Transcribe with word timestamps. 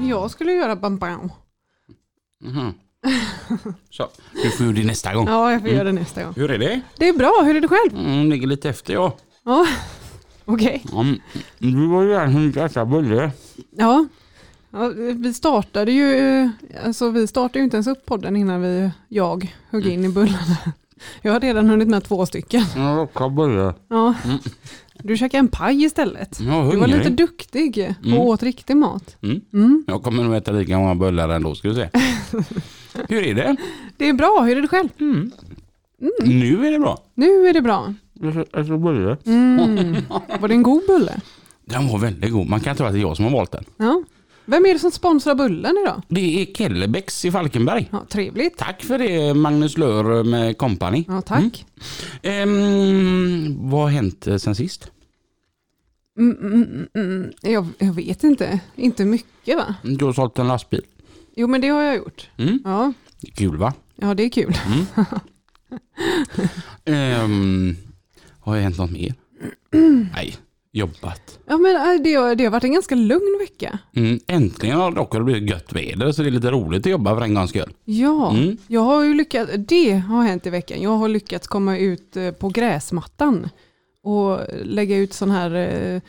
Jag 0.00 0.30
skulle 0.30 0.52
göra 0.52 0.76
bam 0.76 0.96
bam. 0.98 1.32
Mhm. 2.44 2.74
Så, 3.90 4.08
du 4.42 4.50
får 4.50 4.66
göra 4.66 4.76
det 4.76 4.84
nästa 4.84 5.14
gång. 5.14 5.26
Ja, 5.28 5.52
jag 5.52 5.60
får 5.60 5.70
göra 5.70 5.84
det 5.84 5.92
nästa 5.92 6.24
gång. 6.24 6.32
Hur 6.36 6.50
är 6.50 6.58
det? 6.58 6.80
Det 6.98 7.08
är 7.08 7.12
bra, 7.12 7.42
hur 7.44 7.56
är 7.56 7.60
det 7.60 7.68
själv? 7.68 8.06
Mm, 8.06 8.30
ligger 8.30 8.46
lite 8.46 8.68
efter 8.68 8.94
ja. 8.94 9.16
Ja, 9.44 9.66
okej. 10.44 10.84
Mm. 10.92 11.20
Du 11.58 11.86
var 11.86 12.02
ju 12.02 12.08
den 12.08 12.32
som 12.32 12.42
gick 12.42 12.56
äta 12.56 12.84
bulle. 12.84 13.30
Ja. 13.70 14.06
ja, 14.70 14.88
vi 15.14 15.34
startade 15.34 15.92
ju, 15.92 16.14
eh, 16.18 16.50
alltså 16.84 17.10
vi 17.10 17.26
startade 17.26 17.58
ju 17.58 17.64
inte 17.64 17.76
ens 17.76 17.86
upp 17.86 18.06
podden 18.06 18.36
innan 18.36 18.62
vi, 18.62 18.90
jag 19.08 19.54
högg 19.70 19.86
in 19.86 20.04
i 20.04 20.08
bullarna. 20.08 20.56
Jag 21.22 21.32
har 21.32 21.40
redan 21.40 21.68
hunnit 21.70 21.88
med 21.88 22.04
två 22.04 22.26
stycken. 22.26 22.62
Jag 22.76 22.98
råkade 22.98 23.30
bulle. 23.30 23.74
Ja. 23.88 24.14
Du 25.02 25.16
käkade 25.16 25.38
en 25.38 25.48
paj 25.48 25.84
istället. 25.84 26.38
Du 26.38 26.44
var 26.76 26.86
lite 26.86 27.10
duktig 27.10 27.94
och 28.00 28.06
Mm. 28.06 28.18
åt 28.18 28.42
riktig 28.42 28.76
mat. 28.76 29.16
Mm. 29.22 29.40
Mm. 29.52 29.84
Jag 29.86 30.02
kommer 30.02 30.22
nog 30.24 30.34
äta 30.34 30.52
lika 30.52 30.78
många 30.78 30.94
bullar 30.94 31.28
ändå 31.28 31.54
ska 31.54 31.68
du 31.68 31.74
se. 31.74 31.88
Hur 33.08 33.22
är 33.22 33.34
det? 33.34 33.56
Det 33.96 34.08
är 34.08 34.12
bra, 34.12 34.40
hur 34.46 34.56
är 34.58 34.62
det 34.62 34.68
själv? 34.68 34.88
Mm. 35.00 35.30
Nu 36.24 36.66
är 36.66 36.72
det 36.72 36.78
bra. 36.78 36.98
Nu 37.14 37.46
är 37.48 37.52
det 37.52 37.60
bra. 37.62 37.94
Jag 38.12 38.36
äter 38.36 38.76
bulle. 38.76 39.16
Mm. 39.26 39.96
Var 40.40 40.48
det 40.48 40.54
en 40.54 40.62
god 40.62 40.82
bulle? 40.86 41.20
Den 41.64 41.88
var 41.88 41.98
väldigt 41.98 42.32
god. 42.32 42.48
Man 42.48 42.60
kan 42.60 42.76
tro 42.76 42.86
att 42.86 42.92
det 42.92 42.98
är 42.98 43.00
jag 43.00 43.16
som 43.16 43.24
har 43.24 43.32
valt 43.32 43.52
den. 43.52 43.64
Ja. 43.76 44.02
Vem 44.46 44.66
är 44.66 44.72
det 44.72 44.78
som 44.78 44.90
sponsrar 44.90 45.34
bullen 45.34 45.76
idag? 45.82 46.02
Det 46.08 46.42
är 46.42 46.54
Kellebecks 46.54 47.24
i 47.24 47.30
Falkenberg. 47.30 47.88
Ja, 47.92 48.06
trevligt. 48.08 48.56
Tack 48.58 48.82
för 48.82 48.98
det 48.98 49.34
Magnus 49.34 49.78
Lör 49.78 50.24
med 50.24 50.58
company. 50.58 51.04
Ja, 51.08 51.20
tack. 51.22 51.66
Ehm, 52.22 53.70
vad 53.70 53.80
har 53.82 53.88
hänt 53.88 54.26
eh, 54.26 54.36
sen 54.36 54.54
sist? 54.54 54.90
Mm, 56.18 56.36
mm, 56.40 56.62
mm, 56.62 56.88
mm. 56.94 57.32
Jag, 57.40 57.66
jag 57.78 57.92
vet 57.92 58.24
inte. 58.24 58.60
Inte 58.76 59.04
mycket 59.04 59.56
va? 59.56 59.74
Du 59.82 60.04
har 60.04 60.12
sålt 60.12 60.38
en 60.38 60.48
lastbil. 60.48 60.82
Jo, 61.36 61.46
men 61.46 61.60
det 61.60 61.68
har 61.68 61.82
jag 61.82 61.96
gjort. 61.96 62.30
Mm. 62.36 62.58
Ja, 62.64 62.92
Kul 63.34 63.56
va? 63.56 63.72
ja 63.96 64.14
det 64.14 64.22
är 64.22 64.28
kul. 64.28 64.54
Ehm, 66.84 67.76
har 68.40 68.56
det 68.56 68.62
hänt 68.62 68.78
något 68.78 68.90
mer? 68.90 69.14
Nej, 70.14 70.36
jobbat. 70.74 71.38
Ja, 71.46 71.56
men 71.58 71.76
äh, 71.96 72.02
det, 72.02 72.14
har- 72.14 72.34
det 72.34 72.44
har 72.44 72.50
varit 72.50 72.64
en 72.64 72.72
ganska 72.72 72.94
lugn 72.94 73.38
vecka. 73.40 73.78
Mm, 73.96 74.20
äntligen 74.26 74.76
har 74.76 74.90
dock 74.92 75.12
det 75.12 75.20
blivit 75.20 75.50
gött 75.50 75.72
väder 75.72 76.12
så 76.12 76.22
det 76.22 76.28
är 76.28 76.30
lite 76.30 76.50
roligt 76.50 76.86
att 76.86 76.90
jobba 76.92 77.14
för 77.16 77.22
en 77.24 77.34
gångs 77.34 77.50
skull. 77.50 77.72
Ja, 77.84 78.30
Mm. 78.30 78.56
jag 78.66 78.80
har 78.80 79.04
ju 79.04 79.14
lyckats, 79.14 79.52
det 79.68 79.92
har 79.92 80.22
hänt 80.22 80.46
i 80.46 80.50
veckan. 80.50 80.82
Jag 80.82 80.96
har 80.96 81.08
lyckats 81.08 81.46
komma 81.46 81.78
ut 81.78 82.16
eh, 82.16 82.30
på 82.30 82.48
gräsmattan 82.48 83.48
och 84.04 84.38
lägga 84.64 84.96
ut 84.96 85.12
sån 85.12 85.30
här, 85.30 85.50
eh, 85.54 86.00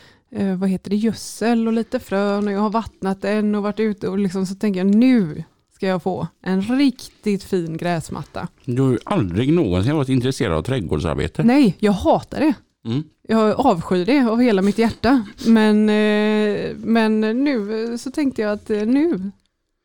eh, 0.42 0.56
vad 0.58 0.70
heter 0.70 0.90
det, 0.90 0.96
gödsel 0.96 1.68
och 1.68 1.74
lite 1.74 2.00
frön 2.00 2.48
och 2.48 2.54
jag 2.54 2.60
har 2.60 2.70
vattnat 2.70 3.22
den 3.22 3.56
och 3.56 3.64
varit 3.64 3.80
ute 3.80 4.08
och 4.08 4.18
liksom 4.20 4.46
så 4.46 4.56
tänker 4.56 4.80
jag 4.80 4.96
nu 4.96 5.44
ska 5.76 5.88
jag 5.88 6.04
få 6.04 6.28
en 6.44 6.62
riktigt 6.62 7.44
fin 7.44 7.78
gräsmatta. 7.78 8.48
Du 8.66 8.82
har 8.82 8.90
ju 8.92 8.98
aldrig 9.04 9.54
någonsin 9.54 9.96
varit 9.96 10.10
intresserad 10.10 10.54
av 10.58 10.62
trädgårdsarbete. 10.62 11.44
Nej, 11.44 11.76
jag 11.80 11.92
hatar 11.92 12.40
det. 12.40 12.54
Mm. 12.86 13.04
Jag 13.28 13.60
avskyr 13.60 14.06
det 14.06 14.20
av 14.30 14.40
hela 14.42 14.62
mitt 14.62 14.78
hjärta. 14.78 15.26
Men, 15.48 15.90
eh, 15.90 16.76
men 16.78 17.22
nu 17.22 17.84
eh, 17.92 17.98
så 17.98 18.12
tänkte 18.12 18.42
jag 18.42 18.52
att 18.52 18.70
eh, 18.70 18.86
nu, 18.86 19.32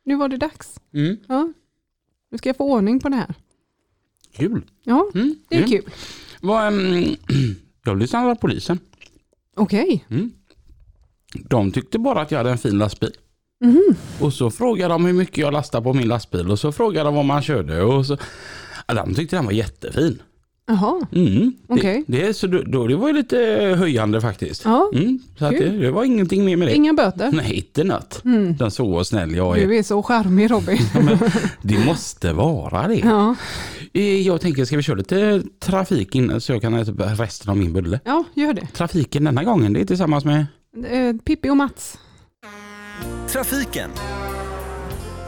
nu 0.05 0.17
var 0.17 0.28
det 0.28 0.37
dags. 0.37 0.81
Mm. 0.95 1.17
Ja, 1.28 1.53
nu 2.31 2.39
ska 2.39 2.49
jag 2.49 2.56
få 2.56 2.65
ordning 2.73 3.01
på 3.01 3.09
det 3.09 3.17
här. 3.17 3.34
Kul. 4.37 4.62
Ja, 4.84 5.11
Mm. 5.15 5.34
det 5.49 5.55
är 5.56 5.59
Mm. 5.59 5.71
kul. 5.71 5.91
Vad, 6.41 6.67
ehm, 6.67 7.05
jag 7.84 7.97
blev 7.97 8.06
samlad 8.06 8.31
av 8.31 8.34
polisen. 8.41 8.78
Okej. 9.57 10.05
Mm. 10.11 10.33
De 11.49 11.72
tyckte 11.72 11.99
bara 11.99 12.21
att 12.21 12.31
jag 12.31 12.39
hade 12.39 12.51
en 12.51 12.59
fin 12.59 12.78
lastbil. 12.78 13.12
Mhm. 13.65 13.95
Och 14.21 14.33
så 14.33 14.51
frågade 14.51 14.95
de 14.95 15.05
hur 15.05 15.12
mycket 15.12 15.39
jag 15.39 15.53
lastade 15.53 15.84
på 15.84 15.93
min 15.93 16.09
lastbil 16.09 16.51
och 16.51 16.59
så 16.59 16.72
frågade 16.72 17.05
de 17.09 17.15
vad 17.15 17.25
man 17.25 17.43
körde. 17.43 17.83
Och 17.83 18.07
så, 18.07 18.17
de 18.87 19.15
tyckte 19.15 19.37
den 19.37 19.45
var 19.45 19.53
jättefin. 19.53 20.22
Jaha, 20.70 21.06
Mm. 21.12 21.53
Okej. 21.69 22.04
Det, 22.06 22.26
det, 22.26 22.34
så 22.34 22.47
då, 22.47 22.62
då, 22.62 22.86
det 22.86 22.97
var 22.97 23.08
ju 23.08 23.14
lite 23.14 23.36
höjande 23.78 24.20
faktiskt. 24.20 24.64
ja. 24.64 24.91
Mm. 24.94 25.19
Så 25.38 25.44
att 25.44 25.50
det, 25.50 25.58
Kul. 25.58 25.81
det 25.81 25.91
var 25.91 26.04
ingenting 26.04 26.44
mer 26.44 26.56
med 26.56 26.69
det. 26.69 26.75
Inga 26.75 26.92
böter. 26.92 27.31
Nej, 27.32 27.54
inte 27.54 27.84
något. 27.84 28.25
Mm. 28.25 28.56
Den 28.56 28.70
så 28.70 29.04
snäll 29.04 29.34
jag 29.34 29.59
är. 29.59 29.66
Du 29.66 29.76
är 29.76 29.82
så 29.82 30.03
charmig 30.03 30.50
Robin. 30.50 30.78
Det 31.62 31.84
måste 31.86 32.32
vara 32.32 32.88
det. 32.88 32.94
Ja, 32.97 33.34
Eh, 33.92 34.03
Jag 34.26 34.41
tänker, 34.41 34.64
ska 34.64 34.76
vi 34.76 34.82
köra 34.82 34.97
lite 34.97 35.42
trafik 35.59 36.14
innan 36.14 36.41
så 36.41 36.53
jag 36.53 36.62
kan 36.62 36.75
äta 36.75 36.92
resten 36.92 37.50
av 37.50 37.56
min 37.56 37.72
bulle? 37.72 38.00
ja 38.04 38.25
gör 38.34 38.53
det. 38.53 38.66
Trafiken 38.66 39.25
denna 39.25 39.44
gången, 39.44 39.72
det 39.72 39.80
är 39.80 39.84
tillsammans 39.84 40.25
med... 40.25 40.47
Eh, 40.91 41.16
Pippi 41.25 41.50
och 41.50 41.56
Mats. 41.56 41.98
Trafiken 43.32 43.91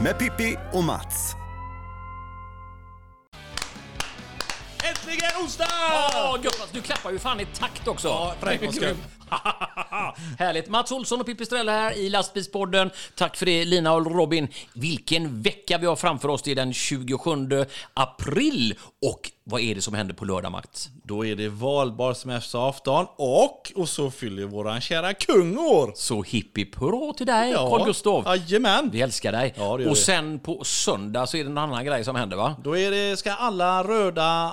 med 0.03 0.19
Pippi 0.19 0.55
och 0.73 0.83
Mats. 0.83 1.35
Äntligen 5.13 5.43
onsdag! 5.43 5.67
Åh, 6.15 6.37
gött, 6.43 6.69
du 6.71 6.81
klappar 6.81 7.11
ju 7.11 7.19
fan 7.19 7.39
i 7.39 7.45
takt 7.45 7.87
också. 7.87 8.07
Ja, 8.07 8.33
för 8.39 8.47
en 8.47 8.59
gångs 8.59 8.75
skull. 8.75 8.95
Härligt. 10.39 10.69
Mats 10.69 10.91
Olsson 10.91 11.19
och 11.19 11.25
Pippi 11.25 11.45
Strella 11.45 11.71
här 11.71 11.97
i 11.97 12.09
Lastbilspodden. 12.09 12.91
Tack 13.15 13.35
för 13.35 13.45
det 13.45 13.65
Lina 13.65 13.93
och 13.93 14.15
Robin. 14.15 14.47
Vilken 14.73 15.41
vecka 15.41 15.77
vi 15.77 15.85
har 15.85 15.95
framför 15.95 16.29
oss. 16.29 16.41
Det 16.41 16.51
är 16.51 16.55
den 16.55 16.73
27 16.73 17.65
april. 17.93 18.75
Och 19.05 19.31
vad 19.43 19.61
är 19.61 19.75
det 19.75 19.81
som 19.81 19.93
händer 19.93 20.13
på 20.13 20.25
lördag, 20.25 20.51
Mats? 20.51 20.89
Då 21.03 21.25
är 21.25 21.35
det 21.35 21.49
valbar 21.49 22.13
semesterafton 22.13 23.05
och, 23.15 23.71
och 23.75 23.89
så 23.89 24.11
fyller 24.11 24.45
våran 24.45 24.81
kära 24.81 25.13
kung 25.13 25.57
år. 25.57 25.91
Så 25.95 26.23
hipp 26.23 26.57
hipp 26.57 26.75
hurra 26.75 27.13
till 27.13 27.25
dig, 27.25 27.53
Carl 27.53 27.85
Gustav. 27.85 28.23
Jajamän. 28.25 28.89
Vi 28.91 29.01
älskar 29.01 29.31
dig. 29.31 29.53
Ja, 29.57 29.89
och 29.89 29.97
sen 29.97 30.39
på 30.39 30.63
söndag 30.63 31.27
så 31.27 31.37
är 31.37 31.43
det 31.43 31.49
en 31.49 31.57
annan 31.57 31.85
grej 31.85 32.03
som 32.03 32.15
händer, 32.15 32.37
va? 32.37 32.55
Då 32.63 32.77
är 32.77 32.91
det, 32.91 33.17
ska 33.17 33.33
alla 33.33 33.83
röda 33.83 34.51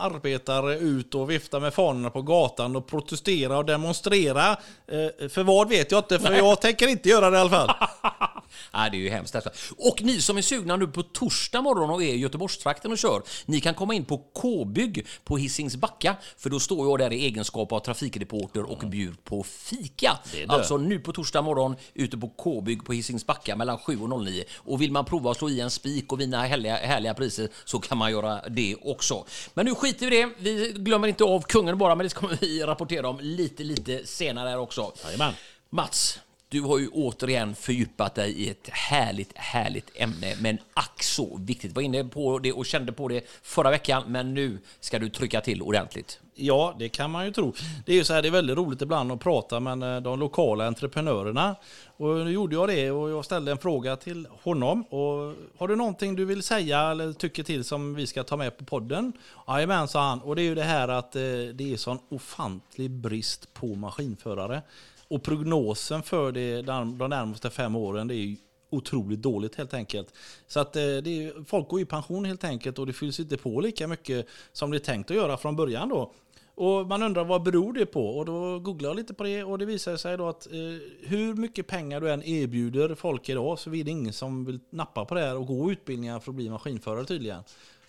arbetare 0.51 0.79
ut 0.79 1.15
och 1.15 1.31
vifta 1.31 1.61
med 1.61 1.75
fanorna 1.75 2.11
på 2.11 2.23
gatan 2.23 2.77
och 2.77 2.87
protestera 2.87 3.59
och 3.59 3.65
demonstrera. 3.65 4.51
Eh, 4.87 5.29
för 5.29 5.43
vad 5.43 5.69
vet 5.69 5.93
jag 5.93 5.99
inte, 5.99 6.19
för 6.19 6.33
jag 6.33 6.61
tänker 6.61 6.89
inte 6.89 7.09
göra 7.09 7.31
det 7.31 7.37
i 7.37 7.41
alla 7.41 7.51
fall. 7.51 7.71
Nej, 8.73 8.91
det 8.91 8.97
är 8.97 9.01
ju 9.01 9.11
hemskt 9.11 9.33
detta. 9.33 9.51
Och 9.77 10.03
ni 10.03 10.21
som 10.21 10.39
är 10.39 10.43
sugna 10.43 10.77
nu 10.77 10.87
på 10.87 11.03
torsdag 11.03 11.63
morgon 11.63 11.91
och 11.91 12.03
är 12.03 12.15
i 12.15 12.17
Göteborgstrakten 12.17 12.93
och 12.93 12.99
kör, 12.99 13.23
ni 13.47 13.61
kan 13.61 13.75
komma 13.75 13.95
in 13.95 14.05
på 14.05 14.19
K-bygg 14.19 15.07
på 15.25 15.37
Hisings 15.37 15.77
Backa, 15.77 16.17
för 16.37 16.51
då 16.51 16.61
står 16.61 16.89
jag 16.89 16.99
där 16.99 17.13
i 17.13 17.25
egenskap 17.25 17.73
av 17.73 17.81
trafikreporter 17.81 18.63
och 18.63 18.79
bjuder 18.79 19.17
på 19.25 19.43
fika. 19.43 20.19
Alltså 20.49 20.77
nu 20.77 20.99
på 20.99 21.13
torsdag 21.13 21.43
morgon 21.43 21.77
ute 21.95 22.17
på 22.17 22.29
K-bygg 22.29 22.85
på 22.85 22.93
Hisings 22.93 23.27
Backa 23.27 23.57
mellan 23.57 23.79
7 23.79 24.01
och 24.01 24.25
09. 24.25 24.45
Och 24.57 24.83
vill 24.83 24.93
man 24.93 25.05
prova 25.05 25.31
att 25.31 25.37
slå 25.37 25.51
i 25.51 25.61
en 25.61 25.71
spik 25.71 26.13
och 26.13 26.21
vinna 26.21 26.47
härliga, 26.47 26.77
härliga 26.77 27.15
priser 27.15 27.49
så 27.65 27.81
kan 27.81 27.99
man 27.99 28.11
göra 28.11 28.49
det 28.49 28.77
också. 28.83 29.25
Men 29.55 29.67
nu 29.67 29.75
skiter 29.75 30.11
vi 30.11 30.19
i 30.19 30.23
det. 30.23 30.31
Vi 30.39 30.73
glömmer 30.77 31.09
inte 31.09 31.25
av 31.25 31.41
kungen 31.41 31.79
bara, 31.79 31.95
men 31.95 32.07
det 32.07 32.15
kommer 32.15 32.39
vi 32.41 32.63
rapportera 32.63 33.09
om 33.09 33.21
lite, 33.21 33.65
lite 33.65 34.07
senare 34.07 34.49
här 34.49 34.59
också. 34.59 34.93
Jajamän. 35.05 35.35
Mats, 35.71 36.19
du 36.51 36.61
har 36.61 36.79
ju 36.79 36.89
återigen 36.89 37.55
fördjupat 37.55 38.15
dig 38.15 38.33
i 38.33 38.51
ett 38.51 38.69
härligt, 38.69 39.33
härligt 39.35 39.91
ämne, 39.95 40.35
men 40.41 40.59
ack 40.75 41.03
så 41.03 41.39
viktigt. 41.41 41.75
Var 41.75 41.83
inne 41.83 42.05
på 42.05 42.39
det 42.39 42.53
och 42.53 42.67
kände 42.67 42.93
på 42.93 43.09
det 43.09 43.25
förra 43.43 43.71
veckan, 43.71 44.03
men 44.07 44.35
nu 44.35 44.59
ska 44.81 44.99
du 44.99 45.09
trycka 45.09 45.41
till 45.41 45.63
ordentligt. 45.63 46.21
Ja, 46.35 46.75
det 46.79 46.89
kan 46.89 47.11
man 47.11 47.25
ju 47.25 47.33
tro. 47.33 47.53
Det 47.87 47.93
är 47.93 47.97
ju 47.97 48.05
så 48.05 48.15
här, 48.15 48.23
det 48.23 48.29
är 48.29 48.33
väldigt 48.33 48.57
roligt 48.57 48.83
ibland 48.83 49.13
att 49.13 49.21
prata 49.21 49.61
med 49.61 49.97
eh, 49.97 50.03
de 50.03 50.21
lokala 50.21 50.67
entreprenörerna. 50.67 51.57
Och 51.97 52.15
nu 52.15 52.31
gjorde 52.31 52.55
jag 52.55 52.69
det 52.69 52.91
och 52.91 53.11
jag 53.11 53.25
ställde 53.25 53.53
en 53.53 53.59
fråga 53.59 53.97
till 53.97 54.27
honom. 54.43 54.83
Och 54.83 55.35
har 55.59 55.69
du 55.69 55.77
någonting 55.77 56.17
du 56.17 56.25
vill 56.25 56.43
säga 56.43 56.81
eller 56.81 57.13
tycker 57.13 57.43
till 57.43 57.65
som 57.65 57.95
vi 57.95 58.07
ska 58.07 58.23
ta 58.23 58.37
med 58.37 58.59
på 58.59 58.65
podden? 58.65 59.13
Jajamän, 59.49 59.89
sa 59.89 60.09
han. 60.09 60.21
Och 60.21 60.37
det 60.37 60.43
är 60.43 60.45
ju 60.45 60.55
det 60.55 60.63
här 60.63 60.89
att 60.89 61.17
eh, 61.17 61.23
det 61.55 61.73
är 61.73 61.77
sån 61.77 61.99
ofantlig 62.09 62.91
brist 62.91 63.55
på 63.55 63.67
maskinförare. 63.67 64.63
Och 65.11 65.23
prognosen 65.23 66.03
för 66.03 66.33
det, 66.33 66.63
de 66.63 66.99
närmaste 66.99 67.51
fem 67.51 67.77
åren 67.77 68.09
det 68.09 68.15
är 68.15 68.37
otroligt 68.71 69.23
dåligt 69.23 69.55
helt 69.55 69.75
enkelt. 69.75 70.15
Så 70.47 70.61
att 70.61 70.77
eh, 70.77 70.83
det 70.83 71.25
är, 71.25 71.45
folk 71.45 71.69
går 71.69 71.81
i 71.81 71.85
pension 71.85 72.25
helt 72.25 72.45
enkelt 72.45 72.79
och 72.79 72.87
det 72.87 72.93
fylls 72.93 73.21
inte 73.21 73.37
på 73.37 73.61
lika 73.61 73.87
mycket 73.87 74.27
som 74.53 74.71
det 74.71 74.77
är 74.77 74.79
tänkt 74.79 75.11
att 75.11 75.17
göra 75.17 75.37
från 75.37 75.57
början 75.57 75.89
då. 75.89 76.13
Och 76.55 76.87
man 76.87 77.03
undrar 77.03 77.25
vad 77.25 77.43
beror 77.43 77.73
det 77.73 77.87
på? 77.87 78.09
Och 78.09 78.25
då 78.25 78.59
googlade 78.59 78.89
jag 78.89 78.97
lite 78.97 79.15
på 79.15 79.25
det 79.25 79.45
och 79.45 79.59
det 79.59 79.65
visade 79.65 79.99
sig 79.99 80.17
då 80.17 80.29
att 80.29 80.47
eh, 80.47 80.53
hur 81.01 81.35
mycket 81.35 81.67
pengar 81.67 82.01
du 82.01 82.11
än 82.11 82.23
erbjuder 82.23 82.95
folk 82.95 83.29
idag 83.29 83.59
så 83.59 83.75
är 83.75 83.85
det 83.85 83.91
ingen 83.91 84.13
som 84.13 84.45
vill 84.45 84.61
nappa 84.71 85.05
på 85.05 85.15
det 85.15 85.21
här 85.21 85.37
och 85.37 85.47
gå 85.47 85.73
utbildningar 85.73 86.21
för 86.21 86.31
att 86.31 86.37
bli 86.37 86.51
maskinförare 86.51 87.05
tydligen. 87.05 87.43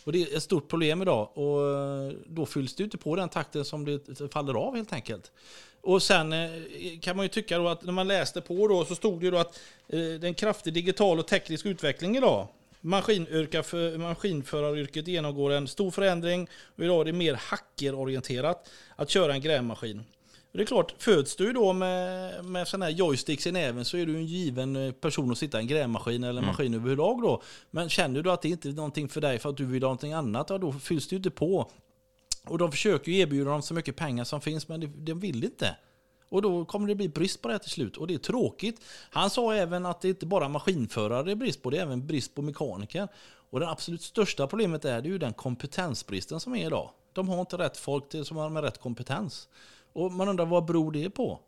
Och 0.03 0.11
det 0.11 0.21
är 0.21 0.37
ett 0.37 0.43
stort 0.43 0.67
problem 0.67 1.01
idag 1.01 1.37
och 1.37 1.67
eh, 1.67 2.13
då 2.25 2.45
fylls 2.45 2.75
det 2.75 2.83
inte 2.83 2.97
på 2.97 3.15
den 3.15 3.29
takten 3.29 3.65
som 3.65 3.85
det 3.85 4.33
faller 4.33 4.53
av 4.53 4.75
helt 4.75 4.93
enkelt. 4.93 5.31
Och 5.81 6.03
sen 6.03 6.33
eh, 6.33 6.49
kan 7.01 7.15
man 7.15 7.25
ju 7.25 7.29
tycka 7.29 7.57
då 7.57 7.67
att 7.67 7.83
när 7.83 7.93
man 7.93 8.07
läste 8.07 8.41
på 8.41 8.67
då 8.67 8.85
så 8.85 8.95
stod 8.95 9.19
det 9.19 9.25
ju 9.25 9.31
då 9.31 9.37
att 9.37 9.59
eh, 9.87 9.99
det 9.99 10.23
är 10.23 10.25
en 10.25 10.33
kraftig 10.33 10.73
digital 10.73 11.19
och 11.19 11.27
teknisk 11.27 11.65
utveckling 11.65 12.17
idag. 12.17 12.47
För, 12.81 13.97
maskinföraryrket 13.97 15.07
genomgår 15.07 15.51
en 15.51 15.67
stor 15.67 15.91
förändring 15.91 16.47
och 16.75 16.83
idag 16.83 17.01
är 17.01 17.05
det 17.05 17.13
mer 17.13 17.33
hackerorienterat 17.33 18.69
att 18.95 19.09
köra 19.09 19.33
en 19.33 19.41
grävmaskin. 19.41 20.03
Det 20.53 20.61
är 20.61 20.65
klart, 20.65 20.95
föds 20.97 21.35
du 21.35 21.53
då 21.53 21.73
med, 21.73 22.45
med 22.45 22.67
sådana 22.67 22.85
här 22.85 22.91
joysticks 22.91 23.47
i 23.47 23.51
näven 23.51 23.85
så 23.85 23.97
är 23.97 24.05
du 24.05 24.15
en 24.15 24.25
given 24.25 24.75
eh, 24.75 24.91
person 24.91 25.31
att 25.31 25.37
sitta 25.37 25.57
i 25.57 25.61
en 25.61 25.67
grävmaskin 25.67 26.23
eller 26.23 26.41
en 26.41 26.47
maskin 26.47 26.73
överlag 26.73 27.21
då. 27.21 27.41
Men 27.71 27.89
känner 27.89 28.21
du 28.21 28.31
att 28.31 28.41
det 28.41 28.49
inte 28.49 28.69
är 28.69 28.73
någonting 28.73 29.09
för 29.09 29.21
dig 29.21 29.39
för 29.39 29.49
att 29.49 29.57
du 29.57 29.65
vill 29.65 29.83
ha 29.83 29.87
någonting 29.87 30.13
annat, 30.13 30.49
ja, 30.49 30.57
då 30.57 30.71
fylls 30.71 31.07
det 31.07 31.13
ju 31.13 31.17
inte 31.17 31.29
på. 31.29 31.71
Och 32.47 32.57
de 32.57 32.71
försöker 32.71 33.11
ju 33.11 33.19
erbjuda 33.19 33.51
dem 33.51 33.61
så 33.61 33.73
mycket 33.73 33.95
pengar 33.95 34.23
som 34.23 34.41
finns, 34.41 34.67
men 34.67 34.79
de, 34.79 34.87
de 34.87 35.19
vill 35.19 35.43
inte. 35.43 35.75
Och 36.29 36.41
då 36.41 36.65
kommer 36.65 36.87
det 36.87 36.95
bli 36.95 37.09
brist 37.09 37.41
på 37.41 37.47
det 37.47 37.53
här 37.53 37.59
till 37.59 37.69
slut. 37.71 37.97
Och 37.97 38.07
det 38.07 38.13
är 38.13 38.17
tråkigt. 38.17 38.81
Han 39.09 39.29
sa 39.29 39.53
även 39.53 39.85
att 39.85 40.01
det 40.01 40.09
inte 40.09 40.25
bara 40.25 40.49
maskinförare 40.49 41.23
det 41.23 41.31
är 41.31 41.35
brist 41.35 41.61
på, 41.61 41.69
det 41.69 41.77
är 41.77 41.81
även 41.81 42.07
brist 42.07 42.35
på 42.35 42.41
mekaniker. 42.41 43.07
Och 43.23 43.59
det 43.59 43.69
absolut 43.69 44.01
största 44.01 44.47
problemet 44.47 44.85
är, 44.85 45.01
det 45.01 45.09
är 45.09 45.11
ju 45.11 45.17
den 45.17 45.33
kompetensbristen 45.33 46.39
som 46.39 46.55
är 46.55 46.65
idag. 46.65 46.91
De 47.13 47.29
har 47.29 47.39
inte 47.39 47.57
rätt 47.57 47.77
folk 47.77 48.09
till, 48.09 48.25
som 48.25 48.37
har 48.37 48.49
med 48.49 48.63
rätt 48.63 48.77
kompetens. 48.81 49.49
Och 49.93 50.11
man 50.11 50.29
undrar 50.29 50.45
vad 50.45 50.65
beror 50.65 50.91
det 50.91 51.09
på? 51.09 51.39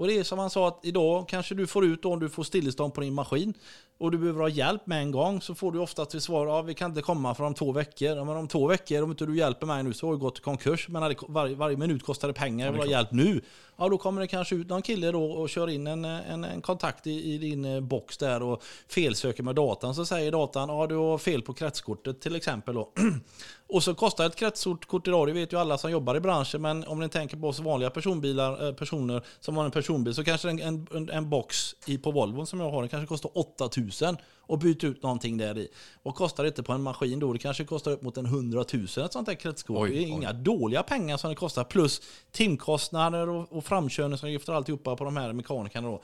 Och 0.00 0.06
det 0.06 0.18
är 0.18 0.24
som 0.24 0.38
han 0.38 0.50
sa 0.50 0.68
att 0.68 0.80
idag 0.82 1.28
kanske 1.28 1.54
du 1.54 1.66
får 1.66 1.84
ut 1.84 2.04
om 2.04 2.20
du 2.20 2.28
får 2.28 2.42
stillestånd 2.42 2.94
på 2.94 3.00
din 3.00 3.14
maskin 3.14 3.54
och 3.98 4.10
du 4.10 4.18
behöver 4.18 4.40
ha 4.40 4.48
hjälp 4.48 4.86
med 4.86 5.02
en 5.02 5.10
gång 5.10 5.40
så 5.40 5.54
får 5.54 5.72
du 5.72 5.78
ofta 5.78 6.04
till 6.04 6.20
svar 6.20 6.46
ja, 6.46 6.62
vi 6.62 6.74
kan 6.74 6.90
inte 6.90 7.02
komma 7.02 7.34
för 7.34 7.44
om 7.44 7.54
två 7.54 7.72
veckor. 7.72 8.16
Ja, 8.16 8.24
men 8.24 8.36
om 8.36 8.48
två 8.48 8.66
veckor, 8.66 9.02
om 9.02 9.10
inte 9.10 9.26
du 9.26 9.36
hjälper 9.36 9.66
mig 9.66 9.82
nu 9.82 9.92
så 9.92 10.06
har 10.06 10.12
jag 10.12 10.20
gått 10.20 10.38
i 10.38 10.40
konkurs. 10.40 10.88
Men 10.88 11.14
varje, 11.28 11.54
varje 11.54 11.76
minut 11.76 12.02
kostar 12.02 12.28
det 12.28 12.34
pengar, 12.34 12.66
jag 12.66 12.72
vill 12.72 12.80
ha 12.80 12.88
hjälp 12.88 13.12
nu. 13.12 13.40
Ja, 13.76 13.88
då 13.88 13.98
kommer 13.98 14.20
det 14.20 14.26
kanske 14.26 14.54
ut 14.54 14.68
någon 14.68 14.82
kille 14.82 15.12
då 15.12 15.24
och 15.24 15.48
kör 15.48 15.70
in 15.70 15.86
en, 15.86 16.04
en, 16.04 16.44
en 16.44 16.60
kontakt 16.60 17.06
i, 17.06 17.34
i 17.34 17.38
din 17.38 17.64
eh, 17.64 17.80
box 17.80 18.18
där 18.18 18.42
och 18.42 18.62
felsöker 18.88 19.42
med 19.42 19.54
datan. 19.54 19.94
Så 19.94 20.06
säger 20.06 20.32
datan, 20.32 20.68
ja 20.68 20.86
du 20.86 20.94
har 20.94 21.18
fel 21.18 21.42
på 21.42 21.54
kretskortet 21.54 22.20
till 22.20 22.36
exempel 22.36 22.74
då. 22.74 22.92
Och 23.72 23.82
så 23.82 23.94
kostar 23.94 24.26
ett 24.26 24.36
kretskort 24.36 25.08
idag, 25.08 25.26
det 25.26 25.32
vet 25.32 25.52
ju 25.52 25.58
alla 25.58 25.78
som 25.78 25.90
jobbar 25.90 26.16
i 26.16 26.20
branschen, 26.20 26.62
men 26.62 26.86
om 26.86 27.00
ni 27.00 27.08
tänker 27.08 27.36
på 27.36 27.48
oss 27.48 27.58
vanliga 27.58 27.90
personbilar, 27.90 28.66
eh, 28.66 28.74
personer 28.74 29.22
som 29.40 29.56
har 29.56 29.64
en 29.64 29.70
personbil 29.70 30.14
så 30.14 30.24
kanske 30.24 30.50
en, 30.50 30.86
en, 30.92 31.10
en 31.10 31.30
box 31.30 31.74
i, 31.86 31.98
på 31.98 32.10
Volvo 32.10 32.46
som 32.46 32.60
jag 32.60 32.70
har, 32.70 32.80
den 32.80 32.88
kanske 32.88 33.06
kostar 33.06 33.30
8000 33.38 34.16
och 34.40 34.58
byta 34.58 34.86
ut 34.86 35.02
någonting 35.02 35.36
där 35.36 35.58
i. 35.58 35.68
Vad 36.02 36.14
kostar 36.14 36.44
det 36.44 36.48
inte 36.48 36.62
på 36.62 36.72
en 36.72 36.82
maskin 36.82 37.18
då? 37.18 37.32
Det 37.32 37.38
kanske 37.38 37.64
kostar 37.64 37.90
upp 37.90 38.02
mot 38.02 38.16
en 38.16 38.26
100 38.26 38.64
000 38.72 38.84
ett 38.84 39.12
sånt 39.12 39.28
här 39.28 39.34
kretskort. 39.34 39.78
Oj, 39.78 39.90
det 39.90 39.96
är 39.96 40.04
oj. 40.04 40.08
inga 40.08 40.32
dåliga 40.32 40.82
pengar 40.82 41.16
som 41.16 41.30
det 41.30 41.36
kostar, 41.36 41.64
plus 41.64 42.02
timkostnader 42.32 43.28
och, 43.28 43.52
och 43.52 43.64
framkörningsavgifter 43.64 44.52
och 44.52 44.56
alltihopa 44.56 44.96
på 44.96 45.04
de 45.04 45.16
här 45.16 45.32
mekanikerna 45.32 45.88
då. 45.88 46.02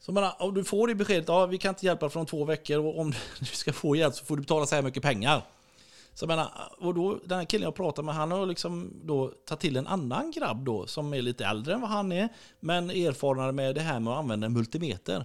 Så 0.00 0.12
menar, 0.12 0.34
om 0.38 0.54
du 0.54 0.64
får 0.64 0.88
det 0.88 0.94
beskedet, 0.94 1.28
ja 1.28 1.46
vi 1.46 1.58
kan 1.58 1.68
inte 1.68 1.86
hjälpa 1.86 2.06
dig 2.06 2.12
från 2.12 2.26
två 2.26 2.44
veckor 2.44 2.78
och 2.78 2.98
om 2.98 3.12
du 3.38 3.46
ska 3.46 3.72
få 3.72 3.96
hjälp 3.96 4.14
så 4.14 4.24
får 4.24 4.36
du 4.36 4.42
betala 4.42 4.66
så 4.66 4.74
här 4.74 4.82
mycket 4.82 5.02
pengar. 5.02 5.42
Så 6.18 6.22
jag 6.22 6.28
menar, 6.28 6.72
och 6.78 6.94
då, 6.94 7.18
den 7.24 7.38
här 7.38 7.44
killen 7.44 7.64
jag 7.64 7.74
pratade 7.74 8.06
med, 8.06 8.14
han 8.14 8.30
har 8.30 8.46
liksom 8.46 8.92
då 9.04 9.32
tagit 9.44 9.60
till 9.60 9.76
en 9.76 9.86
annan 9.86 10.30
grabb 10.30 10.64
då, 10.64 10.86
som 10.86 11.14
är 11.14 11.22
lite 11.22 11.44
äldre 11.44 11.74
än 11.74 11.80
vad 11.80 11.90
han 11.90 12.12
är, 12.12 12.28
men 12.60 12.90
erfarenare 12.90 13.52
med 13.52 13.74
det 13.74 13.80
här 13.80 14.00
med 14.00 14.12
att 14.12 14.18
använda 14.18 14.46
en 14.46 14.52
multimeter. 14.52 15.24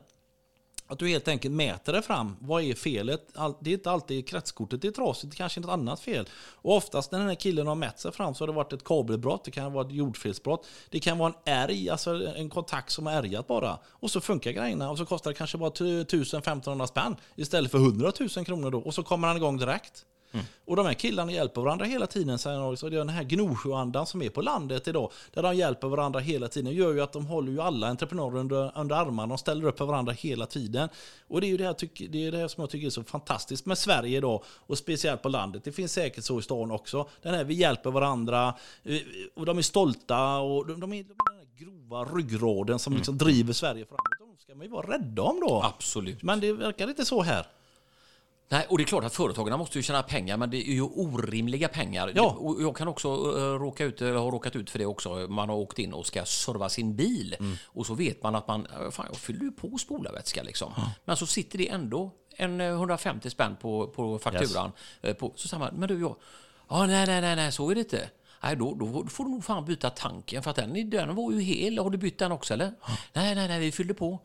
Att 0.87 0.99
du 0.99 1.07
helt 1.07 1.27
enkelt 1.27 1.53
mäter 1.53 1.93
det 1.93 2.01
fram. 2.01 2.35
Vad 2.39 2.63
är 2.63 2.73
felet? 2.73 3.27
Det 3.61 3.69
är 3.69 3.73
inte 3.73 3.91
alltid 3.91 4.27
kretskortet 4.27 4.81
det 4.81 4.87
är 4.87 4.91
trasigt, 4.91 5.31
det 5.31 5.37
kanske 5.37 5.59
är 5.59 5.61
något 5.61 5.71
annat 5.71 5.99
fel. 5.99 6.29
Och 6.35 6.75
oftast 6.75 7.11
när 7.11 7.19
den 7.19 7.27
här 7.27 7.35
killen 7.35 7.67
har 7.67 7.75
mätt 7.75 7.99
sig 7.99 8.11
fram 8.11 8.35
så 8.35 8.41
har 8.41 8.47
det 8.47 8.53
varit 8.53 8.73
ett 8.73 8.83
kabelbrott, 8.83 9.43
det 9.45 9.51
kan 9.51 9.73
vara 9.73 9.85
ett 9.87 9.93
jordfelsbrott, 9.93 10.67
det 10.89 10.99
kan 10.99 11.17
vara 11.17 11.29
en 11.29 11.53
ärg, 11.53 11.89
alltså 11.89 12.27
en 12.35 12.49
kontakt 12.49 12.91
som 12.91 13.05
har 13.05 13.13
ärgat 13.13 13.47
bara. 13.47 13.79
Och 13.89 14.11
så 14.11 14.21
funkar 14.21 14.51
grejerna 14.51 14.91
och 14.91 14.97
så 14.97 15.05
kostar 15.05 15.31
det 15.31 15.37
kanske 15.37 15.57
bara 15.57 15.69
1000-1500 15.69 16.85
spänn 16.85 17.15
istället 17.35 17.71
för 17.71 17.77
100 17.77 18.11
000 18.35 18.45
kronor 18.45 18.71
då. 18.71 18.79
Och 18.79 18.93
så 18.93 19.03
kommer 19.03 19.27
han 19.27 19.37
igång 19.37 19.57
direkt. 19.57 20.05
Och 20.65 20.75
de 20.75 20.85
här 20.85 20.93
killarna 20.93 21.31
hjälper 21.31 21.61
varandra 21.61 21.85
hela 21.85 22.07
tiden. 22.07 22.39
Han 22.45 22.61
också. 22.61 22.89
Det 22.89 22.95
är 22.95 22.97
den 22.97 23.09
här 23.09 23.23
Gnosjöandan 23.23 24.05
som 24.05 24.21
är 24.21 24.29
på 24.29 24.41
landet 24.41 24.87
idag. 24.87 25.11
Där 25.33 25.43
de 25.43 25.55
hjälper 25.55 25.87
varandra 25.87 26.19
hela 26.19 26.47
tiden. 26.47 26.73
gör 26.73 26.93
ju 26.93 27.01
att 27.01 27.11
de 27.13 27.25
håller 27.25 27.51
ju 27.51 27.61
alla 27.61 27.87
entreprenörer 27.87 28.37
under, 28.37 28.71
under 28.77 28.95
armarna. 28.95 29.27
De 29.27 29.37
ställer 29.37 29.65
upp 29.67 29.77
för 29.77 29.85
varandra 29.85 30.13
hela 30.13 30.45
tiden. 30.45 30.89
Och 31.27 31.41
det 31.41 31.47
är 31.47 31.49
ju 31.49 31.57
det 31.57 31.63
här, 31.65 31.75
det 32.09 32.27
är 32.27 32.31
det 32.31 32.37
här 32.37 32.47
som 32.47 32.61
jag 32.61 32.69
tycker 32.69 32.85
är 32.85 32.91
så 32.91 33.03
fantastiskt 33.03 33.65
med 33.65 33.77
Sverige 33.77 34.17
idag. 34.17 34.43
Och 34.47 34.77
speciellt 34.77 35.21
på 35.21 35.29
landet. 35.29 35.63
Det 35.63 35.71
finns 35.71 35.93
säkert 35.93 36.23
så 36.23 36.39
i 36.39 36.41
stan 36.41 36.71
också. 36.71 37.09
Den 37.21 37.33
här 37.33 37.43
vi 37.43 37.53
hjälper 37.53 37.91
varandra. 37.91 38.53
eh, 38.83 38.97
Och 39.35 39.45
de 39.45 39.57
är 39.57 39.61
stolta. 39.61 40.37
Och 40.37 40.67
de, 40.67 40.79
de 40.79 40.93
är, 40.93 41.03
de 41.03 41.11
är 41.39 41.65
grova 41.65 42.03
ryggraden 42.03 42.79
som 42.79 42.93
liksom 42.95 43.17
driver 43.17 43.53
Sverige 43.53 43.85
framåt. 43.85 44.01
De 44.37 44.41
ska 44.43 44.55
man 44.55 44.65
ju 44.65 44.71
vara 44.71 44.93
rädda 44.93 45.21
om 45.21 45.39
då. 45.39 45.61
Absolut. 45.63 46.23
Men 46.23 46.39
det 46.39 46.53
verkar 46.53 46.87
inte 46.89 47.05
så 47.05 47.21
här. 47.21 47.45
Nej, 48.49 48.65
och 48.69 48.77
det 48.77 48.83
är 48.83 48.85
klart 48.85 49.03
att 49.03 49.13
företagarna 49.15 49.57
måste 49.57 49.77
ju 49.79 49.83
tjäna 49.83 50.03
pengar, 50.03 50.37
men 50.37 50.49
det 50.49 50.57
är 50.57 50.73
ju 50.73 50.81
orimliga 50.81 51.67
pengar. 51.67 52.11
Ja. 52.15 52.55
Jag 52.59 52.75
kan 52.77 52.87
också 52.87 53.07
eh, 53.07 53.59
råka 53.59 53.83
ut, 53.85 54.01
eller 54.01 54.13
har 54.13 54.31
råkat 54.31 54.55
ut 54.55 54.69
för 54.69 54.79
det 54.79 54.85
också. 54.85 55.09
Man 55.29 55.49
har 55.49 55.55
åkt 55.55 55.79
in 55.79 55.93
och 55.93 56.05
ska 56.07 56.25
serva 56.25 56.69
sin 56.69 56.95
bil 56.95 57.35
och 57.65 57.85
så 57.85 57.93
vet 57.93 58.23
man 58.23 58.35
att 58.35 58.47
man, 58.47 58.65
eh, 58.65 58.89
fan 58.91 59.05
jag 59.09 59.17
fyller 59.17 59.41
ju 59.41 59.51
på 59.51 59.77
spolarvätska 59.77 60.43
liksom. 60.43 60.73
Men 61.05 61.17
så 61.17 61.25
sitter 61.25 61.57
det 61.57 61.69
ändå 61.69 62.11
en 62.37 62.61
eh, 62.61 62.67
150 62.67 63.29
spänn 63.29 63.55
på, 63.61 63.87
på 63.87 64.19
fakturan. 64.19 64.71
Eh, 65.01 65.13
På, 65.13 65.33
så 65.35 65.47
säger 65.47 65.59
man, 65.59 65.73
men 65.75 65.87
du, 65.89 65.99
jag, 66.01 66.15
ja, 66.69 66.85
nej, 66.85 67.05
nej, 67.07 67.21
nej, 67.21 67.35
nej, 67.35 67.51
så 67.51 67.69
är 67.71 67.75
det 67.75 67.81
inte. 67.81 68.09
Nej, 68.43 68.55
då, 68.55 68.73
då 68.75 69.05
får 69.07 69.23
du 69.23 69.29
nog 69.31 69.43
fan 69.45 69.65
byta 69.65 69.89
tanken 69.89 70.43
för 70.43 70.49
att 70.49 70.55
den, 70.55 70.89
den 70.89 71.15
var 71.15 71.31
ju 71.31 71.39
hel. 71.41 71.77
Har 71.79 71.89
du 71.89 71.97
bytt 71.97 72.19
den 72.19 72.31
också 72.31 72.53
eller? 72.53 72.73
Nej, 73.13 73.35
nej, 73.35 73.47
nej, 73.47 73.59
vi 73.59 73.71
fyllde 73.71 73.93
på. 73.93 74.19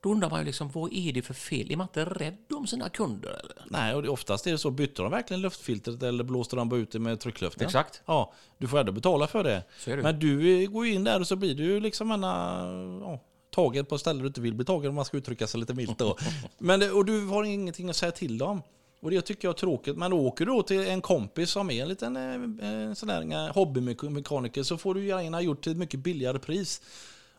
Då 0.00 0.10
undrar 0.10 0.30
man 0.30 0.40
ju 0.40 0.46
liksom, 0.46 0.68
vad 0.68 0.92
är 0.92 1.12
det 1.12 1.22
för 1.22 1.34
fel? 1.34 1.72
Är 1.72 1.76
man 1.76 1.84
inte 1.84 2.04
rädd 2.04 2.52
om 2.52 2.66
sina 2.66 2.88
kunder 2.88 3.28
eller? 3.28 3.64
Nej, 3.70 3.94
och 3.94 4.04
oftast 4.04 4.46
är 4.46 4.52
det 4.52 4.58
så. 4.58 4.70
Bytte 4.70 5.02
de 5.02 5.10
verkligen 5.10 5.40
luftfiltret 5.40 6.02
eller 6.02 6.24
blåste 6.24 6.56
de 6.56 6.68
bara 6.68 6.80
ut 6.80 6.90
det 6.90 6.98
med 6.98 7.20
tryckluften? 7.20 7.66
Exakt. 7.66 8.02
Ja, 8.06 8.32
du 8.58 8.68
får 8.68 8.78
ändå 8.78 8.92
betala 8.92 9.26
för 9.26 9.44
det. 9.44 9.64
Så 9.78 9.90
är 9.90 9.96
det. 9.96 10.02
Men 10.02 10.18
du 10.18 10.62
eh, 10.62 10.70
går 10.70 10.86
ju 10.86 10.92
in 10.92 11.04
där 11.04 11.20
och 11.20 11.26
så 11.26 11.36
blir 11.36 11.54
du 11.54 11.64
ju 11.64 11.80
liksom 11.80 12.10
en, 12.10 12.22
ja, 12.22 13.20
tagen 13.50 13.84
på 13.84 13.98
ställen 13.98 14.22
du 14.22 14.28
inte 14.28 14.40
vill 14.40 14.54
bli 14.54 14.64
tagen 14.64 14.88
om 14.88 14.94
man 14.94 15.04
ska 15.04 15.16
uttrycka 15.16 15.46
sig 15.46 15.60
lite 15.60 15.74
milt 15.74 15.98
då. 15.98 16.16
Men 16.58 16.80
det, 16.80 16.90
och 16.90 17.04
du 17.04 17.26
har 17.26 17.44
ingenting 17.44 17.90
att 17.90 17.96
säga 17.96 18.12
till 18.12 18.42
om. 18.42 18.62
Och 19.00 19.10
det 19.10 19.22
tycker 19.22 19.48
jag 19.48 19.54
är 19.54 19.58
tråkigt. 19.58 19.96
Men 19.96 20.12
åker 20.12 20.46
du 20.46 20.52
då 20.52 20.62
till 20.62 20.80
en 20.80 21.00
kompis 21.00 21.50
som 21.50 21.70
är 21.70 21.82
en 21.82 21.88
liten 21.88 22.16
eh, 22.16 22.88
eh, 22.88 22.92
sån 22.92 23.08
där 23.08 23.46
eh, 23.46 23.54
hobbymekaniker 23.54 24.62
så 24.62 24.78
får 24.78 24.94
du 24.94 25.06
gärna 25.06 25.42
gjort 25.42 25.62
till 25.62 25.72
ett 25.72 25.78
mycket 25.78 26.00
billigare 26.00 26.38
pris. 26.38 26.82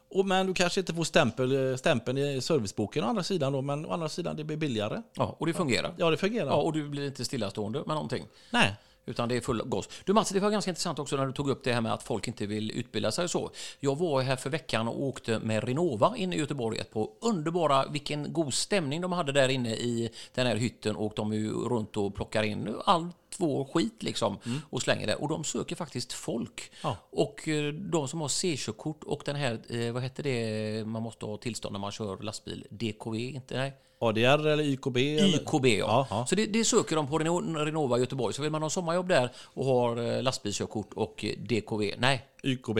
Och, 0.10 0.26
men 0.26 0.48
du 0.48 0.54
kanske 0.54 0.80
inte 0.80 0.94
får 0.94 1.04
stämpel, 1.04 1.72
eh, 1.72 1.76
stämpeln 1.76 2.18
i 2.18 2.42
serviceboken 2.42 3.04
å 3.04 3.08
andra 3.08 3.24
sidan 3.24 3.54
då, 3.54 3.62
men 3.62 3.86
å 3.86 3.92
andra 3.92 4.10
sidan 4.10 4.36
det 4.36 4.44
blir 4.44 4.58
billigare. 4.58 5.02
Ja, 5.14 5.36
och 5.40 5.46
det 5.46 5.54
fungerar. 5.54 5.94
Ja, 5.98 6.10
det 6.10 6.18
fungerar. 6.18 6.48
Ja, 6.48 6.56
och 6.56 6.74
du 6.74 6.90
blir 6.90 7.08
inte 7.08 7.26
stillastående 7.26 7.80
med 7.80 7.96
någonting. 7.96 8.26
Nej. 8.52 8.76
Utan 9.08 9.30
det 9.30 9.36
är 9.36 9.42
full 9.42 9.62
gas. 9.66 9.90
Du 10.06 10.14
Mats, 10.14 10.30
det 10.30 10.40
var 10.40 10.52
ganska 10.52 10.72
intressant 10.72 11.00
också 11.00 11.16
när 11.16 11.26
du 11.26 11.34
tog 11.34 11.50
upp 11.50 11.64
det 11.64 11.74
här 11.74 11.82
med 11.82 11.94
att 11.94 12.04
folk 12.04 12.28
inte 12.28 12.46
vill 12.46 12.72
utbilda 12.72 13.12
sig 13.12 13.24
och 13.24 13.32
så. 13.32 13.52
Jag 13.80 13.98
var 13.98 14.22
här 14.22 14.36
för 14.36 14.50
veckan 14.50 14.88
och 14.88 15.04
åkte 15.04 15.40
med 15.40 15.64
Renova 15.64 16.18
inne 16.18 16.36
i 16.36 16.40
Göteborg 16.40 16.84
på 16.84 17.12
underbara, 17.22 17.88
vilken 17.88 18.34
god 18.34 18.54
stämning 18.54 19.02
de 19.02 19.12
hade 19.12 19.32
där 19.32 19.50
inne 19.50 19.76
i 19.76 20.10
den 20.34 20.48
här 20.48 20.56
hytten 20.56 20.96
och 20.96 21.14
de 21.16 21.32
är 21.32 21.36
ju 21.36 21.52
runt 21.52 21.98
och 21.98 22.16
plockar 22.16 22.44
in 22.44 22.76
allt 22.86 23.16
vår 23.40 23.66
skit 23.66 24.04
liksom 24.04 24.38
och 24.70 24.82
slänger 24.82 25.08
det. 25.08 25.16
Och 25.16 25.30
de 25.30 25.44
söker 25.44 25.76
faktiskt 25.76 26.14
folk. 26.14 26.72
Ja. 26.84 26.98
Och 27.12 27.48
eh, 27.48 27.74
de 27.74 28.08
som 28.08 28.22
har 28.22 28.28
C-körkort 28.28 29.04
och 29.04 29.22
den 29.26 29.36
här, 29.36 29.60
eh, 29.70 29.92
vad 29.94 30.04
heter 30.04 30.24
det, 30.24 30.86
man 30.88 31.02
måste 31.04 31.26
ha 31.26 31.38
tillstånd 31.38 31.74
när 31.74 31.80
man 31.80 31.92
kör 31.92 32.18
lastbil, 32.24 32.66
DKV, 32.70 33.16
inte 33.16 33.58
nej? 33.58 33.74
ADR 34.00 34.48
eller 34.48 34.64
YKB? 34.64 34.98
Eller? 34.98 35.36
YKB, 35.38 35.66
ja. 35.66 35.78
Ja, 35.88 36.08
ja. 36.10 36.26
Så 36.30 36.36
det, 36.36 36.46
det 36.46 36.64
söker 36.66 36.96
de 36.96 37.08
på 37.08 37.20
Reno- 37.20 37.66
Renova 37.66 37.98
i 37.98 38.00
Göteborg. 38.00 38.34
Så 38.34 38.42
vill 38.42 38.52
man 38.52 38.62
ha 38.62 38.70
sommarjobb 38.70 39.08
där 39.08 39.32
och 39.38 39.66
har 39.66 39.98
eh, 40.16 40.22
lastbilskörkort 40.24 40.94
och 40.94 41.26
DKV, 41.38 41.94
nej, 41.98 42.26
YKB. 42.44 42.80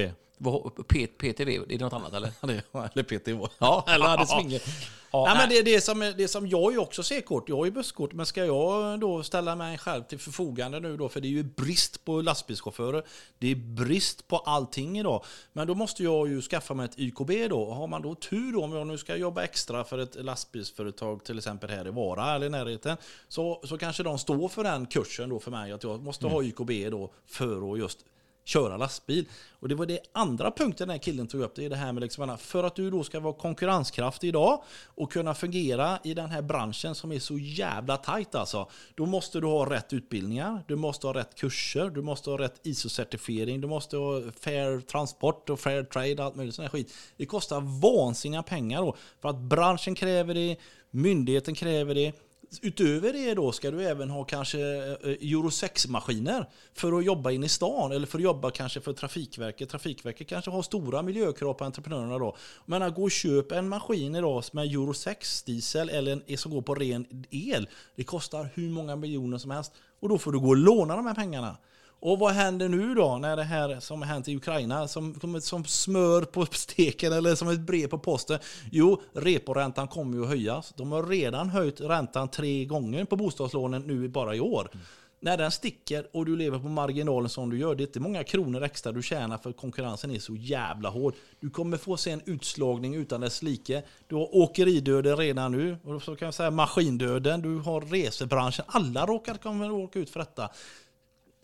P, 0.88 1.08
PTV, 1.08 1.56
är 1.56 1.66
det 1.68 1.78
något 1.78 1.94
annat 1.94 2.14
eller? 2.14 2.32
eller 2.42 3.04
PTH. 3.04 3.56
Ja, 3.60 3.86
eller 3.88 4.06
hade 4.06 4.28
svinget. 4.28 4.64
Ja, 5.12 5.26
nej, 5.26 5.38
men 5.38 5.50
det, 5.50 5.72
det, 5.72 5.82
som, 5.82 6.14
det 6.18 6.28
som 6.28 6.48
jag 6.48 6.72
ju 6.72 6.78
också 6.78 7.04
C-kort, 7.04 7.50
jag 7.50 7.58
har 7.58 7.66
ju 7.66 7.72
busskort, 7.72 8.14
men 8.14 8.26
ska 8.26 8.46
jag 8.46 9.00
då 9.00 9.24
ställa 9.24 9.56
mig 9.56 9.78
själv 9.78 10.04
till 10.04 10.20
förfogande 10.20 10.80
nu 10.80 10.98
då, 10.98 11.10
för 11.10 11.22
det 11.22 11.28
är 11.28 11.30
ju 11.30 11.44
brist 11.44 12.06
på 12.06 12.22
lastbilschaufförer, 12.22 13.04
det 13.38 13.52
är 13.52 13.56
brist 13.56 14.28
på 14.28 14.38
allting 14.38 15.00
idag, 15.00 15.24
men 15.54 15.68
då 15.68 15.76
måste 15.76 16.04
jag 16.04 16.28
ju 16.28 16.42
skaffa 16.42 16.74
mig 16.74 16.86
ett 16.86 17.00
YKB 17.00 17.32
då. 17.50 17.72
Har 17.72 17.88
man 17.88 18.02
då 18.02 18.16
tur 18.16 18.54
då, 18.54 18.64
om 18.64 18.74
jag 18.74 18.88
nu 18.88 18.98
ska 18.98 19.16
jobba 19.16 19.44
extra 19.44 19.84
för 19.84 19.98
ett 19.98 20.16
lastbilsföretag, 20.16 21.24
till 21.24 21.38
exempel 21.38 21.70
här 21.70 21.88
i 21.88 21.92
Vara 21.92 22.36
eller 22.36 22.48
i 22.48 22.50
närheten, 22.50 22.98
så, 23.28 23.62
så 23.64 23.78
kanske 23.78 24.04
de 24.04 24.20
står 24.20 24.50
för 24.50 24.64
den 24.64 24.86
kursen 24.86 25.30
då 25.30 25.40
för 25.40 25.52
mig, 25.52 25.72
att 25.72 25.84
jag 25.84 26.02
måste 26.02 26.28
ha 26.28 26.44
YKB 26.44 26.90
då 26.92 27.12
för 27.26 27.74
att 27.74 27.80
just 27.80 28.06
köra 28.48 28.78
lastbil. 28.78 29.26
Och 29.60 29.70
det 29.70 29.76
var 29.76 29.86
det 29.86 30.00
andra 30.12 30.52
punkten 30.52 30.88
den 30.88 30.94
här 30.94 31.04
killen 31.04 31.28
tog 31.28 31.42
upp. 31.42 31.56
Det 31.56 31.66
är 31.66 31.70
det 31.70 31.76
här 31.76 31.94
med 31.94 32.04
liksom, 32.04 32.38
för 32.38 32.64
att 32.64 32.76
du 32.76 32.92
då 32.92 33.04
ska 33.04 33.20
vara 33.20 33.34
konkurrenskraftig 33.34 34.28
idag 34.28 34.64
och 34.86 35.12
kunna 35.12 35.34
fungera 35.34 36.00
i 36.04 36.14
den 36.14 36.30
här 36.30 36.42
branschen 36.42 36.96
som 36.96 37.12
är 37.12 37.20
så 37.20 37.38
jävla 37.38 37.98
tajt 37.98 38.36
alltså. 38.36 38.70
Då 38.96 39.06
måste 39.06 39.40
du 39.40 39.48
ha 39.48 39.70
rätt 39.70 39.94
utbildningar, 39.94 40.64
du 40.68 40.76
måste 40.76 41.08
ha 41.08 41.14
rätt 41.14 41.36
kurser, 41.36 41.90
du 41.90 42.02
måste 42.02 42.30
ha 42.30 42.38
rätt 42.38 42.60
ISO-certifiering, 42.64 43.62
du 43.62 43.68
måste 43.68 43.98
ha 43.98 44.22
fair 44.40 44.82
transport 44.82 45.50
och 45.50 45.60
fair 45.60 45.84
trade 45.84 46.14
och 46.14 46.24
allt 46.24 46.36
möjligt 46.36 46.56
sån 46.56 46.64
här 46.64 46.70
skit. 46.70 46.94
Det 47.18 47.26
kostar 47.26 47.82
vansinniga 47.82 48.44
pengar 48.44 48.82
då 48.82 48.96
för 49.22 49.30
att 49.30 49.38
branschen 49.40 49.96
kräver 49.96 50.34
det, 50.34 50.58
myndigheten 50.92 51.56
kräver 51.56 51.96
det. 51.96 52.14
Utöver 52.62 53.14
det 53.14 53.34
då 53.34 53.52
ska 53.52 53.72
du 53.72 53.84
även 53.84 54.10
ha 54.10 54.24
kanske 54.24 54.60
eh, 54.60 54.92
eh, 54.92 55.32
Euro 55.32 55.50
6-maskiner 55.50 56.46
för 56.74 56.98
att 56.98 57.06
jobba 57.06 57.32
in 57.32 57.44
i 57.44 57.50
stan 57.50 57.92
eller 57.92 58.08
för 58.08 58.18
att 58.18 58.24
jobba 58.24 58.52
kanske 58.52 58.82
för 58.82 58.94
Trafikverket. 58.94 59.70
Trafikverket 59.70 60.28
kanske 60.28 60.52
har 60.52 60.62
stora 60.62 61.02
miljökrav 61.02 61.54
på 61.54 61.66
entreprenörerna 61.66 62.18
då. 62.18 62.36
Men 62.66 62.82
att 62.82 62.96
gå 62.96 63.04
och 63.04 63.12
köpa 63.12 63.58
en 63.58 63.70
maskin 63.70 64.16
idag 64.16 64.44
som 64.44 64.60
är 64.60 64.64
Euro 64.64 64.94
6 64.94 65.44
diesel 65.44 65.90
eller 65.90 66.22
en 66.28 66.38
som 66.38 66.52
går 66.52 66.62
på 66.62 66.76
ren 66.76 67.26
el. 67.30 67.70
Det 67.96 68.04
kostar 68.04 68.50
hur 68.54 68.70
många 68.70 68.96
miljoner 68.96 69.38
som 69.38 69.52
helst. 69.52 69.74
Och 70.00 70.10
då 70.10 70.18
får 70.18 70.32
du 70.32 70.40
gå 70.40 70.48
och 70.48 70.58
låna 70.58 70.96
de 70.96 71.06
här 71.06 71.16
pengarna. 71.16 71.58
Och 72.00 72.20
vad 72.20 72.34
händer 72.34 72.70
nu 72.70 72.94
då 72.94 73.18
när 73.18 73.36
det 73.36 73.44
här 73.44 73.80
som 73.80 74.02
har 74.02 74.10
hänt 74.10 74.28
i 74.28 74.36
Ukraina 74.36 74.88
som, 74.88 75.20
som, 75.20 75.42
som 75.42 75.66
smör 75.66 76.22
på 76.22 76.46
steken 76.46 77.14
eller 77.14 77.36
som 77.36 77.50
ett 77.50 77.60
brev 77.60 77.88
på 77.88 78.00
posten? 78.00 78.40
Jo, 78.72 79.02
reporäntan 79.14 79.88
kommer 79.88 80.18
ju 80.18 80.24
att 80.24 80.30
höjas. 80.30 80.74
De 80.78 80.92
har 80.92 81.04
redan 81.04 81.50
höjt 81.50 81.82
räntan 81.82 82.30
tre 82.30 82.66
gånger 82.66 83.06
på 83.06 83.16
bostadslånen 83.16 83.82
nu 83.82 84.08
bara 84.08 84.36
i 84.36 84.40
år. 84.40 84.70
Mm. 84.74 84.86
När 85.20 85.38
den 85.38 85.52
sticker 85.52 86.08
och 86.14 86.26
du 86.26 86.36
lever 86.36 86.60
på 86.60 86.68
marginalen 86.68 87.30
som 87.30 87.50
du 87.50 87.60
gör, 87.60 87.76
det 87.76 87.84
är 87.84 87.88
inte 87.88 88.00
många 88.00 88.24
kronor 88.24 88.64
extra 88.64 88.92
du 88.92 89.02
tjänar 89.02 89.38
för 89.38 89.52
konkurrensen 89.52 90.12
är 90.12 90.20
så 90.20 90.36
jävla 90.36 90.90
hård. 90.90 91.16
Du 91.40 91.50
kommer 91.50 91.78
få 91.78 91.98
se 91.98 92.12
en 92.12 92.22
utslagning 92.26 92.96
utan 92.96 93.22
dess 93.22 93.42
like. 93.42 93.84
Du 94.08 94.16
har 94.16 94.36
åkeridöden 94.36 95.18
redan 95.18 95.52
nu, 95.52 95.78
och 95.84 96.04
så 96.04 96.16
kan 96.16 96.26
jag 96.26 96.34
säga 96.34 96.52
maskindöden, 96.52 97.42
du 97.42 97.58
har 97.58 97.82
resebranschen. 97.82 98.66
Alla 98.68 99.06
råkar 99.06 99.38
kommer 99.38 99.70
råka 99.70 100.00
ut 100.00 100.10
för 100.10 100.20
detta 100.20 100.50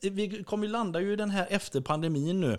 vi 0.09 0.43
kommer 0.43 0.67
landa 0.67 1.01
ju 1.01 1.15
den 1.15 1.29
här 1.29 1.47
efter 1.49 1.81
pandemin 1.81 2.41
nu. 2.41 2.57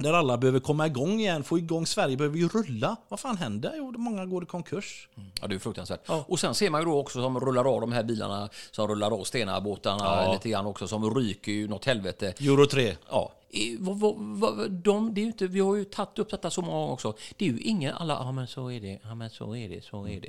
Där 0.00 0.12
alla 0.12 0.38
behöver 0.38 0.60
komma 0.60 0.86
igång 0.86 1.20
igen, 1.20 1.44
få 1.44 1.58
igång 1.58 1.86
Sverige, 1.86 2.16
behöver 2.16 2.38
ju 2.38 2.48
rulla. 2.48 2.96
Vad 3.08 3.20
fan 3.20 3.36
händer? 3.36 3.72
Jo, 3.76 3.92
många 3.96 4.26
går 4.26 4.42
i 4.42 4.46
konkurs. 4.46 5.08
Mm. 5.16 5.30
Ja, 5.40 5.46
det 5.46 5.54
är 5.54 5.58
fruktansvärt. 5.58 6.00
Ja. 6.06 6.24
Och 6.28 6.40
sen 6.40 6.54
ser 6.54 6.70
man 6.70 6.80
ju 6.80 6.84
då 6.84 6.98
också 7.00 7.22
som 7.22 7.40
rullar 7.40 7.74
av 7.74 7.80
de 7.80 7.92
här 7.92 8.02
bilarna, 8.02 8.48
som 8.70 8.88
rullar 8.88 9.10
av 9.20 9.24
Stenabåtarna 9.24 10.04
Ja. 10.04 10.32
lite 10.32 10.48
grann 10.48 10.66
också, 10.66 10.88
som 10.88 11.14
ryker 11.14 11.52
ju 11.52 11.68
något 11.68 11.84
helvete. 11.84 12.34
Euro 12.40 12.66
3. 12.66 12.96
Ja. 13.10 13.32
Vad- 13.78 13.98
vad- 14.00 14.16
vad- 14.18 14.70
De, 14.70 15.14
det 15.14 15.20
är 15.20 15.24
inte, 15.24 15.46
vi 15.46 15.60
har 15.60 15.76
ju 15.76 15.84
tagit 15.84 16.18
upp 16.18 16.30
detta 16.30 16.50
så 16.50 16.62
många 16.62 16.78
gånger 16.78 16.92
också. 16.92 17.14
Det 17.36 17.48
är 17.48 17.52
ju 17.52 17.60
ingen, 17.60 17.94
alla, 17.94 18.14
ja 18.14 18.32
men 18.32 18.46
så 18.46 18.70
är 18.70 18.80
det, 18.80 18.98
ja 19.02 19.14
men 19.14 19.30
så 19.30 19.56
är 19.56 19.68
det, 19.68 19.84
så 19.84 20.08
är 20.08 20.20
det. 20.20 20.28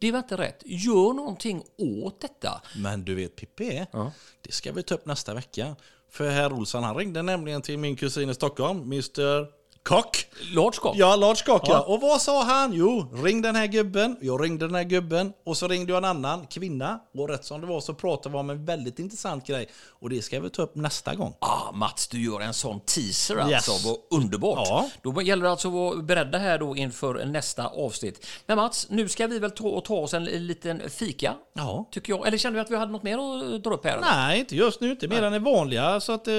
Det 0.00 0.12
väl 0.12 0.18
inte 0.22 0.36
rätt? 0.36 0.62
Gör 0.66 1.12
någonting 1.12 1.62
åt 1.78 2.20
detta. 2.20 2.62
Men 2.76 3.04
du 3.04 3.14
vet 3.14 3.36
Pippi, 3.36 3.86
Ja. 3.92 4.12
det 4.40 4.52
ska 4.52 4.72
vi 4.72 4.82
ta 4.82 4.94
upp 4.94 5.06
nästa 5.06 5.34
vecka. 5.34 5.76
För 6.10 6.30
herr 6.30 6.52
Olsson 6.52 6.84
han 6.84 6.96
ringde 6.96 7.22
nämligen 7.22 7.62
till 7.62 7.78
min 7.78 7.96
kusin 7.96 8.30
i 8.30 8.34
Stockholm, 8.34 8.82
Mr 8.82 9.46
Kock. 9.86 10.26
Large 10.54 10.76
Cock. 10.80 10.96
Ja, 10.96 11.16
Lars 11.16 11.42
Kock 11.42 11.62
ja. 11.68 11.72
Ja. 11.72 11.94
Och 11.94 12.00
vad 12.00 12.22
sa 12.22 12.42
han? 12.44 12.72
Jo, 12.72 13.06
ring 13.24 13.42
den 13.42 13.56
här 13.56 13.66
gubben. 13.66 14.16
Jag 14.20 14.44
ringde 14.44 14.66
den 14.66 14.74
här 14.74 14.84
gubben. 14.84 15.32
Och 15.44 15.56
så 15.56 15.68
ringde 15.68 15.92
jag 15.92 15.98
en 15.98 16.04
annan 16.04 16.46
kvinna. 16.46 17.00
Och 17.18 17.28
rätt 17.28 17.44
som 17.44 17.60
det 17.60 17.66
var 17.66 17.80
så 17.80 17.94
pratade 17.94 18.32
vi 18.32 18.38
om 18.38 18.50
en 18.50 18.64
väldigt 18.64 18.98
intressant 18.98 19.46
grej. 19.46 19.68
Och 19.88 20.10
det 20.10 20.22
ska 20.22 20.40
vi 20.40 20.50
ta 20.50 20.62
upp 20.62 20.74
nästa 20.74 21.14
gång. 21.14 21.34
Ah, 21.38 21.72
Mats, 21.72 22.08
du 22.08 22.24
gör 22.24 22.40
en 22.40 22.54
sån 22.54 22.80
teaser 22.80 23.50
Yes. 23.50 23.68
alltså. 23.68 23.88
Vad 23.88 24.20
underbart. 24.22 24.68
Ja. 24.68 24.88
Då 25.02 25.22
gäller 25.22 25.42
det 25.44 25.50
alltså 25.50 25.68
att 25.68 25.74
vara 25.74 25.96
beredda 25.96 26.38
här 26.38 26.58
då 26.58 26.76
inför 26.76 27.24
nästa 27.24 27.66
avsnitt. 27.66 28.26
Men 28.46 28.56
Mats, 28.56 28.86
nu 28.90 29.08
ska 29.08 29.26
vi 29.26 29.38
väl 29.38 29.50
ta, 29.50 29.64
och 29.68 29.84
ta 29.84 29.94
oss 29.94 30.14
en 30.14 30.24
liten 30.24 30.90
fika, 30.90 31.34
Ja. 31.54 31.88
tycker 31.90 32.12
jag. 32.12 32.26
Eller 32.26 32.38
känner 32.38 32.54
du 32.54 32.60
att 32.60 32.70
vi 32.70 32.76
hade 32.76 32.92
något 32.92 33.02
mer 33.02 33.18
att 33.54 33.64
dra 33.64 33.74
upp 33.74 33.84
här? 33.84 33.92
eller? 33.96 34.06
Nej, 34.06 34.38
inte 34.40 34.56
just 34.56 34.80
nu. 34.80 34.90
Inte 34.90 35.08
mer 35.08 35.22
än 35.22 35.32
det 35.32 35.38
vanliga. 35.38 36.00
Så 36.00 36.12
att... 36.12 36.28
Eh, 36.28 36.34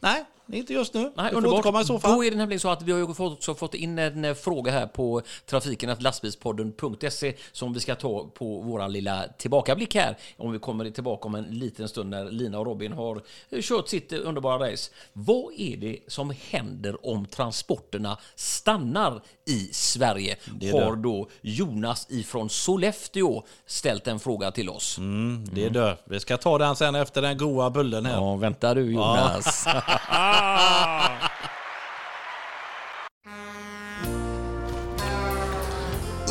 nej, 0.00 0.24
inte 0.52 0.72
just 0.72 0.94
nu. 0.94 1.00
Nej, 1.00 1.10
vi 1.24 1.30
får 1.30 1.36
underbart. 1.36 1.58
återkomma 1.58 1.80
i 1.80 1.84
så 1.84 1.98
fall. 1.98 2.14
Då 2.14 2.24
är 2.24 2.30
det 2.30 2.36
nämligen 2.36 2.60
så 2.60 2.68
att 2.68 2.82
vi 2.82 2.92
har 2.92 2.98
ju 2.98 3.14
fått, 3.14 3.32
också 3.32 3.54
fått 3.54 3.74
in 3.74 3.98
en 3.98 4.24
eh, 4.24 4.34
fråga 4.34 4.72
här 4.72 4.86
på 4.86 5.22
trafiken 5.46 5.96
lastbilspodden.se 5.98 7.34
som 7.52 7.72
vi 7.72 7.80
ska 7.80 7.94
ta 7.94 8.30
på 8.34 8.60
våran 8.60 8.92
lilla 8.92 9.24
tillbakablick 9.38 9.94
här. 9.94 10.16
Om 10.36 10.52
vi 10.52 10.58
kommer 10.58 10.90
tillbaka 10.90 11.28
om 11.28 11.34
en 11.34 11.44
liten 11.44 11.88
stund 11.88 12.10
när 12.10 12.30
Lina 12.30 12.58
och 12.58 12.66
Robin 12.66 12.92
har 12.92 13.22
eh, 13.50 13.60
kört 13.62 13.88
sitt 13.88 14.12
eh, 14.12 14.18
underbara 14.22 14.72
race. 14.72 14.90
Vad 15.12 15.52
är 15.56 15.76
det 15.76 15.98
som 16.06 16.34
händer 16.50 17.06
om 17.06 17.26
transporterna 17.26 18.18
stannar 18.34 19.22
i 19.44 19.68
Sverige? 19.72 20.36
Det 20.60 20.72
det. 20.72 20.84
Har 20.84 20.96
då 20.96 21.28
Jonas 21.40 22.06
ifrån 22.10 22.50
Sollefteå 22.50 23.42
ställt 23.66 24.06
en 24.06 24.20
fråga 24.20 24.50
till 24.50 24.68
oss. 24.68 24.98
Mm, 24.98 25.44
det 25.52 25.64
är 25.64 25.70
dö. 25.70 25.96
Vi 26.04 26.20
ska 26.20 26.36
ta 26.36 26.58
den 26.58 26.76
sen 26.76 26.94
efter 26.94 27.22
den 27.22 27.38
goa 27.38 27.70
bullen 27.70 28.06
här. 28.06 28.14
Ja, 28.14 28.36
vänta 28.36 28.74
du 28.74 28.92
Jonas. 28.92 29.66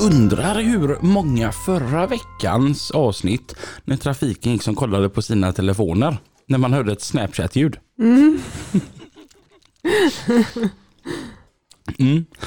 Undrar 0.06 0.62
hur 0.62 0.98
många 1.02 1.52
förra 1.52 2.08
veckans 2.08 2.92
avsnitt 2.92 3.56
när 3.84 3.98
trafiken 3.98 4.52
gick 4.52 4.64
som 4.64 4.76
kollade 4.76 5.10
på 5.10 5.22
sina 5.22 5.52
telefoner. 5.52 6.18
När 6.48 6.58
man 6.58 6.74
hörde 6.74 6.92
ett 6.92 7.02
Snapchat-ljud. 7.02 7.78
Mm. 8.00 8.40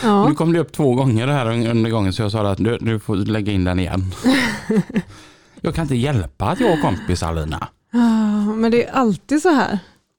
Ja. 0.02 0.28
Nu 0.28 0.34
kom 0.34 0.52
det 0.52 0.58
upp 0.58 0.72
två 0.72 0.94
gånger 0.94 1.26
det 1.26 1.32
här 1.32 1.46
under 1.70 1.90
gången 1.90 2.12
så 2.12 2.22
jag 2.22 2.32
sa 2.32 2.50
att 2.50 2.58
du, 2.58 2.78
du 2.78 3.00
får 3.00 3.16
lägga 3.16 3.52
in 3.52 3.64
den 3.64 3.78
igen. 3.78 4.12
jag 5.60 5.74
kan 5.74 5.84
inte 5.84 5.96
hjälpa 5.96 6.46
att 6.46 6.60
jag 6.60 6.76
har 6.76 6.82
kompisar 6.82 7.34
Lina. 7.34 7.68
Men 8.56 8.70
det 8.70 8.84
är 8.84 8.92
alltid 8.92 9.42
så 9.42 9.48
här. 9.48 9.78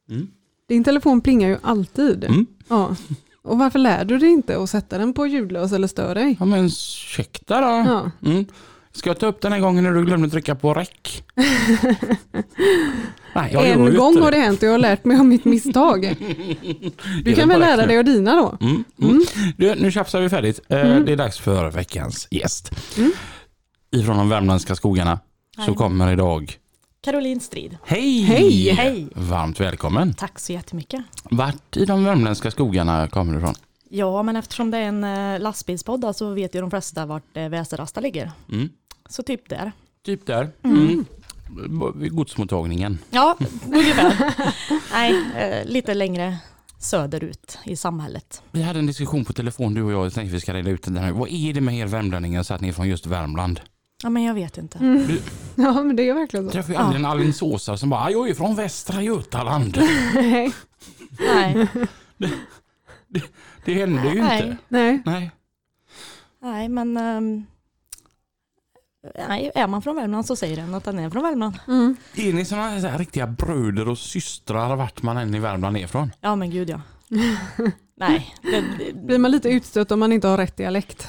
Mm. 0.09 0.27
Din 0.69 0.83
telefon 0.83 1.21
plingar 1.21 1.49
ju 1.49 1.57
alltid. 1.61 2.23
Mm. 2.23 2.45
Ja. 2.67 2.95
Och 3.43 3.59
varför 3.59 3.79
lär 3.79 4.05
du 4.05 4.17
dig 4.17 4.29
inte 4.29 4.57
att 4.57 4.69
sätta 4.69 4.97
den 4.97 5.13
på 5.13 5.27
ljudlös 5.27 5.71
eller 5.71 5.87
stör 5.87 6.15
dig? 6.15 6.35
Ja 6.39 6.45
men 6.45 6.65
ursäkta 6.65 7.61
då. 7.61 7.67
Ja. 7.67 8.11
Mm. 8.31 8.45
Ska 8.91 9.09
jag 9.09 9.19
ta 9.19 9.25
upp 9.25 9.41
den 9.41 9.51
här 9.51 9.59
gången 9.59 9.83
när 9.83 9.91
du 9.91 10.05
glömde 10.05 10.29
trycka 10.29 10.55
på 10.55 10.73
räck? 10.73 11.23
Nej, 13.35 13.55
en 13.55 13.95
gång 13.95 14.07
inte 14.11 14.23
har 14.23 14.31
det 14.31 14.37
hänt 14.37 14.61
och 14.61 14.67
jag 14.67 14.73
har 14.73 14.79
lärt 14.79 15.05
mig 15.05 15.17
av 15.19 15.25
mitt 15.25 15.45
misstag. 15.45 16.01
Du 16.61 17.21
Det 17.23 17.33
kan 17.33 17.49
väl 17.49 17.59
lära 17.59 17.85
dig 17.85 17.97
av 17.97 18.03
dina 18.03 18.35
då? 18.35 18.57
Mm. 18.61 18.83
Mm. 19.01 19.25
Du, 19.57 19.75
nu 19.75 19.91
tjafsar 19.91 20.21
vi 20.21 20.29
färdigt. 20.29 20.59
Eh, 20.69 20.77
Det 20.99 21.11
är 21.11 21.15
dags 21.15 21.39
för 21.39 21.71
veckans 21.71 22.27
gäst. 22.31 22.71
Mm. 22.97 23.11
Ifrån 23.91 24.17
de 24.17 24.29
värmländska 24.29 24.75
skogarna 24.75 25.19
så 25.65 25.73
kommer 25.73 26.11
idag 26.13 26.57
Caroline 27.01 27.39
Strid. 27.39 27.77
Hej! 27.83 28.21
Hej! 28.21 28.69
Hej! 28.69 29.07
Varmt 29.15 29.59
välkommen. 29.59 30.13
Tack 30.13 30.39
så 30.39 30.53
jättemycket. 30.53 31.01
Vart 31.23 31.77
i 31.77 31.85
de 31.85 32.03
värmländska 32.03 32.51
skogarna 32.51 33.07
kommer 33.07 33.33
du 33.33 33.39
ifrån? 33.39 33.53
Ja, 33.89 34.23
men 34.23 34.35
eftersom 34.35 34.71
det 34.71 34.77
är 34.77 34.83
en 34.83 35.03
eh, 35.03 35.39
lastbilspodd 35.39 36.15
så 36.15 36.33
vet 36.33 36.55
ju 36.55 36.61
de 36.61 36.69
flesta 36.69 37.05
vart 37.05 37.37
eh, 37.37 37.49
Västerrasta 37.49 38.01
ligger. 38.01 38.31
Mm. 38.51 38.69
Så 39.09 39.23
typ 39.23 39.49
där. 39.49 39.71
Typ 40.05 40.25
där. 40.25 40.49
Mm. 40.63 41.05
Vid 41.95 42.15
godsmottagningen. 42.15 42.99
Ja, 43.09 43.37
ungefär. 43.67 44.33
Nej, 44.93 45.13
eh, 45.35 45.65
lite 45.65 45.93
längre 45.93 46.37
söderut 46.79 47.59
i 47.63 47.75
samhället. 47.75 48.41
Vi 48.51 48.61
hade 48.61 48.79
en 48.79 48.85
diskussion 48.85 49.25
på 49.25 49.33
telefon 49.33 49.73
du 49.73 49.83
och 49.83 49.91
jag. 49.91 50.05
Jag 50.05 50.13
tänkte 50.13 50.33
vi 50.33 50.41
ska 50.41 50.53
reda 50.53 50.69
ut 50.69 50.83
det 50.83 50.99
här. 50.99 51.11
Vad 51.11 51.29
är 51.29 51.53
det 51.53 51.61
med 51.61 51.77
er 51.77 51.85
värmlänningar 51.87 52.43
så 52.43 52.53
att 52.53 52.61
ni 52.61 52.67
är 52.67 52.73
från 52.73 52.87
just 52.87 53.05
Värmland? 53.05 53.59
Ja, 54.03 54.09
men 54.09 54.23
jag 54.23 54.33
vet 54.33 54.57
inte. 54.57 54.79
Ja, 55.55 55.83
men 55.83 55.95
det 55.95 56.09
är 56.09 56.13
verkligen 56.13 56.45
så. 56.45 56.51
träffade 56.51 56.73
ju 56.73 56.79
aldrig 56.79 56.99
en 56.99 57.05
alingsåsare 57.05 57.77
som 57.77 57.89
bara, 57.89 58.01
"Ah, 58.01 58.09
jag 58.09 58.29
är 58.29 58.33
från 58.33 58.55
Västra 58.55 59.01
Götaland. 59.01 59.77
Nej. 60.13 60.53
Nej, 61.19 61.67
Det 63.65 63.73
händer 63.73 64.11
ju 64.13 64.21
Nej. 64.21 64.41
inte. 64.43 64.57
Nej. 64.67 65.01
Nej. 65.05 65.31
nej 66.41 66.69
men 66.69 66.97
ehm, 66.97 67.45
nej, 69.27 69.51
är 69.55 69.67
man 69.67 69.81
från 69.81 69.95
Värmland 69.95 70.25
så 70.25 70.35
säger 70.35 70.55
den 70.55 70.73
att 70.73 70.83
den 70.83 70.99
är 70.99 71.09
från 71.09 71.23
Värmland. 71.23 71.59
Mm. 71.67 71.95
Är 72.15 72.33
ni 72.33 72.45
såna 72.45 72.69
här 72.69 72.97
riktiga 72.97 73.27
bröder 73.27 73.89
och 73.89 73.97
systrar 73.97 74.75
vart 74.75 75.01
man 75.03 75.17
än 75.17 75.35
i 75.35 75.39
Värmland 75.39 75.77
är 75.77 75.81
ifrån? 75.81 76.11
Ja, 76.21 76.35
men 76.35 76.49
gud 76.51 76.69
ja. 76.69 76.81
nej, 77.97 78.35
det, 78.41 78.63
det, 78.77 78.93
Blir 79.05 79.17
man 79.17 79.31
lite 79.31 79.49
utstött 79.49 79.91
om 79.91 79.99
man 79.99 80.11
inte 80.11 80.27
har 80.27 80.37
rätt 80.37 80.57
dialekt? 80.57 81.07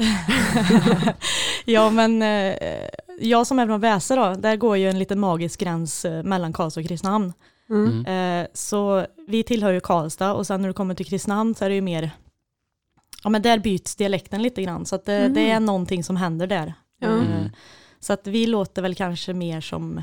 ja, 1.64 1.90
men 1.90 2.22
eh, 2.22 2.54
jag 3.20 3.46
som 3.46 3.58
är 3.58 3.66
från 3.66 3.80
Väse 3.80 4.16
då, 4.16 4.34
där 4.34 4.56
går 4.56 4.76
ju 4.76 4.90
en 4.90 4.98
liten 4.98 5.20
magisk 5.20 5.60
gräns 5.60 6.04
eh, 6.04 6.22
mellan 6.22 6.52
Karlstad 6.52 6.80
och 6.80 6.86
Kristinehamn. 6.86 7.32
Mm. 7.70 8.06
Eh, 8.06 8.46
så 8.54 9.06
vi 9.28 9.42
tillhör 9.42 9.72
ju 9.72 9.80
Karlstad 9.80 10.32
och 10.34 10.46
sen 10.46 10.60
när 10.62 10.68
du 10.68 10.72
kommer 10.74 10.94
till 10.94 11.06
Kristinehamn 11.06 11.54
så 11.54 11.64
är 11.64 11.68
det 11.68 11.74
ju 11.74 11.80
mer, 11.80 12.10
ja 13.24 13.30
men 13.30 13.42
där 13.42 13.58
byts 13.58 13.96
dialekten 13.96 14.42
lite 14.42 14.62
grann 14.62 14.86
så 14.86 14.94
att 14.94 15.04
det, 15.04 15.20
Mhm. 15.20 15.34
det 15.34 15.50
är 15.50 15.60
någonting 15.60 16.04
som 16.04 16.16
händer 16.16 16.46
där. 16.46 16.74
Eh, 17.02 17.46
så 18.00 18.12
att 18.12 18.26
vi 18.26 18.46
låter 18.46 18.82
väl 18.82 18.94
kanske 18.94 19.32
mer 19.34 19.60
som 19.60 20.02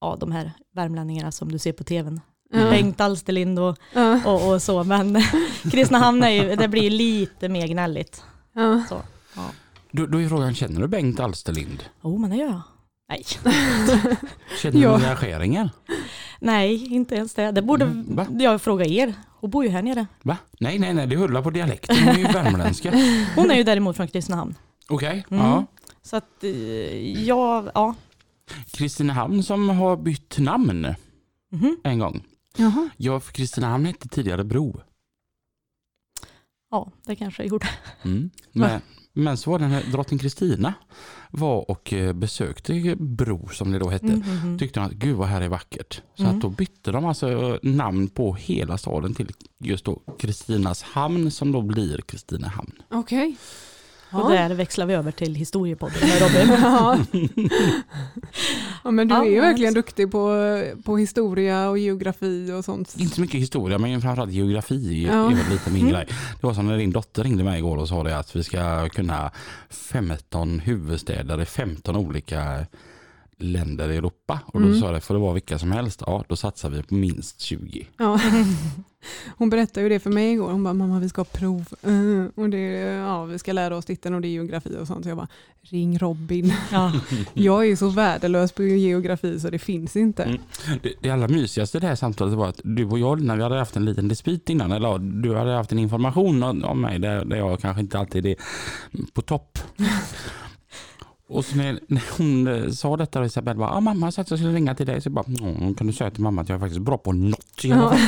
ja, 0.00 0.16
de 0.20 0.32
här 0.32 0.52
värmlänningarna 0.74 1.32
som 1.32 1.52
du 1.52 1.58
ser 1.58 1.72
på 1.72 1.84
tvn. 1.84 2.20
Ja. 2.54 2.70
Bengt 2.70 3.00
Alsterlind 3.00 3.58
och, 3.58 3.78
och, 4.26 4.48
och 4.52 4.62
så. 4.62 4.84
Men 4.84 5.22
Kristinehamn 5.72 6.22
är 6.22 6.28
ju, 6.30 6.56
det 6.56 6.68
blir 6.68 6.90
lite 6.90 7.48
mer 7.48 7.66
gnälligt. 7.66 8.24
Så. 8.88 8.96
Ja. 9.92 10.00
Då, 10.00 10.06
då 10.06 10.18
är 10.22 10.28
frågan, 10.28 10.54
känner 10.54 10.80
du 10.80 10.88
Bengt 10.88 11.20
Alsterlind? 11.20 11.84
Oh, 12.02 12.20
men 12.20 12.30
det 12.30 12.36
gör 12.36 12.46
jag. 12.46 12.62
Nej. 13.08 13.24
Känner 14.62 14.80
Ja. 14.82 14.96
du 14.96 15.02
Lea 15.02 15.16
Scheringer? 15.16 15.70
Nej, 16.40 16.86
inte 16.94 17.14
ens 17.14 17.34
det. 17.34 17.50
Det 17.52 17.62
borde 17.62 17.84
Mm, 17.84 18.16
va? 18.16 18.26
jag 18.38 18.62
fråga 18.62 18.84
er. 18.84 19.14
Hon 19.40 19.50
bor 19.50 19.64
ju 19.64 19.70
här 19.70 19.82
nere. 19.82 20.06
Va? 20.22 20.36
Nej, 20.60 20.78
nej, 20.78 20.94
nej, 20.94 21.06
det 21.06 21.16
hullar 21.16 21.42
på 21.42 21.50
dialekten. 21.50 21.96
Hon 21.98 22.08
är 22.08 22.18
ju 22.18 22.24
värmländska. 22.24 22.90
Hon 23.36 23.50
är 23.50 23.54
ju 23.56 23.62
däremot 23.62 23.96
från 23.96 24.08
Kristinehamn. 24.08 24.54
Okej, 24.88 25.24
Mm. 25.30 25.44
ja. 25.44 25.66
Så 26.02 26.16
att 26.16 26.44
eh, 26.44 26.50
jag, 27.24 27.70
ja. 27.74 27.94
Kristinehamn 28.70 29.42
som 29.42 29.68
har 29.68 29.96
bytt 29.96 30.38
namn 30.38 30.86
Mhm. 31.52 31.76
en 31.84 31.98
gång. 31.98 32.24
Jaha. 32.56 32.88
Ja, 32.96 33.20
för 33.20 33.32
Kristinehamn 33.32 33.84
hette 33.86 34.08
tidigare 34.08 34.44
Bro. 34.44 34.80
Ja, 36.70 36.92
det 37.06 37.16
kanske 37.16 37.42
jag 37.42 37.50
gjorde. 37.50 37.68
Mm. 38.02 38.30
Men, 38.52 38.80
men 39.12 39.36
så 39.36 39.50
var 39.50 39.58
det 39.58 39.68
när 39.68 39.82
drottning 39.82 40.18
Kristina 40.18 40.74
var 41.30 41.70
och 41.70 41.92
eh, 41.92 42.12
besökte 42.12 42.96
Bro 42.98 43.48
som 43.48 43.72
det 43.72 43.78
då 43.78 43.88
hette. 43.90 44.06
Mm, 44.06 44.22
mm, 44.22 44.38
mm. 44.42 44.58
Tyckte 44.58 44.80
de 44.80 44.86
att 44.86 44.92
gud 44.92 45.16
vad 45.16 45.28
här 45.28 45.40
är 45.40 45.48
vackert. 45.48 46.02
Så 46.14 46.22
Mm. 46.22 46.34
att 46.36 46.42
då 46.42 46.48
bytte 46.48 46.92
de 46.92 47.04
alltså 47.04 47.58
namn 47.62 48.08
på 48.08 48.34
hela 48.34 48.78
staden 48.78 49.14
till 49.14 49.30
just 49.58 49.84
då 49.84 50.00
Kristinas 50.18 50.82
hamn 50.82 51.30
som 51.30 51.52
då 51.52 51.62
blir 51.62 51.98
Kristinehamn. 52.00 52.72
Okej. 52.90 53.36
Och 54.12 54.30
där 54.30 54.54
växlar 54.54 54.86
vi 54.86 54.94
över 54.94 55.10
till 55.12 55.34
historiepodden 55.34 55.98
med 56.08 56.20
Robin. 56.22 56.56
Ja. 56.62 56.98
ja, 58.84 58.90
men 58.90 59.08
du 59.08 59.14
Ja, 59.14 59.24
är 59.24 59.30
ju 59.30 59.40
verkligen 59.40 59.74
duktig 59.74 60.10
på, 60.12 60.32
på 60.84 60.96
historia 60.96 61.68
och 61.68 61.78
geografi 61.78 62.52
och 62.52 62.64
sånt. 62.64 62.94
Inte 62.98 63.14
så 63.14 63.20
mycket 63.20 63.40
historia 63.40 63.78
men 63.78 64.00
framförallt 64.02 64.32
geografi 64.32 65.04
Ja. 65.12 65.30
är 65.30 65.50
lite 65.50 65.70
min 65.70 65.80
Mm. 65.82 65.92
grej. 65.92 66.06
Det 66.40 66.46
var 66.46 66.54
som 66.54 66.66
när 66.66 66.78
din 66.78 66.90
dotter 66.92 67.24
ringde 67.24 67.44
mig 67.44 67.58
igår 67.58 67.76
och 67.76 67.88
sa 67.88 68.02
det 68.02 68.18
att 68.18 68.36
vi 68.36 68.44
ska 68.44 68.88
kunna 68.88 69.30
15 69.70 70.58
huvudstäder 70.60 71.42
i 71.42 71.44
15 71.44 71.96
olika 71.96 72.66
länder 73.38 73.90
i 73.90 73.96
Europa. 73.96 74.40
Och 74.46 74.60
då 74.60 74.66
Mm. 74.66 74.80
sa 74.80 74.90
det, 74.90 75.00
får 75.00 75.14
det 75.14 75.20
vara 75.20 75.32
vilka 75.32 75.58
som 75.58 75.72
helst? 75.72 76.02
Ja, 76.06 76.24
då 76.28 76.36
satsar 76.36 76.70
vi 76.70 76.82
på 76.82 76.94
minst 76.94 77.40
20. 77.40 77.86
Ja. 77.98 78.20
Hon 79.36 79.50
berättade 79.50 79.82
ju 79.82 79.88
det 79.88 80.00
för 80.00 80.10
mig 80.10 80.32
igår. 80.32 80.50
Hon 80.50 80.64
bara, 80.64 80.74
mamma 80.74 81.00
vi 81.00 81.08
ska 81.08 81.20
ha 81.20 81.24
prov. 81.24 81.64
Uh, 81.86 82.26
och 82.34 82.50
det, 82.50 82.58
ja, 82.82 83.24
vi 83.24 83.38
ska 83.38 83.52
lära 83.52 83.76
oss 83.76 83.84
titeln 83.84 84.14
och 84.14 84.20
det 84.20 84.28
är 84.28 84.30
geografi 84.30 84.76
och 84.80 84.86
sånt. 84.86 85.04
Så 85.04 85.10
jag 85.10 85.16
bara, 85.16 85.28
ring 85.62 85.98
Robin. 85.98 86.54
Ja. 86.72 86.92
Jag 87.34 87.62
är 87.62 87.66
ju 87.66 87.76
så 87.76 87.88
värdelös 87.88 88.52
på 88.52 88.62
geografi 88.62 89.40
så 89.40 89.50
det 89.50 89.58
finns 89.58 89.96
inte. 89.96 90.22
Mm. 90.22 90.40
Det, 90.82 90.92
det 91.00 91.10
allra 91.10 91.28
mysigaste 91.28 91.78
i 91.78 91.80
det 91.80 91.86
här 91.86 91.94
samtalet 91.94 92.34
var 92.34 92.48
att 92.48 92.60
du 92.64 92.84
och 92.84 92.98
jag, 92.98 93.22
när 93.22 93.36
vi 93.36 93.42
hade 93.42 93.58
haft 93.58 93.76
en 93.76 93.84
liten 93.84 94.08
dispyt 94.08 94.50
innan, 94.50 94.72
eller 94.72 94.98
du 94.98 95.36
hade 95.36 95.52
haft 95.52 95.72
en 95.72 95.78
information 95.78 96.64
om 96.64 96.80
mig 96.80 96.98
där, 96.98 97.24
där 97.24 97.36
jag 97.36 97.60
kanske 97.60 97.80
inte 97.80 97.98
alltid 97.98 98.26
är 98.26 98.36
på 99.12 99.22
topp. 99.22 99.58
Och 101.32 101.44
så 101.44 101.56
när, 101.56 101.80
när 101.86 102.02
hon 102.18 102.46
eh, 102.46 102.68
sa 102.70 102.96
detta 102.96 103.20
och 103.20 103.26
Isabelle 103.26 103.58
bara, 103.58 103.70
ah, 103.70 103.80
mamma 103.80 104.12
sa 104.12 104.22
att 104.22 104.30
jag 104.30 104.38
skulle 104.38 104.54
ringa 104.54 104.74
till 104.74 104.86
dig. 104.86 105.00
Så 105.00 105.06
jag 105.06 105.12
bara, 105.12 105.24
"Mm, 105.40 105.74
kan 105.74 105.86
du 105.86 105.92
säga 105.92 106.10
till 106.10 106.22
mamma 106.22 106.42
att 106.42 106.48
jag 106.48 106.56
är 106.56 106.60
faktiskt 106.60 106.80
bra 106.80 106.98
på 106.98 107.12
något 107.12 107.38
Ja. 107.64 107.88
fall." 107.90 107.98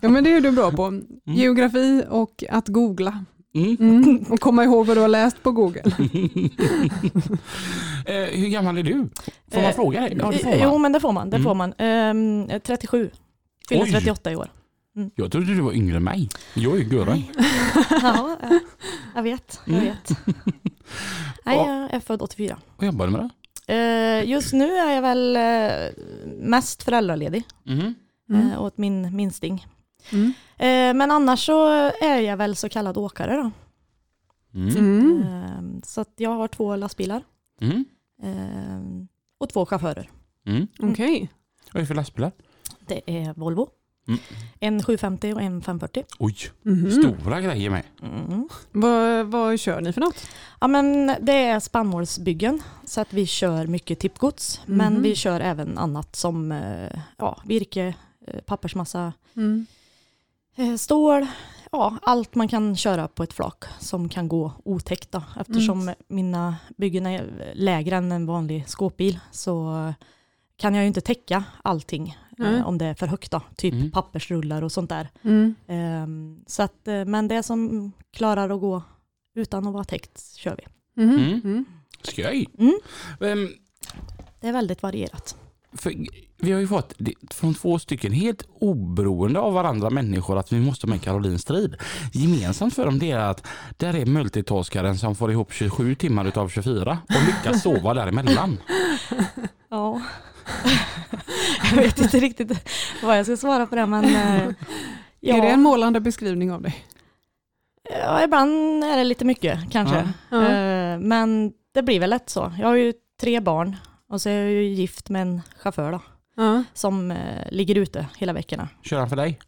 ja, 0.00 0.08
men 0.08 0.24
det 0.24 0.32
är 0.32 0.40
du 0.40 0.50
bra 0.50 0.70
på. 0.70 1.00
Geografi 1.24 2.02
och 2.10 2.44
att 2.50 2.68
googla. 2.68 3.24
Mm. 3.54 3.76
Mm. 3.80 4.24
Och 4.30 4.40
komma 4.40 4.64
ihåg 4.64 4.86
vad 4.86 4.96
du 4.96 5.00
har 5.00 5.08
läst 5.08 5.42
på 5.42 5.52
Google. 5.52 5.82
Eh, 8.06 8.14
hur 8.40 8.48
gammal 8.48 8.78
är 8.78 8.82
du? 8.82 9.08
Får 9.52 9.60
man 9.60 9.64
Eh, 9.70 9.74
fråga 9.74 10.00
dig? 10.00 10.16
Ja, 10.20 10.30
det 10.30 10.38
får 10.38 10.50
Eh, 10.50 10.62
Jo, 10.62 10.70
man. 10.70 10.82
men 10.82 10.92
det 10.92 11.00
får 11.00 11.12
man. 11.12 11.30
Det 11.30 11.36
Mm. 11.36 11.44
får 11.44 11.54
man. 11.54 11.72
Ehm, 11.78 12.48
37. 12.64 13.10
Fyller 13.68 13.84
Oj. 13.84 13.90
38 13.92 14.32
i 14.32 14.36
år. 14.36 14.50
Jag 15.14 15.32
trodde 15.32 15.46
du 15.54 15.60
var 15.60 15.72
yngre 15.72 15.96
än 15.96 16.04
mig. 16.04 16.28
Jag 16.54 16.72
är 16.74 16.78
ju 16.78 16.84
gurra. 16.84 17.16
Ja, 18.02 18.36
jag 19.14 19.22
vet. 19.22 19.60
Jag 19.64 19.74
Mm. 19.76 19.84
vet. 19.88 20.10
Nej, 21.44 21.56
Ja. 21.56 21.80
jag 21.82 21.94
är 21.94 22.00
född 22.00 22.22
84. 22.22 22.58
Vad 22.76 22.86
jobbar 22.86 23.06
du 23.06 23.12
med 23.12 23.20
då? 23.20 23.30
Eh, 23.74 24.24
Just 24.30 24.52
nu 24.52 24.76
är 24.76 24.94
jag 24.94 25.02
väl 25.02 25.36
eh, 25.36 26.02
mest 26.36 26.82
föräldraledig. 26.82 27.44
Mm. 27.66 27.94
eh, 28.32 28.62
åt 28.62 28.78
min 28.78 29.16
minsting. 29.16 29.66
Mm. 30.12 30.32
Men 30.98 31.10
annars 31.10 31.46
så 31.46 31.66
är 32.02 32.20
jag 32.20 32.36
väl 32.36 32.56
så 32.56 32.68
kallad 32.68 32.96
åkare 32.96 33.36
då. 33.36 33.50
Mm. 34.58 34.76
Mm. 34.76 35.82
Så 35.84 36.00
att 36.00 36.12
jag 36.16 36.30
har 36.30 36.48
två 36.48 36.76
lastbilar 36.76 37.22
Mm. 37.60 37.84
och 39.38 39.48
två 39.48 39.66
chaufförer. 39.66 40.10
Mm. 40.46 40.66
Okej. 40.82 41.28
Vad 41.72 41.76
är 41.76 41.80
det 41.80 41.86
för 41.86 41.94
lastbilar? 41.94 42.32
Det 42.86 43.02
är 43.06 43.34
Volvo. 43.34 43.68
Mm. 44.08 44.20
En 44.60 44.82
750 44.82 45.32
och 45.34 45.42
en 45.42 45.62
540. 45.62 46.04
Oj, 46.18 46.36
Mhm. 46.62 46.90
stora 46.90 47.40
grejer 47.40 47.70
med. 47.70 47.82
Mm. 48.02 48.48
Vad, 48.72 49.26
vad 49.26 49.60
kör 49.60 49.80
ni 49.80 49.92
för 49.92 50.00
något? 50.00 50.26
Ja 50.60 50.68
men 50.68 51.14
det 51.20 51.32
är 51.44 51.60
spannmålsbyggen 51.60 52.62
så 52.84 53.00
att 53.00 53.12
vi 53.12 53.26
kör 53.26 53.66
mycket 53.66 53.98
tippgods 53.98 54.60
Mhm. 54.66 54.76
men 54.78 55.02
vi 55.02 55.14
kör 55.14 55.40
även 55.40 55.78
annat 55.78 56.16
som 56.16 56.52
eh, 56.52 57.00
ja, 57.16 57.42
virke, 57.44 57.94
eh, 58.26 58.40
pappersmassa, 58.40 59.12
Mm. 59.36 59.66
eh, 60.56 60.74
stål, 60.74 61.26
ja 61.72 61.98
allt 62.02 62.34
man 62.34 62.48
kan 62.48 62.76
köra 62.76 63.08
på 63.08 63.22
ett 63.22 63.32
flak 63.32 63.64
som 63.78 64.08
kan 64.08 64.28
gå 64.28 64.52
otäckt 64.64 65.12
då. 65.12 65.22
Eftersom 65.40 65.80
Mm. 65.82 65.94
mina 66.08 66.56
byggen 66.76 67.06
är 67.06 67.52
lägre 67.54 67.96
än 67.96 68.12
en 68.12 68.26
vanlig 68.26 68.68
skåpbil 68.68 69.18
så 69.30 69.74
kan 70.56 70.74
jag 70.74 70.82
ju 70.82 70.88
inte 70.88 71.00
täcka 71.00 71.44
allting 71.64 72.18
Eh, 72.40 72.66
om 72.66 72.78
det 72.78 72.84
är 72.86 72.94
för 72.94 73.06
högt 73.06 73.30
då. 73.30 73.40
Typ 73.56 73.74
Mm. 73.74 73.90
pappersrullar 73.90 74.62
och 74.62 74.72
sånt 74.72 74.90
där. 74.90 75.08
Mm. 75.22 75.54
Ehm, 75.68 76.40
så 76.46 76.62
att, 76.62 76.88
eh, 76.88 77.04
men 77.04 77.28
det 77.28 77.42
som 77.42 77.92
klarar 78.12 78.50
att 78.50 78.60
gå 78.60 78.82
utan 79.34 79.66
att 79.66 79.72
vara 79.74 79.84
täckt 79.84 80.34
kör 80.36 80.56
vi. 80.58 81.02
Mhm. 81.04 81.14
Mm. 81.18 81.40
Mm. 81.44 81.64
Skoj. 82.02 82.46
Mm. 82.58 82.78
Ehm, 83.20 83.48
Det 84.40 84.48
är 84.48 84.52
väldigt 84.52 84.82
varierat. 84.82 85.36
för 85.72 85.94
vi 86.36 86.52
har 86.52 86.60
ju 86.60 86.66
fått 86.68 86.94
från 87.30 87.54
två 87.54 87.78
stycken 87.78 88.12
helt 88.12 88.42
oberoende 88.58 89.40
av 89.40 89.52
varandra 89.52 89.90
människor 89.90 90.38
att 90.38 90.52
vi 90.52 90.60
måste 90.60 90.86
med 90.86 91.02
Caroline 91.02 91.38
Strid. 91.38 91.76
Gemensamt 92.12 92.74
för 92.74 92.84
dem 92.86 92.98
det 92.98 93.10
är 93.10 93.18
att 93.18 93.46
där 93.76 93.94
är 93.96 94.06
multitaskaren 94.06 94.98
som 94.98 95.14
får 95.16 95.30
ihop 95.32 95.52
27 95.52 95.94
timmar 95.94 96.24
utav 96.24 96.48
24 96.48 96.98
och 97.08 97.26
lyckas 97.26 97.62
sova 97.62 97.94
däremellan. 97.94 98.58
Ja. 99.72 100.00
jag 101.70 101.76
vet 101.82 101.98
inte 102.00 102.20
riktigt 102.20 102.52
vad 103.02 103.18
jag 103.18 103.26
ska 103.26 103.36
svara 103.36 103.66
på 103.66 103.74
det 103.76 103.86
men 103.86 104.04
eh, 104.04 104.48
ja, 105.20 105.36
Är 105.36 105.42
det 105.42 105.48
en 105.48 105.62
målande 105.62 106.00
beskrivning 106.00 106.52
av 106.52 106.62
dig? 106.62 106.84
ja, 108.00 108.24
ibland 108.24 108.84
är 108.84 108.96
det 108.96 109.04
lite 109.04 109.24
mycket 109.24 109.58
kanske. 109.70 110.08
Ja. 110.30 110.48
Eh, 110.48 110.98
men 110.98 111.52
det 111.74 111.82
blir 111.82 112.00
väl 112.00 112.10
lätt 112.10 112.30
så. 112.30 112.52
Jag 112.58 112.68
har 112.68 112.74
ju 112.74 112.92
tre 113.20 113.40
barn 113.40 113.76
och 114.08 114.22
så 114.22 114.28
är 114.28 114.32
jag 114.42 114.50
ju 114.50 114.62
gift 114.64 115.08
med 115.08 115.22
en 115.22 115.42
chaufför 115.58 115.92
då, 115.92 116.00
Ja. 116.36 116.64
som 116.74 117.10
eh, 117.10 117.16
ligger 117.50 117.74
ute 117.74 118.06
hela 118.18 118.32
veckorna. 118.32 118.68
Kör 118.82 118.98
han 118.98 119.08
för 119.08 119.16
dig? 119.16 119.38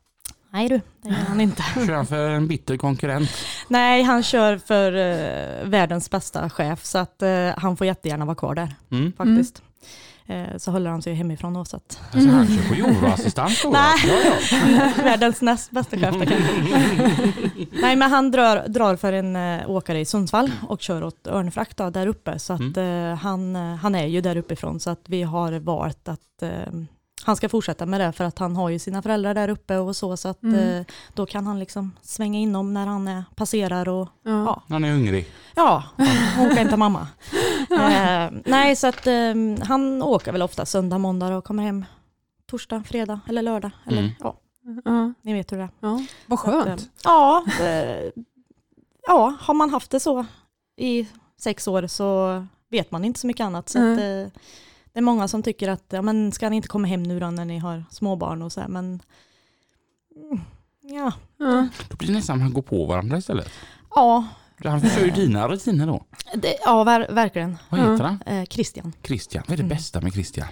Nej 0.51 0.69
du, 0.69 0.81
det 1.03 1.09
gör 1.09 1.17
han 1.17 1.41
inte. 1.41 1.63
Kör 1.87 1.93
han 1.95 2.07
för 2.07 2.29
en 2.31 2.49
bitter 2.49 2.77
konkurrent? 2.77 3.31
Nej, 3.69 4.03
han 4.03 4.23
kör 4.23 4.57
för 4.59 4.93
eh, 4.93 5.69
världens 5.69 6.11
bästa 6.11 6.51
chef 6.51 6.85
så 6.85 6.99
att 6.99 7.23
eh, 7.23 7.49
han 7.57 7.77
får 7.77 7.87
jättegärna 7.87 8.25
vara 8.25 8.35
kvar 8.37 8.55
där 8.55 8.75
Mm. 8.91 9.13
faktiskt. 9.13 9.59
Eh, 9.59 9.65
så 10.57 10.71
håller 10.71 10.91
han 10.91 11.03
sig 11.03 11.15
hemifrån 11.15 11.55
då 11.55 11.65
så 11.65 11.77
att 11.77 12.01
Alltså 12.13 12.31
han 12.31 12.47
kör 12.47 12.69
på 12.69 12.75
jordbrukassistans 12.75 13.63
då? 13.63 13.71
Nej. 13.71 13.95
Ja, 14.07 14.15
ja. 14.25 14.91
Världens 15.05 15.41
näst 15.43 15.71
bästa 15.71 15.97
chef. 15.97 16.15
kan- 16.29 16.29
Nej 17.83 17.97
men 17.97 18.11
han 18.11 18.31
drar, 18.31 18.69
drar 18.69 18.97
för 18.97 19.13
en 19.13 19.37
äh, 19.37 19.71
åkare 19.71 20.01
i 20.01 20.05
Sundsvall 20.05 20.53
och 20.69 20.81
kör 20.81 21.05
åt 21.05 21.27
Örnfrakt 21.27 21.77
då, 21.77 21.91
där 21.91 22.07
uppe. 22.07 22.39
Så 22.39 22.53
att 22.53 22.77
eh, 22.77 23.15
han, 23.23 23.57
eh, 23.57 23.75
han 23.77 23.95
är 23.95 24.07
ju 24.07 24.21
där 24.21 24.37
uppifrån 24.37 24.81
så 24.81 24.91
att 24.91 25.01
vi 25.07 25.23
har 25.23 25.53
valt 25.53 26.09
att 26.09 26.43
eh, 26.43 26.51
han 27.25 27.37
ska 27.37 27.49
fortsätta 27.49 27.87
med 27.87 28.01
det 28.01 28.13
för 28.13 28.25
att 28.25 28.39
han 28.39 28.57
har 28.57 28.69
ju 28.69 28.79
sina 28.79 29.03
föräldrar 29.03 29.35
där 29.35 29.49
uppe 29.49 29.77
och 29.79 29.97
så. 29.97 30.17
Så 30.17 30.29
att 30.29 30.43
Mm. 30.43 30.79
eh, 30.79 30.85
då 31.15 31.27
kan 31.27 31.47
han 31.47 31.59
liksom 31.59 31.91
svänga 32.03 32.39
inom 32.39 32.75
när 32.75 32.87
han 32.87 33.09
eh, 33.09 33.23
passerar 33.35 33.89
och 33.89 34.09
Ja. 34.25 34.63
Han 34.69 34.85
är 34.85 34.93
hungrig. 34.93 35.27
ja, 35.57 35.83
åka 36.41 36.55
hem 36.55 36.69
till 36.69 36.77
mamma. 36.77 37.07
Eh, 37.75 38.31
nej 38.45 38.77
så 38.77 38.87
att 38.87 39.07
eh, 39.07 39.35
han 39.63 40.03
åker 40.03 40.33
väl 40.33 40.43
ofta 40.43 40.67
söndag, 40.67 40.99
måndag 40.99 41.37
och 41.37 41.45
kommer 41.45 41.63
hem 41.63 41.85
torsdag, 42.47 42.83
fredag 42.87 43.21
eller 43.29 43.43
lördag. 43.43 43.71
Eller, 43.87 43.99
Mm. 44.03 44.13
ja, 44.21 44.37
Ja. 44.85 45.13
ni 45.23 45.33
vet 45.33 45.53
hur 45.53 45.57
det 45.57 45.63
är. 45.63 45.69
Ja. 45.81 46.01
Vad 46.27 46.39
Så 46.41 46.59
att, 46.59 46.65
skönt. 46.65 46.81
eh, 46.81 46.87
Ja, 47.05 47.45
ja, 49.07 49.35
har 49.41 49.55
man 49.55 49.71
haft 49.71 49.91
det 49.91 50.01
så 50.01 50.27
i 50.77 51.09
sex 51.41 51.69
år 51.69 51.87
så 51.87 52.47
vet 52.71 52.91
man 52.91 53.05
inte 53.05 53.21
så 53.21 53.27
mycket 53.27 53.45
annat. 53.45 53.69
Så 53.69 53.79
Mm. 53.79 53.93
att, 53.93 53.99
eh, 53.99 54.41
det 54.93 54.99
är 54.99 55.03
många 55.03 55.29
som 55.29 55.43
tycker 55.43 55.69
att, 55.69 55.85
ja 55.89 56.03
men 56.03 56.33
ska 56.33 56.49
ni 56.51 56.57
inte 56.57 56.69
komma 56.69 56.87
hem 56.89 57.03
nu 57.03 57.21
då 57.21 57.31
när 57.31 57.45
ni 57.45 57.59
har 57.59 57.85
småbarn 57.91 58.43
och 58.43 58.53
så 58.53 58.61
här, 58.61 58.69
men 58.69 59.03
mm, 60.17 60.41
ja, 60.81 61.13
Ja. 61.37 61.69
Då 61.89 61.97
blir 61.97 62.09
det 62.09 62.15
nästan 62.15 62.37
att 62.37 62.43
han 62.43 62.53
går 62.53 62.63
på 62.63 62.87
varandra 62.87 63.19
istället. 63.19 63.51
ja, 63.95 64.25
Han 64.71 64.81
förstör 64.81 65.05
ju 65.05 65.11
dina 65.11 65.49
rutiner 65.49 65.87
då. 65.87 66.05
det, 66.35 66.57
ja 66.65 66.85
ver, 66.85 67.07
verkligen. 67.11 67.59
Vad 67.69 67.81
heter 67.81 68.05
han? 68.05 68.23
Eh, 68.27 68.45
Christian. 68.45 68.93
Christian. 69.03 69.43
Vad 69.47 69.53
är 69.53 69.57
det 69.57 69.63
Mm. 69.63 69.77
bästa 69.77 70.01
med 70.01 70.13
Christian? 70.13 70.49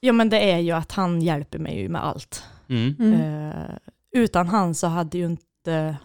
Ja 0.00 0.12
men 0.12 0.28
det 0.28 0.50
är 0.52 0.58
ju 0.58 0.72
att 0.72 0.92
han 0.92 1.22
hjälper 1.22 1.58
mig 1.58 1.78
ju 1.80 1.88
med 1.88 2.04
allt. 2.04 2.44
Mm. 2.68 2.94
Mm. 2.98 3.20
Eh, 3.50 3.76
utan 4.16 4.48
han 4.48 4.74
så 4.74 4.86
hade 4.86 5.18
ju 5.18 5.26
inte 5.26 5.96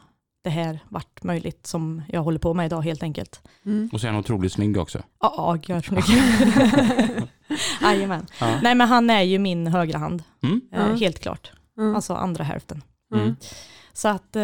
det 0.43 0.49
här 0.49 0.79
varit 0.89 1.23
möjligt 1.23 1.67
som 1.67 2.01
jag 2.07 2.21
håller 2.23 2.39
på 2.39 2.53
med 2.53 2.65
idag 2.65 2.81
helt 2.81 3.03
enkelt. 3.03 3.41
Mm. 3.65 3.89
Och 3.93 4.01
så 4.01 4.07
är 4.07 4.11
han 4.11 4.19
otroligt 4.19 4.53
snygg 4.53 4.77
också. 4.77 5.03
Ja, 5.19 5.33
ja, 5.67 5.73
gör 5.73 5.81
så 5.81 5.93
mycket. 5.93 7.29
Jajamän. 7.81 8.25
Ja. 8.39 8.59
Nej 8.63 8.75
men 8.75 8.87
han 8.87 9.09
är 9.09 9.21
ju 9.21 9.39
min 9.39 9.67
högra 9.67 9.97
hand, 9.97 10.23
Mm. 10.43 10.61
eh, 10.73 10.95
helt 10.99 11.19
klart. 11.19 11.51
Mm. 11.77 11.95
Alltså 11.95 12.13
andra 12.13 12.43
hälften. 12.43 12.81
Så 13.93 14.08
att 14.08 14.36
eh, 14.36 14.43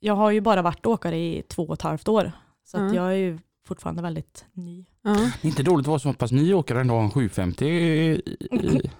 jag 0.00 0.14
har 0.14 0.30
ju 0.30 0.40
bara 0.40 0.62
varit 0.62 0.86
åkare 0.86 1.16
i 1.18 1.42
två 1.48 1.62
och 1.62 1.74
ett 1.74 1.82
halvt 1.82 2.08
år. 2.08 2.32
Så 2.64 2.76
att 2.76 2.80
Mm. 2.80 2.94
jag 2.94 3.06
är 3.06 3.16
ju 3.16 3.38
fortfarande 3.68 4.02
väldigt 4.02 4.44
ny. 4.52 4.84
Ja. 5.02 5.16
Det 5.42 5.48
inte 5.48 5.62
dåligt 5.62 5.84
att 5.84 5.88
vara 5.88 5.98
så 5.98 6.12
pass 6.12 6.32
ny 6.32 6.54
åkare 6.54 6.80
ändå 6.80 6.94
en 6.94 7.10
750 7.10 7.66
i, 7.66 7.70
i, 7.70 8.20
i 8.56 8.90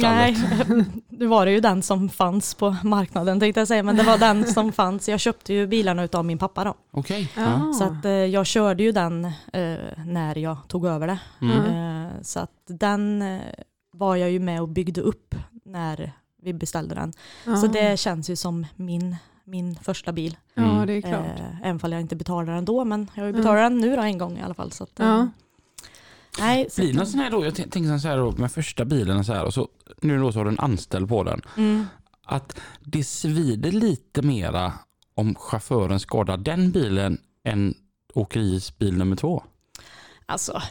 Nej, 0.00 0.34
stallet. 0.34 0.86
nu 1.08 1.26
var 1.26 1.46
det 1.46 1.52
ju 1.52 1.60
den 1.60 1.82
som 1.82 2.08
fanns 2.08 2.54
på 2.54 2.76
marknaden 2.84 3.40
tänkte 3.40 3.60
jag 3.60 3.68
säga, 3.68 3.82
men 3.82 3.96
det 3.96 4.02
var 4.02 4.18
den 4.18 4.44
som 4.46 4.72
fanns. 4.82 5.08
Jag 5.08 5.20
köpte 5.20 5.54
ju 5.54 5.66
bilarna 5.66 6.08
av 6.12 6.24
min 6.24 6.38
pappa 6.38 6.64
då. 6.64 6.74
Okej. 6.90 7.32
Ja. 7.36 7.42
Ja. 7.42 7.72
Så 7.72 7.84
att 7.84 8.04
eh, 8.04 8.10
jag 8.12 8.46
körde 8.46 8.82
ju 8.82 8.92
den 8.92 9.24
eh, 9.24 9.78
när 10.06 10.38
jag 10.38 10.56
tog 10.68 10.86
över 10.86 11.06
det. 11.06 11.18
Mm. 11.40 11.58
Mm. 11.60 12.06
Eh, 12.06 12.12
så 12.22 12.40
att 12.40 12.50
den 12.66 13.22
eh, 13.22 13.40
var 13.92 14.16
jag 14.16 14.30
ju 14.30 14.40
med 14.40 14.60
och 14.62 14.68
byggde 14.68 15.00
upp 15.00 15.34
när 15.64 16.12
vi 16.42 16.52
beställde 16.52 16.94
den. 16.94 17.12
Ja. 17.46 17.56
Så 17.56 17.66
det 17.66 17.98
känns 18.00 18.30
ju 18.30 18.36
som 18.36 18.66
min, 18.76 19.16
min 19.44 19.76
första 19.76 20.12
bil. 20.12 20.36
Ja, 20.54 20.84
det 20.86 20.92
är 20.92 21.00
klart. 21.00 21.38
Eh, 21.38 21.60
även 21.62 21.78
fall 21.78 21.92
jag 21.92 22.00
inte 22.00 22.16
betalar 22.16 22.54
den 22.54 22.64
då, 22.64 22.84
men 22.84 23.10
jag 23.14 23.26
ju 23.26 23.32
betalat 23.32 23.62
den 23.70 23.78
nu 23.78 23.96
då 23.96 24.02
en 24.02 24.18
gång 24.18 24.38
i 24.38 24.42
alla 24.42 24.54
fall. 24.54 24.72
Så 24.72 24.84
att, 24.84 25.00
eh, 25.00 25.06
Ja. 25.06 25.28
Nej, 26.38 26.70
så, 26.70 26.80
Blir 26.80 26.92
det 26.92 26.98
någon 26.98 27.06
sån 27.06 27.20
här 27.20 27.30
då, 27.30 27.44
jag 27.44 27.54
tänker 27.54 27.98
så 27.98 28.08
här 28.08 28.16
då 28.16 28.32
med 28.32 28.52
första 28.52 28.84
bilen 28.84 29.24
så 29.24 29.32
här 29.32 29.44
och 29.44 29.54
så 29.54 29.68
nu 30.00 30.18
då 30.18 30.32
så 30.32 30.38
har 30.38 30.44
du 30.44 30.50
en 30.50 30.58
anställd 30.58 31.08
på 31.08 31.22
den. 31.24 31.40
mm, 31.56 31.86
Att 32.24 32.60
det 32.80 33.04
svider 33.04 33.72
lite 33.72 34.22
mera 34.22 34.72
om 35.14 35.34
chauffören 35.34 36.00
skadar 36.00 36.36
den 36.36 36.70
bilen 36.70 37.18
än 37.44 37.74
åkeriets 38.14 38.78
bil 38.78 38.96
nummer 38.96 39.16
två. 39.16 39.42
alltså, 40.26 40.62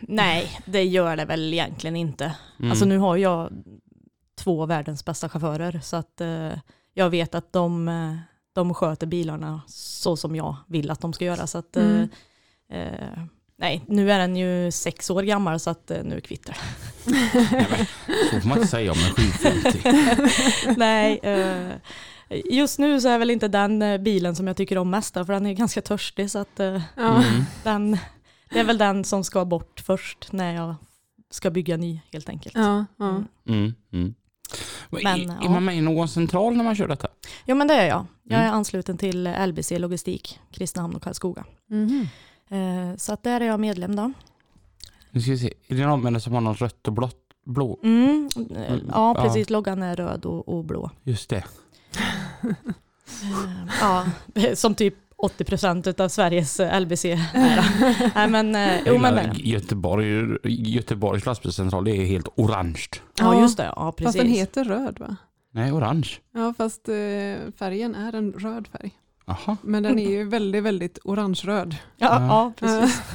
nej, 0.00 0.60
det 0.66 0.84
gör 0.84 1.16
det 1.16 1.24
väl 1.24 1.52
egentligen 1.52 1.96
inte. 1.96 2.34
Mm. 2.58 2.70
Alltså 2.70 2.84
nu 2.84 2.98
har 2.98 3.16
jag 3.16 3.50
två 4.38 4.66
världens 4.66 5.04
bästa 5.04 5.28
chaufförer 5.28 5.80
så 5.82 5.96
att 5.96 6.20
eh, 6.20 6.50
jag 6.94 7.10
vet 7.10 7.34
att 7.34 7.52
de, 7.52 7.88
eh, 7.88 8.16
de 8.52 8.74
sköter 8.74 9.06
bilarna 9.06 9.60
så 9.66 10.16
som 10.16 10.36
jag 10.36 10.56
vill 10.66 10.90
att 10.90 11.00
de 11.00 11.12
ska 11.12 11.24
göra. 11.24 11.46
Så 11.46 11.58
att, 11.58 11.76
eh, 11.76 11.84
Mm. 11.84 12.08
eh, 12.72 13.22
nej, 13.58 13.84
nu 13.88 14.12
är 14.12 14.18
den 14.18 14.36
ju 14.36 14.70
sex 14.72 15.10
år 15.10 15.22
gammal 15.22 15.60
så 15.60 15.70
att 15.70 15.90
eh, 15.90 16.02
nu 16.04 16.20
kvittar 16.20 16.56
det. 17.04 17.86
Så 18.30 18.40
får 18.40 18.48
man 18.48 18.58
inte 18.58 18.70
säga 18.70 18.92
om 18.92 18.98
en 18.98 19.30
750. 19.32 20.74
Nej, 20.76 21.20
eh, 21.22 21.70
just 22.50 22.78
nu 22.78 23.00
så 23.00 23.08
är 23.08 23.18
väl 23.18 23.30
inte 23.30 23.48
den 23.48 24.04
bilen 24.04 24.36
som 24.36 24.46
jag 24.46 24.56
tycker 24.56 24.78
om 24.78 24.90
mest 24.90 25.14
för 25.14 25.24
den 25.24 25.46
är 25.46 25.52
ganska 25.52 25.82
törstig 25.82 26.30
så 26.30 26.38
att 26.38 26.60
eh. 26.60 26.82
Mm. 26.96 27.44
den, 27.64 27.98
det 28.52 28.58
är 28.60 28.64
väl 28.64 28.78
den 28.78 29.04
som 29.04 29.24
ska 29.24 29.44
bort 29.44 29.80
först 29.86 30.32
när 30.32 30.54
jag 30.54 30.74
ska 31.30 31.50
bygga 31.50 31.76
ny 31.76 32.00
helt 32.12 32.28
enkelt. 32.28 32.54
Ja, 32.56 32.84
ja. 32.96 33.08
Mm. 33.08 33.24
Mm. 33.48 33.74
Mm. 33.92 34.14
Men, 34.90 35.06
är, 35.06 35.34
är 35.34 35.38
ja. 35.42 35.50
man 35.50 35.64
med 35.64 35.76
i 35.76 35.80
någon 35.80 36.08
central 36.08 36.56
när 36.56 36.64
man 36.64 36.76
kör 36.76 36.88
detta? 36.88 37.08
Ja 37.44 37.54
men 37.54 37.66
det 37.68 37.74
är 37.74 37.86
jag. 37.88 38.06
Jag 38.22 38.38
är 38.40 38.44
Mm. 38.44 38.54
ansluten 38.54 38.98
till 38.98 39.26
LBC 39.46 39.70
Logistik, 39.78 40.40
Kristinehamn 40.52 40.94
och 40.96 41.02
Karlskoga. 41.02 41.44
Mhm. 41.66 42.08
Eh, 42.48 42.96
så 42.96 43.12
att 43.12 43.22
där 43.22 43.40
är 43.40 43.44
jag 43.44 43.60
medlem 43.60 43.96
då. 43.96 44.12
Nu 45.10 45.20
ska 45.20 45.30
vi 45.30 45.38
se, 45.38 45.54
är 45.68 45.74
det 45.76 45.86
någon 45.86 46.02
med 46.02 46.12
det 46.12 46.20
som 46.20 46.32
har 46.32 46.40
något 46.40 46.60
rött 46.60 46.86
och 46.86 46.92
blått? 46.92 47.16
Blå? 47.46 47.78
Mm, 47.82 48.28
eh, 48.36 48.72
Mm, 48.72 48.86
ja 48.88 49.14
ja. 49.16 49.22
precis, 49.24 49.50
loggan 49.50 49.82
är 49.82 49.96
röd 49.96 50.24
och, 50.24 50.48
och 50.48 50.64
blå. 50.64 50.90
Just 51.02 51.30
det. 51.30 51.44
Eh, 52.42 52.52
ja, 53.80 54.06
som 54.54 54.74
typ 54.74 54.94
80% 55.22 56.00
av 56.00 56.08
Sveriges 56.08 56.60
eh, 56.60 56.80
LBC 56.80 57.04
är. 57.04 58.14
Nej 58.14 58.28
men, 58.28 58.54
eh, 58.54 58.80
jo 58.86 58.98
men 58.98 59.34
Göteborg, 59.34 60.38
Göteborgs 60.44 61.26
lastbilscentral, 61.26 61.88
är 61.88 62.04
helt 62.04 62.28
orange. 62.36 62.86
ja 63.18 63.40
just 63.40 63.56
det, 63.56 63.72
ja 63.76 63.92
precis. 63.92 64.06
Fast 64.06 64.18
den 64.18 64.26
heter 64.26 64.64
röd 64.64 64.98
va? 65.00 65.16
Nej, 65.52 65.72
orange. 65.72 66.08
Ja, 66.34 66.54
fast 66.58 66.88
eh, 66.88 66.94
färgen 67.58 67.94
är 67.94 68.14
en 68.14 68.32
röd 68.32 68.68
färg. 68.72 68.90
Jaha. 69.26 69.56
Men 69.62 69.82
den 69.82 69.98
är 69.98 70.10
ju 70.10 70.24
väldigt, 70.24 70.62
väldigt 70.62 70.98
orange-röd. 71.04 71.76
Ja, 71.96 72.08
ja 72.26 72.46
Eh, 72.46 72.52
precis. 72.52 73.02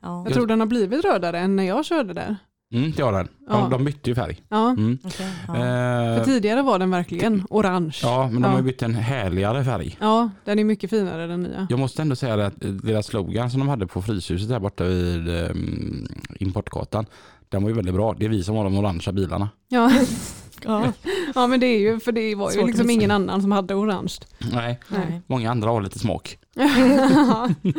Ja, 0.00 0.24
Jag 0.24 0.34
tror 0.34 0.46
den 0.46 0.60
har 0.60 0.66
blivit 0.66 1.04
rödare 1.04 1.38
än 1.38 1.56
när 1.56 1.62
jag 1.62 1.84
körde 1.84 2.12
där. 2.14 2.36
Mm, 2.76 2.92
det 2.96 3.02
har 3.02 3.12
den. 3.12 3.26
De, 3.26 3.32
Ja. 3.60 3.68
de 3.70 3.84
bytte 3.84 4.10
ju 4.10 4.14
färg. 4.14 4.42
Ja, 4.48 4.70
Mm. 4.70 4.98
okej, 5.04 5.26
ja. 5.46 5.54
för 5.54 6.18
Eh, 6.18 6.24
tidigare 6.24 6.62
var 6.62 6.78
den 6.78 6.90
verkligen 6.90 7.42
orange. 7.50 7.98
Ja, 8.02 8.22
ja, 8.22 8.30
men 8.30 8.42
de 8.42 8.48
har 8.48 8.52
Ja. 8.54 8.58
ju 8.58 8.64
bytt 8.64 8.82
en 8.82 8.94
härligare 8.94 9.64
färg. 9.64 9.96
den 10.44 10.58
är 10.58 10.64
mycket 10.64 10.90
finare 10.90 11.26
den 11.26 11.42
nya. 11.42 11.66
Jag 11.70 11.78
måste 11.78 12.02
ändå 12.02 12.16
säga 12.16 12.46
att 12.46 12.54
deras 12.82 13.06
slogan 13.06 13.50
som 13.50 13.60
de 13.60 13.68
hade 13.68 13.86
på 13.86 14.02
Fryshuset 14.02 14.48
där 14.48 14.60
borta 14.60 14.84
vid 14.84 15.28
um, 15.28 16.08
Importgatan, 16.40 17.06
den 17.48 17.62
var 17.62 17.68
ju 17.70 17.74
väldigt 17.76 17.94
bra. 17.94 18.14
Det 18.18 18.24
är 18.24 18.28
vi 18.28 18.42
som 18.44 18.56
har 18.56 18.64
de 18.64 18.78
orangea 18.78 19.12
bilarna. 19.12 19.48
Ja, 19.68 19.90
ja. 20.64 20.92
ja 21.34 21.46
men 21.46 21.60
det 21.60 21.66
är 21.66 21.78
ju, 21.78 22.00
för 22.00 22.12
det 22.12 22.34
var 22.34 22.50
ju 22.50 22.56
Svårt 22.58 22.66
liksom 22.66 22.90
ingen 22.90 23.10
annan 23.10 23.42
som 23.42 23.52
hade 23.52 23.74
orange. 23.74 24.14
Nej, 24.52 24.80
Nej. 24.88 25.22
många 25.26 25.50
andra 25.50 25.70
har 25.70 25.80
lite 25.80 25.98
smak. 25.98 26.38
Ja. 26.54 27.48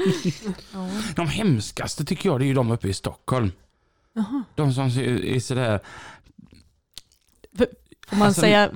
Ja. 0.73 0.89
De 1.15 1.27
hemskaste 1.27 2.05
tycker 2.05 2.29
jag 2.29 2.39
det 2.39 2.45
är 2.45 2.47
ju 2.47 2.53
de 2.53 2.71
uppe 2.71 2.87
i 2.87 2.93
Stockholm. 2.93 3.51
Jaha. 4.17 4.43
De 4.55 4.73
som 4.73 4.85
är 4.85 5.39
sådär... 5.39 5.79
Får 8.09 8.15
man 8.17 8.27
Alltså, 8.27 8.41
säga 8.41 8.69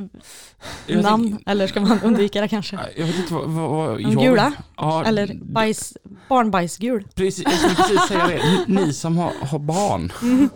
jag 0.88 1.04
namn 1.04 1.30
tänker- 1.32 1.52
eller 1.52 1.68
ska 1.68 1.82
man 1.82 2.00
undvika 2.04 2.42
det 2.42 2.48
kanske? 2.48 2.80
Jag 2.98 3.06
vet 3.06 3.16
inte 3.20 3.34
vad... 3.34 3.50
vad, 3.50 4.02
jag- 4.02 4.12
gula? 4.24 4.54
Ja, 4.78 5.06
Eller 5.06 5.34
bajs, 5.44 5.98
barnbajsgul? 6.30 7.08
Precis, 7.16 7.44
jag 7.44 7.54
skulle 7.54 7.76
precis 7.76 8.08
säga 8.08 8.28
det. 8.28 8.66
Ni, 8.68 8.86
ni 8.86 8.94
som 8.94 9.18
har, 9.18 9.32
har 9.42 9.60
barn. 9.60 10.14
Mm. 10.22 10.50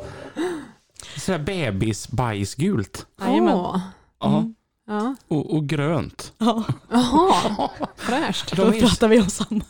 Sådär 1.17 1.39
bebisbajsgult. 1.39 3.05
Jajamän. 3.21 3.53
Åh. 3.55 3.79
Ja. 4.19 4.37
Mm. 4.39 4.55
Ja. 4.87 5.15
Och, 5.27 5.53
och 5.55 5.67
grönt. 5.67 6.33
Ja, 6.37 6.63
Jaha, 6.91 7.69
fräscht. 7.95 8.49
De 8.55 8.61
då 8.61 8.67
är, 8.73 8.79
pratar 8.79 9.07
vi 9.07 9.21
om 9.21 9.29
samma. 9.29 9.61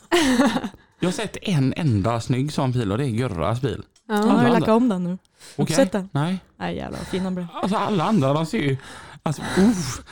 jag 1.00 1.06
har 1.06 1.12
sett 1.12 1.36
en 1.42 1.74
enda 1.76 2.20
snygg 2.20 2.52
sån 2.52 2.72
bil 2.72 2.92
och 2.92 2.98
det 2.98 3.04
är 3.04 3.10
Gurras 3.10 3.60
bil. 3.60 3.82
Ja, 4.08 4.14
har 4.14 4.22
andra. 4.30 4.48
lackat 4.48 4.68
om 4.68 4.88
den 4.88 5.04
nu. 5.04 5.10
Har 5.10 5.16
du 5.56 5.62
Okej? 5.62 5.76
sett 5.76 5.92
den? 5.92 6.08
Nej. 6.12 6.38
Nej 6.56 6.76
jävlar 6.76 6.98
vad 6.98 7.06
fin 7.08 7.24
den 7.24 7.34
blev. 7.34 7.46
Alltså 7.54 7.76
alla 7.76 8.04
andra 8.04 8.32
de 8.32 8.46
ser 8.46 8.58
ju... 8.58 8.76
Alltså, 9.22 9.42
uff. 9.58 10.02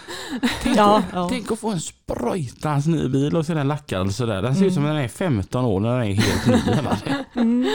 Tänk, 0.63 0.77
Ja, 0.77 0.99
att, 0.99 1.05
ja. 1.13 1.29
tänk 1.31 1.51
att 1.53 1.59
få 1.59 1.71
en 1.71 1.81
sprojtans 1.81 2.87
ny 2.87 3.09
bil 3.09 3.37
och 3.37 3.47
så 3.47 3.53
är 3.53 3.57
den 3.57 3.69
lackad 3.69 4.15
sådär. 4.15 4.43
Den 4.43 4.55
ser 4.57 4.65
ut 4.65 4.75
som 4.75 4.83
Mm. 4.85 4.97
den 4.97 5.05
är 5.05 5.09
15 5.09 5.65
år 5.65 5.81
när 5.81 5.99
den 5.99 6.09
är 6.09 6.15
helt 6.15 6.47
ny. 6.47 6.73
Mm. 7.43 7.67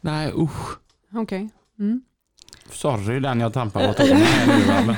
Nej 0.00 0.32
usch. 0.36 0.78
Okej. 1.14 1.50
Mm. 1.78 2.00
Sorry 2.72 3.20
den 3.20 3.40
jag 3.40 3.52
trampar 3.52 3.86
på 3.88 3.92
tårna 3.94 4.20
nu. 4.46 4.64
Men, 4.86 4.96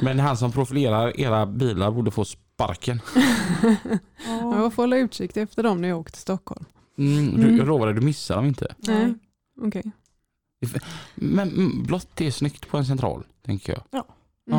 men 0.00 0.18
han 0.18 0.36
som 0.36 0.52
profilerar 0.52 1.20
era 1.20 1.46
bilar 1.46 1.90
borde 1.90 2.10
få 2.10 2.24
sparken. 2.24 3.00
Ja, 4.26 4.56
Jag 4.62 4.72
får 4.74 4.82
hålla 4.82 4.96
utkik 4.96 5.36
efter 5.36 5.62
dem 5.62 5.80
när 5.80 5.88
jag 5.88 5.98
åker 5.98 6.12
till 6.12 6.20
Stockholm. 6.22 6.64
Mm, 6.98 7.36
du, 7.36 7.42
Mm. 7.42 7.56
jag 7.56 7.66
lovar 7.66 7.86
dig, 7.86 7.94
du 7.94 8.00
missar 8.00 8.36
dem 8.36 8.44
inte. 8.46 8.74
Nej. 8.78 9.14
Okej. 9.62 9.82
Men 11.14 11.48
mm, 11.48 11.82
blått 11.82 12.20
är 12.20 12.30
snyggt 12.30 12.68
på 12.68 12.76
en 12.76 12.84
central, 12.86 13.24
tänker 13.42 13.72
jag. 13.72 13.82
Ja. 13.90 14.06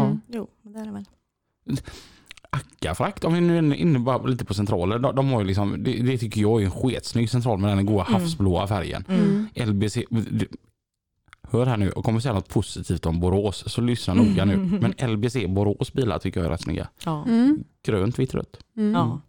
Mm. 0.01 0.21
Jo, 0.27 0.47
det 0.61 0.79
är 0.79 0.85
det 0.85 0.91
väl. 0.91 1.05
Akkafrakt, 2.49 3.23
om 3.23 3.33
vi 3.33 3.41
nu 3.41 3.57
är 3.57 3.73
inne 3.73 3.99
bara 3.99 4.23
lite 4.23 4.45
på 4.45 4.53
centraler. 4.53 4.99
De, 4.99 5.15
de 5.15 5.29
har 5.29 5.41
ju 5.41 5.47
liksom, 5.47 5.83
det, 5.83 6.01
det 6.01 6.17
tycker 6.17 6.41
jag 6.41 6.61
är 6.61 6.65
en 6.65 6.71
sketsnygg 6.71 7.29
central 7.29 7.59
med 7.59 7.77
den 7.77 7.85
goda 7.85 8.05
Mm. 8.05 8.13
havsblåa 8.21 8.67
färgen. 8.67 9.03
Mm. 9.07 9.47
LBC, 9.55 9.97
du- 10.09 10.47
hör 11.49 11.65
här 11.65 11.77
nu, 11.77 11.91
jag 11.95 12.03
kommer 12.03 12.19
säga 12.19 12.33
något 12.33 12.49
positivt 12.49 13.05
om 13.05 13.19
Borås, 13.19 13.63
så 13.73 13.81
lyssna 13.81 14.13
noga 14.13 14.45
nu. 14.45 14.57
Men 14.57 14.93
LBC 15.11 15.35
Borås 15.47 15.93
bilar 15.93 16.19
tycker 16.19 16.39
jag 16.39 16.47
är 16.47 16.51
rätt 16.51 16.61
snygga. 16.61 16.87
Ja. 17.05 17.25
Mm. 17.27 17.63
Grönt, 17.83 18.19
vitt, 18.19 18.33
rött. 18.33 18.57
Mm. 18.77 18.93
Ja. 18.93 19.21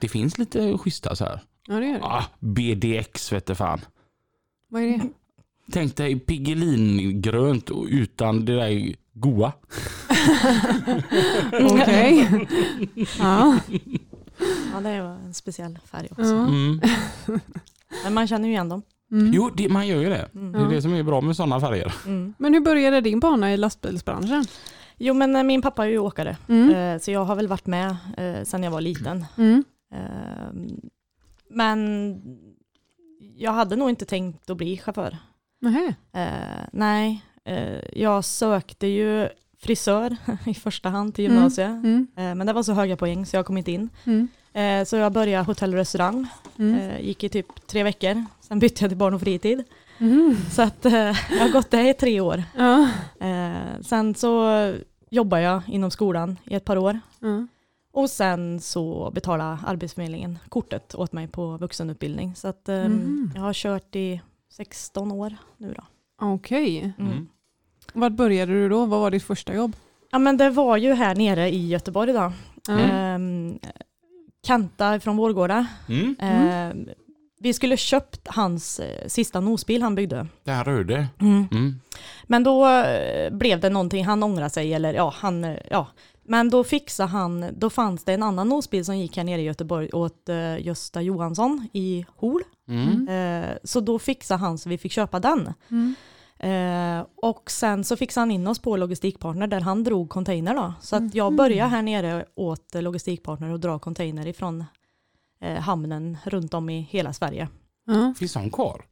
Det 0.00 0.08
finns 0.08 0.38
lite 0.38 0.78
schyssta 0.78 1.16
så 1.16 1.24
här. 1.24 1.40
Ja, 1.68 1.74
det 1.74 1.86
är 1.86 1.92
det. 1.92 2.02
Ah, 2.02 2.24
BDX 2.38 3.32
vet 3.32 3.46
du 3.46 3.54
fan. 3.54 3.80
Vad 4.68 4.82
är 4.82 4.86
det? 4.98 5.08
Tänk 5.72 5.96
dig 5.96 6.18
Piggelin-grönt 6.20 7.70
och 7.70 7.86
utan 7.90 8.44
det 8.44 8.54
där 8.56 8.94
goa. 9.12 9.52
Okej. 11.70 12.28
Ja. 13.18 13.58
ja, 14.72 14.80
det 14.82 14.88
är 14.88 15.00
en 15.00 15.34
speciell 15.34 15.78
färg 15.84 16.08
också. 16.10 16.22
Mm. 16.34 16.80
Men 18.04 18.14
man 18.14 18.26
känner 18.26 18.48
ju 18.48 18.54
igen 18.54 18.68
dem. 18.68 18.82
Mm. 19.12 19.32
Jo, 19.34 19.50
det, 19.56 19.68
man 19.68 19.86
gör 19.86 20.00
ju 20.02 20.08
det. 20.08 20.28
Mm. 20.34 20.52
Det 20.52 20.58
är 20.58 20.68
det 20.68 20.82
som 20.82 20.94
är 20.94 21.02
bra 21.02 21.20
med 21.20 21.36
sådana 21.36 21.60
färger. 21.60 21.94
Mm. 22.06 22.34
Men 22.38 22.54
hur 22.54 22.60
började 22.60 23.00
din 23.00 23.20
bana 23.20 23.52
i 23.52 23.56
lastbilsbranschen? 23.56 24.44
Jo 24.98 25.14
men 25.14 25.36
eh, 25.36 25.42
min 25.42 25.62
pappa 25.62 25.84
är 25.84 25.88
ju 25.90 25.98
åkare, 25.98 26.36
Mm. 26.48 26.70
eh, 26.74 27.00
så 27.00 27.10
jag 27.10 27.24
har 27.24 27.36
väl 27.36 27.48
varit 27.48 27.66
med 27.66 27.96
eh, 28.16 28.44
sedan 28.44 28.62
jag 28.62 28.70
var 28.70 28.80
liten. 28.80 29.26
Mm. 31.52 31.56
Men 31.56 32.22
jag 33.36 33.52
hade 33.52 33.76
nog 33.76 33.90
inte 33.90 34.04
tänkt 34.04 34.50
att 34.50 34.56
bli 34.56 34.78
chaufför. 34.78 35.16
Eh, 36.12 36.66
nej, 36.72 37.22
eh, 37.44 37.80
jag 38.00 38.24
sökte 38.24 38.86
ju 38.86 39.28
frisör 39.60 40.16
i 40.46 40.54
första 40.54 40.88
hand 40.88 41.14
till 41.14 41.24
Mm. 41.24 41.36
gymnasiet. 41.36 41.68
Mm. 41.68 42.06
Eh, 42.16 42.34
men 42.34 42.46
det 42.46 42.52
var 42.52 42.62
så 42.62 42.72
höga 42.72 42.96
poäng 42.96 43.26
så 43.26 43.36
jag 43.36 43.46
kom 43.46 43.58
inte 43.58 43.72
in. 43.72 43.88
Mm. 44.04 44.28
Så 44.86 44.96
jag 44.96 45.12
började 45.12 45.44
hotell 45.44 45.70
och 45.72 45.76
restaurang. 45.78 46.26
Mm. 46.58 47.04
Gick 47.04 47.24
i 47.24 47.28
typ 47.28 47.66
tre 47.66 47.82
veckor. 47.82 48.24
Sen 48.40 48.58
bytte 48.58 48.84
jag 48.84 48.90
till 48.90 48.98
barn 48.98 49.14
och 49.14 49.20
fritid. 49.20 49.64
Mm. 49.98 50.36
Så 50.50 50.62
att, 50.62 50.84
jag 50.84 51.38
har 51.40 51.52
gått 51.52 51.70
det 51.70 51.88
i 51.90 51.94
tre 51.94 52.20
år. 52.20 52.42
Sen 53.82 54.14
så 54.14 54.74
jobbade 55.10 55.42
jag 55.42 55.62
inom 55.68 55.90
skolan 55.90 56.38
i 56.44 56.54
ett 56.54 56.64
par 56.64 56.76
år. 56.76 57.00
Och 57.92 58.10
sen 58.10 58.60
så 58.60 59.10
betalade 59.14 59.58
Arbetsförmedlingen 59.66 60.38
kortet 60.48 60.94
åt 60.94 61.12
mig 61.12 61.28
på 61.28 61.56
vuxenutbildning. 61.56 62.34
Så 62.34 62.48
att 62.48 62.68
eh, 62.68 62.76
Mhm. 62.88 63.30
jag 63.34 63.42
har 63.42 63.52
kört 63.52 63.96
i 63.96 64.20
16 64.52 65.12
år 65.12 65.36
nu 65.56 65.74
då. 65.76 65.84
Okej. 66.26 66.92
Mm. 66.98 67.12
Mm. 67.12 67.28
Vart 67.92 68.12
började 68.12 68.52
du 68.52 68.68
då? 68.68 68.86
Vad 68.86 69.00
var 69.00 69.10
ditt 69.10 69.22
första 69.24 69.54
jobb? 69.54 69.76
Ja 70.10 70.18
men 70.18 70.36
det 70.36 70.50
var 70.50 70.76
ju 70.76 70.92
här 70.94 71.14
nere 71.14 71.48
i 71.54 71.68
Göteborg 71.68 72.12
då. 72.12 72.32
Ja. 72.68 72.78
Ehm, 72.78 73.58
Kanta 74.46 75.00
från 75.00 75.16
Vårgårda. 75.16 75.66
Mm. 75.88 76.16
Ehm, 76.18 76.88
vi 77.40 77.52
skulle 77.52 77.76
köpt 77.76 78.28
hans 78.28 78.80
eh, 78.80 79.06
sista 79.08 79.40
nosbil 79.40 79.82
han 79.82 79.94
byggde. 79.94 80.26
Det 80.44 80.52
här 80.52 80.64
röde. 80.64 81.06
Mm. 81.20 81.48
Men 82.26 82.42
då 82.44 82.68
eh, 82.68 83.30
blev 83.32 83.60
det 83.60 83.70
någonting, 83.70 84.04
han 84.04 84.22
ångrade 84.22 84.50
sig 84.50 84.74
eller 84.74 84.94
ja, 84.94 85.14
han, 85.16 85.56
ja. 85.70 85.86
Men 86.32 86.50
då 86.50 86.64
fixade 86.64 87.08
han, 87.08 87.46
då 87.58 87.70
fanns 87.70 88.04
det 88.04 88.12
en 88.14 88.22
annan 88.22 88.48
nosbil 88.48 88.84
som 88.84 88.98
gick 88.98 89.16
här 89.16 89.24
nere 89.24 89.40
i 89.40 89.44
Göteborg 89.44 89.88
åt 89.92 90.28
eh, 90.28 90.66
Gösta 90.66 91.02
Johansson 91.02 91.68
i 91.72 92.06
Hol. 92.16 92.42
Mm. 92.68 93.08
Eh, 93.08 93.56
så 93.64 93.80
då 93.80 93.98
fixade 93.98 94.40
han 94.40 94.58
så 94.58 94.68
vi 94.68 94.78
fick 94.78 94.92
köpa 94.92 95.20
den. 95.20 95.52
Mm. 95.70 95.94
Eh, 96.38 97.06
och 97.16 97.50
sen 97.50 97.84
så 97.84 97.96
fixade 97.96 98.22
han 98.22 98.30
in 98.30 98.46
oss 98.46 98.58
på 98.58 98.76
Logistikpartner 98.76 99.46
där 99.46 99.60
han 99.60 99.84
drog 99.84 100.08
container 100.08 100.54
då. 100.54 100.74
Så 100.80 100.96
att 100.96 101.14
jag 101.14 101.32
Mhm. 101.32 101.36
började 101.36 101.70
här 101.70 101.82
nere 101.82 102.24
åt 102.34 102.74
Logistikpartner 102.74 103.50
och 103.52 103.60
dra 103.60 103.78
container 103.78 104.26
ifrån 104.26 104.64
eh, 105.40 105.58
hamnen 105.60 106.18
runt 106.24 106.54
om 106.54 106.70
i 106.70 106.80
hela 106.90 107.12
Sverige. 107.12 107.48
Ja. 107.86 108.14
Finns 108.18 108.34
han 108.34 108.50
kvar? 108.50 108.84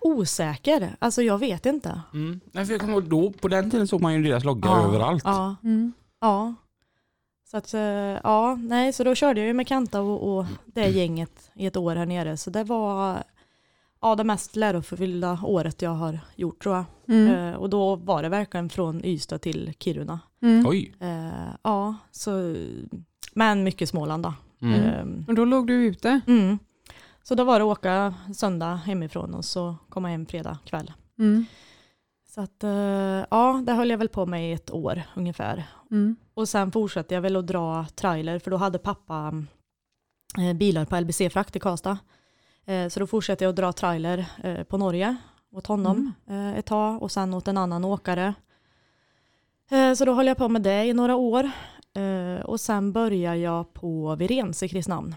Osäker, 0.00 0.96
alltså 0.98 1.22
jag 1.22 1.38
vet 1.38 1.66
inte. 1.66 2.00
Mm. 2.14 2.40
Nej, 2.52 2.64
för 2.66 2.72
jag 2.72 2.80
kommer 2.80 2.92
ihåg 2.92 3.04
då, 3.08 3.30
på 3.32 3.48
den 3.48 3.70
tiden 3.70 3.88
såg 3.88 4.00
man 4.00 4.14
ju 4.14 4.22
deras 4.22 4.44
logga 4.44 4.70
överallt. 4.70 5.22
Ja, 5.26 5.56
Mm. 5.64 5.92
Ja. 6.20 6.54
Så 7.50 7.56
att, 7.56 7.74
eh, 7.74 7.80
ja, 8.22 8.54
nej, 8.54 8.92
så 8.92 9.04
då 9.04 9.14
körde 9.14 9.40
jag 9.40 9.46
ju 9.46 9.52
med 9.52 9.66
Kanta 9.66 10.00
och, 10.00 10.36
och 10.38 10.46
det 10.66 10.88
gänget 10.88 11.50
i 11.54 11.66
ett 11.66 11.76
år 11.76 11.96
här 11.96 12.06
nere. 12.06 12.36
Så 12.36 12.50
det 12.50 12.64
var 12.64 13.22
ja, 14.00 14.14
det 14.14 14.24
mest 14.24 14.56
lärofyllda 14.56 15.40
året 15.44 15.82
jag 15.82 15.90
har 15.90 16.20
gjort 16.36 16.62
tror 16.62 16.74
jag. 16.76 16.84
Mm. 17.08 17.34
Eh, 17.34 17.54
och 17.54 17.70
då 17.70 17.96
var 17.96 18.22
det 18.22 18.28
verkligen 18.28 18.68
från 18.68 19.04
Ystad 19.04 19.38
till 19.38 19.72
Kiruna. 19.78 20.20
Mm. 20.42 20.66
Oj. 20.66 20.94
Eh, 21.00 21.54
ja, 21.62 21.94
så, 22.10 22.56
men 23.34 23.62
mycket 23.64 23.88
Småland 23.88 24.22
då. 24.22 24.34
Mm. 24.62 24.80
Eh, 25.20 25.28
Och 25.28 25.34
då 25.34 25.44
låg 25.44 25.66
du 25.66 25.74
ute? 25.84 26.20
mm. 26.26 26.58
Så 27.22 27.34
då 27.34 27.44
var 27.44 27.58
det 27.58 27.64
att 27.64 27.78
åka 27.78 28.14
söndag 28.34 28.74
hemifrån 28.74 29.34
och 29.34 29.44
så 29.44 29.76
komma 29.88 30.08
hem 30.08 30.26
fredag 30.26 30.58
kväll. 30.64 30.92
Mm. 31.18 31.44
Så 32.34 32.40
att 32.40 32.64
eh, 32.64 33.24
ja, 33.30 33.62
det 33.66 33.72
höll 33.72 33.90
jag 33.90 33.98
väl 33.98 34.08
på 34.08 34.26
med 34.26 34.50
i 34.50 34.52
ett 34.52 34.70
år 34.70 35.02
ungefär. 35.16 35.64
Mm. 35.90 36.16
Och 36.34 36.48
sen 36.48 36.72
fortsatte 36.72 37.14
jag 37.14 37.22
väl 37.22 37.36
att 37.36 37.46
dra 37.46 37.86
trailer 37.94 38.38
för 38.38 38.50
då 38.50 38.56
hade 38.56 38.78
pappa 38.78 39.34
eh, 40.38 40.56
bilar 40.56 40.84
på 40.84 40.96
LBC-frakt 41.00 41.56
i 41.56 41.60
Karlstad. 41.60 41.98
Eh, 42.64 42.88
så 42.88 43.00
då 43.00 43.06
fortsatte 43.06 43.44
jag 43.44 43.50
att 43.50 43.56
dra 43.56 43.72
trailer 43.72 44.26
eh, 44.42 44.62
på 44.62 44.78
Norge 44.78 45.16
åt 45.52 45.66
honom 45.66 46.12
eh, 46.26 46.58
ett 46.58 46.66
tag 46.66 47.02
och 47.02 47.12
sen 47.12 47.34
åt 47.34 47.48
en 47.48 47.56
annan 47.58 47.84
åkare. 47.84 48.34
Eh, 49.70 49.94
så 49.94 50.04
då 50.04 50.12
höll 50.14 50.26
jag 50.26 50.36
på 50.36 50.48
med 50.48 50.62
det 50.62 50.84
i 50.84 50.92
några 50.94 51.16
år. 51.16 51.50
Eh, 51.94 52.44
och 52.44 52.60
sen 52.60 52.92
började 52.92 53.36
jag 53.36 53.72
på 53.72 54.14
Virens 54.16 54.62
i 54.62 54.68
Kristinehamn. 54.68 55.14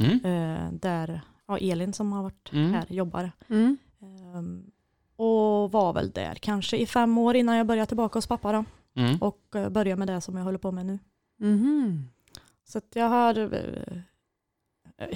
Mm. 0.00 0.24
Eh, 0.24 0.72
där 0.72 1.20
ja, 1.48 1.58
Elin 1.58 1.92
som 1.92 2.12
har 2.12 2.22
varit 2.22 2.52
Mm. 2.52 2.72
här 2.72 2.84
jobbar. 2.88 3.32
Mm. 3.48 3.78
Ehm, 4.02 4.64
och 5.16 5.72
var 5.72 5.92
väl 5.92 6.10
där 6.10 6.34
kanske 6.34 6.76
i 6.76 6.86
fem 6.86 7.18
år 7.18 7.36
innan 7.36 7.56
jag 7.56 7.66
började 7.66 7.86
tillbaka 7.86 8.18
hos 8.18 8.26
pappa 8.26 8.52
då. 8.52 8.64
Mm. 8.96 9.16
Och 9.20 9.56
eh, 9.56 9.68
började 9.68 9.98
med 9.98 10.08
det 10.08 10.20
som 10.20 10.36
jag 10.36 10.44
håller 10.44 10.58
på 10.58 10.72
med 10.72 10.86
nu. 10.86 10.98
Mhm. 11.38 12.08
Så 12.64 12.78
att 12.78 12.88
jag 12.94 13.08
har 13.08 13.54
eh, 13.54 14.02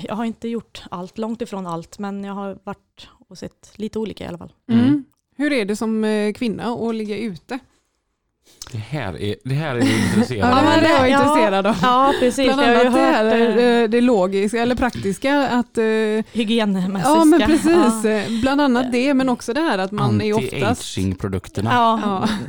jag 0.02 0.14
har 0.14 0.24
inte 0.24 0.48
gjort 0.48 0.84
allt, 0.90 1.18
långt 1.18 1.42
ifrån 1.42 1.66
allt, 1.66 1.98
men 1.98 2.24
jag 2.24 2.34
har 2.34 2.58
varit 2.64 3.08
och 3.28 3.38
sett 3.38 3.72
lite 3.76 3.98
olika 3.98 4.24
i 4.24 4.26
alla 4.26 4.38
fall. 4.38 4.52
Mm. 4.66 4.84
Mm. 4.84 5.04
Hur 5.36 5.52
är 5.52 5.64
det 5.64 5.76
som 5.76 6.04
eh, 6.04 6.32
kvinna 6.32 6.64
att 6.64 6.94
ligga 6.94 7.18
ute? 7.18 7.58
Det 8.72 8.78
här 8.78 9.22
är, 9.22 9.36
det 9.44 9.54
här 9.54 9.74
är 9.74 9.78
jag 9.78 9.88
intresserad 9.88 10.48
Ja, 10.50 10.62
det 10.62 10.76
av. 10.76 10.82
är 10.84 11.06
jag 11.06 11.08
Ja. 11.10 11.20
intresserad 11.22 11.66
av. 11.66 11.76
Ja, 11.82 12.14
precis. 12.20 12.44
Bland 12.46 12.62
jag 12.62 12.66
har 12.68 12.84
annat 12.84 12.94
det, 12.94 13.00
här, 13.00 13.82
eh, 13.82 13.88
det 13.88 14.00
logiska 14.00 14.58
eller 14.62 14.74
praktiska 14.74 15.48
att 15.48 15.78
eh, 15.78 15.84
hygienmässiga. 16.32 17.02
Ja 17.14 17.24
men 17.24 17.40
precis, 17.40 18.04
Ja. 18.04 18.40
Bland 18.42 18.60
annat 18.60 18.92
det 18.92 19.14
men 19.14 19.28
också 19.28 19.52
det 19.52 19.60
här 19.60 19.78
att 19.78 19.92
man 19.92 20.20
är 20.20 20.32
oftast 20.36 20.82
Anti-aging-produkterna. 20.82 21.70
Ja. 21.72 22.00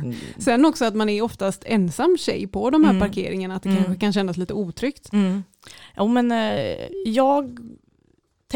Ja. 0.02 0.10
Sen 0.38 0.64
också 0.64 0.84
att 0.84 0.94
man 0.94 1.08
är 1.08 1.22
oftast 1.22 1.62
ensam 1.66 2.16
tjej 2.18 2.46
på 2.46 2.70
de 2.70 2.84
här 2.84 2.90
Mm. 2.90 3.00
parkeringarna, 3.08 3.56
att 3.56 3.62
det 3.62 3.68
Mm. 3.68 3.84
kanske 3.84 4.00
kan 4.00 4.12
kännas 4.12 4.36
lite 4.36 4.54
otryggt. 4.54 5.12
Mm. 5.12 5.44
Jo, 5.96 6.08
men 6.08 6.32
eh, 6.32 6.76
jag 7.06 7.58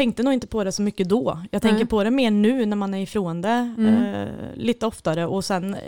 tänkte 0.01 0.23
nog 0.23 0.33
inte 0.33 0.47
på 0.47 0.63
det 0.63 0.71
så 0.71 0.81
mycket 0.81 1.09
då. 1.09 1.39
Jag 1.51 1.61
tänker 1.61 1.77
Nej. 1.77 1.87
på 1.87 2.03
det 2.03 2.11
mer 2.11 2.31
nu 2.31 2.65
när 2.65 2.77
man 2.77 2.93
är 2.93 3.01
ifrån 3.03 3.41
det 3.41 3.73
Mm. 3.77 3.95
eh, 3.95 4.29
lite 4.55 4.85
oftare 4.85 5.25
och 5.25 5.45
sen, 5.45 5.73
eh, 5.73 5.79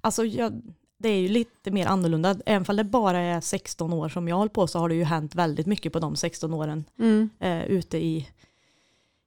alltså 0.00 0.24
jag, 0.24 0.62
det 0.98 1.08
är 1.08 1.18
ju 1.20 1.28
lite 1.28 1.70
mer 1.70 1.86
annorlunda. 1.86 2.36
Även 2.46 2.64
om 2.68 2.76
det 2.76 2.84
bara 2.84 3.18
är 3.18 3.40
16 3.40 3.92
år 3.92 4.08
som 4.08 4.28
jag 4.28 4.36
hållit 4.36 4.52
på 4.52 4.66
så 4.66 4.78
har 4.78 4.88
det 4.88 4.94
ju 4.94 5.04
hänt 5.04 5.34
väldigt 5.34 5.66
mycket 5.66 5.92
på 5.92 5.98
de 5.98 6.16
16 6.16 6.54
åren 6.54 6.84
Mm. 6.98 7.30
eh, 7.40 7.62
ute 7.64 7.98
i, 7.98 8.28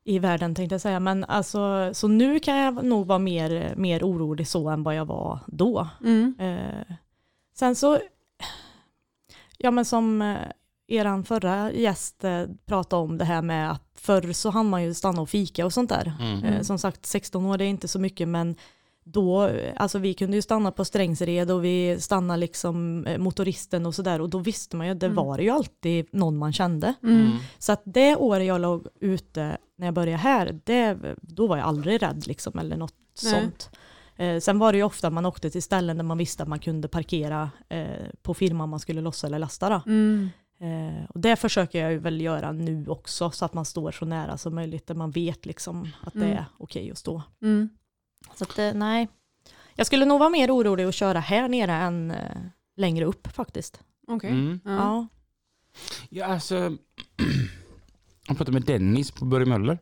i 0.03 0.19
världen 0.19 0.55
tänkte 0.55 0.73
jag 0.73 0.81
säga. 0.81 0.99
Men 0.99 1.23
alltså, 1.23 1.89
så 1.93 2.07
nu 2.07 2.39
kan 2.39 2.57
jag 2.57 2.83
nog 2.85 3.07
vara 3.07 3.19
mer, 3.19 3.73
mer 3.77 4.03
orolig 4.03 4.47
så 4.47 4.69
än 4.69 4.83
vad 4.83 4.95
jag 4.95 5.05
var 5.05 5.39
då. 5.47 5.87
Mm. 6.03 6.35
Eh, 6.39 6.95
sen 7.55 7.75
så, 7.75 7.99
ja 9.57 9.71
men 9.71 9.85
som 9.85 10.21
eh, 10.21 10.37
eran 10.87 11.23
förra 11.23 11.71
gäst 11.71 12.23
eh, 12.23 12.43
pratade 12.65 13.01
om 13.03 13.17
det 13.17 13.25
här 13.25 13.41
med 13.41 13.71
att 13.71 13.84
förr 14.05 14.33
så 14.33 14.49
hann 14.49 14.69
man 14.69 14.83
ju 14.83 14.93
stanna 14.93 15.21
och 15.21 15.29
fika 15.29 15.65
och 15.65 15.73
sånt 15.73 15.89
där. 15.89 16.13
Mm. 16.19 16.43
Eh, 16.43 16.61
som 16.61 16.79
sagt 16.79 17.05
16 17.05 17.45
år 17.45 17.61
är 17.61 17.65
inte 17.65 17.87
så 17.87 17.99
mycket 17.99 18.27
men 18.27 18.55
då, 19.07 19.51
alltså 19.75 19.99
vi 19.99 20.13
kunde 20.13 20.35
ju 20.37 20.41
stanna 20.41 20.71
på 20.71 20.85
Strängsred 20.85 21.51
och 21.51 21.63
vi 21.65 21.97
stannade 21.99 22.39
liksom 22.39 23.05
eh, 23.05 23.17
motoristen 23.17 23.85
och 23.85 23.95
sådär 23.95 24.21
och 24.21 24.29
då 24.29 24.37
visste 24.37 24.75
man 24.75 24.87
ju, 24.87 24.93
det 24.93 25.05
Mm. 25.05 25.15
var 25.15 25.39
ju 25.39 25.49
alltid 25.49 26.05
någon 26.11 26.37
man 26.37 26.53
kände. 26.53 26.93
Mm. 27.03 27.31
Så 27.59 27.71
att 27.71 27.81
det 27.85 28.15
året 28.15 28.47
jag 28.47 28.61
låg 28.61 28.87
ute 29.01 29.57
när 29.77 29.87
jag 29.87 29.93
började 29.93 30.17
här, 30.17 30.59
det, 30.63 30.97
då 31.21 31.47
var 31.47 31.57
jag 31.57 31.65
aldrig 31.65 32.01
rädd 32.01 32.27
liksom 32.27 32.59
eller 32.59 32.77
något 32.77 32.93
Nej. 33.23 33.33
sånt. 33.33 33.69
Eh, 34.17 34.39
sen 34.39 34.59
var 34.59 34.71
det 34.71 34.77
ju 34.77 34.83
ofta 34.83 35.09
man 35.09 35.25
åkte 35.25 35.49
till 35.49 35.63
ställen 35.63 35.97
där 35.97 36.03
man 36.03 36.17
visste 36.17 36.43
att 36.43 36.49
man 36.49 36.59
kunde 36.59 36.87
parkera 36.87 37.49
eh, 37.69 37.85
på 38.21 38.33
firman 38.33 38.69
man 38.69 38.79
skulle 38.79 39.01
lossa 39.01 39.27
eller 39.27 39.39
lasta. 39.39 39.69
Då. 39.69 39.81
Mm. 39.85 40.29
Eh, 40.59 41.05
och 41.09 41.19
det 41.19 41.35
försöker 41.35 41.81
jag 41.83 41.91
ju 41.91 41.97
väl 41.97 42.21
göra 42.21 42.51
nu 42.51 42.87
också 42.87 43.31
så 43.31 43.45
att 43.45 43.53
man 43.53 43.65
står 43.65 43.91
så 43.91 44.05
nära 44.05 44.37
som 44.37 44.55
möjligt 44.55 44.87
där 44.87 44.95
man 44.95 45.11
vet 45.11 45.45
liksom 45.45 45.89
att 46.03 46.13
det 46.13 46.19
Mm. 46.25 46.37
är 46.37 46.45
okej 46.57 46.91
att 46.91 46.97
stå. 46.97 47.21
Mm. 47.41 47.69
Så 48.35 48.43
att, 48.43 48.59
eh, 48.59 48.73
nej, 48.73 49.07
jag 49.75 49.87
skulle 49.87 50.05
nog 50.05 50.19
vara 50.19 50.29
mer 50.29 50.51
orolig 50.55 50.83
att 50.83 50.95
köra 50.95 51.19
här 51.19 51.47
nere 51.49 51.71
än 51.73 52.11
eh, 52.11 52.37
längre 52.77 53.05
upp 53.05 53.27
faktiskt. 53.27 53.79
Okej. 54.07 54.29
Mm. 54.29 54.59
Ja. 54.65 54.71
Ja. 54.71 55.07
Ja, 56.09 56.25
alltså, 56.25 56.55
jag 58.27 58.37
pratade 58.37 58.51
med 58.51 58.63
Dennis 58.63 59.11
på 59.11 59.25
Börje 59.25 59.45
Möller. 59.45 59.79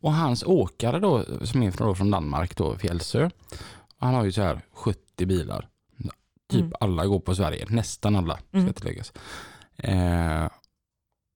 Och 0.00 0.12
hans 0.14 0.42
åkare 0.42 0.98
då, 1.00 1.24
som 1.46 1.62
är 1.62 1.70
från, 1.70 1.88
då, 1.88 1.94
från 1.94 2.10
Danmark, 2.10 2.56
då, 2.56 2.76
Fjällsö. 2.78 3.30
Han 3.98 4.14
har 4.14 4.24
ju 4.24 4.32
så 4.32 4.42
här 4.42 4.60
70 4.72 5.26
bilar. 5.26 5.68
Typ 6.48 6.60
Mm. 6.60 6.72
alla 6.80 7.06
går 7.06 7.20
på 7.20 7.34
Sverige, 7.34 7.66
nästan 7.68 8.16
alla 8.16 8.34
ska 8.48 8.58
Mm. 8.58 8.72
tilläggas. 8.72 9.12
Eh, 9.82 10.48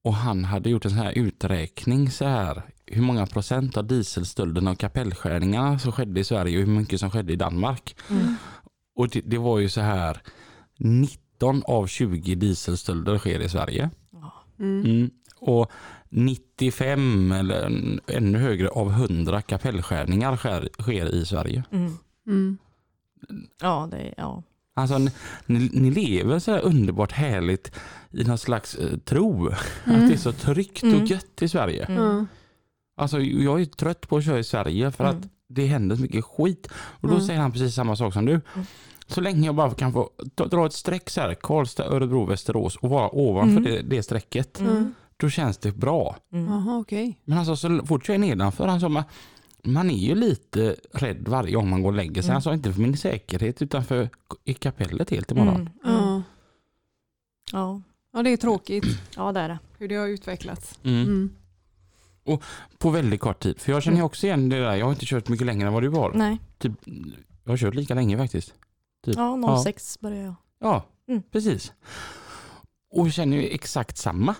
och 0.04 0.14
han 0.14 0.44
hade 0.44 0.70
gjort 0.70 0.84
en 0.84 0.90
sån 0.90 1.00
här 1.00 1.18
uträkning 1.18 2.10
så 2.10 2.24
här. 2.24 2.62
Hur 2.86 3.02
många 3.02 3.26
procent 3.26 3.76
av 3.76 3.86
dieselstölderna 3.86 4.70
och 4.70 4.78
kapellskärningarna 4.78 5.78
som 5.78 5.92
skedde 5.92 6.20
i 6.20 6.24
Sverige 6.24 6.58
och 6.58 6.66
hur 6.66 6.72
mycket 6.72 7.00
som 7.00 7.10
skedde 7.10 7.32
i 7.32 7.36
Danmark. 7.36 7.96
Mm. 8.10 8.34
Och 8.94 9.08
det, 9.08 9.20
det 9.20 9.38
var 9.38 9.58
ju 9.58 9.68
så 9.68 9.80
här 9.80 10.22
19 10.78 11.62
av 11.66 11.86
20 11.86 12.34
dieselstölder 12.34 13.18
sker 13.18 13.40
i 13.40 13.48
Sverige. 13.48 13.90
Mm. 14.58 14.84
Mm. 14.84 15.10
Och 15.40 15.70
95 16.08 17.32
eller 17.32 17.62
ännu 18.06 18.38
högre 18.38 18.68
av 18.68 18.90
100 18.90 19.42
kapellskärningar 19.42 20.36
sker, 20.36 20.68
sker 20.78 21.14
i 21.14 21.26
Sverige. 21.26 21.64
Mm. 21.70 21.92
Mm. 22.26 22.58
Ja, 23.60 23.88
det 23.90 23.96
är, 23.96 24.14
ja. 24.16 24.42
Alltså 24.74 24.98
ni, 24.98 25.10
ni, 25.46 25.70
ni 25.72 25.90
lever 25.90 26.38
så 26.38 26.50
här 26.52 26.60
underbart 26.60 27.12
härligt 27.12 27.72
i 28.10 28.24
någon 28.24 28.38
slags 28.38 28.74
eh, 28.74 28.98
tro 28.98 29.48
att 29.84 30.08
det 30.08 30.12
är 30.12 30.16
så 30.16 30.32
tryggt 30.32 30.82
Mm. 30.82 31.00
och 31.02 31.06
gött 31.08 31.42
i 31.42 31.48
Sverige. 31.48 31.84
Mm. 31.84 32.26
Alltså 32.96 33.20
jag 33.20 33.60
är 33.60 33.64
trött 33.64 34.08
på 34.08 34.16
att 34.16 34.24
köra 34.24 34.38
i 34.38 34.44
Sverige 34.44 34.90
för 34.90 35.04
Mm. 35.04 35.16
att 35.18 35.28
det 35.48 35.66
händer 35.66 35.96
så 35.96 36.02
mycket 36.02 36.24
skit. 36.24 36.68
Och 36.74 37.08
då 37.08 37.14
Mm. 37.14 37.26
säger 37.26 37.40
han 37.40 37.52
precis 37.52 37.74
samma 37.74 37.96
sak 37.96 38.12
som 38.12 38.24
du. 38.26 38.40
Så 39.06 39.20
länge 39.20 39.46
jag 39.46 39.54
bara 39.54 39.74
kan 39.74 39.92
få 39.92 40.10
dra 40.50 40.66
ett 40.66 40.72
streck 40.72 41.10
så 41.10 41.20
här, 41.20 41.34
Karlstad, 41.34 41.84
Örebro, 41.86 42.24
Västerås 42.24 42.76
och 42.76 42.90
vara 42.90 43.14
ovanför 43.14 43.56
Mm. 43.60 43.64
det, 43.64 43.82
det 43.82 44.02
strecket, 44.02 44.60
Mm. 44.60 44.94
då 45.16 45.28
känns 45.30 45.58
det 45.58 45.72
bra. 45.76 46.16
Mm. 46.32 46.52
Jaha, 46.52 46.78
okej. 46.78 47.18
Men 47.24 47.38
alltså 47.38 47.56
så 47.56 47.86
fort 47.86 48.08
jag 48.08 48.14
är 48.14 48.18
nedanför, 48.18 48.66
han 48.68 48.80
sa 48.80 49.04
man, 49.66 49.90
är 49.90 49.94
ju 49.96 50.14
lite 50.14 50.76
rädd 50.92 51.28
varje 51.28 51.54
gång 51.54 51.70
man 51.70 51.82
går 51.82 51.90
och 51.90 51.96
lägger 51.96 52.22
sig. 52.22 52.28
Mm. 52.28 52.32
Han 52.32 52.42
sa 52.42 52.54
inte 52.54 52.72
för 52.72 52.80
min 52.80 52.96
säkerhet 52.96 53.62
utan 53.62 53.84
för 53.84 54.08
i 54.44 54.54
kapellet 54.54 55.10
helt 55.10 55.30
imorgon. 55.30 55.70
Mm. 55.84 55.96
Mm. 55.96 56.04
Ja. 56.12 56.22
Ja. 57.52 57.82
ja, 58.12 58.22
det 58.22 58.30
är 58.30 58.36
tråkigt 58.36 58.84
ja, 59.16 59.32
det 59.32 59.40
är 59.40 59.48
det. 59.48 59.58
hur 59.78 59.88
det 59.88 59.94
har 59.94 60.06
utvecklats. 60.08 60.78
Mm. 60.82 61.02
Mm. 61.02 61.30
På 62.78 62.90
väldigt 62.90 63.20
kort 63.20 63.40
tid. 63.42 63.60
För 63.60 63.72
jag 63.72 63.82
känner 63.82 63.96
ju 63.96 64.02
också 64.02 64.26
igen 64.26 64.48
det 64.48 64.58
där, 64.60 64.74
jag 64.76 64.86
har 64.86 64.92
inte 64.92 65.06
kört 65.06 65.28
mycket 65.28 65.46
längre 65.46 65.66
än 65.66 65.72
vad 65.74 65.82
du 65.82 65.88
har. 65.88 66.12
Nej. 66.14 66.38
Typ, 66.58 66.72
jag 67.44 67.52
har 67.52 67.56
kört 67.56 67.74
lika 67.74 67.94
länge 67.94 68.16
faktiskt. 68.18 68.54
Ja, 69.06 69.62
06 69.64 70.00
började 70.00 70.22
jag. 70.24 70.34
Ja, 70.60 70.84
Mm. 71.08 71.22
precis. 71.30 71.72
Och 72.90 73.06
jag 73.06 73.12
känner 73.12 73.36
ju 73.36 73.42
exakt 73.48 73.96
samma. 73.98 74.34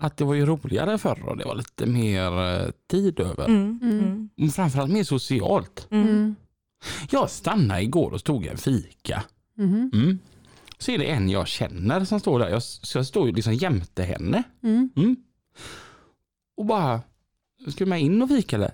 Mm. 0.00 0.06
Mm. 0.06 0.06
Att 0.06 0.16
det 0.16 0.24
var 0.24 0.34
ju 0.34 0.46
roligare 0.46 0.98
förr 0.98 1.22
och 1.28 1.36
det 1.36 1.44
var 1.44 1.54
lite 1.54 1.86
mer 1.86 2.54
eh, 2.62 2.70
tid 2.90 3.20
över. 3.20 3.44
Mm. 3.48 3.78
Mm. 3.82 3.98
Mm. 3.98 4.28
Och 4.48 4.54
Framförallt 4.54 4.92
mer 4.92 5.04
socialt. 5.04 5.86
Mm. 5.90 6.08
Mm. 6.08 6.34
Jag 7.10 7.30
stannade 7.30 7.82
igår 7.82 8.10
och 8.12 8.24
tog 8.24 8.46
en 8.46 8.56
fika. 8.56 9.22
Mhm. 9.56 9.90
Mm. 9.94 10.18
Så 10.78 10.90
är 10.92 10.98
det 10.98 11.10
en 11.10 11.28
jag 11.28 11.48
känner 11.48 12.04
som 12.04 12.20
står 12.20 12.38
där. 12.38 12.48
Jag, 12.48 12.62
så 12.62 12.98
jag 12.98 13.06
står 13.06 13.26
ju 13.26 13.32
liksom 13.34 13.54
jämte 13.54 14.02
henne. 14.02 14.42
Mm. 14.62 14.90
Mm. 14.96 15.16
Och 16.56 16.66
bara, 16.66 17.00
ska 17.68 17.84
du 17.84 17.90
med 17.90 18.00
in 18.00 18.22
och 18.22 18.28
fika 18.28 18.56
eller? 18.56 18.70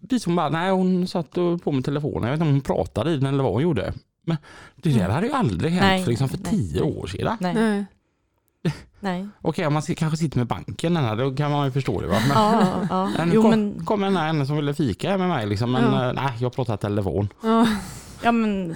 Det 0.00 0.20
som 0.20 0.36
bara, 0.36 0.48
nej 0.48 0.70
hon 0.70 1.06
satt 1.06 1.38
och 1.38 1.62
på 1.62 1.72
med 1.72 1.84
telefonen. 1.84 2.22
Jag 2.22 2.30
vet 2.30 2.34
inte 2.36 2.48
om 2.48 2.52
hon 2.54 2.60
pratade 2.60 3.10
i 3.12 3.16
den 3.16 3.26
eller 3.26 3.42
vad 3.44 3.52
hon 3.52 3.62
gjorde. 3.62 3.92
Men 4.22 4.36
det 4.76 4.88
där 4.90 4.98
Mm. 5.00 5.10
hade 5.10 5.26
ju 5.26 5.32
aldrig 5.32 5.72
hänt 5.72 5.82
Nej, 5.82 6.04
för, 6.04 6.10
liksom 6.10 6.28
för 6.28 6.38
tio 6.38 6.80
år 6.82 7.06
sedan. 7.06 7.36
Nej. 7.40 7.84
Nej. 9.06 9.28
Okej, 9.42 9.66
om 9.66 9.72
man 9.72 9.82
kanske 9.82 10.16
sitter 10.16 10.38
med 10.38 10.46
banken, 10.46 10.96
här, 10.96 11.16
då 11.16 11.34
kan 11.36 11.50
man 11.50 11.66
ju 11.66 11.72
förstå 11.72 12.00
det. 12.00 12.06
Va? 12.06 12.16
Men, 12.28 12.36
Ja, 12.36 12.86
ja, 12.90 13.10
men 13.16 13.32
Jo, 13.32 13.42
kom, 13.42 13.50
men, 13.50 13.84
kom 13.84 14.04
en 14.04 14.16
här 14.16 14.44
som 14.44 14.56
ville 14.56 14.74
fika 14.74 15.18
med 15.18 15.28
mig, 15.28 15.46
liksom, 15.46 15.72
men 15.72 15.82
Ja. 15.84 16.06
eh, 16.08 16.12
nej, 16.14 16.32
jag 16.40 16.52
pratar 16.52 16.76
telefon. 16.76 17.28
Ja. 17.42 17.66
ja, 18.22 18.32
men 18.32 18.74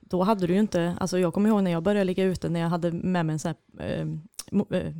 då 0.00 0.22
hade 0.22 0.46
du 0.46 0.52
ju 0.52 0.60
inte, 0.60 0.96
alltså 1.00 1.18
jag 1.18 1.34
kommer 1.34 1.48
ihåg 1.48 1.62
när 1.62 1.70
jag 1.70 1.82
började 1.82 2.04
ligga 2.04 2.24
ute 2.24 2.48
när 2.48 2.60
jag 2.60 2.68
hade 2.68 2.92
med 2.92 3.26
mig 3.26 3.32
en 3.32 3.38
sån 3.38 3.54
här 3.78 3.86
eh, 3.88 4.78
eh, 4.80 4.92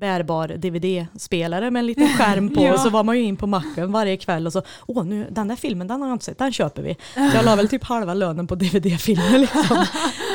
bärbar 0.00 0.48
DVD-spelare 0.48 1.70
med 1.70 1.80
en 1.80 1.86
liten 1.86 2.08
skärm 2.08 2.50
på 2.54 2.62
Ja. 2.64 2.72
och 2.74 2.80
så 2.80 2.90
var 2.90 3.04
man 3.04 3.16
ju 3.18 3.22
in 3.22 3.36
på 3.36 3.46
macken 3.46 3.92
varje 3.92 4.16
kväll 4.16 4.46
och 4.46 4.52
så, 4.52 4.62
åh 4.86 5.04
nu, 5.04 5.26
den 5.30 5.48
där 5.48 5.56
filmen 5.56 5.86
den 5.88 6.00
har 6.02 6.08
jag 6.08 6.14
inte 6.14 6.24
sett, 6.24 6.38
den 6.38 6.52
köper 6.52 6.82
vi. 6.82 6.94
Så 7.14 7.36
jag 7.36 7.44
la 7.44 7.56
väl 7.56 7.68
typ 7.68 7.84
halva 7.84 8.14
lönen 8.14 8.46
på 8.46 8.54
DVD-filmer 8.54 9.38
liksom. 9.38 9.84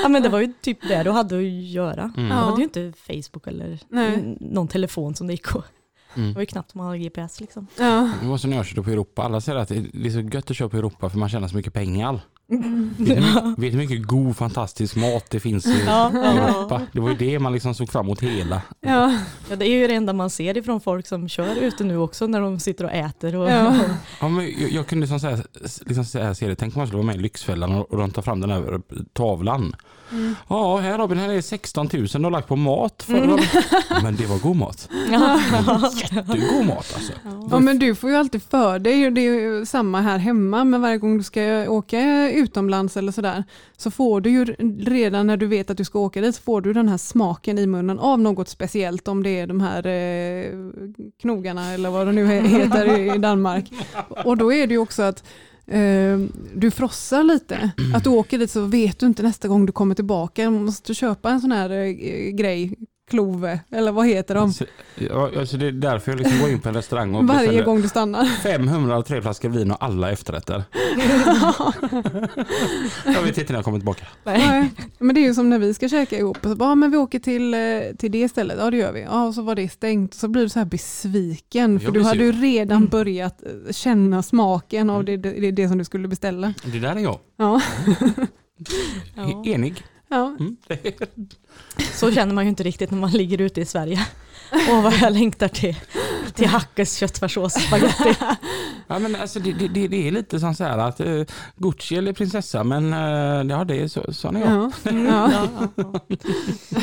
Ja 0.03 0.09
men 0.09 0.23
det 0.23 0.29
var 0.29 0.39
ju 0.39 0.53
typ 0.61 0.77
det 0.87 1.03
du 1.03 1.11
hade 1.11 1.37
att 1.37 1.43
göra. 1.71 2.11
Mm. 2.17 2.29
Jag 2.29 2.37
Ja. 2.37 2.41
hade 2.41 2.57
ju 2.57 2.63
inte 2.63 2.93
Facebook 3.07 3.47
eller 3.47 3.79
Nej. 3.89 4.37
någon 4.39 4.67
telefon 4.67 5.15
som 5.15 5.27
det 5.27 5.33
gick 5.33 5.55
att, 5.55 5.65
det 6.15 6.21
Mm. 6.21 6.33
var 6.33 6.41
ju 6.41 6.45
knappt 6.45 6.75
man 6.75 6.85
hade 6.87 6.97
GPS 6.99 7.39
liksom. 7.39 7.67
Ja. 7.79 8.09
Det 8.21 8.27
var 8.27 8.37
som 8.37 8.49
när 8.49 8.57
jag 8.57 8.65
körde 8.65 8.83
på 8.83 8.89
Europa. 8.89 9.23
Alla 9.23 9.41
säger 9.41 9.59
att 9.59 9.67
det 9.69 9.85
det 9.93 10.07
är 10.07 10.11
så 10.11 10.19
gött 10.19 10.51
att 10.51 10.57
köra 10.57 10.69
på 10.69 10.77
Europa 10.77 11.09
för 11.09 11.17
man 11.17 11.29
tjänar 11.29 11.47
så 11.47 11.55
mycket 11.55 11.73
pengar. 11.73 12.19
Mm. 12.51 12.93
Vet 12.97 13.57
du 13.57 13.69
hur 13.69 13.77
mycket- 13.77 14.03
god 14.07 14.37
fantastisk 14.37 14.95
mat 14.95 15.29
det 15.29 15.39
finns 15.39 15.65
i 15.65 15.83
Ja, 15.85 16.11
ja, 16.13 16.19
Europa? 16.23 16.81
Det 16.93 16.99
var 16.99 17.09
ju 17.09 17.15
det 17.15 17.39
man 17.39 17.53
liksom 17.53 17.73
såg 17.75 17.89
fram 17.89 18.05
emot 18.05 18.21
hela. 18.21 18.61
Ja. 18.81 19.17
Ja, 19.49 19.55
det 19.55 19.65
är 19.65 19.69
ju 19.69 19.87
det 19.87 19.93
enda 19.93 20.13
man 20.13 20.29
ser 20.29 20.57
ifrån 20.57 20.81
folk 20.81 21.07
som 21.07 21.29
kör 21.29 21.55
ute 21.55 21.83
nu 21.83 21.97
också 21.97 22.27
när 22.27 22.41
de 22.41 22.59
sitter 22.59 22.83
och 22.85 22.91
äter. 22.91 23.35
Och, 23.35 23.49
Ja. 23.51 23.75
Ja, 24.21 24.27
men 24.27 24.45
jag, 24.61 24.71
jag 24.71 24.87
kunde 24.87 25.07
som 25.07 25.19
säga, 25.19 25.37
liksom 25.85 26.05
säga, 26.05 26.35
se 26.35 26.47
det, 26.47 26.55
tänk 26.55 26.75
om 26.75 26.79
man 26.79 26.87
skulle 26.87 26.97
vara 26.97 27.07
med 27.07 27.15
i 27.15 27.19
Lyxfällan 27.19 27.71
och, 27.75 27.91
och 27.91 27.97
de 27.97 28.11
tar 28.11 28.21
fram 28.21 28.39
den 28.41 28.49
här 28.49 28.81
tavlan. 29.13 29.75
Mm. 30.11 30.35
Ja, 30.47 30.77
här 30.77 30.97
Robin, 30.97 31.17
här 31.17 31.29
är 31.29 31.41
16 31.41 31.89
000 31.93 32.07
du 32.07 32.19
har 32.23 32.31
lagt 32.31 32.47
på 32.47 32.55
mat. 32.55 33.03
För 33.03 33.13
Mm. 33.21 33.39
Men 34.03 34.15
det 34.15 34.25
var 34.25 34.37
god 34.39 34.55
mat. 34.55 34.89
Jättegod 36.11 36.65
mat 36.65 36.93
alltså. 36.95 37.13
ja 37.51 37.59
men 37.59 37.79
du 37.79 37.95
får 37.95 38.09
ju 38.09 38.15
alltid 38.15 38.43
för 38.43 38.79
dig, 38.79 39.05
och 39.05 39.11
det 39.13 39.21
är 39.21 39.33
ju 39.33 39.65
samma 39.65 40.01
här 40.01 40.17
hemma, 40.17 40.63
men 40.63 40.81
varje 40.81 40.97
gång 40.97 41.17
du 41.17 41.23
ska 41.23 41.69
åka 41.69 42.29
utomlands 42.31 42.97
eller 42.97 43.11
sådär, 43.11 43.43
så 43.77 43.91
får 43.91 44.21
du 44.21 44.29
ju 44.29 44.45
redan 44.85 45.27
när 45.27 45.37
du 45.37 45.47
vet 45.47 45.69
att 45.69 45.77
du 45.77 45.85
ska 45.85 45.99
åka 45.99 46.21
dit, 46.21 46.35
så 46.35 46.41
får 46.41 46.61
du 46.61 46.73
den 46.73 46.89
här 46.89 46.97
smaken 46.97 47.57
i 47.59 47.67
munnen 47.67 47.99
av 47.99 48.19
något 48.19 48.49
speciellt, 48.49 49.07
om 49.07 49.23
det 49.23 49.39
är 49.39 49.47
de 49.47 49.61
här 49.61 49.87
eh, 49.87 50.51
knogarna 51.21 51.73
eller 51.73 51.89
vad 51.89 52.07
det 52.07 52.11
nu 52.13 52.25
he- 52.25 52.47
heter 52.47 53.15
i, 53.15 53.17
Danmark. 53.17 53.71
Och 54.25 54.37
då 54.37 54.53
är 54.53 54.67
det 54.67 54.73
ju 54.73 54.77
också 54.79 55.01
att 55.03 55.23
du 56.53 56.71
frossar 56.71 57.23
lite. 57.23 57.71
Att 57.95 58.03
du 58.03 58.09
åker 58.09 58.37
dit 58.37 58.51
så 58.51 58.61
vet 58.61 58.99
du 58.99 59.05
inte 59.05 59.23
nästa 59.23 59.47
gång 59.47 59.65
du 59.65 59.71
kommer 59.71 59.95
tillbaka. 59.95 60.43
Du 60.43 60.49
måste 60.49 60.93
köpa 60.93 61.29
en 61.29 61.41
sån 61.41 61.51
här 61.51 61.69
eh, 61.69 62.29
grej, 62.29 62.75
klove, 63.11 63.59
eller 63.71 63.91
vad 63.91 64.07
heter 64.07 64.35
de? 64.35 64.53
Så, 64.53 64.65
ja, 64.95 65.29
alltså 65.39 65.57
det 65.57 65.67
är 65.67 65.71
därför 65.71 66.11
jag 66.11 66.19
liksom 66.19 66.39
går 66.39 66.49
in 66.49 66.59
på 66.59 66.69
en 66.69 66.75
restaurang 66.75 67.15
och 67.15 67.27
Varje 67.27 67.63
gång 67.63 67.81
du 67.81 67.87
stannar. 67.89 68.25
500 68.25 68.97
och 68.97 69.05
tre 69.05 69.21
flaskor 69.21 69.49
vin 69.49 69.71
och 69.71 69.83
alla 69.83 70.11
efterrätter. 70.11 70.63
Jag 73.05 73.23
vet 73.23 73.37
inte 73.37 73.53
när 73.53 73.57
jag 73.57 73.65
kommer 73.65 73.77
tillbaka. 73.79 74.05
Nej, 74.23 74.69
men 74.99 75.15
det 75.15 75.21
är 75.21 75.25
ju 75.25 75.33
som 75.33 75.49
när 75.49 75.59
vi 75.59 75.73
ska 75.73 75.89
käka 75.89 76.17
ihop. 76.17 76.37
Så 76.43 76.55
bara, 76.55 76.69
ja, 76.69 76.75
men 76.75 76.91
vi 76.91 76.97
åker 76.97 77.19
till, 77.19 77.53
eh, 77.53 77.59
till 77.97 78.11
det 78.11 78.29
stället. 78.29 78.57
Ja 78.59 78.71
det 78.71 78.77
gör 78.77 78.91
vi. 78.91 79.01
Ja, 79.01 79.25
och 79.27 79.33
så 79.35 79.41
var 79.41 79.55
det 79.55 79.69
stängt. 79.69 80.13
Så 80.13 80.27
blir 80.27 80.43
du 80.43 80.49
så 80.49 80.59
här 80.59 80.65
besviken. 80.65 81.79
För 81.79 81.85
Jag 81.85 81.93
du 81.93 82.03
hade 82.03 82.23
ju 82.23 82.31
redan 82.31 82.77
Mm. 82.77 82.89
börjat 82.89 83.43
eh, 83.43 83.71
känna 83.71 84.23
smaken 84.23 84.89
av 84.89 85.05
det, 85.05 85.17
det, 85.17 85.31
det, 85.31 85.51
det 85.51 85.67
som 85.69 85.77
du 85.77 85.83
skulle 85.83 86.07
beställa. 86.07 86.53
Det 86.63 86.79
där 86.79 86.95
är 86.95 86.99
jag. 86.99 87.19
Ja, 87.37 87.61
Ja. 89.15 89.43
Enig. 89.45 89.83
Ja. 90.11 90.35
Mm. 90.39 90.57
Så 91.93 92.11
känner 92.11 92.33
man 92.33 92.43
ju 92.43 92.49
inte 92.49 92.63
riktigt 92.63 92.91
när 92.91 92.97
man 92.97 93.11
ligger 93.11 93.41
ute 93.41 93.61
i 93.61 93.65
Sverige. 93.65 94.07
Åh 94.69 94.83
vad 94.83 94.93
jag 94.93 95.13
längtar 95.13 95.47
till, 95.47 95.75
till 96.35 96.47
Hackes 96.47 96.97
köttfärssås 96.97 97.55
och 97.55 97.61
spagetti. 97.61 98.15
Ja, 98.87 98.99
men 98.99 99.15
alltså 99.15 99.39
det, 99.39 99.51
det, 99.53 99.67
det 99.67 99.87
det 99.87 100.07
är 100.07 100.11
lite 100.11 100.39
som 100.39 100.55
så 100.55 100.63
här 100.63 100.77
att 100.77 101.01
uh, 101.01 101.25
Gucci 101.55 101.95
eller 101.95 102.13
prinsessa 102.13 102.63
men 102.63 102.93
uh, 102.93 103.51
ja, 103.51 103.63
det 103.63 103.81
är 103.81 103.87
så, 103.87 104.13
sån 104.13 104.35
är 104.35 104.39
jag. 104.39 104.49
ja. 104.51 104.71
ja. 104.83 105.31
Ja, 105.31 105.47
ja, 105.75 105.99
ja. 106.69 106.81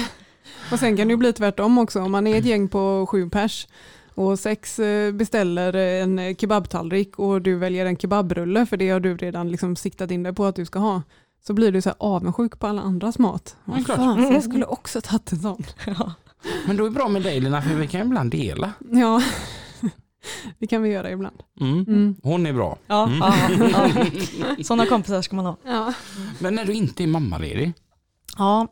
Och 0.72 0.78
sen 0.78 0.96
kan 0.96 1.08
det 1.08 1.12
ju 1.12 1.16
bli 1.16 1.32
tvärtom 1.32 1.78
också. 1.78 2.00
Om 2.00 2.12
man 2.12 2.26
är 2.26 2.38
ett 2.38 2.44
gäng 2.44 2.68
på 2.68 3.06
sju 3.10 3.30
pers 3.30 3.66
och 4.14 4.38
sex 4.38 4.78
eh, 4.78 5.12
beställer 5.12 5.76
en 5.76 6.36
kebabtallrik 6.36 7.18
och 7.18 7.42
du 7.42 7.54
väljer 7.54 7.86
en 7.86 7.96
kebabrulle 7.96 8.66
för 8.66 8.76
det 8.76 8.90
har 8.90 9.00
du 9.00 9.16
redan 9.16 9.50
liksom 9.50 9.76
siktat 9.76 10.10
in 10.10 10.22
dig 10.22 10.34
på 10.34 10.44
att 10.44 10.56
du 10.56 10.64
ska 10.64 10.78
ha. 10.78 11.02
Så 11.46 11.54
blir 11.54 11.72
du 11.72 11.80
så 11.82 11.88
här 11.88 11.96
avundsjuk 12.00 12.58
på 12.58 12.66
alla 12.66 12.82
andras 12.82 13.18
mat. 13.18 13.56
Klart. 13.84 13.96
fan, 13.96 14.26
så 14.26 14.32
jag 14.32 14.42
skulle 14.42 14.64
också 14.66 15.00
tagit 15.00 15.32
en 15.32 15.38
sån. 15.38 15.64
Ja. 15.86 16.12
Men 16.66 16.76
då 16.76 16.84
är 16.84 16.88
det 16.88 16.94
bra 16.94 17.08
med 17.08 17.22
dig 17.22 17.40
Lina 17.40 17.62
för 17.62 17.74
vi 17.74 17.86
kan 17.86 18.00
ibland 18.00 18.30
dela. 18.30 18.72
Ja, 18.92 19.22
det 20.58 20.66
kan 20.66 20.82
vi 20.82 20.88
göra 20.90 21.10
ibland. 21.10 21.36
Mm. 21.60 21.78
Mm. 21.88 22.16
Hon 22.22 22.46
är 22.46 22.52
bra. 22.52 22.76
Ja, 22.86 23.06
Mm. 23.06 23.18
ja, 23.18 23.88
ja. 24.38 24.56
Sådana 24.64 24.86
kompisar 24.86 25.22
ska 25.22 25.36
man 25.36 25.46
ha. 25.46 25.56
Ja. 25.64 25.92
Men 26.38 26.54
när 26.54 26.64
du 26.64 26.72
inte 26.72 27.02
är 27.02 27.06
mammaledig? 27.06 27.72
Ja, 28.38 28.68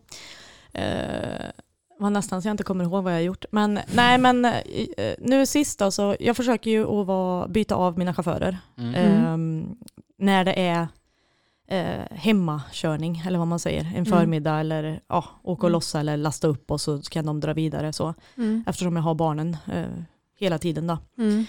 eh, 0.73 1.47
var 1.99 2.11
nästan 2.11 2.43
så 2.43 2.49
jag 2.49 2.53
inte 2.53 2.65
kommer 2.65 2.85
ihåg 2.85 3.05
vad 3.05 3.13
jag 3.13 3.19
har 3.19 3.23
gjort. 3.23 3.45
Men 3.51 3.81
nej, 3.95 4.19
men 4.19 4.45
eh, 4.45 5.15
nu 5.19 5.47
sist 5.47 5.79
då, 5.79 5.91
så 5.91 6.17
jag 6.21 6.37
försöker 6.37 6.71
ju 6.71 7.01
att 7.01 7.07
vara, 7.07 7.49
byta 7.49 7.75
av 7.75 7.99
mina 7.99 8.15
chaufförer. 8.15 8.59
Mm. 8.79 8.95
Ehm, 8.95 9.77
när 10.19 10.45
det 10.45 10.53
är 10.53 10.89
eh, 11.67 12.05
hemmakörning, 12.11 13.23
eller 13.27 13.39
vad 13.39 13.49
man 13.49 13.59
säger, 13.59 13.81
en 13.81 13.87
Mm. 13.93 14.05
förmiddag 14.05 14.61
eller 14.61 15.01
ja, 15.09 15.25
åka 15.43 15.61
och 15.61 15.65
Mm. 15.65 15.73
lossa 15.73 16.01
eller 16.01 16.17
lasta 16.17 16.49
upp 16.49 16.71
och 16.71 16.81
så 16.81 17.03
kan 17.03 17.27
de 17.27 17.41
dra 17.41 17.53
vidare 17.53 17.93
så. 17.93 18.15
Mm. 18.37 18.65
Eftersom 18.67 18.97
jag 18.97 19.03
har 19.03 19.15
barnen 19.15 19.57
eh, 19.73 19.87
hela 20.39 20.59
tiden 20.59 20.87
då. 20.87 20.99
Mm. 21.19 21.47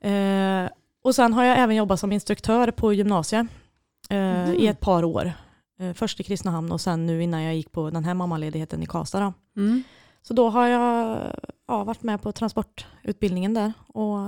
Eh, 0.00 0.70
och 1.04 1.14
sen 1.14 1.32
har 1.32 1.44
jag 1.44 1.58
även 1.58 1.76
jobbat 1.76 2.00
som 2.00 2.12
instruktör 2.12 2.70
på 2.70 2.92
gymnasiet 2.92 3.46
eh, 4.10 4.50
i 4.52 4.66
ett 4.66 4.80
par 4.80 5.04
år. 5.04 5.32
Eh, 5.78 5.92
först 5.92 6.20
i 6.20 6.22
Kristinehamn 6.22 6.72
och 6.72 6.80
sen 6.80 7.06
nu 7.06 7.22
innan 7.22 7.42
jag 7.42 7.54
gick 7.54 7.72
på 7.72 7.90
den 7.90 8.04
här 8.04 8.14
mammaledigheten 8.14 8.82
i 8.82 8.86
Karlstad. 8.86 9.32
Mm. 9.56 9.82
Så 10.22 10.34
då 10.34 10.48
har 10.50 10.66
jag 10.66 11.18
ja, 11.68 11.84
varit 11.84 12.02
med 12.02 12.22
på 12.22 12.32
transportutbildningen 12.32 13.54
där 13.54 13.72
och 13.86 14.18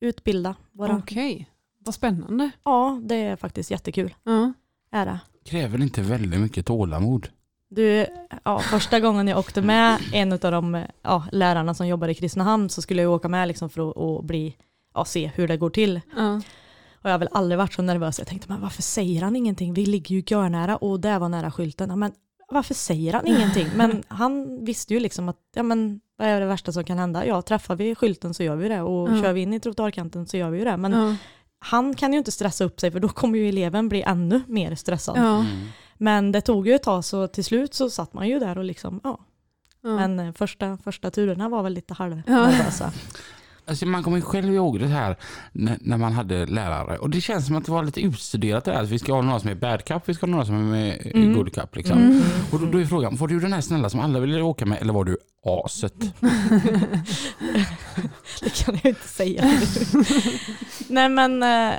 utbilda 0.00 0.54
våra. 0.72 0.96
Okej, 0.96 1.48
vad 1.84 1.94
spännande. 1.94 2.50
Ja, 2.64 3.00
det 3.04 3.14
är 3.14 3.36
faktiskt 3.36 3.70
jättekul. 3.70 4.14
Ja. 4.24 4.52
Är 4.90 5.06
det. 5.06 5.18
Kräver 5.44 5.82
inte 5.82 6.02
väldigt 6.02 6.40
mycket 6.40 6.66
tålamod. 6.66 7.28
Du, 7.68 8.06
ja, 8.44 8.58
första 8.58 9.00
gången 9.00 9.28
jag 9.28 9.38
åkte 9.38 9.62
med 9.62 9.98
en 10.12 10.32
av 10.32 10.38
de 10.38 10.84
ja, 11.02 11.24
lärarna 11.32 11.74
som 11.74 11.86
jobbar 11.86 12.08
i 12.08 12.14
Kristinehamn 12.14 12.68
så 12.70 12.82
skulle 12.82 13.02
jag 13.02 13.12
åka 13.12 13.28
med 13.28 13.48
liksom 13.48 13.70
för 13.70 14.18
att, 14.18 14.24
bli, 14.24 14.56
ja, 14.94 15.04
se 15.04 15.30
hur 15.34 15.48
det 15.48 15.56
går 15.56 15.70
till. 15.70 16.00
Ja. 16.16 16.36
Och 16.94 17.08
jag 17.10 17.14
har 17.14 17.18
väl 17.18 17.28
aldrig 17.32 17.58
varit 17.58 17.72
så 17.72 17.82
nervös. 17.82 18.18
Jag 18.18 18.28
tänkte, 18.28 18.48
men 18.48 18.60
varför 18.60 18.82
säger 18.82 19.22
han 19.22 19.36
ingenting? 19.36 19.74
Vi 19.74 19.86
ligger 19.86 20.14
ju 20.14 20.22
görnära 20.26 20.76
och 20.76 21.00
där 21.00 21.18
var 21.18 21.28
nära 21.28 21.50
skylten. 21.50 21.90
Ja, 21.90 21.96
men 21.96 22.12
varför 22.48 22.74
säger 22.74 23.12
han 23.12 23.26
ingenting? 23.26 23.66
Men 23.76 24.02
han 24.08 24.64
visste 24.64 24.94
ju 24.94 25.00
liksom 25.00 25.28
att, 25.28 25.36
ja 25.54 25.62
men 25.62 26.00
vad 26.16 26.28
är 26.28 26.40
det 26.40 26.46
värsta 26.46 26.72
som 26.72 26.84
kan 26.84 26.98
hända? 26.98 27.26
Ja, 27.26 27.42
träffar 27.42 27.76
vi 27.76 27.94
skylten 27.94 28.34
så 28.34 28.42
gör 28.42 28.56
vi 28.56 28.68
det 28.68 28.82
och 28.82 29.10
Ja. 29.10 29.22
kör 29.22 29.32
vi 29.32 29.40
in 29.40 29.54
i 29.54 29.60
trottoarkanten 29.60 30.26
så 30.26 30.36
gör 30.36 30.50
vi 30.50 30.58
ju 30.58 30.64
det. 30.64 30.76
Men 30.76 30.92
Ja. 30.92 31.16
Han 31.62 31.94
kan 31.94 32.12
ju 32.12 32.18
inte 32.18 32.32
stressa 32.32 32.64
upp 32.64 32.80
sig 32.80 32.90
för 32.90 33.00
då 33.00 33.08
kommer 33.08 33.38
ju 33.38 33.48
eleven 33.48 33.88
bli 33.88 34.02
ännu 34.02 34.42
mer 34.46 34.74
stressad. 34.74 35.16
Ja. 35.18 35.40
Mm. 35.40 35.68
Men 35.94 36.32
det 36.32 36.40
tog 36.40 36.68
ju 36.68 36.74
ett 36.74 36.82
tag 36.82 37.04
så 37.04 37.26
till 37.28 37.44
slut 37.44 37.74
så 37.74 37.90
satt 37.90 38.12
man 38.12 38.28
ju 38.28 38.38
där 38.38 38.58
och 38.58 38.64
liksom, 38.64 39.00
ja. 39.04 39.18
Ja. 39.82 39.96
Men 39.96 40.20
eh, 40.20 40.32
första, 40.32 40.78
första 40.84 41.10
turerna 41.10 41.48
var 41.48 41.62
väl 41.62 41.72
lite 41.72 41.94
Ja. 42.26 42.50
Alltså 43.66 43.86
man 43.86 44.02
kommer 44.02 44.16
ju 44.16 44.22
själv 44.22 44.54
ihåg 44.54 44.80
det 44.80 44.86
här 44.86 45.16
när, 45.52 45.78
när 45.80 45.96
man 45.96 46.12
hade 46.12 46.46
lärare 46.46 46.98
och 46.98 47.10
det 47.10 47.20
känns 47.20 47.46
som 47.46 47.56
att 47.56 47.64
det 47.66 47.72
var 47.72 47.82
lite 47.84 48.00
utstuderat 48.00 48.64
det 48.64 48.72
här. 48.72 48.84
Vi 48.84 48.98
ska 48.98 49.14
ha 49.14 49.22
några 49.22 49.40
som 49.40 49.50
är 49.50 49.54
bad 49.54 49.84
cup, 49.84 50.02
vi 50.06 50.14
ska 50.14 50.26
ha 50.26 50.30
några 50.30 50.44
som 50.44 50.54
är 50.54 50.62
med 50.70 51.10
Mm. 51.14 51.34
good 51.34 51.54
cup. 51.54 51.76
Liksom. 51.76 51.98
Mm. 51.98 52.22
Och 52.52 52.60
då, 52.60 52.66
då 52.66 52.78
är 52.80 52.84
frågan, 52.84 53.16
var 53.16 53.28
du 53.28 53.40
den 53.40 53.52
här 53.52 53.60
snälla 53.60 53.90
som 53.90 54.00
alla 54.00 54.20
ville 54.20 54.42
åka 54.42 54.66
med 54.66 54.78
eller 54.80 54.92
var 54.92 55.04
du 55.04 55.16
aset? 55.44 55.94
Det 58.40 58.64
kan 58.64 58.74
jag 58.82 58.84
inte 58.84 59.08
säga. 59.08 59.44
Nej 60.88 61.08
men 61.08 61.42
eh, 61.42 61.74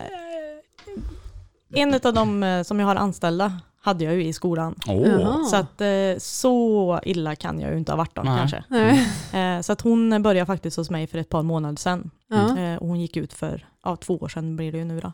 en 1.75 1.93
av 2.03 2.13
de 2.13 2.43
eh, 2.43 2.63
som 2.63 2.79
jag 2.79 2.87
har 2.87 2.95
anställda 2.95 3.59
hade 3.85 4.03
jag 4.03 4.13
ju 4.13 4.23
i 4.23 4.33
skolan. 4.33 4.75
Jaha. 4.85 5.43
Så 5.43 5.55
att 5.55 5.81
eh, 5.81 6.17
så 6.17 6.99
illa 7.03 7.35
kan 7.35 7.59
jag 7.59 7.71
ju 7.71 7.77
inte 7.77 7.91
ha 7.91 7.97
varit 7.97 8.15
då 8.15 8.21
Nej. 8.21 8.37
kanske. 8.37 8.63
Nej. 8.67 9.57
Eh, 9.57 9.61
Så 9.61 9.73
att 9.73 9.81
hon 9.81 10.23
började 10.23 10.45
faktiskt 10.45 10.77
hos 10.77 10.89
mig 10.89 11.07
för 11.07 11.17
ett 11.17 11.29
par 11.29 11.43
månader 11.43 11.75
sedan. 11.75 12.11
Eh, 12.57 12.75
Och 12.77 12.87
hon 12.87 12.99
gick 13.01 13.17
ut 13.17 13.33
för 13.33 13.67
ja, 13.83 13.95
två 13.95 14.15
år 14.17 14.27
sedan 14.27 14.55
blir 14.55 14.71
det 14.71 14.77
ju 14.77 14.85
nu 14.85 14.99
då. 15.01 15.11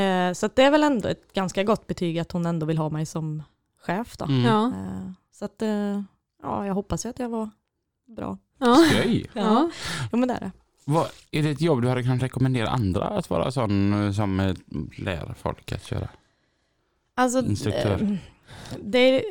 Eh, 0.00 0.32
Så 0.32 0.46
att 0.46 0.56
det 0.56 0.62
är 0.62 0.70
väl 0.70 0.82
ändå 0.84 1.08
ett 1.08 1.32
ganska 1.32 1.64
gott 1.64 1.86
betyg 1.86 2.18
att 2.18 2.32
hon 2.32 2.46
ändå 2.46 2.66
vill 2.66 2.78
ha 2.78 2.88
mig 2.90 3.06
som 3.06 3.42
chef 3.86 4.16
då. 4.16 4.24
Mm. 4.24 5.14
Så 5.32 5.44
att 5.44 5.62
ja, 6.42 6.66
jag 6.66 6.74
hoppas 6.74 7.06
ju 7.06 7.10
att 7.10 7.18
jag 7.18 7.28
var 7.28 7.50
bra. 8.16 8.38
Skoj. 8.90 9.26
Ja. 9.32 9.70
Jo 10.12 10.18
men 10.18 10.28
det 10.28 10.34
är 10.34 10.40
det. 10.40 10.50
Vad, 10.84 11.06
är 11.30 11.42
det 11.42 11.50
ett 11.50 11.60
jobb 11.60 11.82
du 11.82 11.88
hade 11.88 12.02
kunnat 12.02 12.22
rekommendera 12.22 12.68
andra 12.68 13.04
att 13.04 13.30
vara 13.30 13.50
sån 13.50 14.14
som 14.14 14.54
lär 14.98 15.34
folk 15.38 15.72
att 15.72 15.84
köra? 15.84 16.08
Alltså, 17.18 17.38
Instruktör. 17.38 17.98
eh, 18.02 18.08
det, 18.82 18.98
är, 18.98 19.22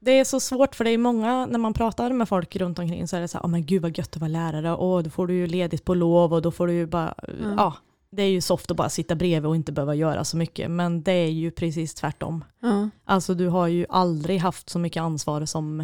det 0.00 0.10
är 0.12 0.24
så 0.24 0.40
svårt 0.40 0.74
för 0.74 0.84
det 0.84 0.90
är 0.90 0.98
många, 0.98 1.46
när 1.46 1.58
man 1.58 1.74
pratar 1.74 2.10
med 2.12 2.28
folk 2.28 2.56
runt 2.56 2.78
omkring 2.78 3.08
så 3.08 3.16
är 3.16 3.20
det 3.20 3.28
så 3.28 3.38
här, 3.38 3.44
oh, 3.44 3.50
men 3.50 3.66
gud 3.66 3.82
vad 3.82 3.98
gött 3.98 4.16
att 4.16 4.20
vara 4.20 4.28
lärare, 4.28 4.72
och 4.74 5.02
då 5.02 5.10
får 5.10 5.26
du 5.26 5.34
ju 5.34 5.46
ledigt 5.46 5.84
på 5.84 5.94
lov 5.94 6.32
och 6.34 6.42
då 6.42 6.50
får 6.50 6.66
du 6.66 6.72
ju 6.72 6.86
bara, 6.86 7.14
Mm. 7.28 7.54
ja, 7.56 7.74
det 8.10 8.22
är 8.22 8.30
ju 8.30 8.40
soft 8.40 8.70
att 8.70 8.76
bara 8.76 8.88
sitta 8.88 9.14
bredvid 9.14 9.46
och 9.48 9.56
inte 9.56 9.72
behöva 9.72 9.94
göra 9.94 10.24
så 10.24 10.36
mycket, 10.36 10.70
men 10.70 11.02
det 11.02 11.12
är 11.12 11.30
ju 11.30 11.50
precis 11.50 11.94
tvärtom. 11.94 12.44
Ja. 12.62 12.88
Alltså 13.04 13.34
du 13.34 13.48
har 13.48 13.66
ju 13.66 13.86
aldrig 13.88 14.38
haft 14.40 14.68
så 14.70 14.78
mycket 14.78 15.00
ansvar 15.00 15.44
som, 15.46 15.80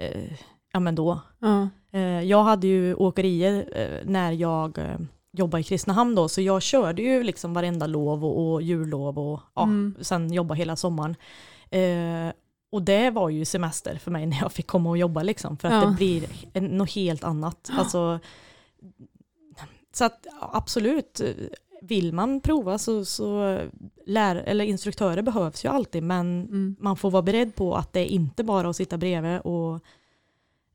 eh, 0.00 0.32
ja 0.72 0.80
men 0.80 0.94
då. 0.94 1.20
Ja. 1.40 1.68
Eh, 1.92 2.22
jag 2.22 2.42
hade 2.44 2.66
ju 2.66 2.94
åkerier 2.94 3.68
eh, 3.72 4.10
när 4.10 4.32
jag 4.32 4.78
jobbade 5.38 5.60
i 5.60 5.64
Kristinehamn 5.64 6.14
då, 6.14 6.28
så 6.28 6.40
jag 6.40 6.62
körde 6.62 7.02
ju 7.02 7.22
liksom 7.22 7.54
varenda 7.54 7.86
lov 7.86 8.24
och, 8.24 8.52
och 8.52 8.62
jullov 8.62 9.18
och 9.18 9.40
ja, 9.54 9.62
Mm. 9.62 9.94
sen 10.00 10.32
jobba 10.32 10.54
hela 10.54 10.76
sommaren. 10.76 11.16
Eh, 11.70 12.32
och 12.72 12.82
det 12.82 13.10
var 13.10 13.28
ju 13.30 13.44
semester 13.44 13.98
för 13.98 14.10
mig 14.10 14.26
när 14.26 14.38
jag 14.40 14.52
fick 14.52 14.66
komma 14.66 14.90
och 14.90 14.98
jobba 14.98 15.22
liksom, 15.22 15.56
för 15.56 15.68
att 15.68 15.74
Ja. 15.84 15.90
det 15.90 15.96
blir 15.96 16.24
en, 16.52 16.64
något 16.64 16.90
helt 16.90 17.24
annat. 17.24 17.70
Alltså, 17.78 18.18
så 19.92 20.04
att 20.04 20.26
absolut, 20.52 21.20
vill 21.82 22.12
man 22.12 22.40
prova 22.40 22.78
så, 22.78 23.04
så 23.04 23.58
lär, 24.06 24.36
eller 24.36 24.64
instruktörer 24.64 25.22
behövs 25.22 25.64
ju 25.64 25.68
alltid, 25.68 26.02
men 26.02 26.26
Mm. 26.44 26.76
man 26.80 26.96
får 26.96 27.10
vara 27.10 27.22
beredd 27.22 27.54
på 27.54 27.74
att 27.74 27.92
det 27.92 28.00
är 28.00 28.04
inte 28.12 28.44
bara 28.44 28.68
att 28.70 28.76
sitta 28.76 28.98
bredvid 28.98 29.40
och 29.40 29.80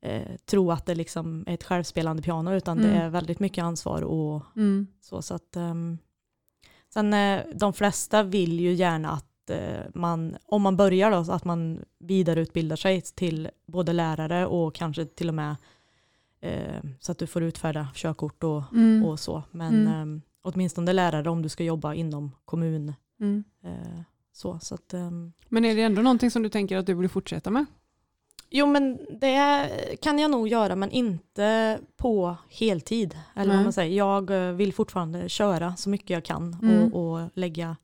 eh, 0.02 0.36
tro 0.46 0.72
att 0.72 0.86
det 0.86 0.96
liksom 0.96 1.44
är 1.48 1.54
ett 1.54 1.64
självspelande 1.64 2.22
piano, 2.24 2.54
utan 2.54 2.78
det 2.78 2.88
Mm. 2.90 3.02
är 3.02 3.10
väldigt 3.10 3.40
mycket 3.40 3.64
ansvar 3.64 4.02
och 4.02 4.44
Mm. 4.56 4.88
så. 5.02 5.22
så 5.22 5.34
att, 5.34 5.56
ehm, 5.56 5.98
sen 6.94 7.14
eh, 7.14 7.42
de 7.56 7.74
flesta 7.74 8.24
vill 8.24 8.60
ju 8.60 8.74
gärna 8.74 9.12
att 9.12 9.50
eh, 9.50 9.80
man, 9.94 10.36
om 10.46 10.62
man 10.62 10.78
börjar 10.78 11.12
då, 11.12 11.24
så 11.26 11.32
att 11.32 11.46
man 11.46 11.86
vidareutbildar 12.00 12.76
sig 12.76 13.02
till 13.02 13.50
både 13.68 13.94
lärare 13.94 14.46
och 14.48 14.76
kanske 14.76 15.06
till 15.06 15.28
och 15.30 15.36
med 15.36 15.56
eh, 16.42 16.82
så 17.00 17.12
att 17.12 17.18
du 17.18 17.28
får 17.28 17.44
utfärda 17.44 17.88
körkort 17.96 18.44
och, 18.44 18.64
Mm. 18.74 19.06
och 19.06 19.20
så. 19.20 19.44
Men 19.52 19.74
Mm. 19.88 19.94
ehm, 19.94 20.22
åtminstone 20.42 20.94
lärare 20.94 21.30
om 21.30 21.42
du 21.42 21.50
ska 21.50 21.64
jobba 21.64 21.94
inom 21.94 22.32
kommun. 22.46 22.94
Mm. 23.20 23.44
Eh, 23.64 24.02
så, 24.34 24.60
så 24.60 24.76
att, 24.76 24.94
ehm, 24.94 25.34
Men 25.50 25.66
är 25.66 25.76
det 25.76 25.82
ändå 25.82 26.02
någonting 26.02 26.32
som 26.32 26.44
du 26.44 26.50
tänker 26.50 26.78
att 26.78 26.86
du 26.86 26.94
vill 26.94 27.10
fortsätta 27.10 27.50
med? 27.52 27.66
Jo 28.54 28.66
men 28.66 29.00
det 29.22 29.68
kan 30.02 30.20
jag 30.20 30.32
nog 30.32 30.48
göra 30.48 30.76
men 30.76 30.92
inte 30.92 31.80
på 31.98 32.36
heltid. 32.50 33.18
Eller 33.36 33.54
vad 33.56 33.64
man 33.64 33.74
säger. 33.74 33.98
Jag 33.98 34.30
eh, 34.48 34.52
vill 34.54 34.74
fortfarande 34.74 35.30
köra 35.30 35.76
så 35.76 35.90
mycket 35.90 36.10
jag 36.10 36.24
kan 36.26 36.58
Mm. 36.62 36.94
och, 36.94 37.12
och 37.14 37.30
lägga 37.34 37.76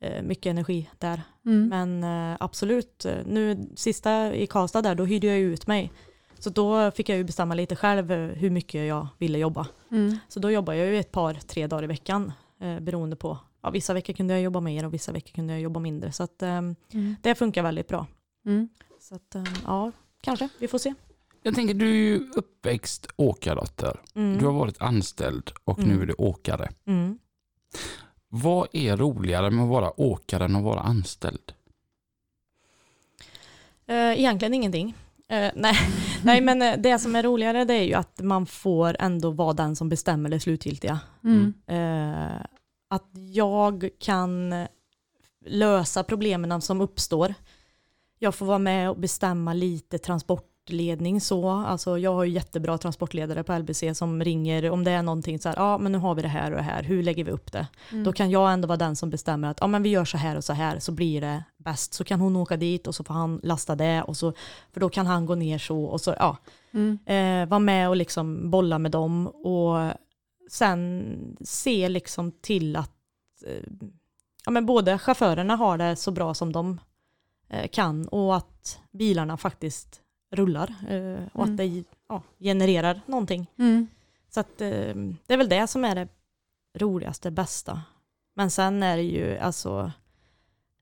eh, 0.00 0.22
mycket 0.22 0.50
energi 0.50 0.90
där. 0.98 1.22
Mm. 1.46 1.68
Men 1.68 2.04
eh, 2.32 2.36
absolut, 2.40 3.06
nu 3.26 3.66
sista 3.76 4.34
i 4.34 4.46
Karlstad 4.46 4.82
där 4.82 4.94
då 4.94 5.04
hyrde 5.04 5.26
jag 5.26 5.38
ut 5.38 5.66
mig. 5.66 5.92
Så 6.38 6.50
då 6.50 6.90
fick 6.90 7.08
jag 7.08 7.18
ju 7.18 7.24
bestämma 7.24 7.54
lite 7.54 7.76
själv 7.76 8.10
hur 8.12 8.50
mycket 8.50 8.86
jag 8.88 9.06
ville 9.18 9.38
jobba. 9.38 9.66
Mm. 9.90 10.18
Så 10.28 10.40
då 10.40 10.50
jobbade 10.50 10.78
jag 10.78 10.86
ju 10.86 10.98
ett 10.98 11.12
par, 11.12 11.34
tre 11.34 11.66
dagar 11.66 11.84
i 11.84 11.86
veckan 11.86 12.32
beroende 12.80 13.16
på. 13.16 13.38
Ja, 13.62 13.70
vissa 13.70 13.94
veckor 13.94 14.12
kunde 14.12 14.34
jag 14.34 14.42
jobba 14.42 14.60
mer 14.60 14.84
och 14.86 14.94
vissa 14.94 15.12
veckor 15.12 15.32
kunde 15.32 15.52
jag 15.52 15.60
jobba 15.62 15.80
mindre. 15.80 16.12
Så 16.12 16.22
att, 16.22 16.42
Mm. 16.42 16.76
det 17.22 17.34
funkar 17.34 17.62
väldigt 17.62 17.88
bra. 17.88 18.06
Mm. 18.46 18.68
Så 19.08 19.14
att, 19.14 19.34
eh, 19.34 19.44
ja, 19.64 19.92
kanske. 20.20 20.48
Vi 20.58 20.68
får 20.68 20.78
se. 20.78 20.94
Jag 21.42 21.54
tänker, 21.54 21.74
du 21.74 21.90
är 21.90 21.94
ju 21.94 22.30
uppväxt 22.30 23.06
åkardotter. 23.16 24.00
Mm. 24.14 24.38
Du 24.38 24.46
har 24.46 24.52
varit 24.52 24.82
anställd 24.82 25.50
och 25.64 25.78
Mm. 25.78 25.90
nu 25.90 26.02
är 26.02 26.06
du 26.06 26.14
åkare. 26.18 26.70
Mm. 26.86 27.18
Vad 28.28 28.68
är 28.72 28.96
roligare 28.96 29.50
med 29.50 29.64
att 29.64 29.70
vara 29.70 30.00
åkare 30.00 30.44
än 30.44 30.56
att 30.56 30.62
vara 30.62 30.80
anställd? 30.80 31.52
Eh, 33.86 34.20
egentligen 34.20 34.54
ingenting. 34.54 34.94
Eh, 35.28 35.50
nej. 35.56 35.76
nej, 36.24 36.40
men 36.40 36.82
det 36.82 36.98
som 36.98 37.16
är 37.16 37.22
roligare 37.22 37.64
det 37.64 37.74
är 37.74 37.82
ju 37.84 37.94
att 37.94 38.20
man 38.22 38.46
får 38.46 38.96
ändå 39.00 39.30
vara 39.30 39.52
den 39.52 39.76
som 39.76 39.88
bestämmer 39.88 40.28
det 40.30 40.40
slutgiltiga. 40.40 41.00
Mm. 41.24 41.54
Eh, 41.66 42.40
att 42.90 43.10
jag 43.32 43.88
kan 43.98 44.54
lösa 45.46 46.04
problemen 46.04 46.60
som 46.62 46.80
uppstår. 46.80 47.34
Jag 48.24 48.34
får 48.34 48.46
vara 48.46 48.58
med 48.58 48.90
och 48.90 48.96
bestämma 48.96 49.52
lite 49.52 49.98
transportledning 49.98 51.20
så. 51.20 51.48
Alltså 51.48 51.98
jag 51.98 52.14
har 52.14 52.24
ju 52.24 52.32
jättebra 52.32 52.78
transportledare 52.78 53.44
på 53.44 53.58
LBC 53.58 53.84
som 53.94 54.24
ringer 54.24 54.70
om 54.70 54.84
det 54.84 54.90
är 54.90 55.02
någonting 55.02 55.38
så 55.38 55.48
här, 55.48 55.56
ja 55.56 55.78
men 55.78 55.92
nu 55.92 55.98
har 55.98 56.14
vi 56.14 56.22
det 56.22 56.28
här 56.28 56.50
och 56.50 56.56
det 56.56 56.62
här, 56.62 56.82
hur 56.82 57.02
lägger 57.02 57.24
vi 57.24 57.30
upp 57.30 57.52
det? 57.52 57.66
Mm. 57.92 58.04
Då 58.04 58.12
kan 58.12 58.30
jag 58.30 58.52
ändå 58.52 58.68
vara 58.68 58.76
den 58.76 58.96
som 58.96 59.10
bestämmer 59.10 59.50
att 59.50 59.58
ja, 59.60 59.66
men 59.66 59.82
vi 59.82 59.88
gör 59.88 60.04
så 60.04 60.18
här 60.18 60.36
och 60.36 60.44
så 60.44 60.52
här 60.52 60.78
så 60.78 60.92
blir 60.92 61.20
det 61.20 61.44
bäst. 61.56 61.94
Så 61.94 62.04
kan 62.04 62.20
hon 62.20 62.36
åka 62.36 62.56
dit 62.56 62.86
och 62.86 62.94
så 62.94 63.04
får 63.04 63.14
han 63.14 63.40
lasta 63.42 63.74
det 63.74 64.02
och 64.02 64.16
så, 64.16 64.32
för 64.72 64.80
då 64.80 64.88
kan 64.88 65.06
han 65.06 65.26
gå 65.26 65.34
ner 65.34 65.58
så 65.58 65.84
och 65.84 66.00
så, 66.00 66.14
ja. 66.18 66.36
Mm. 66.72 66.98
Eh, 67.06 67.48
vara 67.48 67.58
med 67.58 67.88
och 67.88 67.96
liksom 67.96 68.50
bolla 68.50 68.78
med 68.78 68.90
dem 68.90 69.26
och 69.26 69.92
sen 70.50 71.04
se 71.40 71.88
liksom 71.88 72.32
till 72.32 72.76
att 72.76 72.90
eh, 73.46 73.72
ja, 74.44 74.50
men 74.50 74.66
både 74.66 74.98
chaufförerna 74.98 75.56
har 75.56 75.78
det 75.78 75.96
så 75.96 76.10
bra 76.10 76.34
som 76.34 76.52
de 76.52 76.78
kan 77.72 78.08
och 78.08 78.36
att 78.36 78.78
bilarna 78.90 79.36
faktiskt 79.36 80.00
rullar 80.32 80.74
eh, 80.88 81.26
och 81.32 81.42
Mm. 81.42 81.52
att 81.52 81.56
det 81.56 81.84
ja, 82.08 82.22
genererar 82.38 83.00
någonting. 83.06 83.46
Mm. 83.58 83.86
Så 84.30 84.40
att, 84.40 84.60
eh, 84.60 84.94
det 85.26 85.34
är 85.34 85.36
väl 85.36 85.48
det 85.48 85.66
som 85.66 85.84
är 85.84 85.94
det 85.94 86.08
roligaste, 86.78 87.30
bästa. 87.30 87.82
Men 88.36 88.50
sen 88.50 88.82
är 88.82 88.96
det 88.96 89.02
ju 89.02 89.38
alltså, 89.38 89.92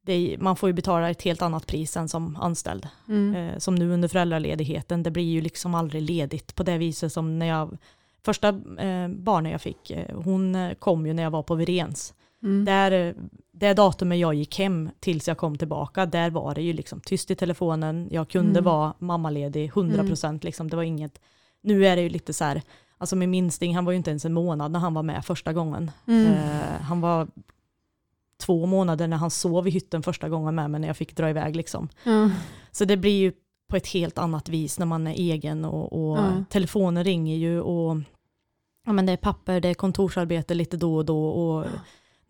det 0.02 0.12
är, 0.12 0.38
man 0.38 0.56
får 0.56 0.68
ju 0.68 0.72
betala 0.72 1.10
ett 1.10 1.22
helt 1.22 1.42
annat 1.42 1.66
pris 1.66 1.96
än 1.96 2.08
som 2.08 2.36
anställd. 2.36 2.88
Mm. 3.08 3.34
Eh, 3.34 3.58
som 3.58 3.74
nu 3.74 3.90
under 3.92 4.08
föräldraledigheten, 4.08 5.02
det 5.02 5.10
blir 5.10 5.30
ju 5.30 5.40
liksom 5.40 5.74
aldrig 5.74 6.02
ledigt 6.02 6.54
på 6.54 6.62
det 6.62 6.78
viset 6.78 7.12
som 7.12 7.38
när 7.38 7.46
jag, 7.46 7.78
första 8.24 8.48
eh, 8.78 9.08
barnen 9.08 9.52
jag 9.52 9.60
fick, 9.60 9.90
eh, 9.90 10.20
hon 10.22 10.54
eh, 10.54 10.74
kom 10.74 11.06
ju 11.06 11.12
när 11.12 11.22
jag 11.22 11.30
var 11.30 11.42
på 11.42 11.54
Virens. 11.54 12.14
Mm. 12.42 12.64
Där, 12.64 12.92
eh, 12.92 13.14
det 13.52 13.74
datumet 13.74 14.18
jag 14.18 14.34
gick 14.34 14.58
hem 14.58 14.90
tills 15.00 15.28
jag 15.28 15.38
kom 15.38 15.58
tillbaka, 15.58 16.06
där 16.06 16.30
var 16.30 16.54
det 16.54 16.62
ju 16.62 16.72
liksom 16.72 17.00
tyst 17.00 17.30
i 17.30 17.34
telefonen, 17.34 18.08
jag 18.10 18.28
kunde 18.28 18.50
Mm. 18.58 18.64
vara 18.64 18.94
mammaledig 18.98 19.70
100% 19.72 20.44
liksom, 20.44 20.70
det 20.70 20.76
var 20.76 20.82
inget, 20.82 21.20
nu 21.62 21.86
är 21.86 21.96
det 21.96 22.02
ju 22.02 22.08
lite 22.08 22.32
så 22.32 22.44
här, 22.44 22.62
alltså 22.98 23.16
min 23.16 23.30
minsting, 23.30 23.74
han 23.74 23.84
var 23.84 23.92
ju 23.92 23.96
inte 23.96 24.10
ens 24.10 24.24
en 24.24 24.32
månad 24.32 24.70
när 24.72 24.78
han 24.80 24.94
var 24.94 25.02
med 25.02 25.24
första 25.24 25.52
gången. 25.52 25.90
Mm. 26.06 26.26
Eh, 26.26 26.80
han 26.80 27.00
var 27.00 27.28
två 28.40 28.66
månader 28.66 29.08
när 29.08 29.16
han 29.16 29.30
sov 29.30 29.68
i 29.68 29.70
hytten 29.70 30.02
första 30.02 30.28
gången 30.28 30.54
med 30.54 30.70
mig 30.70 30.80
när 30.80 30.88
jag 30.88 30.96
fick 30.96 31.16
dra 31.16 31.30
iväg 31.30 31.56
liksom. 31.56 31.88
Ja. 32.04 32.30
Så 32.72 32.84
det 32.84 32.96
blir 32.96 33.18
ju 33.20 33.32
på 33.68 33.76
ett 33.76 33.86
helt 33.86 34.18
annat 34.18 34.48
vis 34.48 34.78
när 34.78 34.86
man 34.86 35.06
är 35.06 35.14
egen 35.14 35.64
och, 35.64 35.92
och 36.10 36.18
Ja. 36.18 36.44
telefonen 36.50 37.04
ringer 37.04 37.36
ju 37.36 37.60
och 37.60 37.96
ja, 38.86 38.92
men 38.92 39.06
det 39.06 39.12
är 39.12 39.16
papper, 39.16 39.60
det 39.60 39.68
är 39.68 39.74
kontorsarbete 39.74 40.54
lite 40.54 40.76
då 40.76 40.96
och 40.96 41.04
då 41.04 41.26
och 41.28 41.66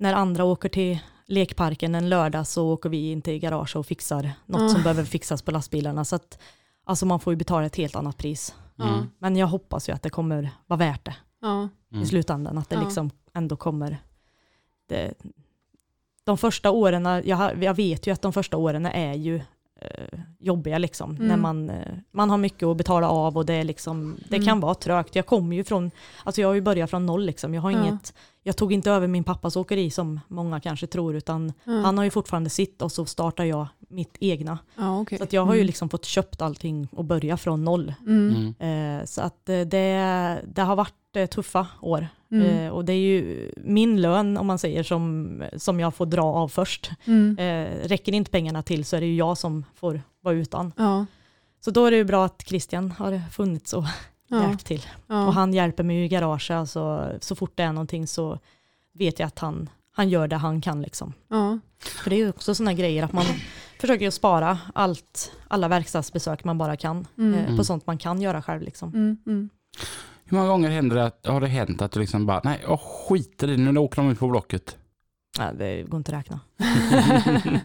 när 0.02 0.14
andra 0.14 0.44
åker 0.44 0.68
till 0.68 0.98
lekparken 1.26 1.94
en 1.94 2.08
lördag 2.08 2.46
så 2.46 2.72
åker 2.72 2.88
vi 2.88 3.10
in 3.10 3.22
till 3.22 3.38
garage 3.38 3.76
och 3.76 3.86
fixar 3.86 4.32
något 4.46 4.60
Ja. 4.60 4.68
som 4.68 4.82
behöver 4.82 5.04
fixas 5.04 5.42
på 5.42 5.50
lastbilarna. 5.50 6.04
Så 6.04 6.16
att 6.16 6.38
alltså 6.84 7.06
man 7.06 7.20
får 7.20 7.32
ju 7.32 7.36
betala 7.36 7.66
ett 7.66 7.76
helt 7.76 7.96
annat 7.96 8.16
pris. 8.16 8.54
Ja. 8.76 9.06
Men 9.18 9.36
jag 9.36 9.46
hoppas 9.46 9.88
ju 9.88 9.92
att 9.92 10.02
det 10.02 10.10
kommer 10.10 10.50
vara 10.66 10.78
värt 10.78 11.04
det 11.04 11.14
Ja. 11.40 11.68
Mm. 11.92 12.02
i 12.02 12.06
slutändan. 12.06 12.58
Att 12.58 12.70
det 12.70 12.80
liksom 12.80 13.10
ändå 13.34 13.56
kommer, 13.56 13.98
det, 14.88 15.14
de 16.24 16.38
första 16.38 16.70
åren, 16.70 17.04
jag, 17.24 17.62
jag 17.64 17.74
vet 17.74 18.06
ju 18.06 18.12
att 18.12 18.22
de 18.22 18.32
första 18.32 18.56
åren 18.56 18.86
är 18.86 19.14
ju 19.14 19.40
eh, 19.84 20.18
jobbiga 20.38 20.78
liksom. 20.78 21.10
Mm. 21.10 21.26
När 21.28 21.36
man, 21.36 21.70
eh, 21.70 21.94
man 22.10 22.30
har 22.30 22.38
mycket 22.38 22.66
att 22.66 22.76
betala 22.76 23.08
av 23.08 23.36
och 23.36 23.46
det, 23.46 23.54
är 23.54 23.64
liksom, 23.64 24.16
det 24.28 24.36
Mm. 24.36 24.46
kan 24.46 24.60
vara 24.60 24.74
trögt. 24.74 25.16
Jag 25.16 25.26
kommer 25.26 25.56
ju 25.56 25.64
från, 25.64 25.90
alltså 26.24 26.40
jag 26.40 26.48
har 26.48 26.54
ju 26.54 26.60
börjat 26.60 26.90
från 26.90 27.06
noll 27.06 27.24
liksom. 27.26 27.54
Jag 27.54 27.62
har 27.62 27.70
Ja. 27.70 27.82
inget, 27.82 28.14
jag 28.42 28.56
tog 28.56 28.72
inte 28.72 28.90
över 28.90 29.06
min 29.06 29.24
pappas 29.24 29.56
åkeri 29.56 29.90
som 29.90 30.20
många 30.28 30.60
kanske 30.60 30.86
tror, 30.86 31.14
utan 31.16 31.52
Ja. 31.64 31.72
han 31.72 31.96
har 31.98 32.04
ju 32.04 32.10
fortfarande 32.10 32.50
sitt 32.50 32.82
och 32.82 32.92
så 32.92 33.04
startar 33.06 33.44
jag 33.44 33.66
mitt 33.88 34.16
egna. 34.20 34.58
Ja, 34.76 35.00
okej. 35.00 35.18
Så 35.18 35.24
att 35.24 35.32
jag 35.32 35.44
har 35.44 35.54
ju 35.54 35.60
Mm. 35.60 35.66
liksom 35.66 35.88
fått 35.88 36.04
köpt 36.04 36.42
allting 36.42 36.88
och 36.92 37.04
börja 37.04 37.36
från 37.36 37.64
noll. 37.64 37.94
Mm. 38.06 38.54
Mm. 38.60 39.00
Eh, 39.00 39.04
så 39.06 39.20
att 39.22 39.48
eh, 39.48 39.60
det, 39.60 40.38
det 40.54 40.62
har 40.62 40.76
varit 40.76 41.16
eh, 41.16 41.26
tuffa 41.26 41.66
år. 41.80 42.08
Mm. 42.32 42.46
Eh, 42.66 42.70
och 42.72 42.84
det 42.84 42.92
är 42.92 42.96
ju 42.98 43.50
min 43.56 44.00
lön, 44.00 44.36
om 44.36 44.46
man 44.46 44.58
säger, 44.58 44.82
som, 44.82 45.42
som 45.56 45.80
jag 45.80 45.94
får 45.94 46.06
dra 46.06 46.22
av 46.24 46.48
först. 46.48 46.90
Mm. 47.04 47.38
Eh, 47.38 47.88
räcker 47.88 48.12
inte 48.12 48.30
pengarna 48.30 48.62
till 48.62 48.84
så 48.84 48.96
är 48.96 49.00
det 49.00 49.06
ju 49.06 49.16
jag 49.16 49.38
som 49.38 49.64
får 49.74 50.02
vara 50.20 50.34
utan. 50.34 50.72
Ja. 50.76 51.06
Så 51.60 51.70
då 51.70 51.84
är 51.86 51.90
det 51.90 51.96
ju 51.96 52.04
bra 52.04 52.24
att 52.24 52.42
Christian 52.46 52.90
har 52.90 53.20
funnits 53.30 53.72
och 53.72 53.84
Ja. 54.28 54.42
hjälpt 54.48 54.66
till. 54.66 54.86
Ja. 55.06 55.26
Och 55.26 55.34
han 55.34 55.54
hjälper 55.54 55.82
mig 55.84 56.04
i 56.04 56.08
garaget, 56.08 56.50
alltså, 56.50 57.12
så 57.20 57.34
fort 57.34 57.52
det 57.54 57.62
är 57.62 57.72
någonting 57.72 58.06
så 58.06 58.38
vet 58.94 59.18
jag 59.18 59.26
att 59.26 59.38
han, 59.38 59.68
han 59.92 60.08
gör 60.08 60.28
det 60.28 60.36
han 60.36 60.60
kan. 60.60 60.82
Liksom. 60.82 61.12
Ja. 61.28 61.58
För 61.84 62.10
det 62.10 62.16
är 62.16 62.18
ju 62.18 62.28
också 62.28 62.54
sådana 62.54 62.72
grejer 62.72 63.02
att 63.04 63.12
man 63.12 63.24
försöker 63.80 64.04
ju 64.04 64.10
spara 64.10 64.58
allt, 64.74 65.32
alla 65.48 65.68
verkstadsbesök 65.68 66.44
man 66.44 66.58
bara 66.58 66.76
kan 66.76 67.06
Mm. 67.18 67.34
eh, 67.38 67.44
på 67.46 67.52
Mm. 67.52 67.64
sånt 67.64 67.86
man 67.86 67.98
kan 67.98 68.20
göra 68.20 68.42
själv. 68.42 68.62
Liksom. 68.62 68.88
Mm. 68.88 69.16
Mm. 69.26 69.48
Hur 70.32 70.38
många 70.38 70.48
gånger 70.50 70.70
händer 70.70 70.96
det 70.96 71.04
att, 71.04 71.26
har 71.26 71.40
det 71.40 71.46
hänt 71.46 71.82
att 71.82 71.92
du 71.92 72.00
liksom 72.00 72.26
bara, 72.26 72.40
nej 72.44 72.60
jag 72.68 72.80
skiter 72.80 73.48
i 73.50 73.56
det, 73.56 73.72
nu 73.72 73.80
åker 73.80 74.02
de 74.02 74.10
ut 74.10 74.18
på 74.18 74.28
Blocket. 74.28 74.76
Nej, 75.38 75.54
det 75.58 75.82
går 75.82 75.98
inte 75.98 76.16
att 76.16 76.18
räkna. 76.18 76.40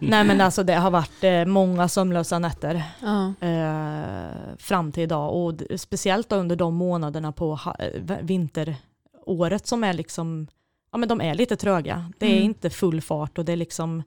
Nej 0.00 0.24
men 0.24 0.40
alltså 0.40 0.62
det 0.62 0.74
har 0.74 0.90
varit 0.90 1.24
eh, 1.24 1.44
många 1.44 1.88
sömnlösa 1.88 2.38
nätter 2.38 2.82
Ja. 3.02 3.46
eh, 3.46 4.56
fram 4.58 4.92
till 4.92 5.02
idag 5.02 5.34
och 5.36 5.80
speciellt 5.80 6.32
under 6.32 6.56
de 6.56 6.74
månaderna 6.74 7.32
på 7.32 7.58
eh, 7.78 8.16
vinteråret 8.22 9.66
som 9.66 9.84
är 9.84 9.92
liksom, 9.92 10.46
ja 10.92 10.98
men 10.98 11.08
de 11.08 11.20
är 11.20 11.34
lite 11.34 11.56
tröga. 11.56 12.12
Det 12.18 12.26
är 12.26 12.30
Mm. 12.32 12.44
inte 12.44 12.70
full 12.70 13.00
fart 13.00 13.38
och 13.38 13.44
det 13.44 13.52
är 13.52 13.56
liksom 13.56 14.02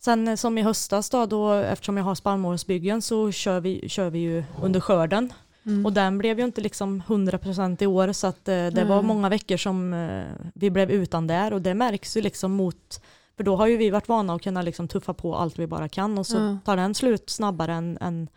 Sen 0.00 0.28
eh, 0.28 0.34
som 0.36 0.58
i 0.58 0.62
höstas 0.62 1.10
då, 1.10 1.26
då 1.26 1.52
eftersom 1.52 1.96
jag 1.96 2.04
har 2.04 2.14
spannmålsbyggen 2.14 3.02
så 3.02 3.32
kör 3.32 3.60
vi, 3.60 3.88
kör 3.88 4.10
vi 4.10 4.18
ju 4.18 4.44
under 4.62 4.80
skörden 4.80 5.32
Mm. 5.68 5.86
och 5.86 5.92
den 5.92 6.18
blev 6.18 6.38
ju 6.38 6.44
inte 6.44 6.60
liksom 6.60 7.02
100% 7.06 7.82
i 7.82 7.86
år 7.86 8.12
så 8.12 8.26
att 8.26 8.48
eh, 8.48 8.66
det 8.66 8.84
var 8.88 8.96
Nej. 8.96 9.04
många 9.04 9.28
veckor 9.28 9.56
som 9.56 9.92
eh, 9.94 10.24
vi 10.54 10.70
blev 10.70 10.90
utan 10.90 11.26
där 11.26 11.52
och 11.52 11.62
det 11.62 11.74
märks 11.74 12.16
ju 12.16 12.20
liksom 12.20 12.52
mot 12.52 13.00
för 13.36 13.44
då 13.44 13.56
har 13.56 13.66
ju 13.66 13.76
vi 13.76 13.90
varit 13.90 14.08
vana 14.08 14.34
att 14.34 14.42
kunna 14.42 14.62
liksom 14.62 14.88
tuffa 14.88 15.14
på 15.14 15.36
allt 15.36 15.58
vi 15.58 15.66
bara 15.66 15.88
kan 15.88 16.18
och 16.18 16.26
så 16.26 16.36
Ja. 16.36 16.58
tar 16.64 16.76
den 16.76 16.94
slut 16.94 17.30
snabbare 17.30 17.72
än, 17.74 17.98
än 18.00 18.28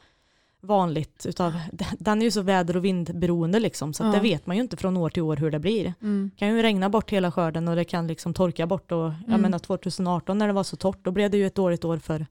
vanligt. 0.61 1.25
Utav, 1.29 1.53
den 1.99 2.21
är 2.21 2.25
ju 2.25 2.31
så 2.31 2.41
väder 2.41 2.77
och 2.77 2.85
vindberoende 2.85 3.59
liksom 3.59 3.93
så 3.93 4.03
det 4.03 4.19
vet 4.19 4.45
man 4.47 4.55
ju 4.55 4.61
inte 4.61 4.77
från 4.77 4.97
år 4.97 5.09
till 5.09 5.21
år 5.23 5.35
hur 5.37 5.51
det 5.51 5.59
blir. 5.59 5.93
Mm. 6.01 6.31
Det 6.33 6.39
kan 6.39 6.55
ju 6.55 6.61
regna 6.61 6.89
bort 6.89 7.11
hela 7.11 7.31
skörden 7.31 7.67
och 7.67 7.75
det 7.75 7.83
kan 7.83 8.07
liksom 8.07 8.33
torka 8.33 8.67
bort 8.67 8.91
och 8.91 8.97
jag 8.97 9.13
Mm. 9.27 9.41
menar 9.41 9.59
2018 9.59 10.37
när 10.37 10.47
det 10.47 10.53
var 10.53 10.63
så 10.63 10.75
torrt 10.75 10.99
då 11.05 11.11
blev 11.11 11.31
det 11.31 11.37
ju 11.37 11.45
ett 11.47 11.55
dåligt 11.55 11.85
år 11.85 11.97
för, 11.97 12.25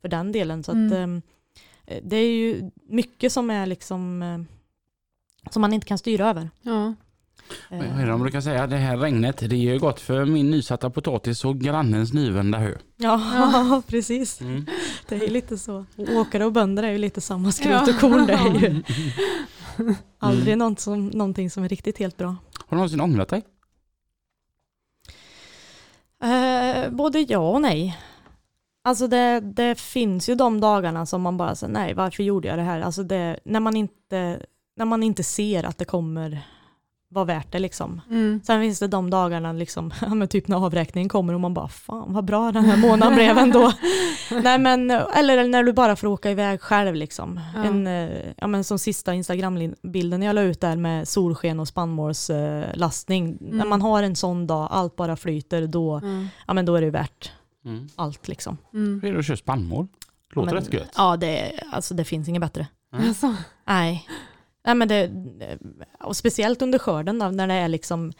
för 0.00 0.08
den 0.08 0.32
delen. 0.32 0.62
Så 0.62 0.70
att, 0.70 0.74
Mm. 0.76 1.22
Ehm, 1.90 2.00
det 2.08 2.16
är 2.16 2.30
ju 2.30 2.70
mycket 2.88 3.32
som 3.32 3.50
är 3.50 3.66
liksom 3.66 4.22
eh, 4.22 4.38
som 5.50 5.60
man 5.62 5.72
inte 5.72 5.86
kan 5.86 5.98
styra 5.98 6.28
över. 6.30 6.50
Ja. 6.62 6.94
Vad 7.70 7.80
är 7.80 8.04
det 8.04 8.10
de 8.10 8.20
brukar 8.20 8.40
säga? 8.40 8.66
Det 8.66 8.76
här 8.76 8.96
regnet, 8.96 9.38
det 9.38 9.56
är 9.56 9.72
ju 9.72 9.78
gott 9.78 10.00
för 10.00 10.24
min 10.24 10.50
nysatta 10.50 10.90
potatis 10.90 11.44
och 11.44 11.58
grannens 11.60 12.12
nyvända 12.12 12.58
hö. 12.58 12.74
Ja, 12.96 13.82
precis. 13.86 14.40
Mm. 14.40 14.66
Det 15.08 15.14
är 15.14 15.20
ju 15.20 15.26
lite 15.28 15.58
så. 15.58 15.84
Åkare 15.96 16.44
och 16.44 16.52
bönder 16.52 16.82
är 16.82 16.90
ju 16.92 16.98
lite 16.98 17.20
samma 17.20 17.52
skrot 17.52 17.88
och 17.88 18.00
korn. 18.00 18.26
Det 18.26 18.32
är 18.32 18.60
ju 18.60 18.82
aldrig 20.18 20.54
Mm. 20.54 20.58
något 20.58 20.80
som, 20.80 21.06
någonting 21.08 21.50
som 21.50 21.64
är 21.64 21.68
riktigt 21.68 21.98
helt 21.98 22.16
bra. 22.16 22.28
Har 22.58 22.66
du 22.70 22.74
någonsin 22.76 23.00
ångrat 23.00 23.28
dig? 23.28 23.42
Eh, 26.22 26.90
både 26.90 27.20
ja 27.20 27.38
och 27.50 27.62
nej. 27.62 27.98
Alltså 28.82 29.06
det, 29.06 29.40
det 29.40 29.80
finns 29.80 30.28
ju 30.28 30.34
de 30.34 30.60
dagarna 30.60 31.06
som 31.06 31.22
man 31.22 31.36
bara 31.36 31.54
säger 31.54 31.72
nej 31.72 31.94
varför 31.94 32.22
gjorde 32.22 32.48
jag 32.48 32.58
det 32.58 32.62
här? 32.62 32.80
Alltså 32.80 33.02
det, 33.02 33.38
när, 33.44 33.60
man 33.60 33.76
inte, 33.76 34.40
när 34.76 34.84
man 34.84 35.02
inte 35.02 35.22
ser 35.22 35.64
att 35.64 35.78
det 35.78 35.84
kommer 35.84 36.42
vara 37.10 37.24
värt 37.24 37.52
det 37.52 37.58
liksom. 37.58 38.00
Mm. 38.10 38.40
Sen 38.44 38.60
finns 38.60 38.78
det 38.78 38.86
de 38.86 39.10
dagarna 39.10 39.52
liksom, 39.52 39.90
typ 40.30 40.48
när 40.48 40.56
avräkningen 40.56 41.08
kommer 41.08 41.34
och 41.34 41.40
man 41.40 41.54
bara 41.54 41.68
fan 41.68 42.12
vad 42.12 42.24
bra 42.24 42.52
den 42.52 42.64
här 42.64 42.76
månaden 42.76 43.14
blev 43.14 43.38
ändå. 43.38 43.72
Nej 44.42 44.58
men, 44.58 44.90
eller 44.90 45.48
när 45.48 45.62
du 45.62 45.72
bara 45.72 45.96
får 45.96 46.06
åka 46.06 46.30
iväg 46.30 46.60
själv 46.60 46.94
liksom. 46.94 47.40
Ja. 47.54 47.64
En, 47.64 47.86
eh, 47.86 48.10
ja, 48.36 48.46
men 48.46 48.64
som 48.64 48.78
sista 48.78 49.14
Instagram-bilden 49.14 50.22
jag 50.22 50.34
la 50.34 50.42
ut 50.42 50.60
där 50.60 50.76
med 50.76 51.08
solsken 51.08 51.60
och 51.60 51.68
spannmålslastning. 51.68 53.38
När 53.40 53.66
man 53.66 53.82
har 53.82 54.02
en 54.02 54.16
sån 54.16 54.46
dag, 54.46 54.68
allt 54.70 54.96
bara 54.96 55.16
flyter, 55.16 55.66
då, 55.66 56.00
Ja. 56.02 56.08
ja, 56.46 56.54
men 56.54 56.66
då 56.66 56.76
är 56.76 56.80
det 56.80 56.90
värt 56.90 57.32
Mm. 57.64 57.88
allt 57.96 58.28
liksom. 58.28 58.56
Mm. 58.74 59.00
Är 59.04 59.12
det 59.12 59.18
att 59.18 59.26
köra 59.26 59.36
spannmål? 59.36 59.88
Låter 60.32 60.54
men, 60.54 60.64
rätt 60.64 60.72
gött. 60.72 60.94
Ja, 60.96 61.16
det, 61.16 61.60
alltså, 61.72 61.94
det 61.94 62.04
finns 62.04 62.28
inget 62.28 62.42
bättre. 62.42 62.66
Alltså. 62.92 63.34
Nej. 63.64 64.08
Nej 64.64 64.74
men 64.74 64.88
det, 64.88 65.10
och 66.00 66.16
speciellt 66.16 66.62
under 66.62 66.78
skörden 66.78 67.18
då, 67.18 67.28
när 67.28 67.46
det 67.46 67.54
är 67.54 67.68
liksom, 67.68 68.12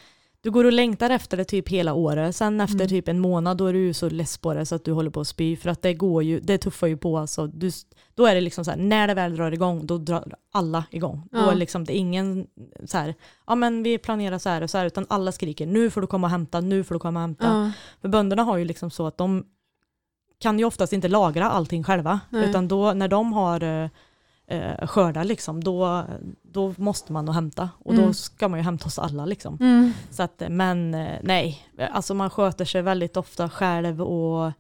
du 0.43 0.51
går 0.51 0.65
och 0.65 0.73
längtar 0.73 1.11
efter 1.11 1.37
det 1.37 1.45
typ 1.45 1.69
hela 1.69 1.95
året, 1.95 2.37
sen 2.37 2.61
efter 2.61 2.77
Mm. 2.77 2.89
typ 2.89 3.09
en 3.09 3.19
månad 3.21 3.57
då 3.57 3.67
är 3.67 3.73
du 3.73 3.95
så 3.95 4.09
less 4.11 4.39
på 4.39 4.55
det 4.55 4.67
så 4.67 4.75
att 4.75 4.85
du 4.85 4.93
håller 4.93 5.11
på 5.11 5.21
att 5.21 5.29
spy, 5.29 5.57
för 5.57 5.71
att 5.71 5.83
det 5.83 5.95
går 5.95 6.23
ju, 6.23 6.41
det 6.41 6.59
tuffar 6.59 6.87
ju 6.87 6.97
på 6.97 7.19
alltså. 7.19 7.47
Du, 7.47 7.71
då 8.15 8.27
är 8.27 8.35
det 8.35 8.41
liksom 8.41 8.65
så 8.65 8.71
här, 8.71 8.79
när 8.79 9.09
det 9.09 9.15
väl 9.15 9.37
drar 9.37 9.53
igång, 9.53 9.87
då 9.87 9.99
drar 9.99 10.35
alla 10.53 10.85
igång. 10.91 11.29
Då 11.33 11.39
Ja. 11.39 11.51
är 11.51 11.55
liksom, 11.55 11.85
det 11.85 11.97
är 11.97 11.99
ingen 11.99 12.47
så 12.85 12.99
här, 12.99 13.15
ja 13.47 13.55
men 13.55 13.83
vi 13.83 13.99
planerar 13.99 14.39
så 14.39 14.49
här 14.49 14.63
och 14.63 14.71
så 14.71 14.79
här, 14.79 14.87
utan 14.87 15.07
alla 15.09 15.33
skriker, 15.33 15.67
nu 15.67 15.91
får 15.91 16.01
du 16.01 16.07
komma 16.07 16.27
och 16.27 16.31
hämta, 16.31 16.61
nu 16.61 16.85
får 16.85 16.95
du 16.95 16.99
komma 16.99 17.19
och 17.21 17.23
hämta. 17.23 17.47
Ja. 17.47 17.71
För 18.01 18.09
bönderna 18.09 18.43
har 18.43 18.57
ju 18.57 18.65
liksom 18.65 18.91
så 18.91 19.07
att 19.07 19.19
de 19.19 19.45
kan 20.39 20.59
ju 20.59 20.65
oftast 20.65 20.93
inte 20.93 21.09
lagra 21.09 21.51
allting 21.51 21.85
själva. 21.85 22.21
Nej. 22.31 22.51
Utan 22.51 22.69
då 22.69 22.93
när 22.93 23.09
de 23.09 23.33
har 23.33 23.91
eh, 24.51 24.71
eh, 24.73 24.87
skördar 24.87 25.25
liksom, 25.25 25.65
då, 25.65 26.05
då 26.43 26.75
måste 26.77 27.13
man 27.13 27.25
nog 27.25 27.35
hämta. 27.35 27.71
Och 27.79 27.95
då 27.95 28.01
Mm. 28.03 28.15
ska 28.15 28.49
man 28.49 28.59
ju 28.59 28.65
hämta 28.65 28.85
hos 28.85 28.99
alla 28.99 29.25
liksom. 29.27 29.57
Mm. 29.61 29.93
Så 30.11 30.23
att, 30.23 30.43
men 30.49 30.95
eh, 30.95 31.19
nej, 31.23 31.67
alltså 31.93 32.15
man 32.15 32.31
sköter 32.31 32.65
sig 32.65 32.83
väldigt 32.83 33.17
ofta 33.17 33.51
själv 33.51 34.03
och 34.03 34.53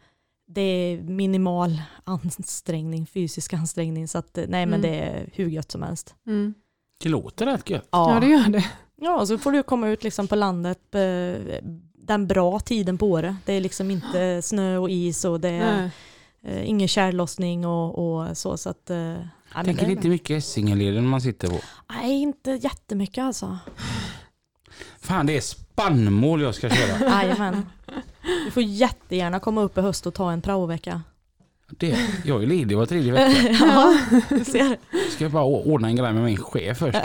det 0.47 0.61
är 0.61 1.03
minimal 1.03 1.82
ansträngning, 2.05 3.07
fysisk 3.07 3.53
ansträngning. 3.55 4.09
Så 4.09 4.18
att 4.18 4.38
eh, 4.38 4.45
nej 4.49 4.66
men 4.66 4.80
Mm. 4.80 4.91
det 4.91 4.99
är 5.01 5.28
hur 5.32 5.49
gött 5.49 5.70
som 5.70 5.82
helst. 5.82 6.14
Mm. 6.26 6.55
Det 7.03 7.09
låter 7.09 7.47
rätt 7.47 7.70
gött. 7.70 7.88
Ja 7.91 8.18
det 8.20 8.26
gör 8.26 8.49
det. 8.49 8.64
Ja, 9.03 9.20
och 9.20 9.28
så 9.28 9.38
får 9.38 9.53
du 9.53 9.62
komma 9.62 9.88
ut 9.88 10.05
liksom 10.05 10.28
på 10.28 10.36
landet 10.36 10.95
eh, 10.95 11.59
den 12.07 12.26
bra 12.26 12.61
tiden 12.61 12.99
på 12.99 13.07
året. 13.11 13.36
Det 13.45 13.53
är 13.53 13.61
liksom 13.61 13.91
inte 13.91 14.43
snö 14.43 14.76
och 14.76 14.91
is 14.91 15.24
och 15.24 15.41
det 15.41 15.49
är 15.49 15.76
Nej. 15.76 15.91
eh, 16.43 16.68
ingen 16.68 16.88
kärllossning 16.88 17.66
och, 17.66 17.99
och 17.99 18.36
så. 18.36 18.57
så 18.57 18.70
att, 18.70 18.91
nej, 19.55 19.57
men 19.57 19.64
Tänker 19.64 19.86
det- 19.86 19.92
inte 19.92 20.09
mycket 20.09 20.30
Essingeleden 20.38 21.07
man 21.09 21.20
sitter 21.20 21.48
på. 21.48 21.61
Nej, 21.92 22.11
inte 22.22 22.51
jättemycket 22.51 23.24
alltså. 23.24 23.59
Fan 25.01 25.26
det 25.26 25.36
är 25.36 25.40
spannmål 25.40 26.42
jag 26.42 26.55
ska 26.55 26.70
köra. 26.70 27.01
Jajamän. 27.22 27.66
Du 28.44 28.51
får 28.51 28.62
jättegärna 28.62 29.40
komma 29.40 29.61
upp 29.62 29.78
i 29.78 29.80
höst 29.80 30.07
och 30.07 30.14
ta 30.14 30.32
en 30.32 30.42
praovecka. 30.42 31.03
Det, 31.78 31.98
jag 32.24 32.42
är 32.42 32.46
ledig 32.46 32.76
var 32.76 32.86
tredje 32.86 33.12
vecka. 33.12 33.48
ja, 33.61 33.94
du 34.28 34.44
ser. 34.44 34.76
Ska 35.11 35.24
jag 35.24 35.32
bara 35.32 35.44
ordna 35.44 35.88
en 35.88 35.96
grej 35.96 36.12
med 36.12 36.24
min 36.24 36.36
chef 36.36 36.78
först. 36.78 36.98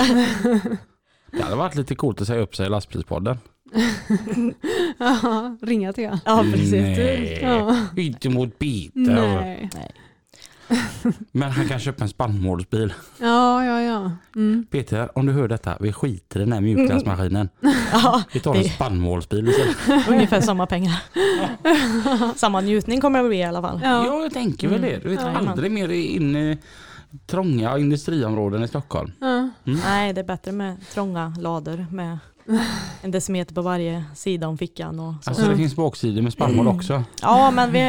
Det 1.32 1.42
hade 1.44 1.56
varit 1.56 1.76
lite 1.76 1.96
coolt 1.96 2.22
att 2.22 2.28
säga 2.28 2.40
upp 2.42 2.56
sig 2.56 2.66
i 2.66 2.70
lastbilspodden. 2.70 3.38
Ja, 4.98 5.58
ringa 5.62 5.94
till 5.94 6.04
er. 6.04 6.20
Ja, 6.26 6.46
precis. 6.54 6.72
Nej, 6.72 7.40
Ja. 7.42 7.78
inte 7.98 8.30
mot 8.30 8.60
Peter. 8.60 8.92
Nej. 9.42 9.70
Men 11.32 11.52
han 11.52 11.68
kan 11.68 11.80
köpa 11.80 12.04
en 12.04 12.10
spannmålsbil. 12.10 12.94
Ja, 13.20 13.66
ja, 13.66 13.82
ja. 13.82 14.12
Mm. 14.36 14.66
Peter, 14.72 15.18
om 15.18 15.26
du 15.26 15.34
hör 15.34 15.48
detta, 15.48 15.78
vi 15.80 15.94
skiter 15.94 16.40
i 16.40 16.44
den 16.44 16.54
här 16.54 16.62
mjukglassmaskinen. 16.62 17.50
Ja, 17.94 18.24
Vi 18.34 18.40
tar 18.40 18.56
en 18.56 18.64
Det- 18.64 18.70
spannmålsbil 18.70 19.50
istället. 19.50 20.08
ungefär 20.10 20.42
samma 20.42 20.66
pengar. 20.66 21.04
samma 22.36 22.62
njutning 22.62 23.02
kommer 23.02 23.24
det 23.24 23.30
bli 23.30 23.38
i 23.38 23.44
alla 23.44 23.62
fall. 23.62 23.80
Ja. 23.84 24.06
Ja, 24.06 24.22
jag 24.24 24.34
tänker 24.34 24.68
väl 24.68 24.82
det. 24.82 25.00
Du 25.04 25.10
vet 25.10 25.20
Jajamän. 25.20 25.48
aldrig 25.48 25.72
mer 25.72 25.90
in 25.90 26.36
i 26.36 26.58
trånga 27.28 27.78
industriområden 27.78 28.64
i 28.64 28.68
Stockholm. 28.68 29.12
Ja. 29.20 29.50
Nej, 29.64 30.14
det 30.14 30.22
är 30.22 30.26
bättre 30.26 30.52
med 30.52 30.76
trånga 30.94 31.34
lador 31.40 31.86
med 31.92 32.18
en 33.02 33.12
decimeter 33.12 33.56
på 33.56 33.62
varje 33.62 34.04
sida 34.16 34.48
om 34.48 34.58
fickan. 34.58 35.00
Och 35.00 35.24
så. 35.24 35.30
Alltså 35.30 35.48
det 35.48 35.58
finns 35.58 35.76
baksidor 35.76 36.22
med 36.22 36.34
spannmål 36.34 36.68
också. 36.68 37.04
Ja, 37.22 37.52
men 37.52 37.72
vi, 37.72 37.80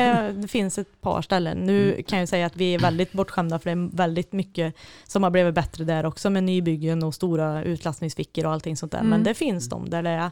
det 0.43 0.49
finns 0.49 0.79
ett 0.79 1.01
par 1.01 1.23
ställen. 1.23 1.59
Nu 1.59 2.03
kan 2.07 2.19
jag 2.19 2.29
säga 2.29 2.47
att 2.47 2.57
vi 2.57 2.75
är 2.75 2.79
väldigt 2.79 3.13
bortskämda 3.13 3.59
för 3.59 3.71
det 3.71 3.83
är 3.83 3.97
väldigt 3.97 4.33
mycket 4.33 4.75
som 5.07 5.23
har 5.23 5.31
blivit 5.31 5.55
bättre 5.55 5.85
där 5.85 6.07
också 6.07 6.31
med 6.31 6.45
nybyggen 6.45 7.03
och 7.03 7.15
stora 7.15 7.63
utlastningsfickor 7.63 8.47
och 8.47 8.53
allting 8.53 8.77
sånt 8.77 8.93
där. 8.93 8.99
Mm. 8.99 9.11
Men 9.11 9.23
det 9.25 9.35
finns 9.35 9.69
de 9.69 9.91
där 9.91 10.03
det 10.03 10.11
är, 10.11 10.31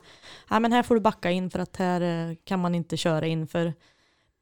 ja 0.51 0.61
men 0.61 0.73
här 0.73 0.83
får 0.83 0.95
du 0.95 1.01
backa 1.01 1.31
in 1.31 1.51
för 1.51 1.59
att 1.59 1.77
här 1.77 2.01
eh, 2.01 2.37
kan 2.45 2.61
man 2.61 2.75
inte 2.75 2.97
köra 2.97 3.27
in 3.27 3.47
för 3.47 3.73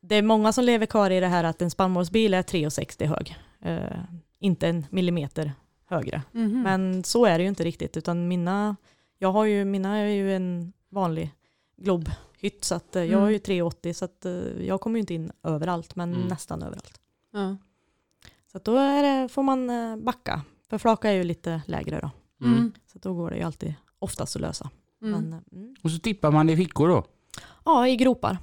det 0.02 0.14
är 0.16 0.22
många 0.22 0.52
som 0.52 0.64
lever 0.64 0.86
kvar 0.86 1.10
i 1.10 1.20
det 1.20 1.26
här 1.26 1.44
att 1.44 1.62
en 1.62 1.70
spannmålsbil 1.70 2.34
är 2.34 2.42
3,60 2.42 3.06
hög. 3.06 3.36
Eh, 3.64 3.98
inte 4.40 4.68
en 4.68 4.86
millimeter 4.90 5.52
högre. 5.88 6.22
Mhm. 6.32 6.62
Men 6.62 7.04
så 7.04 7.26
är 7.26 7.38
det 7.38 7.42
ju 7.42 7.48
inte 7.48 7.64
riktigt, 7.64 7.96
utan 7.96 8.28
mina, 8.28 8.76
jag 9.22 9.32
har 9.32 9.44
ju, 9.44 9.64
mina 9.64 9.96
är 9.96 10.06
ju 10.06 10.36
en 10.36 10.72
vanlig 10.88 11.34
globhytt, 11.76 12.64
så 12.64 12.74
att 12.74 12.96
eh, 12.96 13.04
jag 13.04 13.18
har 13.18 13.30
ju 13.30 13.38
3,80 13.38 13.92
så 13.92 14.04
att 14.04 14.24
eh, 14.24 14.32
jag 14.66 14.80
kommer 14.80 14.96
ju 14.96 15.00
inte 15.00 15.14
in 15.14 15.32
överallt, 15.42 15.96
men 15.96 16.14
Mm. 16.14 16.28
nästan 16.28 16.62
överallt. 16.62 17.00
Ja. 17.32 17.56
Så 18.52 18.56
att 18.58 18.64
då 18.64 18.76
är 18.76 19.02
det, 19.02 19.28
får 19.28 19.42
man 19.42 19.70
eh, 19.70 19.96
backa, 19.96 20.42
för 20.68 20.78
flaka 20.78 21.10
är 21.10 21.14
ju 21.14 21.24
lite 21.24 21.62
lägre 21.66 22.00
då. 22.00 22.10
Mm. 22.46 22.58
Mm. 22.58 22.72
Så 22.92 22.98
då 22.98 23.14
går 23.14 23.30
det 23.30 23.36
ju 23.36 23.42
alltid 23.42 23.74
oftast 23.98 24.36
att 24.36 24.42
lösa. 24.42 24.70
Mm. 25.02 25.20
Men, 25.20 25.40
mm. 25.52 25.74
Och 25.82 25.90
så 25.90 25.98
tippar 25.98 26.30
man 26.30 26.50
i 26.50 26.56
fickor 26.56 26.88
då. 26.88 27.04
Ja, 27.64 27.88
i 27.88 27.96
gropar. 27.96 28.38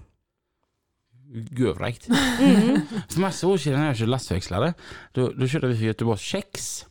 Görfräckt. 1.51 2.09
Mm. 2.39 2.81
För 3.09 3.19
massa 3.19 3.47
år 3.47 3.57
sedan 3.57 3.73
när 3.79 3.87
jag 3.87 3.97
körde 3.97 4.11
lastväxlare, 4.11 4.73
då, 5.11 5.29
då 5.31 5.47
körde 5.47 5.67
vi 5.67 5.77
för 5.77 5.85
Göteborgs 5.85 6.21
kex. 6.21 6.85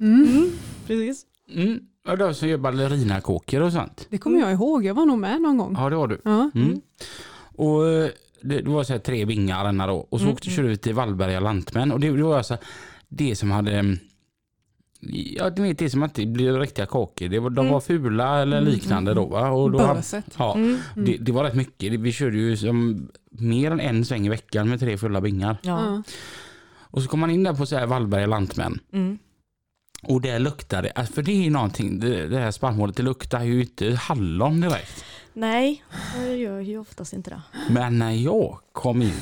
Mm. 0.00 0.50
Precis. 0.86 1.26
Mm. 1.48 1.88
Och 2.08 2.18
de 2.18 2.34
som 2.34 2.48
gör 2.48 2.56
ballerinakåkor 2.58 3.60
och 3.60 3.72
sånt. 3.72 4.06
Det 4.10 4.18
kommer 4.18 4.40
jag 4.40 4.52
ihåg, 4.52 4.84
jag 4.84 4.94
var 4.94 5.06
nog 5.06 5.18
med 5.18 5.42
någon 5.42 5.58
gång. 5.58 5.74
Ja 5.78 5.90
det 5.90 5.96
var 5.96 6.08
du. 6.08 6.20
Ja. 6.24 6.50
Mm. 6.54 6.80
Och 7.56 7.88
eh, 7.88 8.10
det, 8.42 8.60
det 8.60 8.70
var 8.70 8.84
så 8.84 8.92
här 8.92 9.00
tre 9.00 9.24
vingar 9.24 9.64
denna 9.64 9.86
då. 9.86 9.94
Och 10.10 10.18
så 10.18 10.24
Mm, 10.24 10.34
åkte, 10.34 10.50
körde 10.50 10.68
vi 10.68 10.76
till 10.76 10.94
Vallberga 10.94 11.40
Lantmän. 11.40 11.92
Och 11.92 12.00
det, 12.00 12.10
det 12.10 12.22
var 12.22 12.36
alltså 12.36 12.56
det 13.08 13.36
som 13.36 13.50
hade 13.50 13.72
mm, 13.78 13.98
Ja, 15.36 15.50
du 15.50 15.62
vet 15.62 15.78
det 15.78 15.90
som 15.90 16.04
inte 16.04 16.26
blir 16.26 16.52
riktiga 16.58 16.86
kakor. 16.86 17.28
Det 17.28 17.38
var, 17.38 17.50
de 17.50 17.60
Mm. 17.60 17.72
var 17.72 17.80
fula 17.80 18.38
eller 18.42 18.58
Mm, 18.58 18.72
liknande 18.72 19.10
mm, 19.12 19.24
då 19.24 19.30
va? 19.30 19.50
Och 19.50 19.70
då 19.70 19.78
Böset. 19.78 20.24
ja, 20.38 20.54
Mm. 20.54 20.78
det, 20.94 21.16
det 21.16 21.32
var 21.32 21.44
rätt 21.44 21.54
mycket. 21.54 21.92
Vi 22.00 22.12
körde 22.12 22.36
ju 22.36 22.56
som 22.56 23.08
mer 23.30 23.70
än 23.70 23.80
en 23.80 24.04
sväng 24.04 24.26
i 24.26 24.28
veckan 24.28 24.68
med 24.68 24.80
tre 24.80 24.98
fulla 24.98 25.20
bingar. 25.20 25.56
Ja. 25.62 25.84
Ja. 25.84 26.02
Och 26.74 27.02
så 27.02 27.08
kom 27.08 27.20
man 27.20 27.30
in 27.30 27.42
där 27.42 27.54
på 27.54 27.66
så 27.66 27.76
här 27.76 27.86
Vallberga 27.86 28.26
Lantmän. 28.26 28.78
Mm. 28.92 29.18
Och 30.08 30.20
där 30.20 30.38
det, 30.82 30.90
alltså 30.90 31.14
för 31.14 31.22
det 31.22 31.32
är 31.32 31.42
ju 31.42 31.50
någonting, 31.50 32.00
det, 32.00 32.28
det 32.28 32.38
här 32.38 32.50
spannmålet 32.50 32.96
det 32.96 33.02
luktar 33.02 33.42
ju 33.42 33.60
inte 33.60 33.94
hallon 33.94 34.60
direkt. 34.60 35.04
Nej, 35.32 35.84
det 36.18 36.36
gör 36.36 36.60
ju 36.60 36.78
oftast 36.78 37.12
inte 37.12 37.30
det. 37.30 37.42
Men 37.70 37.98
när 37.98 38.12
jag 38.12 38.58
kom 38.72 39.02
in 39.02 39.20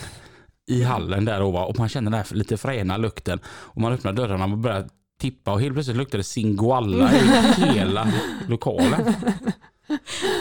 i 0.66 0.82
hallen 0.82 1.24
där 1.24 1.42
och, 1.42 1.68
och 1.68 1.78
man 1.78 1.88
känner 1.88 2.10
den 2.10 2.18
här 2.18 2.34
lite 2.34 2.56
fräna 2.56 2.96
lukten 2.96 3.40
och 3.46 3.80
man 3.80 3.92
öppnar 3.92 4.12
dörrarna 4.12 4.44
och 4.44 4.58
börjar 4.58 4.88
tippa 5.20 5.52
och 5.52 5.60
helt 5.60 5.74
plötsligt 5.74 5.96
luktar 5.96 6.18
det 6.18 6.24
singoalla 6.24 7.12
i 7.12 7.18
hela 7.74 8.12
lokalen. 8.48 9.14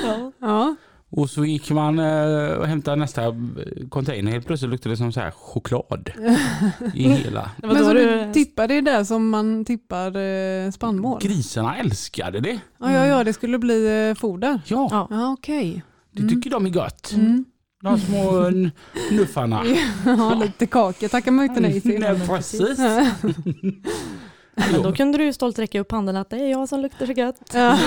Ja. 0.03 0.31
Ja. 0.39 0.75
Och 1.11 1.29
så 1.29 1.45
gick 1.45 1.71
man 1.71 1.99
eh, 1.99 2.51
och 2.51 2.67
hämtade 2.67 2.95
nästa 2.95 3.21
container, 3.89 4.31
helt 4.31 4.47
plötsligt 4.47 4.71
luktade 4.71 4.93
det 4.93 4.97
som 4.97 5.11
så 5.11 5.19
här 5.19 5.31
choklad 5.31 6.09
i 6.93 7.03
hela. 7.09 7.51
Men 7.57 7.77
så 7.85 7.93
du... 7.93 8.33
tippade 8.33 8.73
det 8.73 8.81
där 8.81 9.03
som 9.03 9.29
man 9.29 9.65
tippar 9.65 10.17
eh, 10.17 10.71
spannmål? 10.71 11.19
Grisarna 11.21 11.77
älskade 11.77 12.39
det. 12.39 12.59
Ja, 12.79 12.91
ja, 12.91 13.05
ja, 13.05 13.23
det 13.23 13.33
skulle 13.33 13.59
bli 13.59 14.07
eh, 14.09 14.15
foder. 14.15 14.61
Ja, 14.65 14.87
Ja. 14.91 15.07
Ja, 15.09 15.31
okej. 15.31 15.83
det 16.11 16.29
tycker 16.29 16.49
de 16.49 16.65
är 16.65 16.69
gott. 16.69 17.11
Mm. 17.13 17.45
De 17.83 17.99
små 17.99 18.49
nuffarna. 19.11 19.63
Ja, 20.05 20.33
lite 20.43 20.65
kakor 20.65 21.07
tackar 21.07 21.31
man 21.31 21.45
inte 21.45 21.59
nej 21.59 21.81
till. 21.81 21.99
Nej, 21.99 22.27
precis. 22.27 22.79
Men 24.55 24.81
då 24.83 24.93
kunde 24.93 25.17
du 25.17 25.33
stolt 25.33 25.59
räcka 25.59 25.79
upp 25.79 25.91
handen 25.91 26.15
att 26.15 26.29
det 26.29 26.37
är 26.37 26.51
jag 26.51 26.69
som 26.69 26.79
luktar 26.79 27.05
så 27.05 27.11
gött. 27.11 27.51
Ja. 27.53 27.79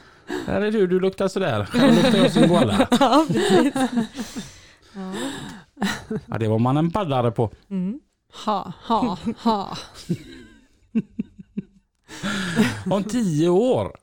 Här 0.46 0.60
är 0.60 0.70
du, 0.70 0.86
du 0.86 1.00
luktar 1.00 1.28
sådär. 1.28 1.64
Själv 1.64 1.94
luktar 1.94 2.18
jag 2.18 2.32
singoalla. 2.32 2.88
Ja, 3.00 3.26
precis. 3.28 3.74
Ja. 4.94 5.12
Ja, 6.26 6.38
det 6.38 6.48
var 6.48 6.58
man 6.58 6.76
en 6.76 6.90
paddare 6.90 7.30
på. 7.30 7.50
Mm. 7.70 8.00
Ha, 8.44 8.72
ha, 8.82 9.18
ha. 9.38 9.76
Om 12.90 13.04
tio 13.04 13.48
år, 13.48 13.96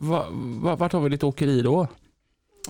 va, 0.00 0.26
va, 0.30 0.76
vart 0.76 0.92
har 0.92 1.00
vi 1.00 1.08
ditt 1.08 1.24
åkeri 1.24 1.62
då? 1.62 1.86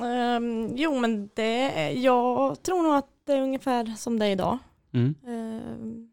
Ehm, 0.00 0.76
jo, 0.76 0.98
men 0.98 1.30
det, 1.34 1.90
jag 1.92 2.62
tror 2.62 2.82
nog 2.82 2.94
att 2.94 3.08
det 3.26 3.32
är 3.32 3.40
ungefär 3.40 3.94
som 3.96 4.18
det 4.18 4.26
är 4.26 4.30
idag. 4.30 4.58
Mm. 4.92 5.14
Ehm, 5.26 6.08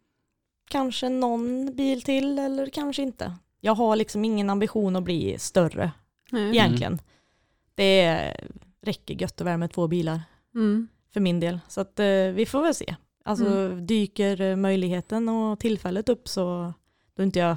kanske 0.69 1.09
någon 1.09 1.75
bil 1.75 2.01
till 2.01 2.39
eller 2.39 2.69
kanske 2.69 3.01
inte. 3.01 3.33
Jag 3.61 3.75
har 3.75 3.95
liksom 3.95 4.25
ingen 4.25 4.49
ambition 4.49 4.95
att 4.95 5.03
bli 5.03 5.39
större 5.39 5.91
Nej. 6.31 6.49
egentligen. 6.49 6.99
Det 7.75 8.01
är, 8.01 8.47
räcker 8.81 9.21
gött 9.21 9.41
att 9.41 9.47
värma 9.47 9.67
två 9.67 9.87
bilar 9.87 10.21
Mm. 10.55 10.87
för 11.13 11.19
min 11.19 11.39
del. 11.39 11.59
Så 11.67 11.81
att, 11.81 11.99
eh, 11.99 12.05
vi 12.33 12.45
får 12.49 12.61
väl 12.61 12.75
se. 12.75 12.95
Alltså 13.25 13.69
dyker 13.69 14.41
eh, 14.41 14.55
möjligheten 14.55 15.29
och 15.29 15.59
tillfället 15.59 16.09
upp 16.09 16.27
så 16.27 16.73
då 17.15 17.21
är 17.21 17.25
inte 17.25 17.39
jag 17.39 17.55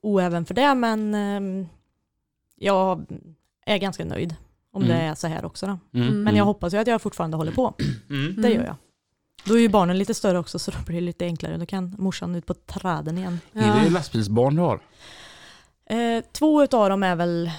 oäven 0.00 0.44
för 0.44 0.54
det 0.54 0.74
men 0.74 1.14
ehm, 1.14 1.66
jag 2.54 3.04
är 3.66 3.78
ganska 3.78 4.04
nöjd 4.04 4.34
om 4.72 4.82
Mm. 4.82 4.96
det 4.96 5.02
är 5.04 5.14
så 5.14 5.26
här 5.26 5.44
också. 5.44 5.66
Då. 5.66 5.78
Mm. 5.98 6.22
Men 6.22 6.36
jag 6.36 6.44
hoppas 6.44 6.74
ju 6.74 6.78
att 6.78 6.86
jag 6.86 7.02
fortfarande 7.02 7.36
håller 7.36 7.52
på. 7.52 7.74
Mm. 8.10 8.42
Det 8.42 8.48
gör 8.50 8.64
jag. 8.64 8.76
Då 9.44 9.54
är 9.54 9.60
ju 9.60 9.68
barnen 9.68 9.98
lite 9.98 10.14
större 10.14 10.38
också 10.38 10.58
så 10.58 10.70
då 10.70 10.76
blir 10.86 10.94
det 10.94 11.00
lite 11.00 11.24
enklare. 11.24 11.56
Då 11.56 11.66
kan 11.66 11.94
morsan 11.98 12.34
ut 12.34 12.46
på 12.46 12.54
träden 12.54 13.18
igen. 13.18 13.40
Är 13.52 13.84
det 13.84 13.90
lastbilsbarn 13.90 14.56
du 14.56 14.62
har? 14.62 14.80
Eh, 15.86 16.24
två 16.32 16.62
utav 16.62 16.88
dem 16.90 17.02
är 17.02 17.16
väl 17.16 17.50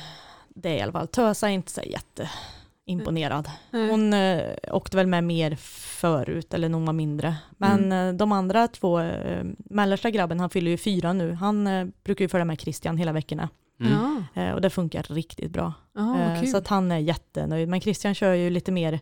det 0.61 0.77
i 0.77 0.81
alla 0.81 0.91
fall. 0.91 1.07
Tösa 1.07 1.49
är 1.49 1.53
inte 1.53 1.71
så 1.71 1.81
jätteimponerad. 1.81 3.49
Nej. 3.71 3.89
Hon 3.89 4.13
eh, 4.13 4.41
åkte 4.71 4.97
väl 4.97 5.07
med 5.07 5.23
mer 5.23 5.55
förut 5.99 6.53
eller 6.53 6.69
när 6.69 6.75
hon 6.75 6.85
var 6.85 6.93
mindre. 6.93 7.35
Men 7.57 7.91
eh, 7.91 8.13
de 8.13 8.31
andra 8.31 8.67
två, 8.67 8.99
eh, 8.99 9.43
mellersta 9.57 10.09
grabben 10.09 10.39
han 10.39 10.49
fyller 10.49 10.71
ju 10.71 10.77
fyra 10.77 11.13
nu. 11.13 11.33
Han 11.33 11.67
eh, 11.67 11.87
brukar 12.03 12.25
ju 12.25 12.29
följa 12.29 12.45
med 12.45 12.61
Christian 12.61 12.97
hela 12.97 13.11
veckorna. 13.11 13.49
Mm. 13.79 14.23
Eh, 14.33 14.51
och 14.53 14.61
det 14.61 14.69
funkar 14.69 15.03
riktigt 15.03 15.51
bra. 15.51 15.73
ja 15.95 16.21
Eh, 16.21 16.39
kul. 16.39 16.49
så 16.49 16.57
att 16.57 16.67
han 16.67 16.91
är 16.91 16.97
jättenöjd. 16.97 17.69
Men 17.69 17.81
Christian 17.81 18.15
kör 18.15 18.33
ju 18.33 18.49
lite 18.49 18.71
mer, 18.71 18.99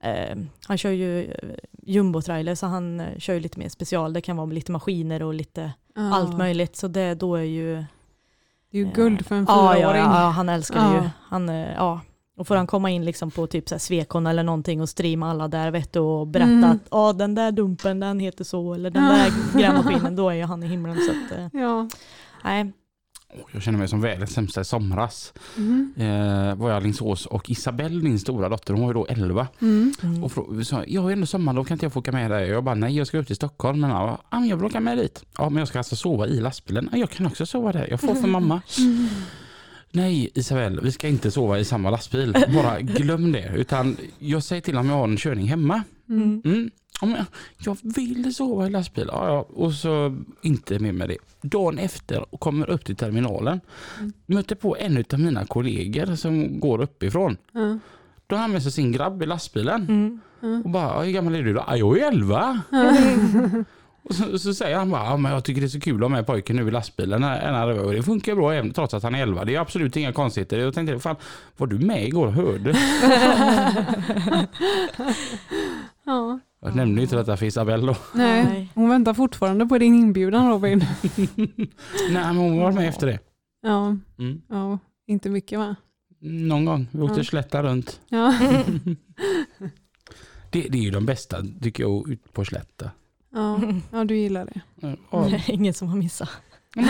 eh, 0.00 0.36
han 0.66 0.78
kör 0.78 0.90
ju 0.90 1.34
jumbo-trailer 1.82 2.54
så 2.54 2.66
han 2.66 3.02
kör 3.18 3.34
ju 3.34 3.40
lite 3.40 3.58
mer 3.58 3.68
special. 3.68 4.12
Det 4.12 4.20
kan 4.20 4.36
vara 4.36 4.46
lite 4.46 4.72
maskiner 4.72 5.22
och 5.22 5.34
lite 5.34 5.72
ja. 5.94 6.14
allt 6.14 6.38
möjligt. 6.38 6.76
Så 6.76 6.88
det 6.88 7.14
då 7.14 7.36
är 7.36 7.42
ju... 7.42 7.84
Det 8.74 8.78
är 8.78 8.82
ju 8.82 8.88
Ja. 8.88 8.94
guld 8.94 9.26
för 9.26 9.34
en 9.34 9.44
Ja, 9.48 9.74
fyraåring. 9.74 10.00
ja, 10.02 10.20
ja, 10.22 10.28
han 10.28 10.48
älskar 10.48 10.88
det 10.88 10.96
ju. 10.96 11.02
Ja. 11.04 11.10
Han, 11.28 11.48
eh, 11.48 11.72
ja. 11.76 12.00
Och 12.36 12.46
får 12.46 12.56
han 12.56 12.66
komma 12.66 12.90
in 12.90 13.04
liksom 13.04 13.30
på 13.30 13.46
typ 13.46 13.68
så 13.68 13.74
här 13.74 13.80
Svekon 13.80 14.26
eller 14.26 14.42
någonting 14.42 14.80
och 14.80 14.88
streama 14.88 15.30
alla 15.30 15.48
där 15.48 15.70
vet 15.70 15.92
du, 15.92 16.00
och 16.00 16.26
berätta 16.26 16.50
Mm. 16.50 16.70
att 16.70 16.78
"Ja, 16.90 17.12
den 17.12 17.34
där 17.34 17.52
dumpen 17.52 18.00
den 18.00 18.18
heter 18.20 18.44
så 18.44 18.74
eller 18.74 18.90
den 18.90 19.04
Ja. 19.04 19.10
där 19.10 19.58
grävmaskinen 19.58 20.16
då 20.16 20.28
är 20.30 20.34
ju 20.34 20.44
han 20.44 20.62
i 20.62 20.66
himlen. 20.66 20.96
Så 20.96 21.10
att, 21.10 21.38
eh, 21.40 21.60
Ja. 21.60 21.88
nej. 22.44 22.72
Jag 23.52 23.62
känner 23.62 23.78
mig 23.78 23.88
som 23.88 24.00
världens 24.00 24.30
sämsta 24.32 24.60
i 24.60 24.64
somras. 24.64 25.32
Mm. 25.56 25.92
Eh, 25.96 26.54
var 26.54 26.68
jag 26.70 26.76
i 26.76 26.80
Alingsås 26.80 27.26
och 27.26 27.50
Isabelle, 27.50 28.02
min 28.02 28.18
stora 28.18 28.48
dotter, 28.48 28.74
hon 28.74 28.82
var 28.82 28.88
ju 28.90 28.94
då 28.94 29.06
11. 29.06 29.48
Mm. 29.60 29.92
Mm. 30.02 30.24
Och 30.24 30.32
frå- 30.32 30.62
sa, 30.64 30.84
jag 30.86 31.02
har 31.02 31.10
ändå 31.10 31.26
sommarlov, 31.26 31.64
kan 31.64 31.74
inte 31.74 31.84
jag 31.86 31.92
få 31.92 31.98
åka 32.00 32.12
med 32.12 32.30
dig? 32.30 32.48
Jag 32.48 32.64
bara, 32.64 32.74
nej 32.74 32.96
jag 32.96 33.06
ska 33.06 33.18
upp 33.18 33.26
till 33.26 33.36
Stockholm. 33.36 33.80
Men 33.80 33.90
ja, 33.90 34.18
"Ja, 34.30 34.40
men 34.40 34.48
jag 34.48 34.56
vill 34.56 34.66
åka 34.66 34.80
med 34.80 34.98
dit. 34.98 35.24
Ja, 35.38 35.48
men 35.50 35.58
jag 35.58 35.68
ska 35.68 35.78
alltså 35.78 35.96
sova 35.96 36.26
i 36.26 36.40
lastbilen. 36.40 36.88
Ja, 36.92 36.98
jag 36.98 37.10
kan 37.10 37.26
också 37.26 37.46
sova 37.46 37.72
där. 37.72 37.86
Jag 37.90 38.00
får 38.00 38.14
för 38.14 38.28
mamma. 38.28 38.62
Nej 39.90 40.30
Isabelle, 40.34 40.80
vi 40.82 40.92
ska 40.92 41.08
inte 41.08 41.30
sova 41.30 41.58
i 41.58 41.64
samma 41.64 41.90
lastbil. 41.90 42.36
Bara 42.54 42.80
glöm 42.80 43.32
det. 43.32 43.52
Utan 43.56 43.96
jag 44.18 44.42
säger 44.42 44.62
till 44.62 44.76
om 44.78 44.88
jag 44.88 44.96
har 44.96 45.04
en 45.08 45.16
körning 45.16 45.48
hemma. 45.48 45.82
Mm. 47.02 47.14
Mm. 47.14 47.26
Ja, 47.58 47.76
jag 47.84 47.92
vill 47.94 48.34
sova 48.34 48.66
i 48.66 48.70
lastbil. 48.70 49.08
Ja, 49.12 49.26
ja. 49.28 49.46
Och 49.54 49.72
så 49.72 50.16
inte 50.42 50.78
med 50.78 50.94
med 50.94 51.08
det. 51.08 51.16
Dagen 51.42 51.78
efter 51.78 52.34
och 52.34 52.40
kommer 52.40 52.70
upp 52.70 52.84
till 52.84 52.96
terminalen. 52.96 53.60
Mm. 53.98 54.12
Möter 54.26 54.54
på 54.56 54.76
en 54.76 55.04
av 55.12 55.20
mina 55.20 55.46
kollegor 55.46 56.14
som 56.16 56.60
går 56.60 56.80
uppifrån. 56.82 57.36
Ja. 57.52 57.78
Då 58.26 58.36
har 58.36 58.40
han 58.42 58.52
med 58.52 58.62
sig 58.62 58.72
sin 58.72 58.92
grabb 58.92 59.22
i 59.22 59.26
lastbilen. 59.26 60.20
Mm. 60.42 60.62
Och 60.62 60.70
bara, 60.70 60.94
"Ja, 60.96 61.02
hur 61.02 61.12
gammal 61.12 61.34
är 61.34 61.42
du 61.42 61.52
då? 61.54 61.64
"Ja, 61.68 61.76
Jag 61.76 61.98
är 61.98 62.08
11. 62.08 62.60
Och 64.08 64.14
så, 64.14 64.38
så 64.38 64.54
säger 64.54 64.76
han 64.76 64.90
bara, 64.90 65.04
"Ja, 65.04 65.16
men 65.16 65.32
jag 65.32 65.44
tycker 65.44 65.60
det 65.60 65.66
är 65.66 65.68
så 65.68 65.80
kul 65.80 65.94
att 65.94 66.00
ha 66.00 66.08
med 66.08 66.26
pojken 66.26 66.56
nu 66.56 66.68
i 66.68 66.70
lastbilen. 66.70 67.24
Och 67.78 67.92
det 67.92 68.02
funkar 68.02 68.34
bra 68.34 68.52
även 68.54 68.72
trots 68.72 68.94
att 68.94 69.02
han 69.02 69.14
är 69.14 69.22
11. 69.22 69.44
Det 69.44 69.54
är 69.54 69.60
absolut 69.60 69.96
inga 69.96 70.12
konstigheter. 70.12 70.58
Jag 70.58 70.74
tänkte, 70.74 70.98
fan 70.98 71.16
var 71.56 71.66
du 71.66 71.78
med 71.78 72.04
igår 72.08 72.26
och 72.26 72.32
hörde? 72.32 72.70
Ja. 76.06 76.40
Jag 76.64 76.76
nämnde 76.76 77.02
inte 77.02 77.16
detta 77.16 77.36
för 77.36 77.46
Isabelle 77.46 77.86
då. 77.86 77.96
Nej, 78.14 78.44
Nej. 78.44 78.68
hon 78.74 78.88
väntar 78.88 79.14
fortfarande 79.14 79.66
på 79.66 79.78
din 79.78 79.94
inbjudan 79.94 80.50
Robin. 80.50 80.78
Nej 81.36 81.56
men 82.10 82.36
hon 82.36 82.58
var 82.60 82.72
med 82.72 82.88
efter 82.88 83.06
det. 83.06 83.18
Ja, 83.62 83.96
Mm. 84.18 84.42
ja 84.48 84.78
inte 85.06 85.30
mycket 85.30 85.58
va? 85.58 85.76
Någon 86.20 86.64
gång. 86.64 86.88
Vi 86.92 87.00
åkte 87.02 87.20
Ja. 87.20 87.24
slätta 87.24 87.62
runt. 87.62 88.00
Ja. 88.08 88.34
Det, 90.50 90.60
det 90.68 90.78
är 90.78 90.82
ju 90.82 90.90
de 90.90 91.06
bästa 91.06 91.42
tycker 91.62 91.82
jag, 91.82 92.08
ut 92.10 92.32
på 92.32 92.44
slätta. 92.44 92.90
Ja. 93.32 93.60
ja, 93.92 94.04
du 94.04 94.16
gillar 94.16 94.46
det. 94.46 94.60
Ja. 95.10 95.30
Ingen 95.46 95.74
som 95.74 95.88
har 95.88 95.96
missat. 95.96 96.28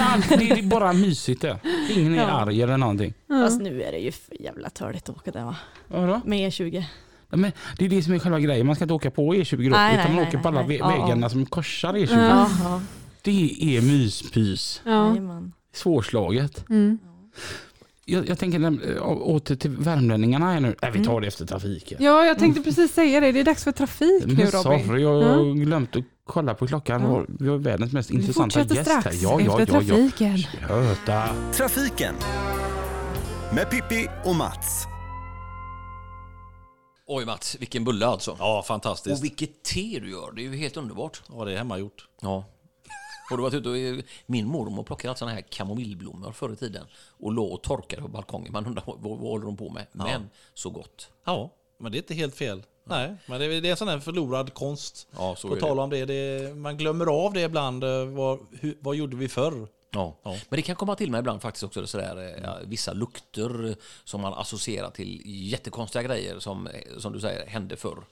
Allt, 0.01 0.29
det 0.29 0.51
är 0.51 0.63
bara 0.63 0.93
mysigt 0.93 1.43
det. 1.43 1.59
Ingen 1.91 2.15
är 2.15 2.19
Ja. 2.19 2.25
arg 2.31 2.63
eller 2.63 2.77
någonting. 2.77 3.15
Fast 3.29 3.61
nu 3.63 3.83
är 3.83 3.93
det 3.93 3.99
ju 3.99 4.13
för 4.13 4.43
jävla 4.43 4.71
törligt 4.71 5.09
att 5.09 5.17
åka 5.17 5.31
där 5.31 5.45
va? 5.45 5.57
Vadå? 5.89 6.21
Med 6.25 6.51
E20. 6.51 6.85
Ja, 7.31 7.37
Men 7.37 7.53
det 7.79 7.85
är 7.85 7.89
det 7.89 8.03
som 8.03 8.13
är 8.15 8.19
själva 8.19 8.41
grejen. 8.41 8.67
Man 8.67 8.77
ska 8.77 8.85
inte 8.85 8.95
åka 8.95 9.11
på 9.11 9.35
E20 9.35 9.57
då, 9.71 9.77
Nej, 9.77 9.95
utan 9.95 10.05
nej, 10.05 10.07
man 10.07 10.17
nej, 10.17 10.29
åker 10.29 10.39
på 10.39 10.49
alla 10.49 10.63
nej. 10.63 10.69
vä- 10.79 10.81
Ja, 10.81 10.97
ja. 10.97 11.03
vägarna 11.03 11.29
som 11.29 11.47
korsar 11.47 11.93
E20. 11.95 12.09
Ja. 12.11 12.19
Ja, 12.29 12.49
ja. 12.65 12.81
Det 13.23 13.77
är 13.77 13.83
myspys. 13.83 14.83
Ja. 14.85 15.17
Svårslaget. 15.75 16.65
Mm. 16.71 16.99
Jag, 18.07 18.29
jag 18.29 18.39
tänker 18.39 18.79
å- 19.03 19.23
åter 19.35 19.57
till 19.57 19.71
värmlänningarna 19.71 20.53
här 20.53 20.61
nu. 20.61 20.75
Nej, 20.83 20.91
vi 20.95 21.05
tar 21.05 21.21
det 21.21 21.27
efter 21.27 21.47
trafiken. 21.47 21.99
ja, 22.01 22.25
jag 22.25 22.39
tänkte 22.39 22.63
precis 22.63 22.95
säga 22.95 23.21
det. 23.21 23.33
Det 23.33 23.41
är 23.41 23.45
dags 23.45 23.65
för 23.65 23.73
trafik 23.73 24.25
nu 24.27 24.35
Men 24.35 24.47
Robin. 24.47 24.87
sorry, 24.87 25.03
jag 25.03 25.23
Ja. 25.23 25.29
har 25.29 25.55
glömt 25.55 25.97
att 25.97 26.05
kolla 26.27 26.55
på 26.55 26.67
klockan. 26.67 27.03
Ja. 27.03 27.25
Vi 27.29 27.49
har 27.49 27.59
världens 27.59 27.93
mest 27.93 28.11
Vi 28.11 28.15
intressanta 28.15 28.61
gäst 28.61 28.89
här. 28.91 29.01
strax 29.01 29.23
Ja, 29.23 29.41
ja, 29.41 29.61
efter 29.61 29.75
ja, 29.75 29.83
ja. 29.83 29.95
trafiken. 29.95 30.39
Köta. 30.39 31.29
Trafiken 31.53 32.15
med 33.55 33.71
Pippi 33.71 34.07
och 34.25 34.35
Mats. 34.37 34.87
Oj 37.07 37.25
Mats, 37.25 37.57
vilken 37.61 37.85
bulle 37.85 38.07
alltså. 38.07 38.37
Ja, 38.39 38.63
fantastiskt. 38.63 39.19
Och 39.19 39.25
vilket 39.25 39.63
te 39.63 39.99
du 40.01 40.11
gör, 40.11 40.33
det 40.33 40.41
är 40.43 40.45
ju 40.45 40.57
helt 40.57 40.77
underbart. 40.77 41.23
Ja, 41.33 41.45
det 41.45 41.53
är 41.53 41.57
hemmagjort. 41.57 42.09
Ja. 42.21 42.45
Har 43.31 43.37
du 43.37 43.43
varit 43.43 43.55
ute 43.55 43.69
och, 43.69 44.05
min 44.27 44.47
mormor 44.47 44.83
plockade 44.83 45.17
såna 45.17 45.31
här 45.31 45.41
kamomillblommor 45.41 46.33
förr 46.33 46.53
i 46.53 46.57
tiden 46.57 46.87
och 47.21 47.33
låg 47.33 47.53
och 47.53 47.63
torkade 47.63 48.03
på 48.03 48.09
balkongen. 48.09 48.53
Man 48.53 48.67
undrar 48.67 48.83
vad, 48.87 49.01
vad 49.01 49.19
håller 49.19 49.47
de 49.47 49.57
på 49.57 49.71
med? 49.71 49.87
Men 49.93 50.31
så 50.55 50.71
gott. 50.71 51.09
Ja, 51.25 51.51
men 51.79 51.93
det 51.93 51.99
är 51.99 52.01
inte 52.01 52.15
helt 52.15 52.37
fel. 52.37 52.63
Nej, 52.85 53.15
men 53.27 53.41
det 53.41 53.47
är, 53.47 53.61
det 53.61 53.69
är 53.69 53.71
en 53.71 53.77
sån 53.77 53.89
här 53.89 53.99
förlorad 53.99 54.55
konst. 54.55 55.09
Ja, 55.17 55.37
så 55.37 55.49
På 55.49 55.57
tal 55.57 55.79
om 55.81 55.91
det, 55.91 56.05
det, 56.05 56.55
man 56.57 56.77
glömmer 56.77 57.07
av 57.07 57.33
det 57.33 57.41
ibland. 57.43 57.85
eh, 57.85 58.05
Vad, 58.05 58.39
hur, 58.61 58.79
vad 58.81 58.97
gjorde 58.97 59.17
vi 59.17 59.29
förr? 59.29 59.69
Ja. 59.95 60.17
Ja. 60.23 60.31
Men 60.49 60.57
det 60.57 60.63
kan 60.63 60.77
komma 60.77 60.95
till 60.95 61.11
mig 61.11 61.19
ibland 61.19 61.43
faktiskt 61.43 61.65
också 61.65 61.87
sådär, 61.87 62.17
eh, 62.17 62.43
ja, 62.45 62.59
vissa 62.65 62.93
lukter 62.93 63.77
som 64.05 64.21
man 64.21 64.35
associerar 64.35 64.91
till 64.91 65.23
jättekonstiga 65.25 66.03
grejer 66.03 66.39
som, 66.39 66.67
eh, 66.67 66.99
som 66.99 67.13
du 67.13 67.21
säger 67.21 67.47
hände 67.47 67.77
förr. 67.77 68.05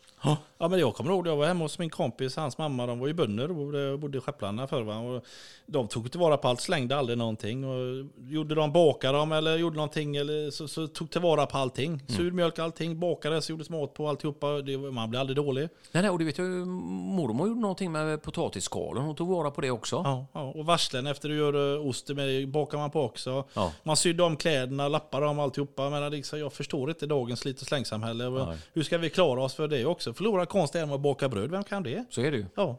Ja, 0.58 0.68
men 0.68 0.80
jag 0.80 0.94
kommer 0.94 1.10
ihåg, 1.10 1.26
jag 1.26 1.36
var 1.36 1.46
hemma 1.46 1.64
hos 1.64 1.78
min 1.78 1.90
kompis, 1.90 2.36
hans 2.36 2.58
mamma, 2.58 2.86
de 2.86 2.98
var 2.98 3.06
ju 3.06 3.14
bönder 3.14 3.50
och 3.50 3.98
bodde, 3.98 4.18
i 4.18 4.20
Skepplanda 4.20 4.66
förr. 4.66 4.82
Va? 4.82 4.98
Och 4.98 5.24
de 5.66 5.88
tog 5.88 6.10
tillvara 6.10 6.36
på 6.36 6.48
allt, 6.48 6.60
slängde 6.60 6.96
aldrig 6.96 7.18
någonting. 7.18 7.64
Och 7.64 8.06
gjorde 8.28 8.54
de, 8.54 8.72
bakade 8.72 9.18
de 9.18 9.32
eller 9.32 9.56
gjorde 9.56 9.76
någonting, 9.76 10.16
eller 10.16 10.50
så, 10.50 10.68
så 10.68 10.86
tog 10.86 11.10
tillvara 11.10 11.46
på 11.46 11.58
allting. 11.58 12.02
Sur 12.08 12.30
mjölk, 12.30 12.58
allting, 12.58 13.00
bakades, 13.00 13.50
gjordes 13.50 13.70
mat 13.70 13.94
på 13.94 14.08
alltihopa. 14.08 14.46
Det, 14.46 14.76
man 14.76 15.10
blev 15.10 15.20
aldrig 15.20 15.36
dålig. 15.36 15.68
Nej, 15.92 16.02
nej, 16.02 16.10
och 16.10 16.18
du 16.18 16.24
vet 16.24 16.38
ju, 16.38 16.64
mormor 16.64 17.48
gjorde 17.48 17.60
någonting 17.60 17.92
med 17.92 18.22
potatisskalen. 18.22 19.02
Hon 19.02 19.16
tog 19.16 19.28
vara 19.28 19.50
på 19.50 19.60
det 19.60 19.70
också. 19.70 20.02
Ja, 20.04 20.26
ja. 20.32 20.42
Och 20.42 20.66
varslen 20.66 21.06
efter 21.06 21.28
du 21.28 21.36
gör 21.36 21.74
eh, 21.74 21.86
ost 21.86 22.08
med 22.08 22.48
bakar 22.48 22.78
man 22.78 22.90
på 22.90 23.02
också. 23.02 23.44
Ja. 23.54 23.72
Man 23.82 23.96
sydde 23.96 24.22
om 24.22 24.36
kläderna, 24.36 24.88
lappade 24.88 25.26
om 25.26 25.38
alltihopa. 25.38 25.90
Men 25.90 26.12
liksom, 26.12 26.38
jag 26.38 26.52
förstår 26.52 26.90
inte 26.90 27.06
dagens 27.06 27.40
slit 27.40 27.60
och 27.60 27.66
slängsamhälle. 27.66 28.56
Hur 28.72 28.82
ska 28.82 28.98
vi 28.98 29.10
klara 29.10 29.42
oss 29.42 29.54
för 29.54 29.68
det 29.68 29.84
också? 29.84 30.11
Förlora 30.14 30.46
konst 30.46 30.74
är 30.74 30.86
med 30.86 30.94
att 30.94 31.00
baka 31.00 31.28
bröd, 31.28 31.50
vem 31.50 31.64
kan 31.64 31.82
det? 31.82 32.04
Så 32.10 32.20
är 32.20 32.30
det 32.30 32.36
ju. 32.36 32.46
Ja. 32.54 32.78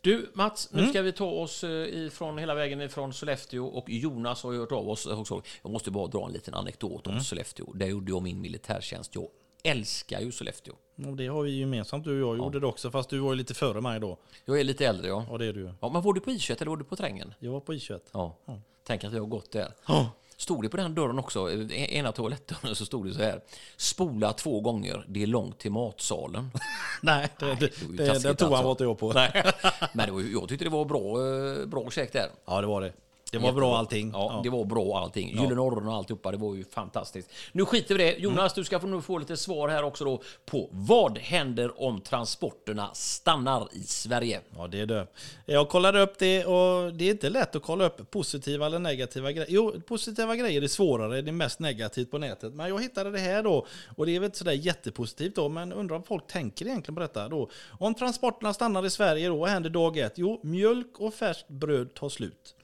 Du 0.00 0.30
Mats, 0.34 0.68
nu 0.72 0.86
ska 0.86 1.02
vi 1.02 1.12
ta 1.12 1.30
oss 1.30 1.64
eh, 1.64 1.70
ifrån 1.70 2.38
hela 2.38 2.54
vägen 2.54 2.80
ifrån 2.80 3.12
Sollefteå 3.12 3.66
och 3.66 3.90
Jonas 3.90 4.42
har 4.42 4.52
hört 4.52 4.72
av 4.72 4.88
oss 4.88 5.06
också. 5.06 5.42
Jag 5.62 5.72
måste 5.72 5.90
bara 5.90 6.06
dra 6.06 6.26
en 6.26 6.32
liten 6.32 6.54
anekdot 6.54 7.06
om 7.06 7.20
Sollefteå. 7.20 7.72
Där 7.72 7.86
gjorde 7.86 8.12
jag 8.12 8.22
min 8.22 8.40
militärtjänst. 8.40 9.14
Jag 9.14 9.28
älskar 9.62 10.20
ju 10.20 10.32
Sollefteå. 10.32 10.74
Och 11.06 11.16
det 11.16 11.26
har 11.26 11.42
vi 11.42 11.58
gemensamt, 11.58 12.04
du 12.04 12.22
och 12.22 12.30
jag 12.30 12.38
gjorde 12.38 12.60
det 12.60 12.66
också. 12.66 12.90
Fast 12.90 13.10
du 13.10 13.18
var 13.18 13.32
ju 13.32 13.36
lite 13.36 13.54
före 13.54 13.80
mig 13.80 14.00
då. 14.00 14.16
Jag 14.44 14.60
är 14.60 14.64
lite 14.64 14.86
äldre 14.86 15.08
ja. 15.08 15.26
Ja, 15.30 15.38
det 15.38 15.46
är 15.46 15.52
du 15.52 15.74
ja 15.80 15.88
men 15.92 16.02
var 16.02 16.12
du 16.12 16.20
på 16.20 16.30
I21 16.30 16.56
eller 16.62 16.70
var 16.70 16.76
du 16.76 16.84
på 16.84 16.96
Trängen? 16.96 17.34
Jag 17.38 17.52
var 17.52 17.60
på 17.60 17.72
I21. 17.72 18.00
Ja. 18.12 18.36
Tänk 18.84 19.04
att 19.04 19.12
jag 19.12 19.20
har 19.20 19.26
gått 19.26 19.52
där. 19.52 19.74
Ja. 19.86 20.10
Stod 20.42 20.62
det 20.62 20.68
på 20.68 20.76
den 20.76 20.94
dörren 20.94 21.18
också, 21.18 21.52
eh, 21.52 21.94
ena 21.94 22.12
toalettdörren, 22.12 22.74
så 22.74 22.86
stod 22.86 23.06
det 23.06 23.14
så 23.14 23.22
här. 23.22 23.40
Spola 23.76 24.32
två 24.32 24.60
gånger, 24.60 25.04
det 25.08 25.22
är 25.22 25.26
långt 25.26 25.58
till 25.58 25.72
matsalen. 25.72 26.50
Nej, 27.02 27.28
det, 27.38 27.46
Nej, 27.46 27.56
det, 27.60 27.66
det 27.96 28.04
det, 28.04 28.22
den 28.22 28.36
toan 28.36 28.52
alltså. 28.54 28.70
inte 28.70 28.84
jag 28.84 28.98
på. 28.98 29.12
Nej. 29.12 29.52
Men 29.92 30.06
det 30.06 30.12
var, 30.12 30.20
jag 30.20 30.48
tyckte 30.48 30.64
det 30.64 30.70
var 30.70 30.84
bra, 30.84 31.00
eh, 31.00 31.66
bra 31.66 31.90
käk 31.90 32.12
där. 32.12 32.28
Ja, 32.44 32.60
det 32.60 32.66
var 32.66 32.80
det. 32.80 32.92
Det 33.32 33.38
var 33.38 33.52
bra 33.52 33.76
allting. 33.76 34.10
Ja, 34.14 34.40
det 34.44 34.50
var 34.50 34.64
bra 34.64 34.98
allting. 34.98 35.28
Gyllene 35.28 35.60
Orren 35.60 35.88
och 35.88 35.94
alltihopa, 35.94 36.30
det 36.30 36.36
var 36.36 36.54
ju 36.54 36.64
fantastiskt. 36.64 37.30
Nu 37.52 37.64
skiter 37.64 37.94
vi 37.94 38.02
i 38.02 38.06
det. 38.06 38.18
Jonas, 38.18 38.54
du 38.54 38.64
ska 38.64 38.80
få, 38.80 38.86
nu 38.86 39.02
få 39.02 39.18
lite 39.18 39.36
svar 39.36 39.68
här 39.68 39.82
också 39.82 40.04
då 40.04 40.22
på 40.46 40.68
vad 40.72 41.18
händer 41.18 41.82
om 41.82 42.00
transporterna 42.00 42.90
stannar 42.94 43.68
i 43.72 43.82
Sverige? 43.82 44.40
Ja, 44.56 44.66
det 44.66 44.80
är 44.80 44.86
det. 44.86 45.06
Jag 45.46 45.68
kollade 45.68 46.00
upp 46.02 46.18
det 46.18 46.44
och 46.44 46.92
det 46.92 47.04
är 47.04 47.10
inte 47.10 47.30
lätt 47.30 47.56
att 47.56 47.62
kolla 47.62 47.86
upp 47.86 48.10
positiva 48.10 48.66
eller 48.66 48.78
negativa 48.78 49.32
grejer. 49.32 49.48
Jo, 49.50 49.80
positiva 49.86 50.36
grejer 50.36 50.62
är 50.62 50.68
svårare, 50.68 51.22
det 51.22 51.30
är 51.30 51.32
mest 51.32 51.60
negativt 51.60 52.10
på 52.10 52.18
nätet. 52.18 52.54
Men 52.54 52.68
jag 52.68 52.82
hittade 52.82 53.10
det 53.10 53.18
här 53.18 53.42
då 53.42 53.66
och 53.96 54.06
det 54.06 54.16
är 54.16 54.20
väl 54.20 54.26
inte 54.26 54.38
sådär 54.38 54.52
jättepositivt 54.52 55.34
då, 55.36 55.48
men 55.48 55.72
undrar 55.72 55.96
om 55.96 56.02
folk 56.02 56.26
tänker 56.26 56.66
egentligen 56.66 56.94
på 56.94 57.00
detta 57.00 57.28
då. 57.28 57.50
Om 57.78 57.94
transporterna 57.94 58.54
stannar 58.54 58.86
i 58.86 58.90
Sverige 58.90 59.28
då, 59.28 59.36
vad 59.36 59.50
händer 59.50 59.70
dag 59.70 59.98
ett? 59.98 60.12
Jo, 60.16 60.40
mjölk 60.42 61.00
och 61.00 61.14
färskt 61.14 61.48
bröd 61.48 61.94
tar 61.94 62.08
slut. 62.08 62.54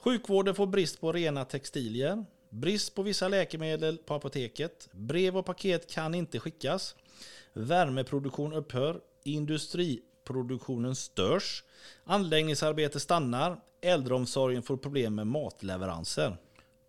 Sjukvården 0.00 0.54
får 0.54 0.66
brist 0.66 1.00
på 1.00 1.12
rena 1.12 1.44
textilier. 1.44 2.24
Brist 2.48 2.94
på 2.94 3.02
vissa 3.02 3.28
läkemedel 3.28 3.98
på 3.98 4.14
apoteket. 4.14 4.88
Brev 4.92 5.36
och 5.36 5.46
paket 5.46 5.90
kan 5.90 6.14
inte 6.14 6.40
skickas. 6.40 6.94
Värmeproduktion 7.52 8.52
upphör. 8.52 9.00
Industriproduktionen 9.24 10.96
störs. 10.96 11.64
Anläggningsarbete 12.04 13.00
stannar. 13.00 13.60
Äldreomsorgen 13.80 14.62
får 14.62 14.76
problem 14.76 15.14
med 15.14 15.26
matleveranser. 15.26 16.36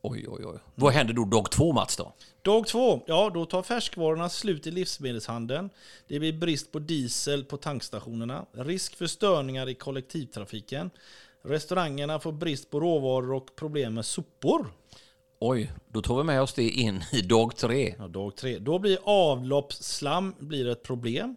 Oj, 0.02 0.26
oj, 0.28 0.46
oj. 0.46 0.60
Vad 0.76 0.94
händer 0.94 1.14
då 1.14 1.26
dag 1.26 1.52
två, 1.52 1.74
Mats? 1.74 1.98
då? 1.98 2.14
Dag 2.42 2.68
två, 2.68 3.04
ja 3.08 3.32
då 3.34 3.46
tar 3.46 3.64
färskvarorna 3.64 4.30
slut 4.30 4.68
i 4.68 4.72
livsmedelshandeln. 4.72 5.70
Det 6.08 6.20
blir 6.20 6.34
brist 6.34 6.72
på 6.72 6.80
diesel 6.80 7.46
på 7.46 7.58
tankstationerna. 7.58 8.46
Risk 8.52 8.96
för 8.96 9.08
störningar 9.08 9.70
i 9.70 9.74
kollektivtrafiken. 9.74 10.90
Restaurangerna 11.44 12.20
får 12.20 12.32
brist 12.32 12.70
på 12.70 12.80
råvaror 12.80 13.34
och 13.34 13.56
problem 13.56 13.94
med 13.94 14.06
sopor. 14.06 14.68
Oj, 15.40 15.72
då 15.88 16.02
tar 16.02 16.18
vi 16.18 16.24
med 16.24 16.42
oss 16.42 16.54
det 16.54 16.70
in 16.70 17.04
i 17.12 17.22
dag 17.22 17.56
tre. 17.56 17.96
Ja, 17.98 18.08
dag 18.08 18.36
tre. 18.36 18.60
Då 18.60 18.80
blir 18.80 18.98
avloppsslam 19.04 20.36
blir 20.40 20.68
ett 20.68 20.84
problem. 20.84 21.36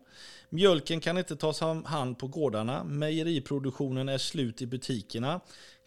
Mjölken 0.48 1.00
kan 1.00 1.18
inte 1.18 1.36
tas 1.36 1.62
om 1.62 1.84
hand 1.84 2.18
på 2.18 2.26
gårdarna. 2.26 2.84
Mejeriproduktionen 2.84 4.08
är 4.08 4.18
slut 4.18 4.62
i 4.62 4.66
butikerna. 4.66 5.40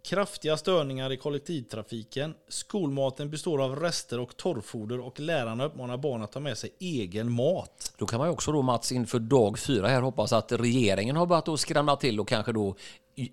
Kraftiga 0.10 0.58
störningar 0.58 1.12
i 1.12 1.18
kollektivtrafiken. 1.18 2.34
Skolmaten 2.48 3.30
består 3.30 3.64
av 3.64 3.76
rester 3.76 4.20
och 4.20 4.38
torrfoder 4.38 5.00
och 5.00 5.20
lärarna 5.20 5.66
uppmanar 5.66 5.98
barn 5.98 6.22
att 6.22 6.32
ta 6.32 6.40
med 6.40 6.58
sig 6.58 6.70
egen 6.80 7.32
mat. 7.32 7.94
Då 7.98 8.06
kan 8.06 8.20
man 8.20 8.28
ju 8.28 8.34
också 8.34 8.52
då, 8.52 8.62
Mats, 8.62 8.92
inför 8.92 9.20
dag 9.20 9.60
fyra 9.60 9.88
här 9.88 10.02
hoppas 10.02 10.34
att 10.34 10.52
regeringen 10.52 11.16
har 11.16 11.26
börjat 11.26 11.48
att 11.48 11.60
skramla 11.60 11.96
till 11.96 12.20
och 12.20 12.28
kanske 12.28 12.52
då 12.52 12.76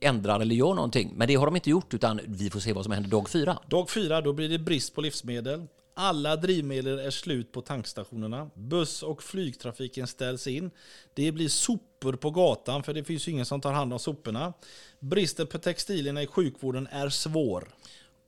ändrar 0.00 0.40
eller 0.40 0.54
gör 0.54 0.74
någonting. 0.74 1.12
Men 1.14 1.28
det 1.28 1.34
har 1.34 1.46
de 1.46 1.54
inte 1.56 1.70
gjort, 1.70 1.94
utan 1.94 2.20
vi 2.24 2.50
får 2.50 2.60
se 2.60 2.72
vad 2.72 2.84
som 2.84 2.92
händer 2.92 3.10
dag 3.10 3.28
fyra. 3.28 3.58
Dag 3.68 3.90
fyra, 3.90 4.20
då 4.20 4.32
blir 4.32 4.48
det 4.48 4.58
brist 4.58 4.94
på 4.94 5.00
livsmedel. 5.00 5.66
Alla 5.96 6.36
drivmedel 6.36 6.98
är 6.98 7.10
slut 7.10 7.52
på 7.52 7.60
tankstationerna. 7.60 8.50
Buss 8.54 9.02
och 9.02 9.22
flygtrafiken 9.22 10.06
ställs 10.06 10.46
in. 10.46 10.70
Det 11.14 11.32
blir 11.32 11.48
sopor 11.48 12.12
på 12.12 12.30
gatan 12.30 12.82
för 12.82 12.94
det 12.94 13.04
finns 13.04 13.28
ju 13.28 13.32
ingen 13.32 13.46
som 13.46 13.60
tar 13.60 13.72
hand 13.72 13.92
om 13.92 13.98
soporna. 13.98 14.52
Bristen 14.98 15.46
på 15.46 15.58
textilierna 15.58 16.22
i 16.22 16.26
sjukvården 16.26 16.86
är 16.86 17.08
svår. 17.08 17.68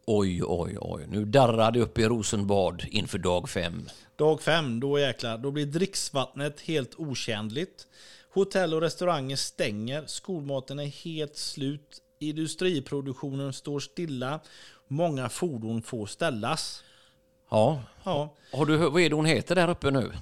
Oj, 0.06 0.42
oj, 0.44 0.76
oj. 0.80 1.06
Nu 1.08 1.24
darrar 1.24 1.72
det 1.72 1.80
upp 1.80 1.98
i 1.98 2.04
Rosenbad 2.04 2.84
inför 2.90 3.18
dag 3.18 3.48
fem. 3.48 3.88
Dag 4.16 4.42
fem, 4.42 4.80
då 4.80 4.98
jäklar, 4.98 5.38
då 5.38 5.50
blir 5.50 5.66
dricksvattnet 5.66 6.60
helt 6.60 6.94
otjänligt. 6.94 7.86
Hotell 8.30 8.74
och 8.74 8.80
restauranger 8.80 9.36
stänger. 9.36 10.04
Skolmaten 10.06 10.78
är 10.78 10.86
helt 10.86 11.36
slut. 11.36 12.02
Industriproduktionen 12.18 13.52
står 13.52 13.80
stilla. 13.80 14.40
Många 14.88 15.28
fordon 15.28 15.82
får 15.82 16.06
ställas. 16.06 16.82
Ja, 17.50 17.82
Ja, 18.04 18.34
har 18.52 18.66
du, 18.66 18.76
vad 18.76 19.02
är 19.02 19.08
det 19.10 19.16
hon 19.16 19.26
heter 19.26 19.54
där 19.54 19.70
uppe 19.70 19.90
nu? 19.90 20.12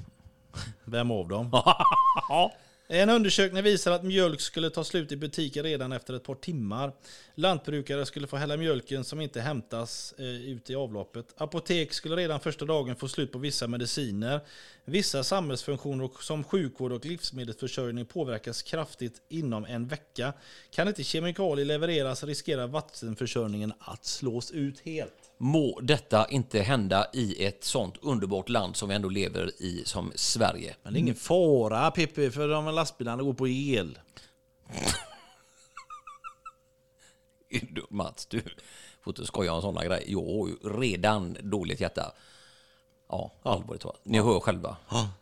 vem 0.85 1.11
av 1.11 1.29
dem? 1.29 1.51
En 2.89 3.11
undersökning 3.11 3.63
visar 3.63 3.93
att 3.93 4.05
mjölk 4.05 4.41
skulle 4.41 4.71
ta 4.71 4.85
slut 4.85 5.13
i 5.13 5.17
butiker 5.17 5.63
redan 5.63 5.93
efter 5.93 6.15
ett 6.15 6.25
par 6.25 6.35
timmar. 6.35 6.93
Lantbrukare 7.35 8.07
skulle 8.07 8.27
få 8.27 8.37
hälla 8.37 8.57
mjölken 8.57 9.05
som 9.05 9.21
inte 9.21 9.41
hämtas 9.41 10.15
eh, 10.19 10.25
ut 10.25 10.71
i 10.71 10.75
avloppet. 10.75 11.35
Apotek 11.37 11.93
skulle 11.93 12.17
redan 12.17 12.41
första 12.41 12.65
dagen 12.65 12.97
få 12.97 13.09
slut 13.09 13.33
på 13.33 13.39
vissa 13.39 13.67
mediciner. 13.67 14.41
Vissa 14.85 15.25
samhällsfunktioner 15.25 16.11
som 16.21 16.45
sjukvård 16.45 16.93
och 16.93 17.07
livsmedelsförsörjning 17.07 18.07
påverkas 18.07 18.63
kraftigt 18.63 19.23
inom 19.29 19.65
en 19.65 19.87
vecka. 19.87 20.33
Kan 20.71 20.89
inte 20.89 21.05
kemikalier 21.05 21.67
levereras 21.67 22.25
riskerar 22.25 22.67
vattenförsörjningen 22.67 23.73
att 23.79 24.05
slås 24.05 24.51
ut 24.51 24.81
helt. 24.81 25.24
Må 25.39 25.81
detta 25.81 26.27
inte 26.29 26.61
hända 26.61 27.07
i 27.13 27.45
ett 27.45 27.65
sånt 27.65 27.95
underbart 28.03 28.49
land 28.49 28.77
som 28.77 28.89
vi 28.89 28.95
ändå 28.95 29.09
lever 29.09 29.63
i 29.63 29.83
som 29.85 30.13
Sverige. 30.15 30.77
Men 30.83 30.93
det 30.93 30.99
är 30.99 31.01
ingen 31.01 31.15
fara 31.15 31.91
Pippi 31.91 32.31
för 32.31 32.49
de 32.49 32.65
lastbilarna 32.75 33.23
går 33.23 33.35
på 33.35 33.49
el. 33.49 33.99
Du, 37.71 37.87
Mats, 37.91 38.27
du 38.27 38.43
får 39.01 39.11
inte 39.11 39.27
skoja 39.27 39.53
om 39.53 39.63
sådana 39.63 39.85
grejer. 39.85 40.05
Jag 40.07 40.21
har 40.21 40.49
ju 40.49 40.55
redan 40.81 41.37
dåligt 41.41 41.81
hjärta. 41.81 42.13
Ja, 43.09 43.33
allvarligt 43.43 43.83
talat. 43.83 44.01
Ni 44.03 44.21
hör 44.21 44.41
själva. 44.41 44.77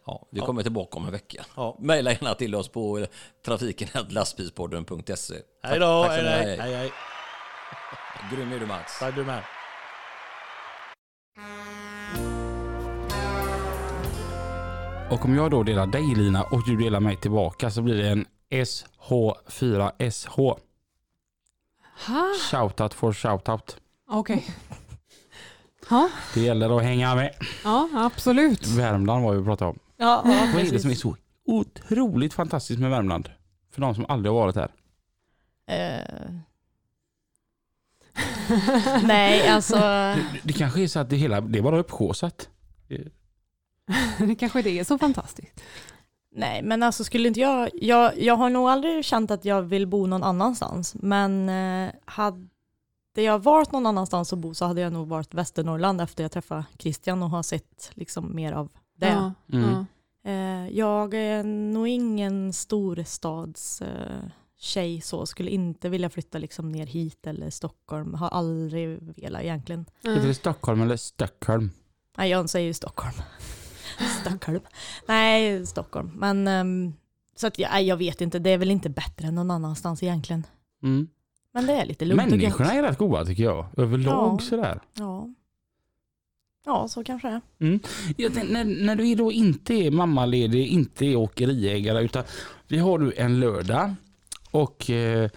Ja, 0.04 0.26
vi 0.30 0.40
kommer 0.40 0.62
tillbaka 0.62 0.96
om 0.96 1.04
en 1.06 1.12
vecka. 1.12 1.44
Ja. 1.56 1.76
Maila 1.78 2.12
gärna 2.12 2.34
till 2.34 2.54
oss 2.54 2.68
på 2.68 3.06
trafiken.lastbilspodden.se. 3.42 5.34
Hej 5.62 5.78
då, 5.78 6.04
Tack 6.04 6.18
så 6.18 6.24
hej, 6.26 6.46
hej, 6.46 6.56
hej, 6.56 6.74
hej. 6.74 6.92
Grym 8.32 8.52
är 8.52 8.60
du 8.60 8.66
Mats. 8.66 8.98
Tack 8.98 9.14
du 9.14 9.24
med. 9.24 9.42
Och 15.12 15.24
om 15.24 15.34
jag 15.34 15.50
då 15.50 15.62
delar 15.62 15.86
dig 15.86 16.14
Lina 16.14 16.42
och 16.42 16.64
du 16.66 16.76
delar 16.76 17.00
mig 17.00 17.16
tillbaka 17.16 17.70
så 17.70 17.82
blir 17.82 18.02
det 18.02 18.08
en 18.08 18.26
SH4SH. 18.50 20.58
Ha? 22.06 22.28
Shoutout 22.50 22.94
for 22.94 23.12
shoutout. 23.12 23.76
Okej. 24.08 24.46
Ja, 25.90 26.08
Det 26.34 26.40
gäller 26.40 26.76
att 26.76 26.82
hänga 26.82 27.14
med. 27.14 27.34
ja, 27.64 27.88
absolut. 27.94 28.66
Värmland 28.66 29.24
var 29.24 29.34
vi 29.34 29.44
pratade 29.44 29.70
om. 29.70 29.78
Ja, 29.96 30.22
ja 30.24 30.48
Vad 30.54 30.62
är 30.62 30.70
det 30.70 30.80
som 30.80 30.90
är 30.90 30.94
så 30.94 31.16
otroligt 31.46 32.34
fantastiskt 32.34 32.80
med 32.80 32.90
Värmland? 32.90 33.28
För 33.70 33.80
de 33.80 33.94
som 33.94 34.06
aldrig 34.08 34.32
har 34.32 34.40
varit 34.40 34.56
här. 34.56 34.70
Eh. 35.66 36.30
Nej, 39.02 39.48
alltså. 39.48 39.76
Det, 39.76 40.26
det 40.42 40.52
kanske 40.52 40.82
är 40.82 40.86
så 40.86 40.98
att 40.98 41.10
det 41.10 41.16
hela, 41.16 41.40
det 41.40 41.58
är 41.58 41.62
bara 41.62 41.78
upphaussat. 41.78 42.48
Det 44.18 44.34
kanske 44.34 44.62
det 44.62 44.78
är 44.78 44.84
så 44.84 44.98
fantastiskt. 44.98 45.62
Nej, 46.34 46.62
men 46.62 46.82
alltså 46.82 47.04
skulle 47.04 47.28
inte 47.28 47.40
jag, 47.40 47.70
jag, 47.74 48.18
jag 48.18 48.36
har 48.36 48.50
nog 48.50 48.68
aldrig 48.68 49.04
känt 49.04 49.30
att 49.30 49.44
jag 49.44 49.62
vill 49.62 49.86
bo 49.86 50.06
någon 50.06 50.22
annanstans, 50.22 50.94
men 50.94 51.48
eh, 51.48 51.92
hade 52.04 52.48
jag 53.14 53.38
varit 53.38 53.72
någon 53.72 53.86
annanstans 53.86 54.32
att 54.32 54.38
bo 54.38 54.54
så 54.54 54.64
hade 54.64 54.80
jag 54.80 54.92
nog 54.92 55.08
varit 55.08 55.34
Västernorrland 55.34 56.00
efter 56.00 56.24
jag 56.24 56.32
träffade 56.32 56.64
Christian 56.78 57.22
och 57.22 57.30
har 57.30 57.42
sett 57.42 57.90
liksom 57.94 58.34
mer 58.34 58.52
av 58.52 58.68
det. 58.96 59.08
Ja, 59.08 59.32
Mm. 59.52 59.86
Eh, 60.24 60.76
jag 60.78 61.14
är 61.14 61.42
nog 61.44 61.88
ingen 61.88 62.52
storstads 62.52 63.82
eh, 63.82 64.22
tjej 64.58 65.00
så, 65.00 65.26
skulle 65.26 65.50
inte 65.50 65.88
vilja 65.88 66.10
flytta 66.10 66.38
liksom 66.38 66.72
ner 66.72 66.86
hit 66.86 67.26
eller 67.26 67.50
Stockholm, 67.50 68.14
har 68.14 68.28
aldrig 68.28 68.98
velat 69.16 69.42
egentligen. 69.42 69.86
Heter 70.02 70.26
det 70.26 70.34
Stockholm 70.34 70.82
eller 70.82 70.96
Stockholm? 70.96 71.70
Nej, 72.16 72.30
jag 72.30 72.50
säger 72.50 72.66
ju 72.66 72.74
Stockholm. 72.74 73.14
Stockholm. 74.20 74.60
Nej, 75.08 75.66
Stockholm. 75.66 76.10
Men 76.16 76.48
ehm, 76.48 76.92
så 77.36 77.46
att 77.46 77.58
jag, 77.58 77.82
jag 77.82 77.96
vet 77.96 78.20
inte, 78.20 78.38
det 78.38 78.50
är 78.50 78.58
väl 78.58 78.70
inte 78.70 78.88
bättre 78.90 79.28
än 79.28 79.34
någon 79.34 79.50
annanstans 79.50 80.02
egentligen. 80.02 80.46
Mm. 80.82 81.08
Men 81.54 81.66
det 81.66 81.72
är 81.72 81.86
lite 81.86 82.04
lugnt 82.04 82.22
och 82.32 82.38
Människorna 82.38 82.74
gött. 82.74 82.84
är 82.84 82.88
rätt 82.88 82.98
goda 82.98 83.24
tycker 83.24 83.42
jag. 83.42 83.66
Överlag 83.76 84.40
Ja. 84.40 84.44
sådär. 84.44 84.80
Ja. 84.94 85.28
ja, 86.66 86.88
så 86.88 87.04
kanske 87.04 87.28
det 87.28 87.34
är. 87.34 87.40
Mm. 87.66 87.80
Tänkte, 88.16 88.44
när, 88.44 88.64
när 88.64 88.96
du 88.96 89.14
då 89.14 89.32
inte 89.32 89.74
är 89.74 89.90
mammaledig, 89.90 90.66
inte 90.66 91.06
är 91.06 91.16
åkeriägare 91.16 92.04
utan 92.04 92.24
vi 92.68 92.78
har 92.78 92.98
du 92.98 93.12
en 93.16 93.40
lördag 93.40 93.94
och 94.50 94.90
eh, 94.90 95.30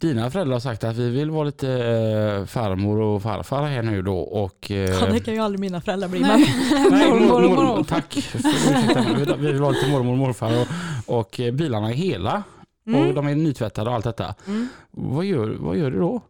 dina 0.00 0.30
föräldrar 0.30 0.52
har 0.52 0.60
sagt 0.60 0.84
att 0.84 0.96
vi 0.96 1.10
vill 1.10 1.30
vara 1.30 1.44
lite 1.44 1.68
eh, 1.70 2.46
farmor 2.46 3.00
och 3.00 3.22
farfar 3.22 3.62
här 3.66 3.82
nu 3.82 4.02
då 4.02 4.18
och 4.18 4.70
eh, 4.70 4.90
Ja, 4.90 5.06
det 5.06 5.20
kan 5.20 5.34
ju 5.34 5.40
aldrig 5.40 5.60
mina 5.60 5.80
föräldrar 5.80 6.08
bli. 6.08 6.20
Nej. 6.20 6.54
Men, 6.70 6.98
Nej, 6.98 7.10
Mormor 7.10 7.42
och 7.44 7.50
mor- 7.50 7.56
mor- 7.56 7.76
morfar. 7.76 7.84
Tack. 7.94 8.16
ursäkta. 8.16 9.04
Vi 9.18 9.46
vi 9.46 9.52
vill 9.52 9.60
ha 9.62 9.70
lite 9.70 9.90
mormor 9.90 10.12
och 10.12 10.18
morfar 10.18 10.52
och, 10.60 11.18
och 11.18 11.40
eh, 11.40 11.52
bilarna 11.52 11.88
är 11.90 11.94
hela 11.94 12.42
och 12.86 12.92
mm. 12.92 13.14
de 13.14 13.26
är 13.28 13.34
nytvättade 13.34 13.90
och 13.90 13.96
allt 13.96 14.04
detta. 14.04 14.34
Mm. 14.46 14.68
Vad 14.90 15.24
gör, 15.24 15.56
vad 15.60 15.76
gör 15.76 15.90
du 15.90 15.98
då? 15.98 16.20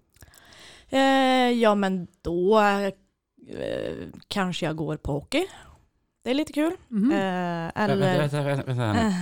Eh, 0.91 1.01
ja, 1.51 1.75
men 1.75 2.07
då 2.23 2.61
eh, 2.61 2.93
kanske 4.29 4.67
jag 4.67 4.77
går 4.77 4.97
på 4.97 5.13
hockey. 5.13 5.47
Det 6.25 6.31
är 6.31 6.35
lite 6.35 6.53
kul. 6.53 6.73
Vänta, 6.89 7.17
eller 7.75 7.97
vänta, 8.19 8.43
vänta, 8.43 8.67
vänta, 8.67 8.93
nu. 8.93 9.13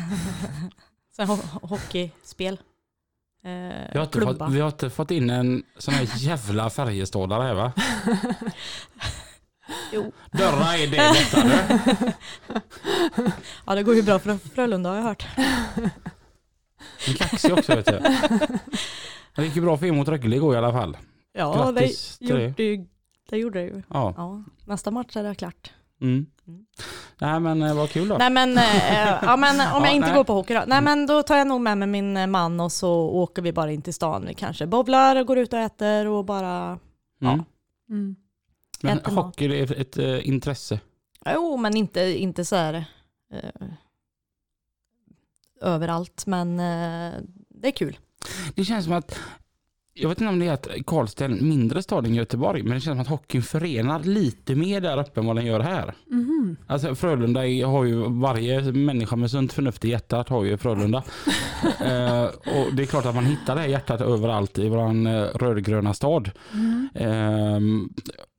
så 1.16 1.22
ho- 1.22 1.66
hockeyspel. 1.68 2.58
Eh, 3.44 3.50
Vi 3.92 3.98
har, 3.98 4.20
fått, 4.34 4.52
vi 4.52 4.60
har 4.60 4.68
inte 4.68 4.90
fått 4.90 5.10
in 5.10 5.30
en 5.30 5.62
sån 5.78 5.94
här 5.94 6.08
jävla 6.16 6.70
färgestålare 6.70 7.42
här 7.42 7.54
va? 7.54 7.72
Jo. 9.92 10.12
Dörrar 10.30 10.74
är 10.74 10.86
det 10.86 11.12
lättare. 11.12 12.12
Ja, 13.66 13.74
det 13.74 13.82
går 13.82 13.94
ju 13.94 14.02
bra 14.02 14.18
för 14.18 14.36
Frölunda 14.54 14.90
har 14.90 14.96
jag 14.96 15.02
hört. 15.02 15.26
En 17.08 17.14
kaxig 17.14 17.52
också 17.52 17.76
vet 17.76 17.86
du. 17.86 18.00
Det 19.34 19.44
gick 19.44 19.56
ju 19.56 19.62
bra 19.62 19.76
för 19.76 19.86
er 19.86 19.92
mot 19.92 20.08
Rögle 20.08 20.36
igår 20.36 20.54
i 20.54 20.58
alla 20.58 20.72
fall. 20.72 20.96
Ja, 21.32 21.72
det 21.72 21.80
Grattis 21.80 22.18
det. 22.18 22.26
gjorde, 22.26 22.54
det 23.30 23.38
gjorde 23.38 23.58
det 23.58 23.64
ju. 23.66 23.82
Ja. 23.88 24.14
Ja, 24.16 24.44
nästa 24.64 24.90
match 24.90 25.16
är 25.16 25.22
det 25.22 25.34
klart. 25.34 25.72
Mm. 26.02 26.26
Mm. 26.48 26.64
Nej 27.18 27.40
men 27.40 27.62
eh, 27.62 27.76
vad 27.76 27.90
kul 27.90 28.08
då. 28.08 28.16
Nej 28.18 28.30
men, 28.30 28.58
eh, 28.58 29.18
ja, 29.22 29.36
men 29.36 29.60
om 29.60 29.66
Ja, 29.72 29.86
jag 29.86 29.94
inte 29.94 30.08
nej. 30.08 30.16
går 30.16 30.24
på 30.24 30.32
hockey 30.32 30.54
då. 30.54 30.64
Nej 30.66 30.82
men 30.82 31.06
då 31.06 31.22
tar 31.22 31.36
jag 31.36 31.46
nog 31.46 31.60
med 31.60 31.78
mig 31.78 31.88
min 31.88 32.16
eh, 32.16 32.26
man 32.26 32.60
och 32.60 32.72
så 32.72 32.92
åker 32.92 33.42
vi 33.42 33.52
bara 33.52 33.72
in 33.72 33.82
till 33.82 33.94
stan. 33.94 34.26
Vi 34.26 34.34
kanske 34.34 34.66
bowlar, 34.66 35.24
går 35.24 35.38
ut 35.38 35.52
och 35.52 35.58
äter 35.58 36.06
och 36.06 36.24
bara... 36.24 36.78
Mm. 37.22 37.42
Mm. 37.90 38.16
Men 38.82 38.98
äter 38.98 39.12
mat. 39.12 39.24
hockey 39.24 39.48
det 39.48 39.60
är 39.60 39.62
ett, 39.62 39.70
ett 39.70 39.98
eh, 39.98 40.28
intresse. 40.28 40.80
Jo, 41.26 41.56
men 41.56 41.76
inte, 41.76 42.00
inte 42.00 42.44
så 42.44 42.56
här 42.56 42.84
eh, 43.32 43.68
överallt. 45.60 46.26
Men 46.26 46.60
eh, 46.60 47.12
det 47.48 47.68
är 47.68 47.72
kul. 47.72 47.98
Det 48.54 48.64
känns 48.64 48.84
som 48.84 48.94
att 48.94 49.18
jag 49.94 50.08
vet 50.08 50.20
inte 50.20 50.32
om 50.32 50.38
det 50.38 50.46
är 50.46 50.52
att 50.52 50.68
Karlstad 50.86 51.24
är 51.24 51.28
en 51.28 51.48
mindre 51.48 51.82
stad 51.82 52.06
än 52.06 52.14
Göteborg, 52.14 52.62
men 52.62 52.74
det 52.74 52.80
känns 52.80 52.94
som 52.94 53.00
att 53.00 53.08
hockeyn 53.08 53.42
förenar 53.42 54.00
lite 54.00 54.54
mer 54.54 54.80
där 54.80 55.00
uppe 55.00 55.20
än 55.20 55.26
vad 55.26 55.36
den 55.36 55.46
gör 55.46 55.60
här. 55.60 55.94
Mhm. 56.06 56.56
Alltså 56.66 56.94
Frölunda 56.94 57.40
har 57.40 57.84
ju, 57.84 58.20
varje 58.20 58.72
människa 58.72 59.16
med 59.16 59.30
sunt 59.30 59.52
förnuft 59.52 59.84
i 59.84 59.88
hjärtat 59.88 60.28
har 60.28 60.44
ju 60.44 60.56
Frölunda. 60.56 60.98
eh, 61.64 62.24
och 62.24 62.74
det 62.74 62.82
är 62.82 62.86
klart 62.86 63.06
att 63.06 63.14
man 63.14 63.24
hittar 63.24 63.54
det 63.54 63.60
här 63.60 63.68
hjärtat 63.68 64.00
överallt 64.00 64.58
i 64.58 64.68
våran 64.68 65.06
eh, 65.06 65.22
rödgröna 65.22 65.94
stad. 65.94 66.30
Mm. 66.52 66.88
Ehm, 66.94 67.88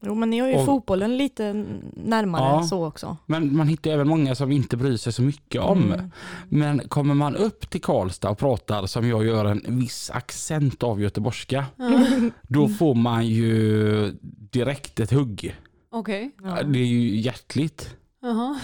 Jo, 0.06 0.16
men 0.16 0.30
ni 0.30 0.40
har 0.40 0.48
ju 0.48 0.56
Och- 0.56 0.66
fotbollen 0.66 1.18
lite 1.18 1.66
närmare 1.94 2.44
Ja. 2.44 2.64
så 2.64 2.86
också. 2.86 3.18
men 3.26 3.56
man 3.58 3.68
hittar 3.68 3.92
även 3.92 4.08
många 4.08 4.36
som 4.36 4.52
inte 4.52 4.78
bryr 4.78 4.98
sig 4.98 5.14
så 5.14 5.22
mycket 5.22 5.62
om. 5.62 5.94
Mm. 5.94 6.12
Men 6.50 6.80
kommer 6.88 7.14
man 7.14 7.36
upp 7.36 7.70
till 7.70 7.82
Karlstad 7.82 8.30
och 8.30 8.38
pratar 8.38 8.86
som 8.86 9.08
jag 9.10 9.26
gör 9.26 9.46
en 9.46 9.62
viss 9.80 10.10
accent 10.14 10.84
av 10.84 11.02
göteborgska, 11.02 11.66
då 12.42 12.68
får 12.68 12.96
man 12.96 13.28
ju 13.28 14.12
direkt 14.52 15.00
ett 15.00 15.12
hugg. 15.12 15.56
Okej. 15.92 16.32
Ja. 16.44 16.64
Det 16.64 16.80
är 16.80 16.86
ju 16.86 17.16
hjärtligt. 17.20 17.96
Jaha. 18.22 18.60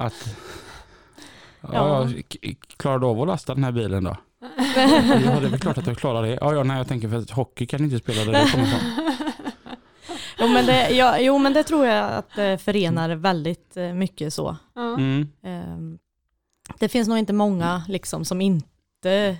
Att, 0.00 0.36
ja. 1.60 1.68
Ja. 1.72 2.08
Klarar 2.76 2.98
du 2.98 3.06
av 3.06 3.20
att 3.20 3.26
lasta 3.28 3.54
den 3.54 3.64
här 3.64 3.72
bilen 3.72 4.04
då? 4.04 4.16
Ja, 4.76 5.40
det 5.40 5.46
är 5.46 5.50
väl 5.50 5.60
klart 5.60 5.78
att 5.78 5.86
jag 5.86 5.96
klarar 5.98 6.22
det. 6.22 6.38
Ja, 6.40 6.54
ja, 6.54 6.62
nej, 6.62 6.76
jag 6.78 6.88
tänker 6.88 7.08
för 7.08 7.16
att 7.16 7.30
hockey 7.30 7.66
kan 7.66 7.84
inte 7.84 7.98
spela 7.98 8.24
där 8.24 8.32
det 8.32 8.50
kommer 8.52 8.64
ifrån. 8.64 8.80
Jo, 10.40 10.48
men 10.48 10.66
det, 10.66 10.90
ja, 10.90 11.18
jo 11.20 11.38
men 11.38 11.52
det 11.52 11.62
tror 11.64 11.86
jag 11.86 12.12
att 12.12 12.34
det 12.36 12.58
förenar 12.58 13.10
väldigt 13.10 13.76
eh, 13.76 13.92
mycket 13.92 14.34
så. 14.34 14.56
Mm. 14.76 15.28
Ehm, 15.42 15.98
Det 16.78 16.88
finns 16.88 17.08
nog 17.08 17.18
inte 17.18 17.32
många 17.32 17.82
liksom 17.88 18.24
som 18.24 18.40
inte 18.40 19.36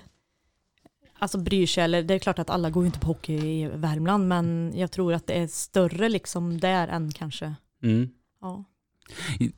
alltså 1.19 1.37
bryr 1.37 1.67
sig, 1.67 1.83
eller 1.83 2.03
det 2.03 2.13
är 2.13 2.19
klart 2.19 2.39
att 2.39 2.49
alla 2.49 2.69
går 2.69 2.83
ju 2.83 2.85
inte 2.87 2.99
på 2.99 3.07
hockey 3.07 3.33
i 3.33 3.67
Värmland, 3.73 4.27
men 4.27 4.71
jag 4.75 4.91
tror 4.91 5.13
att 5.13 5.27
det 5.27 5.33
är 5.33 5.47
större 5.47 6.09
liksom 6.09 6.59
där 6.59 6.87
än 6.87 7.11
kanske, 7.11 7.55
Mm. 7.83 8.09
ja. 8.41 8.63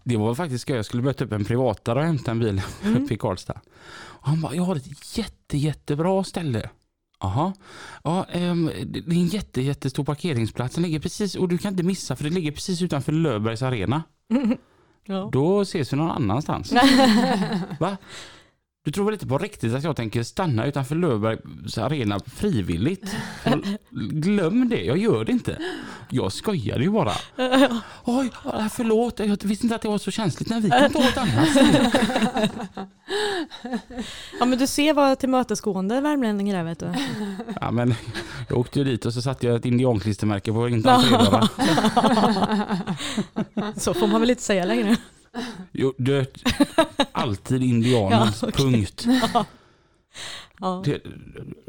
Det 0.04 0.18
var 0.18 0.36
faktiskt. 0.36 0.70
Jag 0.70 0.86
skulle 0.86 1.04
möta 1.04 1.26
upp 1.26 1.32
en 1.32 1.46
privatare 1.46 2.00
och 2.00 2.06
hämta 2.06 2.32
en 2.32 2.40
bil 2.40 2.62
Mm. 2.84 3.04
uppe 3.04 3.14
i 3.14 3.18
Karlstad. 3.18 3.60
Och 3.94 4.28
han 4.28 4.42
bara, 4.42 4.56
jag 4.56 4.64
har 4.64 4.76
ett 4.76 5.18
jätte, 5.18 5.58
jättebra 5.58 6.24
ställe. 6.24 6.70
Jaha. 7.22 7.54
Ja, 8.04 8.26
det 8.34 8.42
det 8.86 8.98
är 8.98 9.20
en 9.20 9.26
jätte, 9.28 9.62
jättestor 9.62 10.04
parkeringsplats. 10.04 10.76
Den 10.76 10.84
ligger 10.84 11.00
precis, 11.00 11.36
och 11.36 11.48
du 11.48 11.58
kan 11.58 11.74
inte 11.74 11.84
missa 11.84 12.16
för 12.16 12.24
det 12.24 12.30
ligger 12.30 12.52
precis 12.52 12.82
utanför 12.82 13.12
Löfbergs 13.12 13.62
arena. 13.62 14.04
ja. 15.06 15.30
Då 15.32 15.62
ses 15.62 15.94
vi 15.94 15.98
någon 15.98 16.12
annanstans. 16.12 16.72
Va? 17.80 17.98
Du 18.84 18.92
tror 18.92 19.06
väl 19.06 19.14
inte 19.14 19.28
på 19.28 19.38
riktigt 19.38 19.74
att 19.74 19.84
jag 19.84 19.96
tänker 19.96 20.24
stanna 20.24 20.66
utanför 20.66 20.96
Löfbergs 20.96 21.78
arena 21.78 22.20
frivilligt? 22.20 23.16
Glöm 24.12 24.70
det, 24.70 24.84
jag 24.84 24.98
gör 24.98 25.26
det 25.26 25.32
inte. 25.32 25.58
Jag 26.10 26.32
skojade 26.32 26.84
ju 26.84 26.90
bara. 26.90 27.12
Oj, 28.04 28.30
förlåt, 28.72 29.20
jag 29.20 29.44
visste 29.44 29.66
inte 29.66 29.76
att 29.76 29.82
det 29.82 29.88
var 29.88 29.98
så 29.98 30.12
känsligt. 30.12 30.50
när 30.50 30.62
vi 30.62 30.70
kan 30.70 30.92
ta 30.92 31.00
ett 31.00 31.18
annat. 31.18 31.50
Ja 34.40 34.46
men 34.46 34.60
du 34.60 34.68
ser 34.68 34.94
vad 34.94 35.20
tillmötesgående 35.20 36.02
värmlänningar 36.02 36.60
är 36.60 36.64
vet 36.64 36.80
du. 36.80 36.94
Ja, 37.62 37.72
men 37.72 37.96
jag 38.50 38.58
åkte 38.58 38.80
ju 38.80 38.86
dit 38.86 39.06
och 39.06 39.14
så 39.14 39.22
satte 39.22 39.48
jag 39.48 39.56
ett 39.56 39.66
indianklistermärke 39.66 40.52
på 40.52 40.70
inte. 40.70 40.90
Så 43.80 43.94
får 43.94 44.08
man 44.08 44.22
väl 44.22 44.30
inte 44.30 44.44
säga 44.44 44.66
längre. 44.66 44.98
Jo, 45.72 45.94
det, 45.98 46.44
alltid 47.12 47.64
indianens 47.64 48.42
Ja, 48.44 48.50
punkt. 48.52 49.06
Ja. 50.60 50.82
Det, 50.86 51.02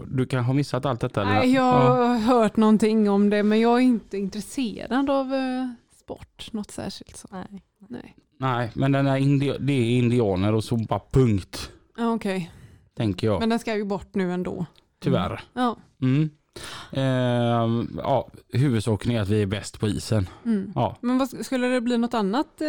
du 0.07 0.27
kan 0.27 0.45
ha 0.45 0.53
missat 0.53 0.87
allt 0.87 1.01
detta. 1.01 1.23
eller? 1.23 1.33
Nej, 1.35 1.53
jag 1.53 1.65
Ja. 1.65 1.95
har 2.07 2.19
hört 2.19 2.57
någonting 2.57 3.11
om 3.11 3.31
det 3.31 3.43
men 3.43 3.61
jag 3.61 3.79
är 3.79 3.83
inte 3.83 4.19
intresserad 4.19 5.11
av 5.11 5.35
eh, 5.35 5.69
sport, 6.01 6.49
något 6.53 6.71
särskilt. 6.71 7.17
Så. 7.17 7.29
Nej. 7.33 7.63
Nej. 7.89 8.17
Nej, 8.39 8.71
men 8.75 8.93
den 8.93 9.07
är 9.07 9.19
indi- 9.19 9.57
det 9.61 9.73
är 9.73 9.91
indianer 9.99 10.53
och 10.55 10.65
så 10.65 10.77
bara 10.77 11.01
punkt. 11.13 11.71
Ja, 11.97 12.13
Okej, 12.15 12.53
Tänker 12.97 13.27
jag. 13.27 13.41
men 13.41 13.49
den 13.49 13.59
ska 13.59 13.77
ju 13.77 13.85
bort 13.85 14.15
nu 14.15 14.33
ändå. 14.33 14.67
Tyvärr. 15.01 15.41
Ja. 15.55 15.77
Mm. 16.03 16.31
Ehm, 16.93 17.99
ja, 18.03 18.29
huvudsaken 18.53 19.13
är 19.13 19.21
att 19.21 19.29
vi 19.29 19.43
är 19.43 19.47
bäst 19.47 19.81
på 19.81 19.89
isen. 19.89 20.29
Mm. 20.45 20.73
Ja. 20.75 20.97
Men 21.01 21.19
vad, 21.19 21.45
skulle 21.47 21.67
det 21.67 21.81
bli 21.81 21.99
något 21.99 22.15
annat, 22.15 22.61
eh, 22.61 22.67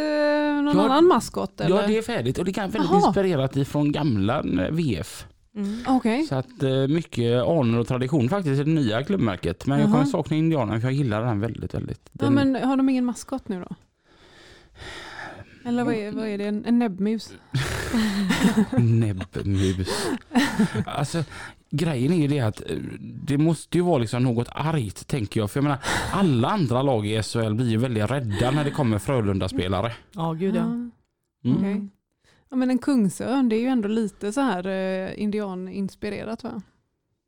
någon 0.63 0.77
Ja, 0.77 0.83
annan 0.83 1.05
maskot? 1.05 1.61
Eller? 1.61 1.81
ja, 1.81 1.87
det 1.87 1.97
är 1.97 2.01
färdigt 2.01 2.37
och 2.37 2.45
det 2.45 2.57
är 2.57 2.61
väldigt 2.61 2.91
Jaha. 2.91 3.07
inspirerat 3.07 3.55
ifrån 3.55 3.91
gamla 3.91 4.39
eh, 4.39 4.71
VF. 4.71 5.25
Mm. 5.55 5.79
Okej. 5.87 6.23
Så 6.23 6.35
att 6.35 6.63
eh, 6.63 6.87
mycket 6.87 7.43
anor 7.43 7.79
och 7.79 7.87
tradition 7.87 8.29
faktiskt 8.29 8.61
i 8.61 8.63
det 8.63 8.71
nya 8.71 9.03
klubbmärket. 9.03 9.65
Men 9.65 9.79
jag 9.79 9.87
Jaha. 9.87 9.91
kommer 9.93 10.05
sakna 10.05 10.35
indianen 10.37 10.81
för 10.81 10.87
jag 10.87 10.93
gillar 10.95 11.25
den 11.25 11.39
väldigt, 11.39 11.73
väldigt. 11.73 12.09
Ja, 12.11 12.25
Den, 12.25 12.33
men 12.33 12.55
har 12.55 12.77
de 12.77 12.89
ingen 12.89 13.05
maskot 13.05 13.47
nu 13.47 13.59
då? 13.69 13.75
Eller 15.65 15.83
vad 15.83 15.93
är, 15.93 16.11
vad 16.11 16.27
är 16.27 16.37
det, 16.37 16.45
en, 16.45 16.65
en 16.65 16.79
näbbmus? 16.79 17.33
Näbbmus. 18.77 19.89
alltså, 20.85 21.23
grejen 21.75 22.13
är 22.13 22.17
ju 22.17 22.27
det 22.27 22.39
att 22.39 22.61
eh, 22.61 22.77
det 22.99 23.37
måste 23.37 23.77
ju 23.77 23.83
vara 23.83 23.97
liksom 23.97 24.23
något 24.23 24.47
argt 24.51 25.07
tänker 25.07 25.39
jag. 25.39 25.51
För 25.51 25.57
jag 25.57 25.63
menar, 25.63 25.79
alla 26.11 26.47
andra 26.47 26.81
lag 26.81 27.07
i 27.07 27.23
SHL 27.23 27.53
blir 27.53 27.69
ju 27.69 27.77
väldigt 27.77 28.11
rädda 28.11 28.51
när 28.51 28.63
det 28.63 28.71
kommer 28.71 28.99
Frölunda-spelare. 28.99 29.91
Ja 30.11 30.33
gud 30.33 30.55
ja. 30.55 30.61
Mm. 30.63 30.91
okej. 31.45 31.87
Ja, 32.49 32.55
men 32.55 32.69
en 32.69 32.77
kungsörn, 32.77 33.49
det 33.49 33.55
är 33.55 33.59
ju 33.59 33.67
ändå 33.67 33.87
lite 33.87 34.33
så 34.33 34.41
här 34.41 34.67
eh, 34.67 35.21
indianinspirerat 35.21 36.43
va? 36.43 36.61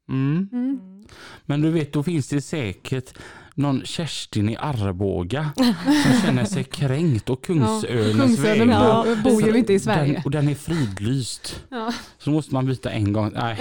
Mm. 0.09 0.49
Mm. 0.51 1.03
Men 1.45 1.61
du 1.61 1.71
vet, 1.71 1.93
då 1.93 2.03
finns 2.03 2.27
det 2.29 2.41
säkert 2.41 3.17
någon 3.55 3.85
Kerstin 3.85 4.49
i 4.49 4.57
Arboga 4.57 5.49
som 6.03 6.21
känner 6.21 6.45
sig 6.45 6.63
kränkt 6.63 7.29
och 7.29 7.43
Kungsörnens 7.43 8.17
Kungsörnen 8.17 8.57
vägnar. 8.57 9.15
bo, 9.15 9.29
bor 9.29 9.41
ju 9.41 9.57
inte 9.57 9.73
i 9.73 9.79
Sverige. 9.79 10.13
Den, 10.13 10.21
och 10.25 10.31
den 10.31 10.47
är 10.49 10.55
fridlyst. 10.55 11.63
Ja. 11.69 11.93
Så 12.17 12.29
måste 12.29 12.53
man 12.53 12.65
byta 12.65 12.91
en 12.91 13.13
gång. 13.13 13.31
Nej. 13.35 13.59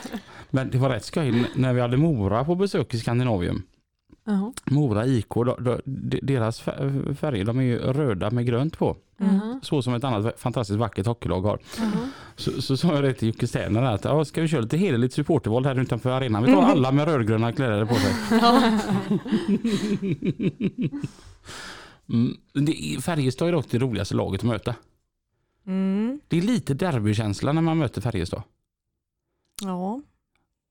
Men 0.50 0.70
det 0.70 0.78
var 0.78 0.90
rätt 0.90 1.04
skoj 1.04 1.44
när 1.54 1.72
vi 1.72 1.80
hade 1.80 1.96
Mora 1.96 2.44
på 2.44 2.54
besök 2.54 2.94
i 2.94 2.98
Skandinavium. 2.98 3.62
Jaha. 4.24 4.52
Mora 4.70 5.06
IK, 5.06 5.28
då, 5.28 5.44
då, 5.44 5.80
de- 5.84 6.20
deras 6.22 6.62
fär- 6.62 7.14
färger 7.14 7.44
de 7.44 7.58
är 7.58 7.62
ju 7.62 7.78
röda 7.78 8.30
med 8.30 8.46
grönt 8.46 8.78
på. 8.78 8.96
Jaha. 9.16 9.60
Så 9.62 9.82
som 9.82 9.94
ett 9.94 10.04
annat 10.04 10.40
fantastiskt 10.40 10.78
vackert 10.78 11.06
hockeylag 11.06 11.42
har. 11.42 11.58
Jaha. 11.78 12.08
Så, 12.36 12.62
så 12.62 12.76
sa 12.76 12.94
jag 12.94 13.04
det 13.04 13.14
till 13.14 13.28
Jocke 13.28 13.46
Sterner 13.46 13.82
att 13.82 14.04
ja, 14.04 14.24
ska 14.24 14.42
vi 14.42 14.48
köra 14.48 14.60
lite 14.60 14.76
hederligt 14.76 15.14
supportervåld 15.14 15.66
här 15.66 15.80
utanför 15.80 16.10
arenan. 16.10 16.42
Vi 16.42 16.52
tar 16.52 16.62
alla 16.62 16.92
med 16.92 17.04
rödgröna 17.08 17.52
kläder 17.52 17.84
på 17.84 17.94
sig. 17.94 18.14
Mm. 22.08 22.36
Det, 22.52 23.02
Färjestad 23.02 23.48
är 23.48 23.52
dock 23.52 23.70
det 23.70 23.78
roligaste 23.78 24.14
laget 24.14 24.40
att 24.40 24.46
möta. 24.46 24.74
Mm. 25.66 26.20
Det 26.28 26.38
är 26.38 26.42
lite 26.42 26.74
derbykänsla 26.74 27.52
när 27.52 27.62
man 27.62 27.78
möter 27.78 28.00
Färjestad. 28.00 28.42
Ja, 29.62 30.00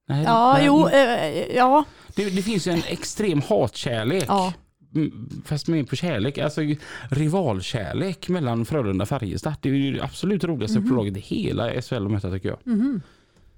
Nej, 0.07 0.23
ja 0.23 0.53
nej, 0.53 0.65
jo, 0.65 0.87
eh, 0.87 1.55
ja. 1.55 1.83
Det, 2.15 2.29
det 2.35 2.41
finns 2.41 2.67
ju 2.67 2.71
en 2.71 2.83
extrem 2.87 3.41
hatkärlek. 3.41 4.25
ja. 4.27 4.53
Mm, 4.95 5.41
Fast 5.45 5.67
mer 5.67 5.83
på 5.83 5.95
kärlek, 5.95 6.37
alltså 6.37 6.61
rivalkärlek 7.09 8.29
mellan 8.29 8.65
Frölunda 8.65 9.03
och 9.03 9.09
Färjestad. 9.09 9.53
Det 9.61 9.69
är 9.69 9.73
ju 9.73 9.91
det 9.93 10.03
absolut 10.03 10.43
roligaste 10.43 10.79
Mhm. 10.79 10.95
laget 10.95 11.17
i 11.17 11.19
hela 11.19 11.81
SHL 11.81 12.05
att 12.05 12.11
möta 12.11 12.31
tycker 12.31 12.49
jag. 12.49 12.57
Mhm. 12.63 13.01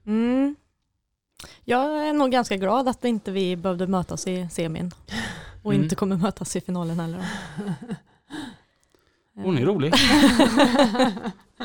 Mm. 0.05 0.55
Jag 1.65 2.07
är 2.07 2.13
nog 2.13 2.31
ganska 2.31 2.57
glad 2.57 2.87
att 2.87 3.05
inte 3.05 3.31
vi 3.31 3.55
behövde 3.55 3.87
mötas 3.87 4.27
i 4.27 4.47
semin. 4.51 4.91
Och 5.63 5.73
Mm. 5.73 5.83
inte 5.83 5.95
kommer 5.95 6.15
mötas 6.17 6.55
i 6.55 6.61
finalen 6.61 6.99
heller. 6.99 7.25
Hon 9.35 9.57
är 9.57 9.65
rolig. 9.65 9.93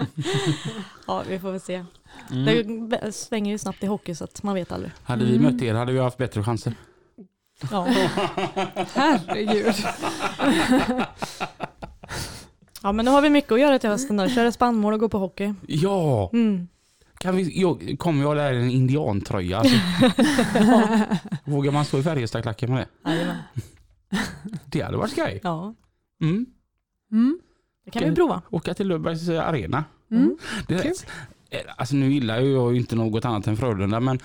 Ja, 1.07 1.25
vi 1.29 1.39
får 1.39 1.51
väl 1.53 1.61
se. 1.61 1.85
Mm. 2.31 2.89
Det 2.89 3.13
svänger 3.13 3.53
ju 3.53 3.59
snabbt 3.59 3.83
i 3.83 3.87
hockey 3.87 4.15
så 4.15 4.25
att 4.25 4.43
man 4.43 4.55
vet 4.55 4.73
aldrig. 4.73 4.93
Hade 5.03 5.25
vi 5.25 5.39
mött 5.39 5.63
er 5.63 5.75
hade 5.75 5.93
vi 5.93 5.99
haft 5.99 6.19
bättre 6.19 6.43
chanser. 6.45 6.75
Ja, 7.71 7.85
Herregud. 8.95 9.75
ja 12.83 12.93
men 12.93 13.05
nu 13.05 13.11
har 13.11 13.23
vi 13.23 13.31
mycket 13.31 13.53
att 13.53 13.61
göra 13.61 13.79
till 13.79 13.91
hösten. 13.91 14.29
Köra 14.29 14.53
spannmål 14.53 14.93
och 14.95 15.01
gå 15.01 15.09
på 15.09 15.19
hockey. 15.19 15.55
Ja, 15.67 16.31
Mm. 16.33 16.69
kan 17.19 17.37
vi, 17.37 17.61
jag, 17.61 17.97
kommer 17.99 18.23
jag 18.23 18.37
där 18.37 18.53
i 18.53 18.57
en 18.63 18.71
indiantröja? 18.71 19.59
Alltså, 19.59 19.77
vågar 21.45 21.73
man 21.73 21.85
stå 21.85 21.99
i 21.99 22.03
Färjestadklacken 22.03 22.71
med 22.75 22.87
det? 23.05 23.11
Jajamän. 23.11 23.37
Det 24.67 24.81
hade 24.81 24.97
varit 24.97 25.11
skoj. 25.11 25.41
Ja, 25.43 25.75
Mm. 26.21 26.47
Mm. 27.13 27.39
Det 27.93 27.99
kan 28.01 28.09
vi 28.11 28.15
prova. 28.17 28.43
Åka 28.51 28.75
till 28.75 28.89
Löfbergs 28.89 29.29
arena. 29.29 29.85
Mm. 30.11 30.37
Det 30.69 30.75
är 30.75 30.79
rätt, 30.79 31.07
eh, 31.51 31.61
alltså 31.77 31.97
nu 31.97 32.13
gillar 32.13 32.41
jag 32.41 32.73
ju 32.75 32.81
inte 32.81 32.97
något 32.97 33.25
annat 33.25 33.47
än 33.47 33.57
Frölunda 33.57 34.01
men 34.01 34.19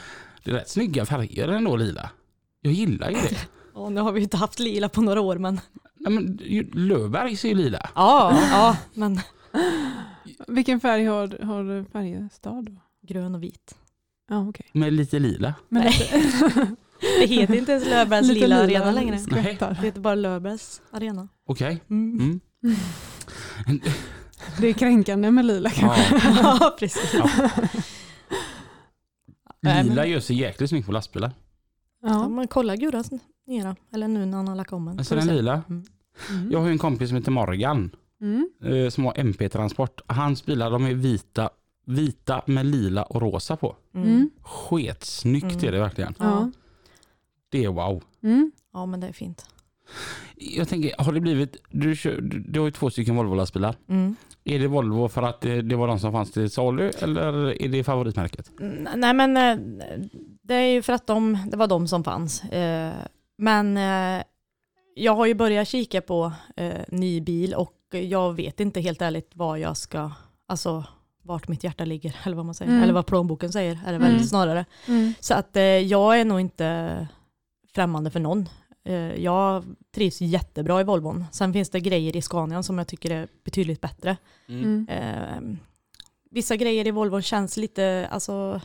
det 0.43 0.51
är 0.51 0.55
rätt 0.55 0.70
snygga 0.70 1.05
färger 1.05 1.47
ändå 1.47 1.76
lila. 1.76 2.09
Jag 2.61 2.74
gillar 2.74 3.09
ju 3.09 3.16
det. 3.16 3.38
Och 3.74 3.91
nu 3.91 4.01
har 4.01 4.11
vi 4.11 4.20
ju 4.20 4.24
inte 4.24 4.38
haft 4.38 4.59
lila 4.59 4.89
på 4.89 5.01
några 5.01 5.22
år 5.22 5.38
men 5.38 5.59
Nej, 5.95 6.14
men 6.14 6.39
ju- 6.43 6.72
Löfbergs 6.74 7.45
är 7.45 7.49
ju 7.49 7.55
lila. 7.55 7.89
ja, 7.95 8.39
ja 8.51 8.78
men 8.93 9.20
Vilken 10.47 10.80
färg 10.80 11.05
har, 11.05 11.43
har 11.45 11.86
Färjestad 11.91 12.66
då? 12.66 12.72
grön 13.07 13.36
och 13.36 13.43
vit. 13.43 13.76
Ja, 14.30 14.47
okej. 14.49 14.66
Med 14.74 14.93
lite 14.93 15.20
lila. 15.20 15.53
Men 15.70 15.84
Nej. 15.84 16.11
Det 17.20 17.26
heter 17.26 17.53
inte 17.55 17.72
ens 17.72 17.86
Löfbergs 17.86 18.28
lite 18.28 18.39
lila 18.39 18.55
arena 18.64 18.91
längre. 18.91 19.20
skvättar. 19.20 19.78
Det 19.82 19.86
heter 19.88 19.99
bara 20.01 20.16
Löfbergs 20.16 20.82
arena. 20.91 21.28
Okej. 21.47 21.82
Mm. 21.89 22.20
Mm. 22.64 22.76
Det 24.59 24.68
är 24.68 24.74
kränkande 24.74 25.32
med 25.32 25.45
lila 25.45 25.70
kanske. 25.70 26.16
Ja. 26.24 26.57
Ja, 26.61 26.76
precis. 26.80 27.14
Ja. 27.14 27.30
Lila 29.84 30.05
gör 30.05 30.20
sig 30.20 30.36
jäkligt 30.39 30.70
snyggt 30.70 30.86
på 30.86 30.91
lastbilar. 30.91 31.32
Ja, 32.01 32.09
Ja. 32.09 32.30
men 32.30 32.47
kolla 32.47 32.76
Gurras 32.76 33.09
nera, 33.47 33.76
eller 33.93 34.07
nu 34.07 34.26
när 34.26 34.38
han 34.38 34.47
har 34.47 34.55
lackat 34.55 34.74
om 34.74 34.86
den. 34.86 34.97
Alltså 34.99 35.16
den 35.16 35.28
lila. 35.28 35.61
Mm. 35.70 36.51
Jag 36.51 36.59
har 36.59 36.66
ju 36.68 36.72
en 36.72 36.78
kompis 36.80 37.09
som 37.09 37.18
heter 37.18 37.32
Morgan 37.32 37.91
Mm. 38.22 38.49
eh, 38.64 38.89
som 38.89 39.05
har 39.05 39.14
MP-transport. 39.20 40.01
Hans 40.07 40.45
bilar 40.45 40.72
de 40.72 40.86
är 40.86 40.93
vita, 40.93 41.49
vita 41.86 42.41
med 42.45 42.66
lila 42.66 43.03
och 43.03 43.22
rosa 43.22 43.55
på. 43.55 43.76
Mm. 43.95 44.07
Mm. 44.07 44.30
Sketsnyggt 44.41 45.43
Mm. 45.53 45.66
är 45.68 45.72
det 45.72 45.80
verkligen. 45.80 46.16
Ja. 46.20 46.51
Det 47.49 47.64
är 47.64 47.70
wow. 47.70 48.03
Mm. 48.24 48.51
ja, 48.74 48.86
men 48.86 48.99
det 48.99 49.07
är 49.07 49.11
fint. 49.14 49.45
Jag 50.36 50.68
tänker, 50.70 50.96
har 50.98 51.12
det 51.14 51.20
blivit, 51.20 51.58
du, 51.70 51.96
kör, 51.96 52.22
du, 52.22 52.60
har 52.60 52.66
ju 52.68 52.72
två 52.72 52.89
stycken 52.89 53.16
Volvo-lastbilar. 53.16 53.76
Mm. 53.89 54.16
Är 54.44 54.60
det 54.60 54.68
Volvo 54.68 55.08
för 55.08 55.22
att 55.24 55.41
det, 55.41 55.62
det 55.62 55.76
var 55.76 55.88
de 55.88 56.00
som 56.00 56.12
fanns 56.12 56.32
till 56.32 56.50
salu 56.52 56.91
eller 57.00 57.62
är 57.62 57.68
det 57.70 57.84
favoritmärket? 57.84 58.52
Mm, 58.62 58.88
Nej 59.00 59.14
men 59.14 59.38
eh, 59.38 59.58
det 60.44 60.54
är 60.56 60.66
ju 60.74 60.82
för 60.82 60.94
att 60.94 61.08
de, 61.08 61.38
det 61.52 61.58
var 61.58 61.68
de 61.68 61.88
som 61.88 62.04
fanns. 62.04 62.44
Eh, 62.44 62.94
Men 63.38 63.78
eh, 63.78 64.24
jag 64.96 65.16
har 65.16 65.26
ju 65.26 65.34
börjat 65.34 65.68
kika 65.68 66.02
på 66.02 66.32
eh, 66.56 66.74
ny 66.88 67.22
bil 67.22 67.54
och 67.54 67.74
jag 67.91 68.34
vet 68.34 68.60
inte 68.60 68.82
helt 68.82 69.02
ärligt 69.02 69.32
vad 69.34 69.60
jag 69.60 69.78
ska, 69.78 70.12
alltså 70.48 70.84
vart 71.24 71.48
mitt 71.48 71.64
hjärta 71.64 71.86
ligger 71.86 72.16
eller 72.24 72.36
vad 72.36 72.46
man 72.46 72.56
säger, 72.56 72.72
Mm. 72.72 72.84
eller 72.84 72.94
vad 72.94 73.06
plånboken 73.06 73.52
säger 73.52 73.80
är 73.86 73.91
det 73.91 73.98
väl 73.98 74.12
Mm. 74.12 74.24
snarare. 74.24 74.66
Mm. 74.88 75.14
Så 75.20 75.34
att 75.34 75.56
eh, 75.56 75.64
jag 75.64 76.20
är 76.20 76.26
nog 76.26 76.39
inte 76.39 77.08
främmande 77.76 78.12
för 78.12 78.20
någon. 78.20 78.50
Eh, 78.84 79.23
jag 79.23 79.63
trivs 79.91 80.21
jättebra 80.21 80.81
i 80.81 80.84
Volvon. 80.84 81.25
Sen 81.31 81.53
finns 81.53 81.69
det 81.69 81.79
grejer 81.79 82.15
i 82.15 82.21
Scanian 82.21 82.63
som 82.63 82.77
jag 82.77 82.88
tycker 82.88 83.11
är 83.11 83.27
betydligt 83.43 83.81
bättre. 83.81 84.17
Mm. 84.47 84.88
Eh, 84.89 85.57
vissa 86.31 86.55
grejer 86.55 86.88
i 86.88 86.91
Volvon 86.91 87.21
känns 87.21 87.57
lite, 87.57 88.07
alltså, 88.11 88.61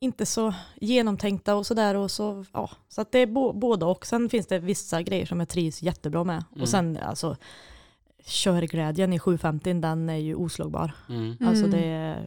inte 0.00 0.26
så 0.26 0.54
genomtänkta 0.80 1.54
och 1.54 1.66
sådär. 1.66 1.94
Och 1.94 2.10
så, 2.10 2.44
ja. 2.52 2.70
så 2.88 3.00
att 3.00 3.12
det 3.12 3.18
är 3.18 3.26
bo, 3.26 3.52
både 3.52 3.84
och. 3.84 4.06
Sen 4.06 4.28
finns 4.28 4.46
det 4.46 4.58
vissa 4.58 5.02
grejer 5.02 5.26
som 5.26 5.40
jag 5.40 5.48
trivs 5.48 5.82
jättebra 5.82 6.24
med. 6.24 6.44
Mm. 6.50 6.62
Och 6.62 6.68
sen, 6.68 6.98
alltså, 7.02 7.36
körglädjen 8.24 9.12
i 9.12 9.18
750 9.18 9.74
den 9.74 10.08
är 10.08 10.16
ju 10.16 10.34
oslagbar. 10.34 10.92
Mm. 11.08 11.36
Alltså 11.40 11.64
Mm. 11.64 11.70
det, 11.70 12.18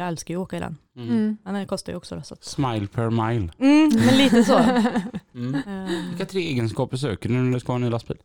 jag 0.00 0.08
älskar 0.08 0.34
ju 0.34 0.40
att 0.40 0.44
åka 0.44 0.56
i 0.56 0.60
den. 0.60 0.76
Mm. 0.96 1.08
Mm. 1.08 1.36
Men 1.44 1.54
den 1.54 1.66
kostar 1.66 1.92
ju 1.92 1.96
också 1.96 2.16
då, 2.16 2.22
så 2.22 2.34
att, 2.34 2.44
Smile 2.44 2.86
per 2.86 3.10
mile. 3.10 3.52
mm, 3.58 3.90
Men 4.06 4.16
lite 4.16 4.44
så. 4.44 4.58
Mm. 5.34 5.62
Ehm, 5.66 6.08
Vilka 6.08 6.26
tre 6.26 6.40
egenskaper 6.40 6.96
söker 6.96 7.28
du 7.28 7.34
när 7.34 7.52
du 7.54 7.60
ska 7.60 7.72
ha 7.72 7.76
en 7.76 7.82
ny 7.82 7.90
lastbil? 7.90 8.18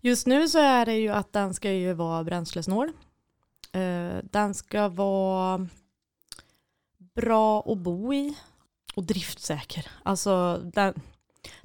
Just 0.00 0.26
nu 0.26 0.48
så 0.48 0.58
är 0.58 0.86
det 0.86 0.94
ju 0.94 1.08
att 1.08 1.32
den 1.32 1.54
ska 1.54 1.72
ju 1.72 1.92
vara 1.92 2.24
bränslesnål. 2.24 2.88
Eh, 3.72 4.16
Den 4.22 4.54
ska 4.54 4.88
vara 4.88 5.66
bra 7.14 7.72
att 7.72 7.78
bo 7.78 8.14
i 8.14 8.36
och 8.94 9.04
driftsäker. 9.04 9.86
Alltså 10.02 10.60
den, 10.74 10.94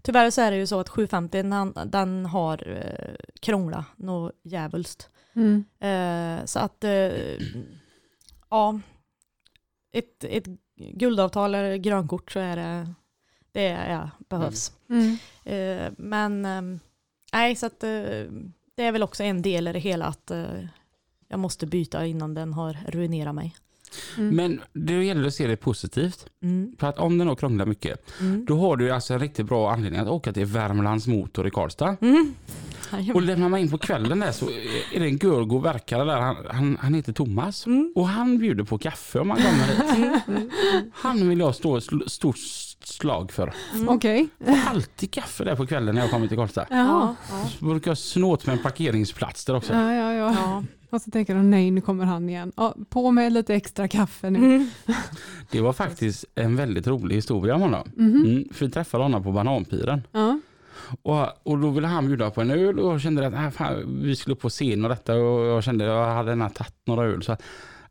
tyvärr 0.01 0.29
så 0.29 0.41
är 0.41 0.51
det 0.51 0.57
ju 0.57 0.67
så 0.67 0.79
att 0.79 0.89
750 0.89 1.43
den, 1.43 1.73
den 1.85 2.25
har 2.25 2.67
eh, 2.77 3.15
krånglat 3.41 3.85
något 3.95 4.31
djävulskt. 4.43 5.09
Mm. 5.35 5.65
Eh, 5.79 6.45
så 6.45 6.59
att 6.59 6.83
eh, 6.83 6.89
ja, 8.53 8.79
ett, 9.91 10.23
ett 10.23 10.45
guldavtal 10.75 11.55
eller 11.55 11.75
grönkort 11.75 12.31
så 12.31 12.39
är 12.39 12.55
det 12.55 12.93
det 13.51 13.67
är, 13.67 14.09
behövs. 14.29 14.73
Mm. 14.89 15.17
Eh, 15.43 15.93
men 15.97 16.45
eh, 16.45 16.79
nej, 17.33 17.55
så 17.55 17.65
att 17.65 17.83
eh, 17.83 17.89
det 18.75 18.83
är 18.83 18.91
väl 18.91 19.03
också 19.03 19.23
en 19.23 19.41
del 19.41 19.67
i 19.67 19.73
det 19.73 19.79
hela 19.79 20.05
att 20.05 20.31
eh, 20.31 20.65
jag 21.27 21.39
måste 21.39 21.65
byta 21.65 22.05
innan 22.05 22.33
den 22.33 22.53
har 22.53 22.77
ruinerat 22.87 23.35
mig. 23.35 23.55
Mm. 24.17 24.35
Men 24.35 24.61
det 24.73 25.03
gäller 25.03 25.27
att 25.27 25.33
se 25.33 25.47
det 25.47 25.57
positivt. 25.57 26.25
Mm. 26.43 26.75
För 26.79 26.87
att 26.87 26.97
om 26.99 27.17
den 27.17 27.27
då 27.27 27.35
krånglar 27.35 27.65
mycket, 27.65 27.99
Mm. 28.19 28.45
då 28.45 28.57
har 28.57 28.77
du 28.77 28.91
alltså 28.91 29.13
en 29.13 29.19
riktigt 29.19 29.45
bra 29.45 29.71
anledning 29.71 30.01
att 30.01 30.07
åka 30.07 30.33
till 30.33 30.45
Värmlands 30.45 31.07
Motor 31.07 31.47
i 31.47 31.51
Karlstad. 31.51 31.97
Mm. 32.01 32.33
Och 33.13 33.21
lämnar 33.21 33.49
man 33.49 33.59
in 33.59 33.71
på 33.71 33.77
kvällen 33.77 34.19
där 34.19 34.31
så 34.31 34.45
är 34.93 34.99
det 34.99 35.05
en 35.05 35.17
görgo 35.17 35.59
verkare 35.59 36.03
där, 36.03 36.19
han, 36.19 36.35
han, 36.49 36.77
han 36.81 36.93
heter 36.93 37.13
Thomas. 37.13 37.65
Mm. 37.65 37.93
Och 37.95 38.07
han 38.07 38.37
bjuder 38.37 38.63
på 38.63 38.77
kaffe 38.77 39.19
om 39.19 39.27
man 39.27 39.37
kommer 39.37 39.67
dit. 39.67 39.97
Mm. 39.97 40.19
Mm. 40.27 40.49
Han 40.93 41.29
vill 41.29 41.39
jag 41.39 41.55
stå 41.55 41.77
ett 41.77 41.83
stort 42.07 42.37
slag 42.83 43.31
för. 43.31 43.53
Mm. 43.73 43.89
Okej. 43.89 44.27
Får 44.45 44.57
alltid 44.69 45.11
kaffe 45.11 45.43
där 45.43 45.55
på 45.55 45.65
kvällen 45.67 45.95
när 45.95 46.01
jag 46.01 46.11
kommer 46.11 46.27
till 46.27 46.37
Karlstad. 46.37 46.65
Ja. 46.69 47.15
Så 47.59 47.65
brukar 47.65 47.91
jag 47.91 47.97
snå 47.97 48.31
åt 48.31 48.45
mig 48.45 48.57
en 48.57 48.63
parkeringsplats 48.63 49.45
där 49.45 49.55
också. 49.55 49.73
Ja, 49.73 49.93
ja, 49.93 50.13
ja. 50.13 50.33
ja. 50.35 50.63
Och 50.93 51.01
så 51.01 51.11
tänker 51.11 51.35
de 51.35 51.49
nej, 51.49 51.71
nu 51.71 51.81
kommer 51.81 52.05
han 52.05 52.29
igen. 52.29 52.51
Ja, 52.55 52.75
på 52.89 53.11
med 53.11 53.33
lite 53.33 53.55
extra 53.55 53.87
kaffe 53.87 54.29
nu. 54.29 54.39
Mm. 54.39 54.69
Det 55.51 55.61
var 55.61 55.73
faktiskt 55.73 56.25
en 56.35 56.55
väldigt 56.55 56.87
rolig 56.87 57.15
historia 57.15 57.55
om 57.55 57.61
honom. 57.61 57.89
Mhm. 57.95 58.25
Mm, 58.25 58.47
för 58.51 58.65
vi 58.65 58.71
träffade 58.71 59.03
honom 59.03 59.23
på 59.23 59.31
Bananpiren. 59.31 60.01
Ja. 60.11 60.39
Och, 61.01 61.47
och 61.51 61.57
då 61.59 61.69
ville 61.69 61.87
han 61.87 62.07
bjuda 62.07 62.29
på 62.29 62.41
en 62.41 62.51
öl 62.51 62.79
och 62.79 62.93
jag 62.93 63.01
kände 63.01 63.27
att 63.27 63.33
äh, 63.33 63.49
fan, 63.49 64.01
vi 64.01 64.15
skulle 64.15 64.33
upp 64.33 64.41
på 64.41 64.49
scen 64.49 64.83
och 64.83 64.89
detta 64.89 65.15
och 65.15 65.45
jag 65.45 65.63
kände 65.63 65.85
att 65.85 65.97
jag 65.97 66.15
hade 66.15 66.31
redan 66.31 66.49
tagit 66.49 66.75
några 66.85 67.03
öl. 67.03 67.23
Så 67.23 67.31
att, 67.31 67.41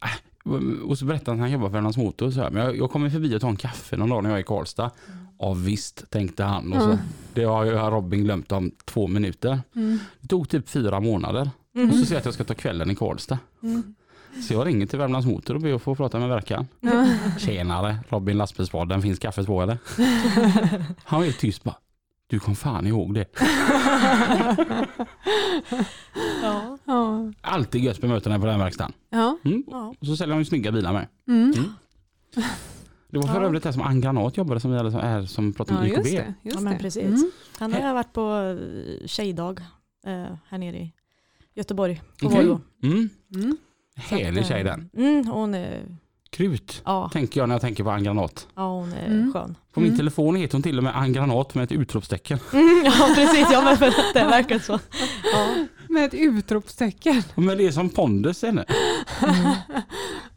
äh, 0.03 0.53
och 0.86 0.98
så 0.98 1.05
berättade 1.05 1.30
han 1.30 1.38
att 1.38 1.40
han 1.40 1.53
jobbar 1.53 1.66
för 1.66 1.72
Värmlands 1.72 1.98
Motor. 1.98 2.30
Så 2.30 2.40
här, 2.40 2.50
men 2.50 2.64
jag, 2.64 2.76
jag 2.76 2.90
kommer 2.90 3.11
förbi 3.11 3.36
och 3.36 3.40
tar 3.40 3.48
en 3.48 3.57
kaffe 3.57 3.96
någon 3.96 4.09
dag 4.09 4.22
när 4.22 4.30
jag 4.30 4.36
är 4.36 4.42
i 4.42 4.46
Karlstad. 4.46 4.90
Ja 5.38 5.53
visst, 5.53 6.11
tänkte 6.11 6.44
han. 6.44 6.72
Och 6.72 6.82
så, 6.82 6.86
Mm. 6.86 6.98
Det 7.34 7.44
har 7.44 7.64
ju 7.64 7.72
Robin 7.72 8.24
glömt 8.24 8.53
om 8.53 8.70
två 8.84 9.07
minuter. 9.07 9.61
Mm. 9.74 9.98
Det 10.20 10.28
tog 10.28 10.48
typ 10.48 10.68
fyra 10.68 11.00
månader. 11.00 11.50
Och 11.75 11.81
Mm. 11.81 11.93
så 11.93 11.99
säger 11.99 12.12
jag 12.12 12.18
att 12.18 12.25
jag 12.25 12.35
ska 12.35 12.45
ta 12.45 12.55
kvällen 12.55 12.91
i 12.91 12.95
Karlstad. 12.95 13.39
Mm. 13.62 13.95
Så 14.43 14.55
jag 14.55 14.66
ringer 14.66 14.87
till 14.87 14.99
Värmlands 14.99 15.27
Motor 15.27 15.55
och 15.55 15.61
ber 15.61 15.73
att 15.75 15.83
få 15.83 15.95
prata 15.95 16.18
med 16.18 16.29
verkaren. 16.29 16.66
Ja. 16.81 17.07
Tjenare, 17.39 17.97
Robin 18.09 18.37
lastbilspodden, 18.39 19.03
finns 19.03 19.18
kaffet 19.18 19.47
på 19.47 19.62
eller? 19.62 19.79
Han 21.05 21.18
var 21.20 21.25
helt 21.25 21.39
tyst 21.39 21.64
bara. 21.64 21.77
Du 22.27 22.39
kom 22.41 22.57
fan 22.57 22.87
ihåg 22.87 23.14
det. 23.14 23.25
Ja. 26.43 26.79
Ja. 26.85 27.33
Alltid 27.41 27.85
gött 27.85 28.01
bemötande 28.01 28.39
på 28.41 28.47
den 28.47 28.59
verkstaden. 28.59 28.93
Ja. 29.11 29.37
Mm. 29.45 29.62
Och 30.01 30.07
så 30.07 30.16
säljer 30.16 30.35
de 30.35 30.39
ju 30.39 30.45
snygga 30.45 30.73
bilar 30.73 30.93
med. 30.93 31.07
Mm. 31.29 31.53
Mm. 31.53 31.73
Det 33.11 33.18
var 33.18 33.27
för 33.29 33.41
Ja. 33.41 33.47
övrigt 33.47 33.62
det 33.62 33.73
som 33.73 33.83
Ann 33.83 34.01
Granat 34.01 34.37
jobbade 34.37 34.61
som 34.61 34.70
vi 34.70 34.77
hade 34.77 34.91
som, 34.91 35.01
är, 35.01 35.23
som 35.27 35.53
pratade 35.53 35.81
om 35.81 35.87
ja, 35.87 35.95
just 35.97 36.07
IKB. 36.12 36.16
det. 36.18 36.35
Just 36.43 36.57
Ja, 36.57 36.61
men 36.61 36.79
precis. 36.79 37.03
Mm. 37.05 37.31
Han 37.59 37.73
har 37.73 37.95
varit 37.95 38.12
på 38.12 38.57
eh, 39.01 39.07
tjejdag 39.07 39.61
eh, 40.07 40.37
här 40.49 40.59
nere 40.59 40.77
i 40.77 40.93
Göteborg 41.55 42.03
på 42.20 42.26
Okej. 42.26 42.38
Volvo. 42.38 42.61
Mm. 42.82 43.09
Mm. 43.34 43.57
Härlig 43.96 44.46
tjej 44.46 44.61
eh, 44.61 44.64
den. 44.64 44.90
Mm, 44.96 45.26
hon 45.26 45.55
är, 45.55 45.82
Krut 46.30 46.82
ja, 46.84 47.11
tänker 47.12 47.40
jag 47.40 47.48
när 47.48 47.55
jag 47.55 47.61
tänker 47.62 47.84
på 47.84 47.90
Ann 47.90 48.05
Granat. 48.05 48.48
ja, 48.55 48.68
hon 48.78 48.92
är 48.92 49.07
Mm. 49.07 49.32
skön. 49.32 49.55
På 49.72 49.80
min 49.80 49.88
Mm. 49.88 49.98
telefon 49.98 50.36
heter 50.36 50.53
hon 50.53 50.62
till 50.62 50.78
och 50.78 50.84
med 50.84 50.96
Ann 50.96 51.12
Granat 51.12 51.55
med 51.55 51.64
ett 51.64 51.72
utropstecken. 51.72 52.38
Mm, 52.53 52.82
ja, 52.84 53.12
precis. 53.14 53.46
Ja, 53.53 53.62
men 53.64 53.76
för 53.76 53.86
att 53.86 53.94
det 54.14 54.24
verkar 54.24 54.59
så. 54.59 54.78
Ja. 55.32 55.55
Med 55.88 56.05
ett 56.05 56.14
utropstecken. 56.14 57.22
Men 57.34 57.59
det 57.59 57.66
är 57.66 57.72
som 57.72 57.88
pondus 57.90 58.42
henne. 58.42 58.64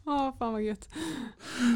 Ja, 0.08 0.36
fan 0.38 0.52
vad 0.52 0.62
gött. 0.62 0.88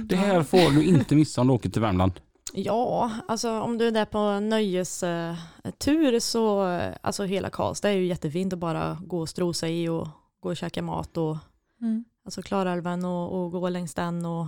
Det 0.05 0.17
här 0.17 0.43
får 0.43 0.71
du 0.75 0.83
inte 0.85 1.15
missa 1.15 1.41
om 1.41 1.47
du 1.47 1.53
åker 1.53 1.71
till 1.71 1.83
Värmland. 1.83 2.13
Ja, 2.53 3.11
alltså 3.29 3.61
om 3.61 3.79
du 3.79 3.87
är 3.89 3.93
där 3.93 4.05
på 4.05 4.41
nöjestur 4.41 6.21
så, 6.21 6.61
alltså 7.01 7.25
hela 7.25 7.51
Karlstad 7.51 7.89
är 7.91 7.95
ju 7.95 8.07
jättefint 8.07 8.53
att 8.53 8.59
bara 8.59 8.99
gå 9.07 9.21
och 9.21 9.29
strosa 9.29 9.69
i 9.69 9.89
och 9.89 10.09
gå 10.41 10.49
och 10.49 10.57
käka 10.57 10.83
mat 10.83 11.17
och 11.17 11.37
Mm. 11.83 12.05
alltså 12.25 12.43
Klarälven 12.43 13.05
och, 13.05 13.45
och 13.45 13.53
gå 13.53 13.69
längs 13.69 13.95
den 13.95 14.27
och 14.27 14.47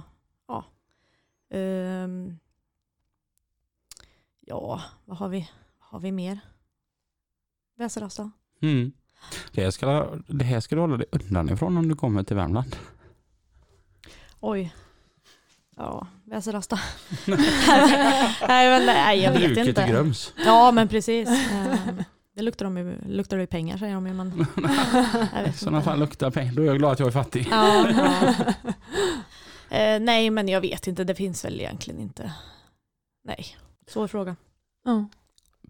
ja. 0.48 0.64
Ehm, 1.50 2.38
ja, 4.40 4.82
vad 5.04 5.16
har 5.16 5.28
vi, 5.28 5.48
har 5.78 6.00
vi 6.00 6.12
mer? 6.12 6.40
Väserasta? 7.76 8.30
Mm. 8.60 8.92
Det, 9.52 9.62
här 9.62 9.70
ska, 9.70 10.16
det 10.28 10.44
här 10.44 10.60
ska 10.60 10.74
du 10.74 10.80
hålla 10.80 10.96
dig 10.96 11.06
undan 11.12 11.50
ifrån 11.50 11.76
om 11.76 11.88
du 11.88 11.96
kommer 11.96 12.22
till 12.22 12.36
Värmland. 12.36 12.76
Oj. 14.40 14.74
Ja, 15.84 16.06
Väserasta. 16.24 16.78
nej, 17.26 18.70
men, 18.70 18.86
nej, 18.86 19.20
jag 19.22 19.32
vet 19.32 19.40
Bruket 19.42 19.66
inte. 19.68 19.82
i 19.82 19.90
Grums. 19.90 20.32
Ja, 20.44 20.70
men 20.72 20.88
precis. 20.88 21.28
Ehm, 21.28 22.02
Det 22.34 22.42
luktar, 22.42 22.64
de 22.64 22.76
ju, 22.76 22.96
luktar 23.06 23.38
det 23.38 23.46
pengar 23.46 23.76
säger 23.78 23.94
de 23.94 24.06
ju, 24.06 24.12
men 24.12 24.46
I 25.48 25.52
sådana 25.52 25.82
fall 25.82 25.98
luktar 25.98 26.30
pengar. 26.30 26.52
Då 26.52 26.62
är 26.62 26.66
jag 26.66 26.78
glad 26.78 26.92
att 26.92 26.98
jag 26.98 27.06
är 27.08 27.12
fattig. 27.12 27.48
Ja, 27.50 27.88
ja. 27.90 28.34
Eh, 29.76 30.00
nej, 30.00 30.30
men 30.30 30.48
jag 30.48 30.60
vet 30.60 30.86
inte. 30.86 31.04
Det 31.04 31.14
finns 31.14 31.44
väl 31.44 31.60
egentligen 31.60 32.00
inte. 32.00 32.32
Nej, 33.24 33.46
svår 33.88 34.06
fråga. 34.08 34.36
Ja. 34.84 35.08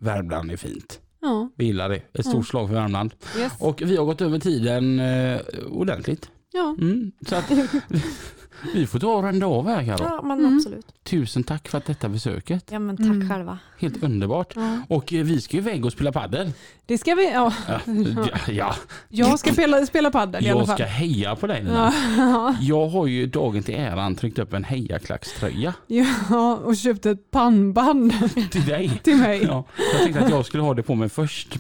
Värmland 0.01 0.51
är 0.51 0.57
fint. 0.57 1.01
Ja. 1.21 1.49
Vi 1.57 1.65
gillar 1.65 1.89
det. 1.89 1.97
Ett 1.97 2.21
stort 2.21 2.33
Mm. 2.35 2.45
slag 2.45 2.69
för 2.69 2.75
Värmland. 2.75 3.15
Yes. 3.39 3.53
Och 3.59 3.83
vi 3.83 3.97
har 3.97 4.05
gått 4.05 4.21
över 4.21 4.39
tiden 4.39 5.01
eh, 5.01 5.41
ordentligt. 5.71 6.31
ja. 6.53 6.77
Mm. 6.81 7.13
Så 7.29 7.37
att 7.37 7.51
vi 8.75 8.87
får 8.87 8.99
ta 8.99 9.07
och 9.15 9.23
runda 9.23 9.47
av 9.47 9.69
här 9.69 9.85
Karo. 9.85 10.05
Ja, 10.05 10.23
men 10.23 10.39
Mm. 10.39 10.57
absolut. 10.57 10.87
Tusen 11.05 11.45
tack 11.45 11.69
för 11.69 11.79
att 11.79 11.85
detta 11.87 12.09
besöket. 12.09 12.65
Ja, 12.71 12.79
men 12.79 12.97
tack 12.97 13.07
Mm. 13.07 13.29
själva. 13.31 13.59
Helt 13.79 14.03
underbart. 14.03 14.53
ja. 14.57 14.79
Och 14.89 15.13
eh, 15.13 15.25
vi 15.25 15.41
ska 15.41 15.57
ju 15.57 15.63
iväg 15.63 15.85
och 15.85 15.93
spela 15.93 16.13
padel. 16.13 16.53
Det 16.87 16.99
ska 16.99 17.15
vi. 17.15 17.31
Ja. 17.33 17.53
Ja, 17.69 17.81
ja, 17.87 18.39
ja. 18.53 18.75
Jag 19.09 19.39
ska 19.39 19.53
spela, 19.53 19.87
spela 19.87 20.11
padel 20.11 20.47
i 20.47 20.51
alla 20.51 20.59
jag 20.61 20.67
fall. 20.67 20.77
ska 20.77 20.85
heja 20.85 21.37
på 21.37 21.47
dig 21.47 21.63
Lina. 21.63 21.93
Ja. 22.19 22.55
Jag 22.61 22.89
har 22.89 23.07
ju 23.07 23.27
dagen 23.27 23.63
till 23.63 23.75
äran 23.75 24.15
tryckt 24.15 24.39
upp 24.39 24.53
en 24.53 24.65
hejaklackströja 24.65 25.75
ja, 25.87 26.57
och 26.65 26.77
köpt 26.77 27.07
ett 27.07 27.31
pannband 27.31 28.13
till 28.51 28.65
dig. 28.67 29.01
till 29.03 29.17
mig. 29.17 29.43
Ja, 29.43 29.65
jag 29.93 30.01
tänkte 30.03 30.25
att 30.25 30.31
jag 30.31 30.47
skulle 30.47 30.63
ha 30.63 30.75
det 30.75 30.83
på 30.83 30.95
mig 30.95 31.09
först. 31.09 31.59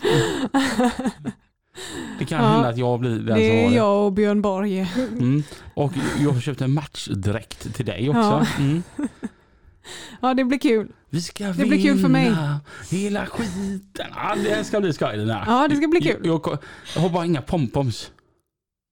Det 2.19 2.25
kan 2.25 2.43
Ja. 2.45 2.49
hända 2.49 2.69
att 2.69 2.79
jag 2.79 3.01
blir 3.01 3.11
den 3.11 3.19
som 3.19 3.27
Det 3.27 3.33
har 3.33 3.41
är 3.57 3.69
det. 3.71 3.75
jag 3.77 4.07
och 4.07 4.13
Björn 4.13 4.43
Borg. 4.43 4.81
Mm. 4.97 5.43
Och 5.75 5.93
jag 6.21 6.31
har 6.31 6.41
köpt 6.41 6.61
en 6.61 6.73
matchdräkt 6.75 7.75
till 7.75 7.87
dig 7.87 8.09
också. 8.09 8.21
Ja. 8.21 8.47
Mm. 8.59 8.83
Ja, 10.21 10.35
det 10.35 10.45
blir 10.45 10.59
kul. 10.59 10.89
Vi 11.11 11.23
ska 11.23 11.45
Det 11.47 11.65
blir 11.65 11.83
kul 11.83 11.99
för 12.01 12.09
mig. 12.09 12.25
vinna 12.25 12.61
hela 12.91 13.27
skiten. 13.27 14.07
Ja, 14.15 14.35
det 14.45 14.65
ska 14.65 14.81
bli 14.81 14.93
skoj. 14.93 15.27
Ja, 15.47 15.69
det 15.71 15.77
ska 15.77 15.89
bli 15.89 16.01
kul. 16.01 16.21
Jag, 16.25 16.41
jag, 16.47 16.59
jag 16.95 17.03
har 17.03 17.09
bara 17.11 17.25
inga 17.27 17.43
pompoms. 17.43 18.11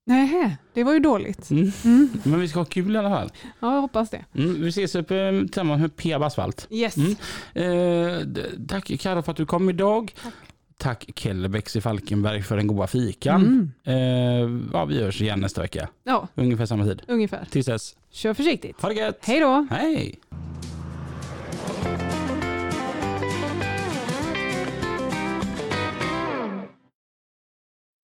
Nej, 0.07 0.57
det 0.75 0.85
var 0.85 0.93
ju 0.93 0.99
dåligt. 0.99 1.51
Mm. 1.51 1.73
Mm. 1.85 2.09
Men 2.23 2.41
vi 2.41 2.49
ska 2.49 2.59
ha 2.61 2.65
kul 2.65 2.95
i 2.95 2.99
alla 2.99 3.11
fall. 3.11 3.31
Ja, 3.61 3.75
jag 3.75 3.81
hoppas 3.81 4.11
det. 4.11 4.25
Mm. 4.35 4.63
Vi 4.63 4.69
ses 4.69 4.95
uppe 4.95 5.41
tillsammans 5.41 5.81
med 5.81 5.97
Peab 5.97 6.23
Asfalt. 6.23 6.67
Yes. 6.71 6.97
Mm. 6.97 7.17
Eh, 7.55 8.21
tack 8.69 8.91
Karo 9.01 9.23
för 9.23 9.31
att 9.31 9.37
du 9.37 9.47
kom 9.47 9.71
idag. 9.71 10.15
Tack. 10.23 10.33
Tack 10.81 11.11
Kellebäcks 11.15 11.77
i 11.77 11.81
Falkenberg 11.81 12.43
för 12.43 12.57
den 12.57 12.67
goda 12.67 12.87
fikan. 12.87 13.43
Mm. 13.43 13.71
Eh, 13.85 14.71
ja, 14.73 14.85
vi 14.85 15.03
hörs 15.03 15.21
igen 15.21 15.41
nästa 15.41 15.61
vecka. 15.61 15.89
Ja. 16.05 16.29
Ungefär 16.35 16.67
samma 16.67 16.85
tid. 16.85 17.03
Ungefär. 17.09 17.47
Tills 17.51 17.67
dess. 17.67 17.97
Kör 18.11 18.35
försiktigt. 18.35 18.81
Ha 18.83 18.89
det 18.89 18.95
gött. 18.95 19.19
Hej 19.21 19.41
då. 19.41 19.67
Hej. 19.71 20.21